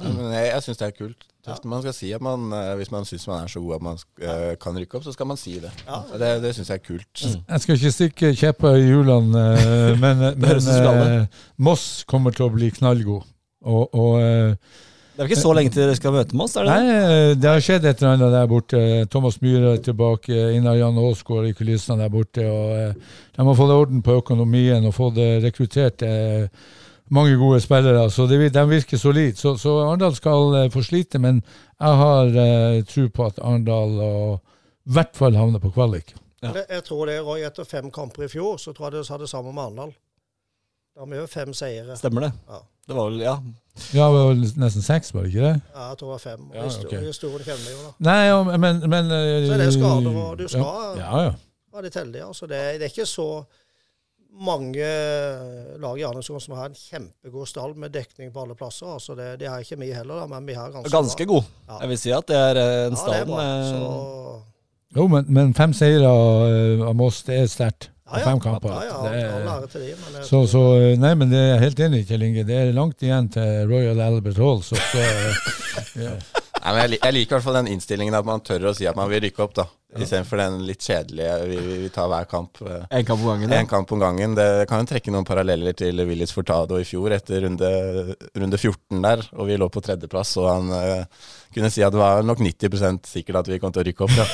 Ja, 0.00 0.08
men 0.08 0.30
jeg, 0.32 0.46
jeg 0.48 0.64
syns 0.64 0.78
det 0.80 0.86
er 0.86 0.94
kult. 0.96 1.26
Tøft. 1.44 1.66
Man 1.68 1.82
skal 1.82 1.94
si 1.96 2.12
at 2.14 2.22
man, 2.22 2.46
eh, 2.54 2.74
Hvis 2.78 2.92
man 2.92 3.04
syns 3.04 3.26
man 3.28 3.42
er 3.44 3.50
så 3.50 3.60
god 3.60 3.74
at 3.74 3.82
man 3.82 3.98
uh, 4.22 4.52
kan 4.62 4.78
rykke 4.78 4.96
opp, 4.98 5.04
så 5.04 5.12
skal 5.12 5.28
man 5.28 5.40
si 5.40 5.58
det. 5.60 5.72
ja, 5.88 5.98
Det, 6.12 6.30
det 6.44 6.54
syns 6.56 6.70
jeg 6.70 6.80
er 6.80 6.86
kult. 6.86 7.24
Jeg 7.24 7.64
skal 7.64 7.76
ikke 7.76 7.92
stikke 7.96 8.32
kjepper 8.38 8.78
i 8.78 8.86
hjulene, 8.86 9.44
men, 10.04 10.24
men 10.40 10.70
eh, 10.76 11.42
Moss 11.58 12.04
kommer 12.08 12.32
til 12.36 12.46
å 12.46 12.54
bli 12.54 12.70
knallgod. 12.72 13.28
Og, 13.62 13.94
og 13.94 14.16
eh, 14.22 14.80
Det 15.12 15.20
er 15.20 15.28
ikke 15.28 15.42
så 15.42 15.52
lenge 15.52 15.70
til 15.74 15.82
dere 15.84 15.96
skal 15.98 16.14
møte 16.14 16.36
med 16.36 16.46
oss? 16.46 16.54
er 16.56 16.64
det 16.64 16.72
Nei, 16.72 16.84
det? 16.88 17.16
eh, 17.16 17.32
det 17.36 17.48
har 17.50 17.64
skjedd 17.64 17.84
et 17.84 17.98
eller 18.00 18.14
annet 18.14 18.30
der 18.32 18.46
borte. 18.48 18.78
Thomas 19.12 19.40
Myhre 19.42 19.74
er 19.76 19.82
tilbake, 19.84 20.38
Inar 20.56 20.78
Jan 20.78 20.96
Aasgaard 21.02 21.50
i 21.50 21.52
kulissene 21.58 21.98
der 22.00 22.12
borte. 22.14 22.46
og 22.48 22.70
eh, 22.78 23.18
De 23.36 23.44
har 23.44 23.58
fått 23.58 23.74
orden 23.74 24.00
på 24.06 24.16
økonomien 24.22 24.86
og 24.88 24.94
fått 24.96 25.20
eh, 25.20 25.36
rekruttert 25.44 26.04
mange 27.12 27.36
gode 27.36 27.60
spillere. 27.60 28.06
så 28.10 28.24
det, 28.26 28.38
De 28.54 28.64
virker 28.70 28.96
solide. 28.96 29.36
Så, 29.36 29.58
så 29.60 29.74
Arendal 29.82 30.16
skal 30.16 30.70
få 30.72 30.82
slite, 30.82 31.20
men 31.20 31.42
jeg 31.76 32.00
har 32.04 32.32
eh, 32.46 32.80
tro 32.88 33.08
på 33.12 33.26
at 33.28 33.38
Arendal 33.42 33.98
i 34.00 34.94
hvert 34.96 35.12
fall 35.14 35.36
havner 35.36 35.60
på 35.60 35.74
kvalik. 35.76 36.14
Ja. 36.42 36.54
Jeg 36.56 36.82
tror 36.88 37.06
det, 37.06 37.20
Roy, 37.22 37.44
etter 37.46 37.68
fem 37.68 37.90
kamper 37.92 38.24
i 38.24 38.32
fjor, 38.32 38.56
så 38.58 38.72
tror 38.72 38.88
jeg 38.88 38.96
det 39.02 39.06
sa 39.06 39.20
det 39.20 39.28
samme 39.30 39.52
med 39.52 39.62
Arendal. 39.62 39.92
Da 40.94 41.00
har 41.00 41.08
vi 41.08 41.16
jo 41.16 41.26
fem 41.30 41.52
seire. 41.56 41.96
Stemmer 41.96 42.26
det? 42.26 42.32
Ja. 42.48 42.58
Det 42.88 42.96
var 42.98 43.10
vel, 43.10 43.20
ja. 43.22 43.36
Ja, 43.94 44.06
det 44.12 44.18
var 44.26 44.34
nesten 44.60 44.82
seks, 44.84 45.14
var 45.14 45.22
det 45.24 45.30
ikke 45.32 45.46
det? 45.46 45.54
Ja, 45.72 45.84
jeg 45.92 45.98
tror 46.00 46.08
det 46.08 46.12
var 46.12 46.22
fem. 46.26 46.42
Og 46.50 46.56
Ja, 46.56 46.64
okay. 46.66 46.98
ok. 46.98 47.06
Historien 47.06 47.44
kjenner 47.46 47.64
vi 47.64 47.72
jo, 47.72 47.82
da. 47.86 47.92
Nei, 48.08 48.18
ja, 48.26 48.42
men, 48.42 48.80
men 48.90 49.04
eh, 49.16 49.46
Så 49.46 49.54
er 49.54 49.62
det 49.62 49.68
skader, 49.76 50.18
og 50.26 50.38
du 50.38 50.48
skal 50.48 50.64
Ja, 50.66 50.72
ja. 50.98 51.22
ja. 51.28 51.32
være 51.72 51.86
litt 51.86 51.96
heldig. 51.96 52.22
Altså. 52.26 52.48
Det, 52.50 52.58
det 52.82 52.88
er 52.88 52.92
ikke 52.92 53.06
så 53.08 53.28
mange 54.42 54.90
lag 55.80 55.98
i 56.00 56.04
Arendalsskolen 56.08 56.40
som 56.44 56.54
har 56.56 56.70
en 56.70 56.76
kjempegod 56.76 57.48
stall 57.48 57.74
med 57.78 57.92
dekning 57.92 58.32
på 58.34 58.42
alle 58.44 58.56
plasser. 58.58 58.88
Altså 58.92 59.14
det, 59.16 59.30
det 59.40 59.48
har 59.48 59.60
ikke 59.64 59.78
vi 59.80 59.92
heller, 59.92 60.20
da, 60.22 60.26
men 60.34 60.46
vi 60.48 60.56
har 60.58 60.72
ganske, 60.72 60.92
Ganske 60.92 61.26
god. 61.28 61.48
Ja. 61.68 61.78
Jeg 61.84 61.92
vil 61.94 62.00
si 62.02 62.12
at 62.16 62.28
det 62.28 62.36
er 62.50 62.60
eh, 62.60 62.86
en 62.90 62.96
Ja, 62.98 63.02
stall 63.06 63.32
med 63.32 63.70
Så, 63.70 64.42
Jo, 64.96 65.06
men, 65.08 65.24
men 65.32 65.54
fem 65.56 65.72
seire 65.72 66.04
av 66.08 66.82
av 66.90 66.94
Moss, 66.98 67.22
det 67.24 67.38
er 67.40 67.48
sterkt. 67.48 67.91
Ja, 68.12 68.18
ja. 68.20 68.24
Fem 68.28 68.40
kamper. 68.44 68.68
Ja, 68.68 68.82
ja, 68.84 68.96
er- 69.08 70.24
Så, 70.28 70.44
så 70.50 70.62
eh, 70.78 70.98
Nei, 71.00 71.14
men 71.18 71.32
det 71.32 71.40
er 71.40 71.50
jeg 71.54 71.62
helt 71.66 71.80
enig 71.88 72.02
i, 72.04 72.06
Kjell 72.12 72.22
Inge. 72.28 72.44
Det 72.48 72.56
er 72.60 72.72
langt 72.76 73.00
igjen 73.02 73.28
til 73.32 73.66
Royal 73.72 74.00
Albert 74.04 74.38
Hall. 74.42 74.62
Så, 74.62 74.76
så 74.76 74.98
eh, 75.00 75.36
ja. 76.06 76.14
Nei, 76.62 76.72
men 76.76 76.82
jeg, 76.84 77.00
jeg 77.02 77.14
liker 77.16 77.32
i 77.32 77.34
hvert 77.40 77.46
fall 77.48 77.56
den 77.58 77.72
innstillingen 77.74 78.14
at 78.14 78.26
man 78.28 78.44
tør 78.46 78.68
å 78.70 78.74
si 78.76 78.86
at 78.86 78.94
man 78.98 79.08
vil 79.10 79.24
rykke 79.24 79.42
opp, 79.42 79.56
da. 79.56 79.64
Istedenfor 79.92 80.38
den 80.40 80.54
litt 80.64 80.80
kjedelige 80.80 81.32
vi, 81.50 81.56
vi, 81.60 81.74
vi 81.82 81.88
tar 81.92 82.06
hver 82.08 82.24
kamp. 82.30 82.56
eh, 82.64 82.84
en 82.96 83.04
kamp 83.04 83.20
om 83.20 83.26
gangen. 83.34 83.52
En 83.52 83.66
kamp 83.68 83.90
om 83.92 84.00
gangen. 84.00 84.36
Det 84.38 84.46
kan 84.70 84.80
jo 84.80 84.88
trekke 84.88 85.12
noen 85.12 85.26
paralleller 85.28 85.74
til 85.76 86.00
Willis 86.08 86.32
Fortado 86.32 86.78
i 86.80 86.86
fjor, 86.88 87.12
etter 87.18 87.42
runde, 87.44 87.68
runde 88.38 88.56
14 88.62 89.02
der, 89.04 89.20
og 89.36 89.50
vi 89.50 89.58
lå 89.60 89.68
på 89.74 89.82
tredjeplass, 89.84 90.32
og 90.40 90.48
han 90.48 90.70
uh, 90.72 91.04
kunne 91.52 91.68
si 91.74 91.84
at 91.84 91.92
det 91.92 92.00
var 92.00 92.24
nok 92.24 92.40
90% 92.40 93.04
sikkert 93.10 93.42
at 93.42 93.50
vi 93.52 93.60
kom 93.60 93.74
til 93.74 93.82
å 93.82 93.86
rykke 93.90 94.06
opp. 94.06 94.16
Ja. 94.16 94.26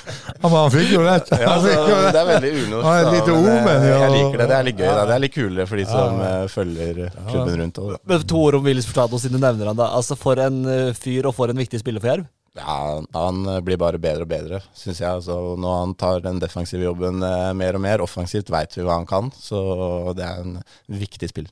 Ja, 0.42 0.48
men 0.50 0.56
han 0.58 0.70
fikk 0.74 0.90
jo 0.92 1.00
rett. 1.06 1.30
Ja, 1.40 1.52
altså, 1.54 1.68
fikk 1.70 1.88
jo 1.88 1.98
det 2.12 2.20
er 2.20 2.26
veldig 2.28 2.52
unorsk. 2.60 2.84
Ja, 2.84 2.94
et 3.00 3.06
da, 3.06 3.12
lite 3.14 3.34
omen, 3.38 3.84
ja. 3.88 3.98
Jeg 4.02 4.12
liker 4.14 4.38
det. 4.42 4.46
Det 4.50 4.56
er 4.58 4.64
litt 4.68 4.78
gøy. 4.80 4.88
da 4.90 5.04
Det 5.08 5.14
er 5.14 5.22
litt 5.24 5.34
kulere 5.34 5.66
for 5.70 5.76
de 5.80 5.84
som 5.88 6.18
Ja. 6.20 6.30
eh, 6.42 6.46
følger 6.52 7.00
klubben 7.30 7.60
rundt. 7.62 7.78
også. 7.84 7.98
Men 8.12 8.26
to 8.34 8.40
ord 8.48 8.54
om 8.58 8.64
Willis 8.64 8.86
Furtado, 8.90 9.18
siden 9.22 9.38
du 9.38 9.46
nevner 9.46 9.66
han 9.72 9.76
da. 9.76 9.86
Altså 9.96 10.16
For 10.18 10.36
en 10.42 10.58
eh, 10.66 10.92
fyr, 10.92 11.26
og 11.30 11.34
for 11.34 11.48
en 11.48 11.56
viktig 11.56 11.80
spiller 11.80 12.00
for 12.04 12.08
Jerv. 12.12 12.26
Ja, 12.54 13.00
han 13.14 13.40
blir 13.66 13.76
bare 13.80 13.98
bedre 13.98 14.22
og 14.22 14.28
bedre, 14.30 14.60
syns 14.78 15.00
jeg. 15.00 15.08
Altså, 15.10 15.56
når 15.58 15.78
han 15.80 15.94
tar 15.98 16.20
den 16.22 16.38
defensive 16.38 16.84
jobben 16.86 17.22
eh, 17.26 17.52
mer 17.52 17.74
og 17.74 17.80
mer, 17.82 17.98
offensivt 18.04 18.50
veit 18.54 18.76
vi 18.76 18.82
hva 18.86 18.98
han 19.00 19.06
kan. 19.10 19.32
Så 19.34 20.14
det 20.14 20.22
er 20.28 20.42
en 20.44 20.60
viktig 20.88 21.28
spill. 21.32 21.48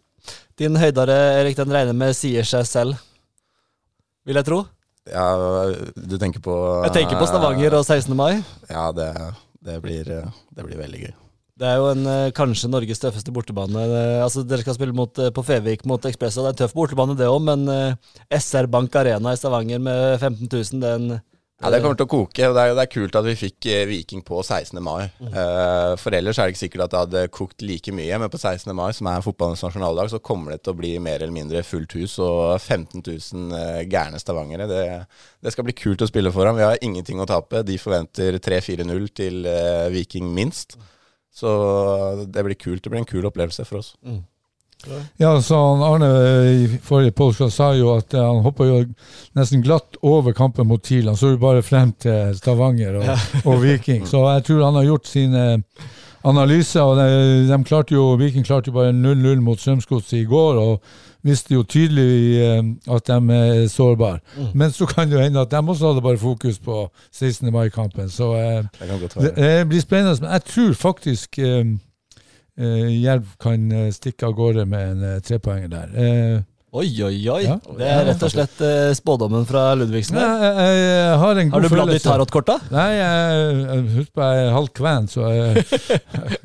Din 0.58 0.76
høydare, 0.78 1.16
Erik, 1.40 1.56
den 1.58 1.72
regner 1.74 1.96
med 1.96 2.14
sier 2.14 2.44
seg 2.46 2.66
selv, 2.68 3.00
vil 4.26 4.38
jeg 4.38 4.46
tro. 4.46 4.60
Ja, 5.10 5.26
du 5.96 6.14
tenker 6.20 6.42
på 6.44 6.54
Jeg 6.86 6.94
tenker 6.94 7.18
på 7.18 7.26
Stavanger 7.26 7.74
og 7.74 7.82
16. 7.82 8.14
mai. 8.14 8.42
Ja, 8.70 8.90
det, 8.94 9.10
det, 9.64 9.80
blir, 9.82 10.06
det 10.06 10.66
blir 10.66 10.78
veldig 10.78 11.02
gøy. 11.06 11.12
Det 11.62 11.68
er 11.68 11.78
jo 11.78 11.90
en, 11.92 12.06
eh, 12.08 12.30
kanskje 12.34 12.70
Norges 12.70 12.98
tøffeste 13.02 13.32
bortebane. 13.34 13.82
Altså 14.24 14.42
Dere 14.46 14.64
skal 14.64 14.74
spille 14.78 14.96
mot, 14.96 15.18
eh, 15.20 15.30
på 15.34 15.44
Fevik 15.46 15.84
mot 15.86 16.02
Ekspresso. 16.08 16.42
Det 16.42 16.48
er 16.48 16.54
en 16.56 16.60
tøff 16.62 16.74
bortebane, 16.74 17.16
det 17.18 17.28
òg, 17.28 17.42
men 17.44 17.68
eh, 17.68 18.14
SR 18.32 18.66
Bank 18.72 18.96
Arena 18.96 19.34
i 19.34 19.38
Stavanger 19.38 19.82
med 19.82 20.18
15 20.18 20.48
000, 20.48 20.80
den 20.82 21.20
Ja, 21.62 21.70
Det 21.70 21.78
kommer 21.82 21.98
til 21.98 22.06
å 22.08 22.10
koke. 22.10 22.46
og 22.48 22.56
Det 22.56 22.62
er, 22.62 22.72
det 22.74 22.82
er 22.82 22.90
kult 22.90 23.16
at 23.18 23.26
vi 23.26 23.34
fikk 23.38 23.66
eh, 23.70 23.84
Viking 23.86 24.22
på 24.26 24.40
16. 24.42 24.80
mai. 24.82 25.04
Eh, 25.22 25.92
for 26.00 26.16
ellers 26.16 26.38
er 26.40 26.48
det 26.48 26.54
ikke 26.56 26.62
sikkert 26.64 26.84
at 26.84 26.92
det 26.92 27.02
hadde 27.02 27.22
kokt 27.36 27.62
like 27.62 27.94
mye, 27.94 28.18
men 28.18 28.32
på 28.32 28.40
16. 28.40 28.72
mai, 28.74 28.88
som 28.96 29.06
er 29.12 29.22
fotballens 29.22 29.62
nasjonaldag, 29.62 30.10
så 30.10 30.18
kommer 30.18 30.56
det 30.56 30.64
til 30.64 30.74
å 30.74 30.78
bli 30.80 30.90
mer 30.98 31.22
eller 31.22 31.34
mindre 31.34 31.62
fullt 31.62 31.94
hus 32.00 32.18
og 32.22 32.56
15 32.58 33.04
000 33.06 33.54
eh, 33.60 33.82
gærne 33.86 34.18
stavangere. 34.18 34.66
Det, 34.70 34.82
det 35.42 35.54
skal 35.54 35.68
bli 35.68 35.76
kult 35.78 36.02
å 36.02 36.10
spille 36.10 36.34
foran. 36.34 36.58
Vi 36.58 36.66
har 36.66 36.82
ingenting 36.82 37.22
å 37.22 37.28
tape. 37.30 37.62
De 37.68 37.78
forventer 37.78 38.40
3-4-0 38.42 39.08
til 39.22 39.46
Viking 39.94 40.34
minst. 40.34 40.76
Så 41.32 41.48
det 42.26 42.42
blir 42.44 42.58
kult. 42.58 42.82
Det 42.84 42.90
blir 42.92 43.00
en 43.04 43.08
kul 43.08 43.24
opplevelse 43.30 43.64
for 43.64 43.80
oss. 43.80 43.94
Ja, 45.20 45.32
så 45.44 45.58
Arne 45.86 46.10
i 46.50 46.66
forrige 46.82 47.14
podcast 47.16 47.56
sa 47.56 47.72
jo 47.78 47.92
at 47.96 48.14
eh, 48.14 48.22
han 48.22 48.42
hoppa 48.44 48.66
jo 48.68 48.80
nesten 49.38 49.62
glatt 49.64 49.98
over 50.02 50.34
kampen 50.36 50.68
mot 50.70 50.82
TIL. 50.82 51.08
Han 51.10 51.18
så 51.18 51.34
jo 51.34 51.40
bare 51.42 51.62
frem 51.62 51.94
til 52.02 52.34
Stavanger 52.38 53.00
og, 53.00 53.12
og 53.48 53.62
Viking. 53.62 54.06
Så 54.08 54.24
jeg 54.34 54.46
tror 54.48 54.66
han 54.66 54.80
har 54.80 54.90
gjort 54.90 55.08
sine 55.10 55.46
analyser. 56.24 56.82
og 56.82 56.98
de, 56.98 57.46
de 57.50 57.62
klarte 57.64 57.94
jo, 57.94 58.12
Viking 58.20 58.46
klarte 58.46 58.70
jo 58.70 58.76
bare 58.80 58.92
0-0 58.92 59.40
mot 59.40 59.60
Strømsgodset 59.60 60.20
i 60.20 60.28
går. 60.28 60.60
og 60.60 60.82
visste 61.22 61.54
jo 61.54 61.62
tydelig 61.62 62.42
eh, 62.42 62.64
at 62.90 63.06
de 63.06 63.36
er 63.36 63.68
sårbare. 63.70 64.18
Men 64.54 64.72
så 64.74 64.86
kan 64.90 65.08
det 65.08 65.16
jo 65.16 65.22
hende 65.22 65.40
at 65.40 65.50
de 65.50 65.60
også 65.62 65.92
hadde 65.92 66.02
bare 66.02 66.18
fokus 66.18 66.58
på 66.58 66.88
16. 67.12 67.52
mai-kampen. 67.52 68.10
Så 68.10 68.32
eh, 68.34 68.64
Det 68.80 69.36
det 69.36 69.60
eh, 69.60 69.64
blir 69.68 69.80
spennende. 69.80 70.16
Men 70.20 70.30
jeg 70.32 70.44
tror 70.44 70.72
faktisk 70.74 71.38
eh, 71.38 71.46
eh, 71.46 71.64
Jerv 72.58 73.30
kan 73.40 73.70
eh, 73.72 73.90
stikke 73.96 74.26
av 74.28 74.34
gårde 74.36 74.66
med 74.68 74.90
en 74.90 75.04
eh, 75.14 75.20
trepoenger 75.24 75.70
der. 75.72 75.92
Eh, 75.96 76.40
Oi, 76.72 76.86
oi, 77.04 77.16
oi. 77.28 77.42
Ja. 77.44 77.58
Det 77.76 77.84
er 77.84 78.06
rett 78.08 78.22
og 78.24 78.30
slett 78.32 78.60
eh, 78.64 78.94
spådommen 78.96 79.42
fra 79.44 79.74
Ludvigsen. 79.76 80.16
jeg, 80.16 81.18
har 81.20 81.36
en 81.42 81.50
god 81.50 81.58
Har 81.58 81.66
du 81.66 81.74
bladd 81.74 81.90
i 81.90 81.98
følelse. 81.98 82.06
tarotkorta? 82.08 82.54
Nei, 82.72 82.86
jeg, 82.96 83.82
husk 83.98 84.12
på 84.16 84.24
jeg 84.24 84.46
er 84.46 84.54
halvt 84.56 84.72
kven, 84.78 85.08
så 85.12 85.26
jeg, 85.36 85.64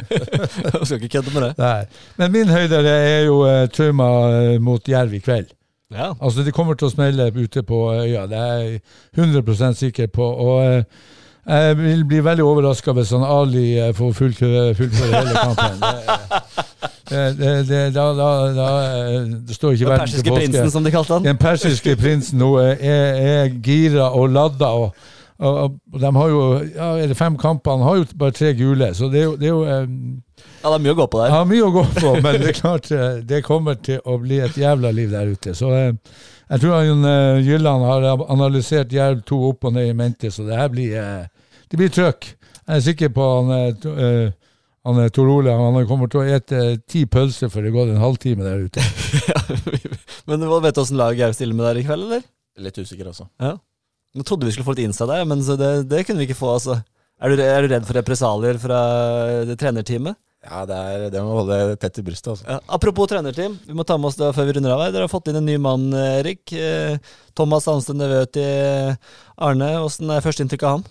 skal 0.84 0.97
ikke 0.99 1.14
kødde 1.16 1.32
med 1.32 1.45
det. 1.45 1.51
nei. 1.62 1.86
Men 2.20 2.34
min 2.36 2.51
høyde 2.51 2.82
er 2.91 3.24
jo 3.30 3.38
eh, 3.47 3.70
Trauma 3.72 4.10
eh, 4.34 4.58
mot 4.64 4.84
Jerv 4.91 5.16
i 5.16 5.22
kveld. 5.24 5.53
Ja. 5.95 6.10
Altså, 6.20 6.43
det 6.43 6.51
kommer 6.51 6.76
til 6.76 6.89
å 6.89 6.91
smelle 6.91 7.30
ute 7.32 7.64
på 7.64 7.86
øya, 7.95 8.26
det 8.28 8.41
er 8.43 8.58
jeg 8.66 8.82
100% 9.16 9.80
sikker 9.80 10.12
på. 10.12 10.28
Og 10.28 10.58
eh, 10.66 10.84
jeg 11.47 11.77
vil 11.77 12.05
bli 12.07 12.19
veldig 12.23 12.43
overraska 12.43 12.91
hvis 12.97 13.13
han 13.15 13.23
Ali 13.23 13.77
eh, 13.79 13.93
får 13.95 14.13
fullføre, 14.13 14.75
fullføre 14.75 15.21
hele 15.21 15.43
kampen. 15.43 15.83
Det, 17.07 17.37
det, 17.39 17.51
det, 17.69 17.81
da, 17.95 18.05
da, 18.11 18.29
da 18.51 18.65
eh, 18.83 19.29
det 19.47 19.55
står 19.55 19.77
ikke 19.77 19.85
Den 19.85 19.91
verden 19.93 20.07
til 20.07 20.17
persiske 20.17 20.33
prinsen, 20.35 20.71
som 20.71 20.83
de 20.83 20.91
kalte 20.91 21.13
han. 21.13 21.23
Den 21.23 21.39
persiske 21.39 21.95
prinsen 21.95 22.41
nå 22.43 22.49
er, 22.59 22.73
er 22.83 23.53
gira 23.63 24.09
og 24.11 24.29
ladda. 24.35 24.67
Og, 24.67 25.07
og, 25.39 25.77
de 26.01 26.11
har 26.17 26.33
jo 26.33 26.41
ja, 26.75 26.89
er 26.97 27.07
det 27.07 27.17
fem 27.17 27.37
kamper, 27.39 27.77
han 27.77 27.87
har 27.87 28.01
jo 28.01 28.07
bare 28.19 28.35
tre 28.35 28.51
gule, 28.57 28.91
så 28.97 29.07
det 29.13 29.21
er 29.21 29.29
jo, 29.29 29.35
det 29.39 29.47
er 29.47 29.53
jo 29.53 29.63
um, 29.63 30.23
Ja, 30.63 30.67
det 30.67 30.75
er 30.75 30.83
mye 30.83 30.97
å 30.97 30.99
gå 30.99 31.07
på 31.13 31.21
der. 31.21 31.31
Ja, 31.31 31.43
mye 31.47 31.67
å 31.69 31.71
gå 31.71 31.85
på, 31.95 32.15
men 32.25 32.41
det 32.41 32.49
er 32.51 32.59
klart 32.59 32.91
det 33.29 33.43
kommer 33.45 33.79
til 33.79 34.03
å 34.03 34.17
bli 34.19 34.41
et 34.43 34.57
jævla 34.59 34.91
liv 34.91 35.15
der 35.15 35.31
ute. 35.31 35.55
Så 35.55 35.71
eh, 35.77 35.93
jeg 36.49 36.61
tror 36.63 36.75
han 36.79 37.03
uh, 37.05 37.39
Gylland 37.43 37.83
har 37.87 38.25
analysert 38.31 38.91
Jerv 38.95 39.21
2 39.27 39.39
opp 39.49 39.67
og 39.67 39.73
ned 39.75 39.89
i 39.91 39.95
mente, 39.97 40.31
så 40.31 40.45
det 40.47 40.57
her 40.59 40.69
blir 40.73 40.95
uh, 40.95 41.53
det 41.67 41.79
blir 41.81 41.91
trøkk. 41.91 42.29
Jeg 42.67 42.75
er 42.77 42.83
sikker 42.85 43.09
på 43.15 43.25
han, 43.33 43.49
uh, 43.51 43.73
to- 43.83 43.95
eh, 43.99 44.29
han 44.87 45.01
Tor 45.11 45.27
Ole 45.33 45.51
han 45.51 45.79
kommer 45.89 46.07
til 46.11 46.21
å 46.21 46.27
ete 46.37 46.61
ti 46.87 47.01
pølser 47.11 47.51
før 47.51 47.65
det 47.67 47.73
går 47.75 47.89
en 47.91 47.99
halvtime 47.99 48.45
der 48.45 48.61
ute. 48.67 48.83
Men 50.27 50.45
hva 50.47 50.61
vet 50.63 50.75
du 50.77 50.81
åssen 50.83 50.99
lag 50.99 51.19
Jerv 51.19 51.35
stiller 51.35 51.55
med 51.57 51.67
der 51.67 51.81
i 51.81 51.85
kveld, 51.87 52.05
eller? 52.07 52.23
Litt 52.63 52.79
usikker 52.79 53.09
også. 53.11 53.27
Nå 54.17 54.23
trodde 54.25 54.47
vi 54.47 54.53
skulle 54.55 54.67
få 54.69 54.77
litt 54.77 54.87
innside 54.87 55.11
der, 55.11 55.27
men 55.29 55.43
så 55.45 55.57
det, 55.59 55.71
det 55.91 56.05
kunne 56.07 56.23
vi 56.23 56.25
ikke 56.29 56.39
få, 56.39 56.53
altså. 56.55 56.79
Er 57.21 57.29
du, 57.33 57.41
er 57.43 57.65
du 57.67 57.69
redd 57.73 57.85
for 57.85 57.97
represalier 57.99 58.57
fra 58.61 58.79
det 59.45 59.57
trenerteamet? 59.61 60.17
Ja, 60.47 60.63
det, 60.63 60.75
er, 60.79 61.07
det 61.11 61.21
må 61.25 61.41
holde 61.41 61.75
tett 61.81 61.99
i 61.99 62.05
brystet. 62.07 62.29
Altså. 62.31 62.45
Ja, 62.47 62.59
apropos 62.71 63.09
trenerteam, 63.11 63.57
vi 63.67 63.75
må 63.75 63.83
ta 63.83 63.97
med 63.99 64.11
oss 64.11 64.19
det 64.19 64.29
før 64.35 64.47
vi 64.47 64.55
runder 64.55 64.75
av 64.75 64.85
her. 64.85 64.93
Dere 64.95 65.07
har 65.07 65.11
fått 65.11 65.27
inn 65.27 65.41
en 65.41 65.49
ny 65.49 65.57
mann, 65.59 65.89
Erik. 65.91 66.53
Eh, 66.55 67.01
Thomas 67.35 67.67
Hansen, 67.67 67.99
nevø 67.99 68.21
til 68.31 68.95
Arne. 69.35 69.73
Åssen 69.83 70.13
er 70.13 70.23
førsteinntrykket 70.23 70.69
av 70.69 70.77
han? 70.77 70.87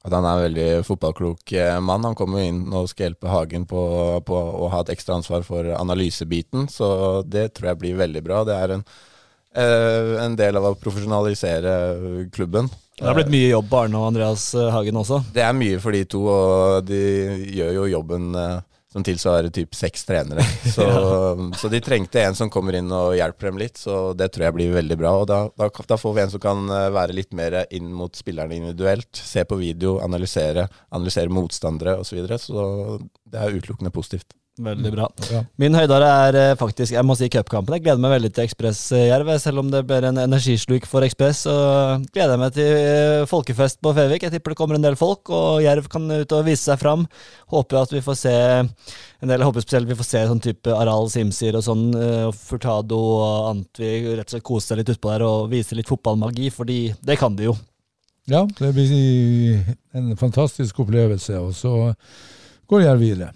At 0.00 0.14
han 0.16 0.24
er 0.24 0.38
en 0.38 0.46
veldig 0.46 0.68
fotballklok 0.88 1.52
eh, 1.60 1.76
mann. 1.84 2.06
Han 2.08 2.16
kommer 2.16 2.40
inn 2.46 2.62
og 2.72 2.88
skal 2.88 3.10
hjelpe 3.10 3.28
Hagen 3.28 3.66
på, 3.68 3.82
på 4.24 4.36
å 4.36 4.70
ha 4.72 4.80
et 4.80 4.94
ekstra 4.94 5.18
ansvar 5.18 5.44
for 5.44 5.68
analysebiten, 5.76 6.70
så 6.72 7.20
det 7.28 7.50
tror 7.56 7.74
jeg 7.74 7.80
blir 7.82 8.00
veldig 8.00 8.22
bra. 8.24 8.40
Det 8.48 8.56
er 8.56 8.74
en, 8.78 8.86
eh, 9.60 10.14
en 10.24 10.38
del 10.40 10.56
av 10.56 10.70
å 10.70 10.78
profesjonalisere 10.80 11.74
klubben. 12.32 12.72
Det 12.96 13.08
har 13.08 13.16
blitt 13.16 13.32
mye 13.32 13.52
jobb 13.52 13.68
på 13.68 13.84
Arne 13.84 14.00
og 14.00 14.08
Andreas 14.08 14.48
Hagen 14.56 15.00
også. 15.00 15.20
Det 15.36 15.44
er 15.44 15.56
mye 15.56 15.76
for 15.80 15.96
de 15.96 16.02
to, 16.08 16.24
og 16.32 16.88
de 16.88 17.04
gjør 17.60 17.76
jo 17.82 17.86
jobben 17.98 18.32
eh, 18.40 18.58
som 18.92 19.04
tilsvarer 19.06 19.52
typ 19.54 19.74
seks 19.74 20.04
trenere. 20.04 20.42
Så, 20.74 20.86
så 21.58 21.68
de 21.70 21.80
trengte 21.82 22.22
en 22.22 22.34
som 22.34 22.50
kommer 22.50 22.74
inn 22.78 22.90
og 22.94 23.14
hjelper 23.18 23.50
dem 23.50 23.60
litt, 23.60 23.78
så 23.78 24.12
det 24.18 24.30
tror 24.32 24.48
jeg 24.48 24.56
blir 24.56 24.72
veldig 24.74 24.96
bra. 24.98 25.12
Og 25.22 25.28
da, 25.30 25.40
da, 25.58 25.68
da 25.70 25.98
får 25.98 26.16
vi 26.16 26.22
en 26.24 26.32
som 26.32 26.42
kan 26.42 26.64
eh, 26.74 26.88
være 26.94 27.16
litt 27.16 27.34
mer 27.36 27.60
inn 27.74 27.90
mot 27.94 28.14
spillerne 28.16 28.56
individuelt. 28.58 29.10
Se 29.14 29.44
på 29.46 29.58
video, 29.60 29.98
analysere, 30.02 30.66
analysere 30.90 31.32
motstandere 31.32 31.98
osv. 32.00 32.10
Så, 32.10 32.18
videre. 32.18 32.38
så 32.42 32.64
det 33.30 33.42
er 33.42 33.58
utelukkende 33.58 33.94
positivt. 33.94 34.34
Veldig 34.58 34.90
bra. 34.92 35.06
Ja. 35.30 35.40
Min 35.62 35.76
høydare 35.78 36.08
er 36.26 36.36
eh, 36.36 36.56
faktisk 36.58 36.92
jeg 36.92 37.06
må 37.06 37.14
si 37.16 37.28
cupkampen. 37.32 37.76
Jeg 37.78 37.84
gleder 37.84 38.02
meg 38.02 38.16
veldig 38.16 38.30
til 38.34 38.44
Ekspress 38.44 38.80
Jerv. 38.92 39.30
Selv 39.40 39.62
om 39.62 39.70
det 39.72 39.84
blir 39.88 40.04
en 40.08 40.20
energisluk 40.20 40.84
for 40.90 41.06
Ekspress, 41.06 41.44
så 41.46 41.54
gleder 42.10 42.34
jeg 42.34 42.42
meg 42.42 42.56
til 42.58 42.74
eh, 42.80 43.28
folkefest 43.30 43.80
på 43.80 43.94
Fevik. 43.96 44.26
Jeg 44.26 44.34
tipper 44.34 44.52
det 44.52 44.58
kommer 44.60 44.76
en 44.76 44.84
del 44.84 44.98
folk, 45.00 45.30
og 45.32 45.62
Jerv 45.64 45.88
kan 45.92 46.04
ut 46.10 46.36
og 46.36 46.44
vise 46.50 46.66
seg 46.66 46.82
fram. 46.82 47.06
Håper 47.54 47.80
at 47.80 47.94
vi 47.94 48.04
får 48.04 48.20
se 48.20 48.34
en 48.34 49.30
del, 49.30 49.38
jeg 49.38 49.48
håper 49.48 49.64
spesielt 49.64 49.88
vi 49.88 49.96
får 50.02 50.10
se 50.10 50.26
sånn 50.28 50.44
type 50.44 50.76
Aral 50.76 51.08
Simsir 51.12 51.56
og 51.56 51.64
sånn, 51.64 51.88
eh, 51.96 52.26
og 52.28 52.36
Furtado 52.36 53.00
og 53.16 53.50
Antvi 53.54 53.94
rett 54.10 54.28
og 54.28 54.36
slett 54.36 54.48
kose 54.50 54.72
seg 54.72 54.82
litt 54.82 54.92
utpå 54.96 55.14
der 55.14 55.24
og 55.30 55.50
vise 55.54 55.78
litt 55.78 55.88
fotballmagi, 55.88 56.52
fordi 56.52 56.82
det 57.00 57.16
kan 57.22 57.38
de 57.38 57.48
jo. 57.48 57.56
Ja, 58.28 58.44
det 58.60 58.74
blir 58.76 59.76
en 59.96 60.12
fantastisk 60.20 60.84
opplevelse, 60.84 61.40
og 61.40 61.54
så 61.56 61.94
går 62.70 62.90
Jerv 62.90 63.08
videre. 63.08 63.32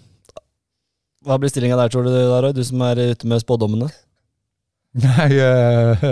Hva 1.25 1.37
blir 1.41 1.49
stillinga 1.49 1.77
der, 1.79 1.91
tror 1.91 2.05
du, 2.05 2.13
Daroy? 2.13 2.53
Du 2.53 2.63
som 2.65 2.81
er 2.85 3.01
ute 3.11 3.29
med 3.29 3.41
spådommene? 3.41 3.89
Nei, 4.95 5.31
eh, 5.43 6.05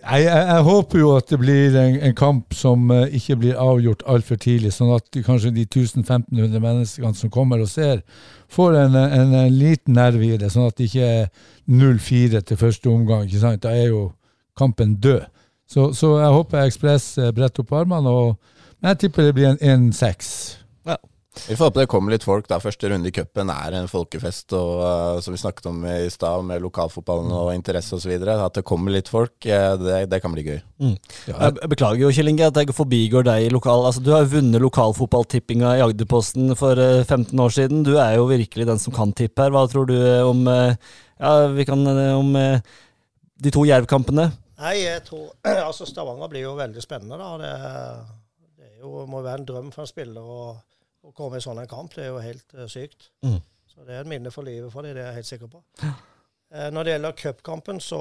nei 0.00 0.20
jeg, 0.22 0.44
jeg 0.48 0.62
håper 0.64 1.00
jo 1.02 1.10
at 1.18 1.28
det 1.28 1.38
blir 1.42 1.74
en, 1.76 1.98
en 2.08 2.14
kamp 2.16 2.54
som 2.56 2.88
eh, 2.94 3.16
ikke 3.18 3.36
blir 3.42 3.60
avgjort 3.60 4.06
altfor 4.08 4.38
tidlig, 4.40 4.72
sånn 4.72 4.94
at 4.96 5.20
kanskje 5.26 5.52
de 5.56 5.66
1500 5.66 6.62
menneskene 6.62 7.18
som 7.18 7.32
kommer 7.34 7.60
og 7.60 7.68
ser, 7.68 8.00
får 8.54 8.78
en, 8.86 8.96
en, 9.02 9.36
en 9.42 9.58
liten 9.58 9.98
nerve 9.98 10.30
i 10.30 10.38
det, 10.40 10.48
sånn 10.54 10.70
at 10.70 10.78
det 10.78 10.88
ikke 10.88 11.10
er 11.20 11.28
0-4 11.68 12.40
til 12.40 12.60
første 12.60 12.92
omgang. 12.92 13.28
ikke 13.28 13.42
sant? 13.42 13.64
Da 13.66 13.74
er 13.76 13.90
jo 13.90 14.08
kampen 14.56 14.96
død. 15.02 15.26
Så, 15.68 15.90
så 15.96 16.18
jeg 16.20 16.34
håper 16.38 16.64
Ekspress 16.64 17.06
eh, 17.18 17.32
bretter 17.34 17.64
opp 17.64 17.72
armene, 17.82 18.10
og 18.10 18.36
jeg 18.84 19.00
tipper 19.04 19.28
det 19.28 19.36
blir 19.36 19.52
en 19.52 19.90
1-6. 19.90 20.63
Vi 21.48 21.56
får 21.56 21.68
håpe 21.68 21.82
det 21.82 21.88
kommer 21.90 22.14
litt 22.14 22.26
folk. 22.26 22.46
da 22.50 22.60
Første 22.62 22.90
runde 22.92 23.10
i 23.10 23.14
cupen 23.14 23.50
er 23.52 23.78
en 23.78 23.90
folkefest, 23.90 24.54
og 24.56 24.82
uh, 24.82 25.20
som 25.24 25.34
vi 25.34 25.40
snakket 25.42 25.68
om 25.70 25.82
i 25.88 26.08
stad, 26.12 26.44
med 26.46 26.62
lokalfotballen 26.64 27.32
og 27.34 27.52
interesse 27.54 27.96
osv. 27.98 28.14
At 28.34 28.60
det 28.60 28.64
kommer 28.66 28.94
litt 28.94 29.10
folk, 29.12 29.34
uh, 29.44 29.74
det, 29.80 30.04
det 30.12 30.20
kan 30.24 30.34
bli 30.34 30.46
gøy. 30.46 30.60
Ja, 31.28 31.36
Jeg 31.48 31.70
beklager 31.72 32.04
jo, 32.04 32.12
Kjell 32.14 32.30
Inge, 32.32 32.48
at 32.50 32.58
jeg 32.60 32.74
forbigår 32.76 33.26
deg 33.26 33.46
i 33.46 33.52
lokal... 33.52 33.84
Altså, 33.88 34.02
du 34.04 34.12
har 34.14 34.24
jo 34.24 34.32
vunnet 34.36 34.62
lokalfotballtippinga 34.64 35.74
i 35.78 35.82
Agderposten 35.84 36.54
for 36.58 36.78
eh, 36.80 37.04
15 37.04 37.40
år 37.40 37.54
siden. 37.54 37.84
Du 37.86 37.94
er 37.98 38.16
jo 38.18 38.28
virkelig 38.30 38.66
den 38.68 38.80
som 38.82 38.94
kan 38.94 39.12
tippe 39.16 39.44
her. 39.44 39.52
Hva 39.54 39.64
tror 39.70 39.88
du 39.90 39.94
eh, 39.98 40.22
om 40.26 40.44
eh, 40.50 40.76
Ja, 41.20 41.46
vi 41.54 41.66
kan 41.68 41.86
eh, 41.90 42.12
om 42.16 42.34
eh, 42.38 42.60
de 43.44 43.52
to 43.54 43.64
Jerv-kampene? 43.68 44.30
Nei, 44.60 44.76
jeg 44.84 45.02
tror 45.08 45.32
Altså, 45.68 45.86
Stavanger 45.88 46.30
blir 46.32 46.46
jo 46.46 46.54
veldig 46.58 46.84
spennende, 46.84 47.18
da. 47.20 47.32
Det, 47.40 47.52
det 48.58 48.70
er 48.70 48.84
jo, 48.84 49.04
må 49.08 49.20
jo 49.22 49.26
være 49.28 49.42
en 49.42 49.48
drøm 49.48 49.72
for 49.74 49.84
en 49.86 49.90
spiller 49.90 50.22
å, 50.22 50.54
å 51.04 51.12
komme 51.16 51.38
i 51.38 51.44
sånn 51.44 51.60
en 51.62 51.70
kamp. 51.70 51.94
Det 51.94 52.06
er 52.06 52.12
jo 52.12 52.22
helt 52.24 52.56
uh, 52.56 52.66
sykt. 52.70 53.10
Mm. 53.26 53.40
Så 53.68 53.84
det 53.84 53.94
er 53.94 54.04
et 54.04 54.10
minne 54.10 54.32
for 54.32 54.46
livet 54.46 54.72
for 54.72 54.86
dem, 54.86 54.94
det 54.96 55.02
er 55.02 55.10
jeg 55.10 55.20
helt 55.20 55.30
sikker 55.32 55.50
på. 55.50 55.62
Eh, 56.54 56.68
når 56.70 56.86
det 56.86 56.92
gjelder 56.92 57.16
cupkampen, 57.18 57.80
så, 57.82 58.00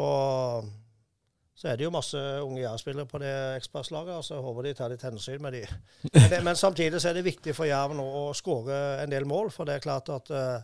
så 1.57 1.71
er 1.71 1.79
det 1.79 1.87
jo 1.87 1.93
masse 1.95 2.19
unge 2.43 2.61
Jerv-spillere 2.61 3.09
på 3.09 3.21
det 3.23 3.31
Ekspresslaget. 3.57 4.13
Altså, 4.19 4.35
jeg 4.35 4.45
håper 4.45 4.67
de 4.67 4.73
tar 4.77 4.93
litt 4.93 5.05
hensyn 5.07 5.41
med 5.41 5.57
de. 5.57 5.63
Men, 6.13 6.27
det, 6.29 6.41
men 6.45 6.59
samtidig 6.59 7.01
så 7.01 7.09
er 7.09 7.17
det 7.17 7.25
viktig 7.25 7.55
for 7.57 7.65
Jerv 7.65 7.95
nå 7.97 8.05
å 8.05 8.27
skåre 8.37 8.77
en 9.01 9.09
del 9.09 9.25
mål, 9.25 9.49
for 9.55 9.65
det 9.65 9.79
er 9.79 9.87
klart 9.87 10.11
at 10.13 10.29
uh, 10.29 10.61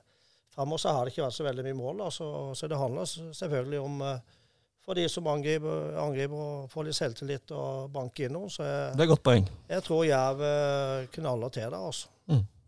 framover 0.54 0.84
så 0.84 0.94
har 0.94 1.06
det 1.06 1.16
ikke 1.16 1.26
vært 1.26 1.38
så 1.40 1.48
veldig 1.48 1.66
mye 1.66 1.80
mål. 1.80 2.04
Da, 2.04 2.12
så, 2.14 2.68
det 2.70 2.78
handler 2.78 3.10
selvfølgelig 3.40 3.80
om 3.80 4.02
eh, 4.06 4.38
for 4.86 4.98
de 4.98 5.08
som 5.12 5.28
angriper, 5.30 5.98
angriper 6.02 6.40
og 6.46 6.70
får 6.72 6.88
litt 6.88 6.98
selvtillit 6.98 7.54
og 7.56 7.90
banker 7.94 8.28
inn 8.28 8.36
noen. 8.38 8.52
Så 8.54 8.66
jeg, 8.66 8.96
Det 8.98 9.06
er 9.06 9.12
godt 9.14 9.26
poeng. 9.26 9.50
jeg 9.70 9.86
tror 9.86 10.06
Jerv 10.08 10.46
eh, 10.46 11.10
knaller 11.18 11.54
til 11.54 11.68
der, 11.68 11.78
altså. 11.80 12.14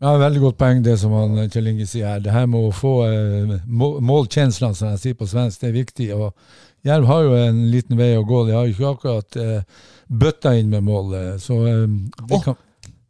Ja, 0.01 0.15
Veldig 0.17 0.39
godt 0.41 0.57
poeng 0.57 0.79
det 0.81 0.95
som 0.97 1.11
han, 1.13 1.35
eh, 1.37 1.47
Kjell 1.53 1.67
Inge 1.69 1.85
sier 1.85 2.07
her. 2.07 2.19
Det 2.25 2.31
her 2.33 2.47
med 2.49 2.59
å 2.65 2.71
få 2.73 2.93
eh, 3.05 3.59
må- 3.67 3.99
målkjenslene, 4.01 4.73
som 4.75 4.89
jeg 4.95 4.99
sier 5.03 5.13
på 5.19 5.27
svensk, 5.29 5.59
det 5.61 5.69
er 5.69 5.75
viktig. 5.77 6.07
og 6.15 6.33
Jerv 6.83 7.05
har 7.05 7.21
jo 7.27 7.35
en 7.37 7.59
liten 7.69 7.95
vei 7.99 8.15
å 8.17 8.23
gå. 8.25 8.47
De 8.47 8.55
har 8.57 8.65
jo 8.65 8.73
ikke 8.73 8.95
akkurat 8.95 9.37
eh, 9.37 9.61
bøtta 10.09 10.55
inn 10.57 10.71
med 10.73 10.81
mål. 10.83 11.13
eh, 11.13 11.37
Så 11.37 11.53
eh, 11.69 11.85
oh, 12.31 12.41
kan 12.41 12.57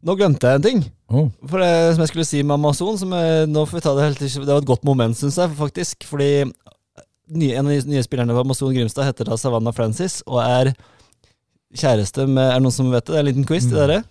Nå 0.04 0.16
glemte 0.18 0.40
jeg 0.50 0.54
en 0.58 0.62
ting. 0.62 0.84
Oh. 1.08 1.30
For 1.46 1.58
det 1.62 1.94
som 1.94 2.02
jeg 2.02 2.08
skulle 2.10 2.26
si 2.26 2.42
med 2.42 2.54
Amazon, 2.58 2.98
som 2.98 3.12
jeg, 3.16 3.48
nå 3.48 3.64
får 3.70 3.78
vi 3.78 3.82
ta 3.86 3.94
det 3.96 4.04
helt 4.04 4.18
til 4.18 4.28
Det 4.44 4.52
var 4.52 4.60
et 4.60 4.66
godt 4.66 4.84
moment, 4.84 5.16
syns 5.16 5.36
jeg, 5.38 5.48
faktisk. 5.56 6.04
Fordi 6.04 6.30
en 6.42 7.66
av 7.66 7.72
de 7.72 7.80
nye 7.88 8.02
spillerne 8.04 8.34
på 8.34 8.40
Amazon 8.44 8.74
Grimstad 8.74 9.06
heter 9.08 9.24
da 9.30 9.36
Savannah 9.40 9.72
Francis, 9.72 10.20
og 10.26 10.42
er 10.44 10.74
kjæreste 11.72 12.26
med 12.28 12.50
Er 12.50 12.58
det 12.58 12.64
noen 12.66 12.74
som 12.74 12.90
vet 12.92 13.06
det? 13.06 13.12
Det 13.14 13.16
er 13.16 13.22
en 13.24 13.30
liten 13.32 13.46
quiz 13.48 13.64
til 13.70 13.78
Mm. 13.78 14.04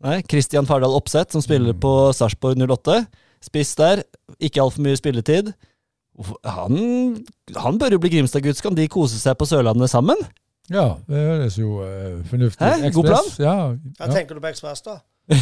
Nei, 0.00 0.20
Christian 0.24 0.68
Fardal 0.68 0.94
Opseth, 0.96 1.34
som 1.34 1.42
spiller 1.44 1.76
på 1.76 1.90
Sarpsborg 2.16 2.56
08. 2.60 3.02
Spiss 3.44 3.74
der. 3.76 4.02
Ikke 4.40 4.62
altfor 4.64 4.84
mye 4.84 4.96
spilletid. 4.96 5.52
Han, 6.44 6.76
han 7.56 7.80
bør 7.80 7.96
jo 7.96 8.00
bli 8.02 8.12
Grimstad-gutt. 8.14 8.60
Kan 8.64 8.76
de 8.76 8.88
kose 8.92 9.20
seg 9.20 9.36
på 9.40 9.48
Sørlandet 9.48 9.92
sammen? 9.92 10.16
Ja, 10.70 10.94
det 11.10 11.18
høres 11.18 11.56
jo 11.58 11.80
uh, 11.82 12.20
fornuftig 12.30 12.62
Hæ? 12.62 12.90
God 12.94 13.08
plan? 13.08 13.30
Ja, 13.40 13.44
Ja, 13.44 13.54
Hva 13.98 14.06
ja. 14.06 14.12
tenker 14.14 14.36
du 14.38 14.42
på 14.44 14.50
Ekspress, 14.52 14.84
da? 14.86 15.00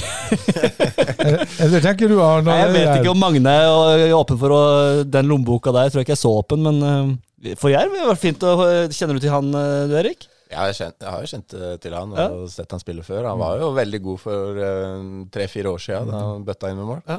Eller, 1.62 1.80
tenker 1.84 2.10
du 2.10 2.18
Arne? 2.24 2.54
Jeg 2.62 2.72
vet 2.74 2.88
ikke 2.98 3.12
om 3.12 3.20
Magne 3.20 3.52
er 3.52 4.14
åpen 4.16 4.40
for 4.40 4.54
å, 4.54 4.62
den 5.08 5.28
lommeboka 5.28 5.72
der. 5.74 5.88
Jeg 5.88 5.94
Tror 5.94 6.02
jeg 6.02 6.08
ikke 6.08 6.16
er 6.16 6.22
så 6.22 6.32
åpen, 6.40 6.64
men 6.64 6.80
uh, 6.82 7.54
for 7.60 7.72
Jerv 7.72 7.94
det 7.94 8.08
var 8.08 8.18
fint 8.20 8.42
å 8.44 8.56
Kjenner 8.88 9.18
du 9.18 9.22
til 9.22 9.32
han, 9.32 9.52
eh, 9.54 9.84
du 9.90 9.94
Erik? 10.00 10.26
Jeg 10.48 10.58
har, 10.58 10.72
kjent, 10.72 10.94
jeg 11.04 11.10
har 11.12 11.24
jo 11.24 11.28
kjent 11.32 11.54
eh, 11.58 11.74
til 11.82 11.92
han 11.96 12.12
og 12.14 12.18
Ja. 12.18 12.28
sett 12.48 12.70
han 12.72 12.80
spille 12.80 13.02
før. 13.04 13.26
Han 13.28 13.38
var 13.40 13.58
jo 13.60 13.72
veldig 13.76 14.00
god 14.02 14.18
for 14.22 14.60
eh, 14.68 15.02
tre-fire 15.34 15.72
år 15.74 15.82
siden 15.84 16.08
da 16.12 16.22
han 16.24 16.46
bøtta 16.46 16.70
inn 16.72 16.78
med 16.80 16.88
mål. 16.88 17.02
Ja. 17.08 17.18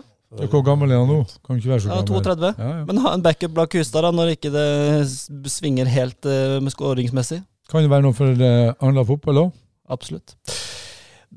Hvor 0.49 0.61
gammel 0.65 0.91
er 0.93 0.99
han 1.01 1.09
nå? 1.09 1.19
Kan 1.45 1.57
ikke 1.57 1.71
være 1.71 1.81
så 1.81 1.89
Ja, 1.89 2.01
gammel. 2.01 2.23
32. 2.25 2.49
Ja, 2.57 2.69
ja. 2.79 2.83
Men 2.85 2.97
ha 3.01 3.13
en 3.17 3.23
backup 3.25 3.53
bak 3.57 3.73
Hustad 3.73 4.05
da, 4.05 4.11
når 4.13 4.35
ikke 4.35 4.51
det 4.53 5.49
svinger 5.49 5.89
helt 5.89 6.25
uh, 6.29 6.61
skåringsmessig. 6.69 7.39
Kan 7.69 7.81
det 7.85 7.89
være 7.89 8.05
noe 8.05 8.13
for 8.17 8.29
uh, 8.29 8.73
Arendal 8.77 9.07
fotball 9.09 9.41
òg? 9.45 9.55
Absolutt. 9.89 10.35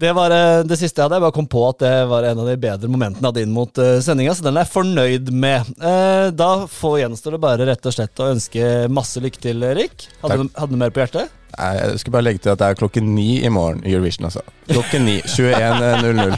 Det 0.02 0.10
var 0.12 0.32
eh, 0.34 0.64
det 0.66 0.76
siste 0.80 0.98
jeg 0.98 1.06
hadde. 1.06 1.14
Jeg 1.20 1.22
bare 1.22 1.34
kom 1.36 1.46
på 1.46 1.60
at 1.68 1.78
det 1.84 1.90
var 2.10 2.24
en 2.26 2.40
av 2.42 2.48
de 2.50 2.56
bedre 2.58 2.88
momentene 2.90 3.22
jeg 3.22 3.28
hadde 3.28 3.42
inn 3.46 3.52
mot 3.54 3.78
uh, 3.78 4.00
sendinga, 4.02 4.32
så 4.34 4.42
den 4.42 4.56
er 4.58 4.64
jeg 4.64 4.72
fornøyd 4.72 5.30
med. 5.30 5.68
Eh, 5.78 6.24
da 6.34 6.48
får 6.66 6.96
gjenstår 7.04 7.36
det 7.36 7.40
bare 7.44 7.68
rett 7.68 7.86
og 7.86 7.94
slett 7.94 8.22
å 8.24 8.32
ønske 8.32 8.70
masse 8.90 9.22
lykke 9.22 9.38
til, 9.44 9.62
Erik. 9.68 10.08
Hadde, 10.24 10.40
du- 10.42 10.50
hadde 10.58 10.74
du 10.74 10.80
mer 10.80 10.90
på 10.90 11.04
hjertet? 11.04 11.30
Jeg 11.52 12.00
skulle 12.02 12.16
bare 12.16 12.26
legge 12.26 12.42
til 12.42 12.50
at 12.54 12.58
det 12.64 12.72
er 12.72 12.80
klokken 12.82 13.12
ni 13.14 13.28
i 13.46 13.52
morgen 13.52 13.84
i 13.86 13.94
Eurovision, 13.94 14.26
altså. 14.26 14.42
Klokken 14.72 15.06
ni. 15.06 15.16
21.00 15.22 16.34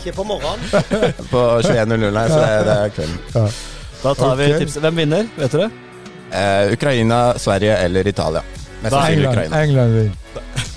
Ikke 0.00 0.16
på 0.18 0.26
morgenen. 0.26 0.66
på 1.36 1.46
21.00, 1.62 2.10
nei, 2.18 2.26
så 2.34 2.42
det, 2.42 2.52
det 2.66 2.76
er 2.80 2.94
kvelden. 2.98 3.18
Da 4.02 4.18
tar 4.24 4.36
vi 4.42 4.50
tipset. 4.58 4.82
Hvem 4.88 5.02
vinner? 5.04 5.30
Vet 5.38 5.54
du 5.54 5.62
det? 5.62 5.70
Eh, 6.34 6.74
Ukraina, 6.74 7.22
Sverige 7.38 7.78
eller 7.86 8.10
Italia. 8.10 8.42
Mest 8.82 8.90
sannsynlig 8.90 9.22
England, 9.22 9.34
Ukraina. 9.38 9.66
England 9.68 10.00
vinner. 10.02 10.70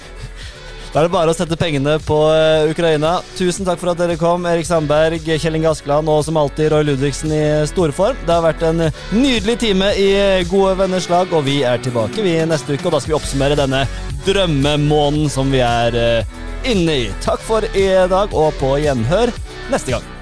Da 0.98 1.04
er 1.04 1.12
det 1.12 1.14
bare 1.14 1.30
å 1.30 1.38
sette 1.38 1.54
pengene 1.62 1.92
på 2.02 2.16
eh, 2.34 2.72
Ukraina. 2.72 3.20
Tusen 3.38 3.68
takk 3.68 3.78
for 3.78 3.92
at 3.92 4.00
dere 4.00 4.16
kom, 4.18 4.48
Erik 4.50 4.66
Sandberg, 4.66 5.28
Kjell 5.30 5.60
Inge 5.60 5.70
Askeland 5.70 6.10
og 6.10 6.24
som 6.26 6.40
alltid 6.42 6.72
Roy 6.74 6.88
Ludvigsen 6.88 7.36
i 7.38 7.44
storform. 7.70 8.18
Det 8.26 8.34
har 8.34 8.42
vært 8.42 8.66
en 8.66 8.88
nydelig 9.14 9.60
time 9.62 9.92
i 9.94 10.10
gode 10.50 10.74
venners 10.82 11.06
lag, 11.14 11.30
og 11.30 11.46
vi 11.46 11.60
er 11.62 11.78
tilbake 11.86 12.26
vi 12.26 12.34
neste 12.50 12.74
uke. 12.74 12.90
Og 12.90 12.98
da 12.98 13.04
skal 13.04 13.14
vi 13.14 13.20
oppsummere 13.20 13.62
denne 13.62 13.86
drømmemåneden 14.26 15.30
som 15.38 15.54
vi 15.54 15.62
er 15.62 16.02
eh, 16.02 16.38
inne 16.74 17.02
i. 17.06 17.08
Takk 17.22 17.46
for 17.46 17.70
i 17.78 17.90
dag, 18.10 18.34
og 18.34 18.58
på 18.58 18.80
gjenhør 18.82 19.38
neste 19.70 20.00
gang. 20.00 20.17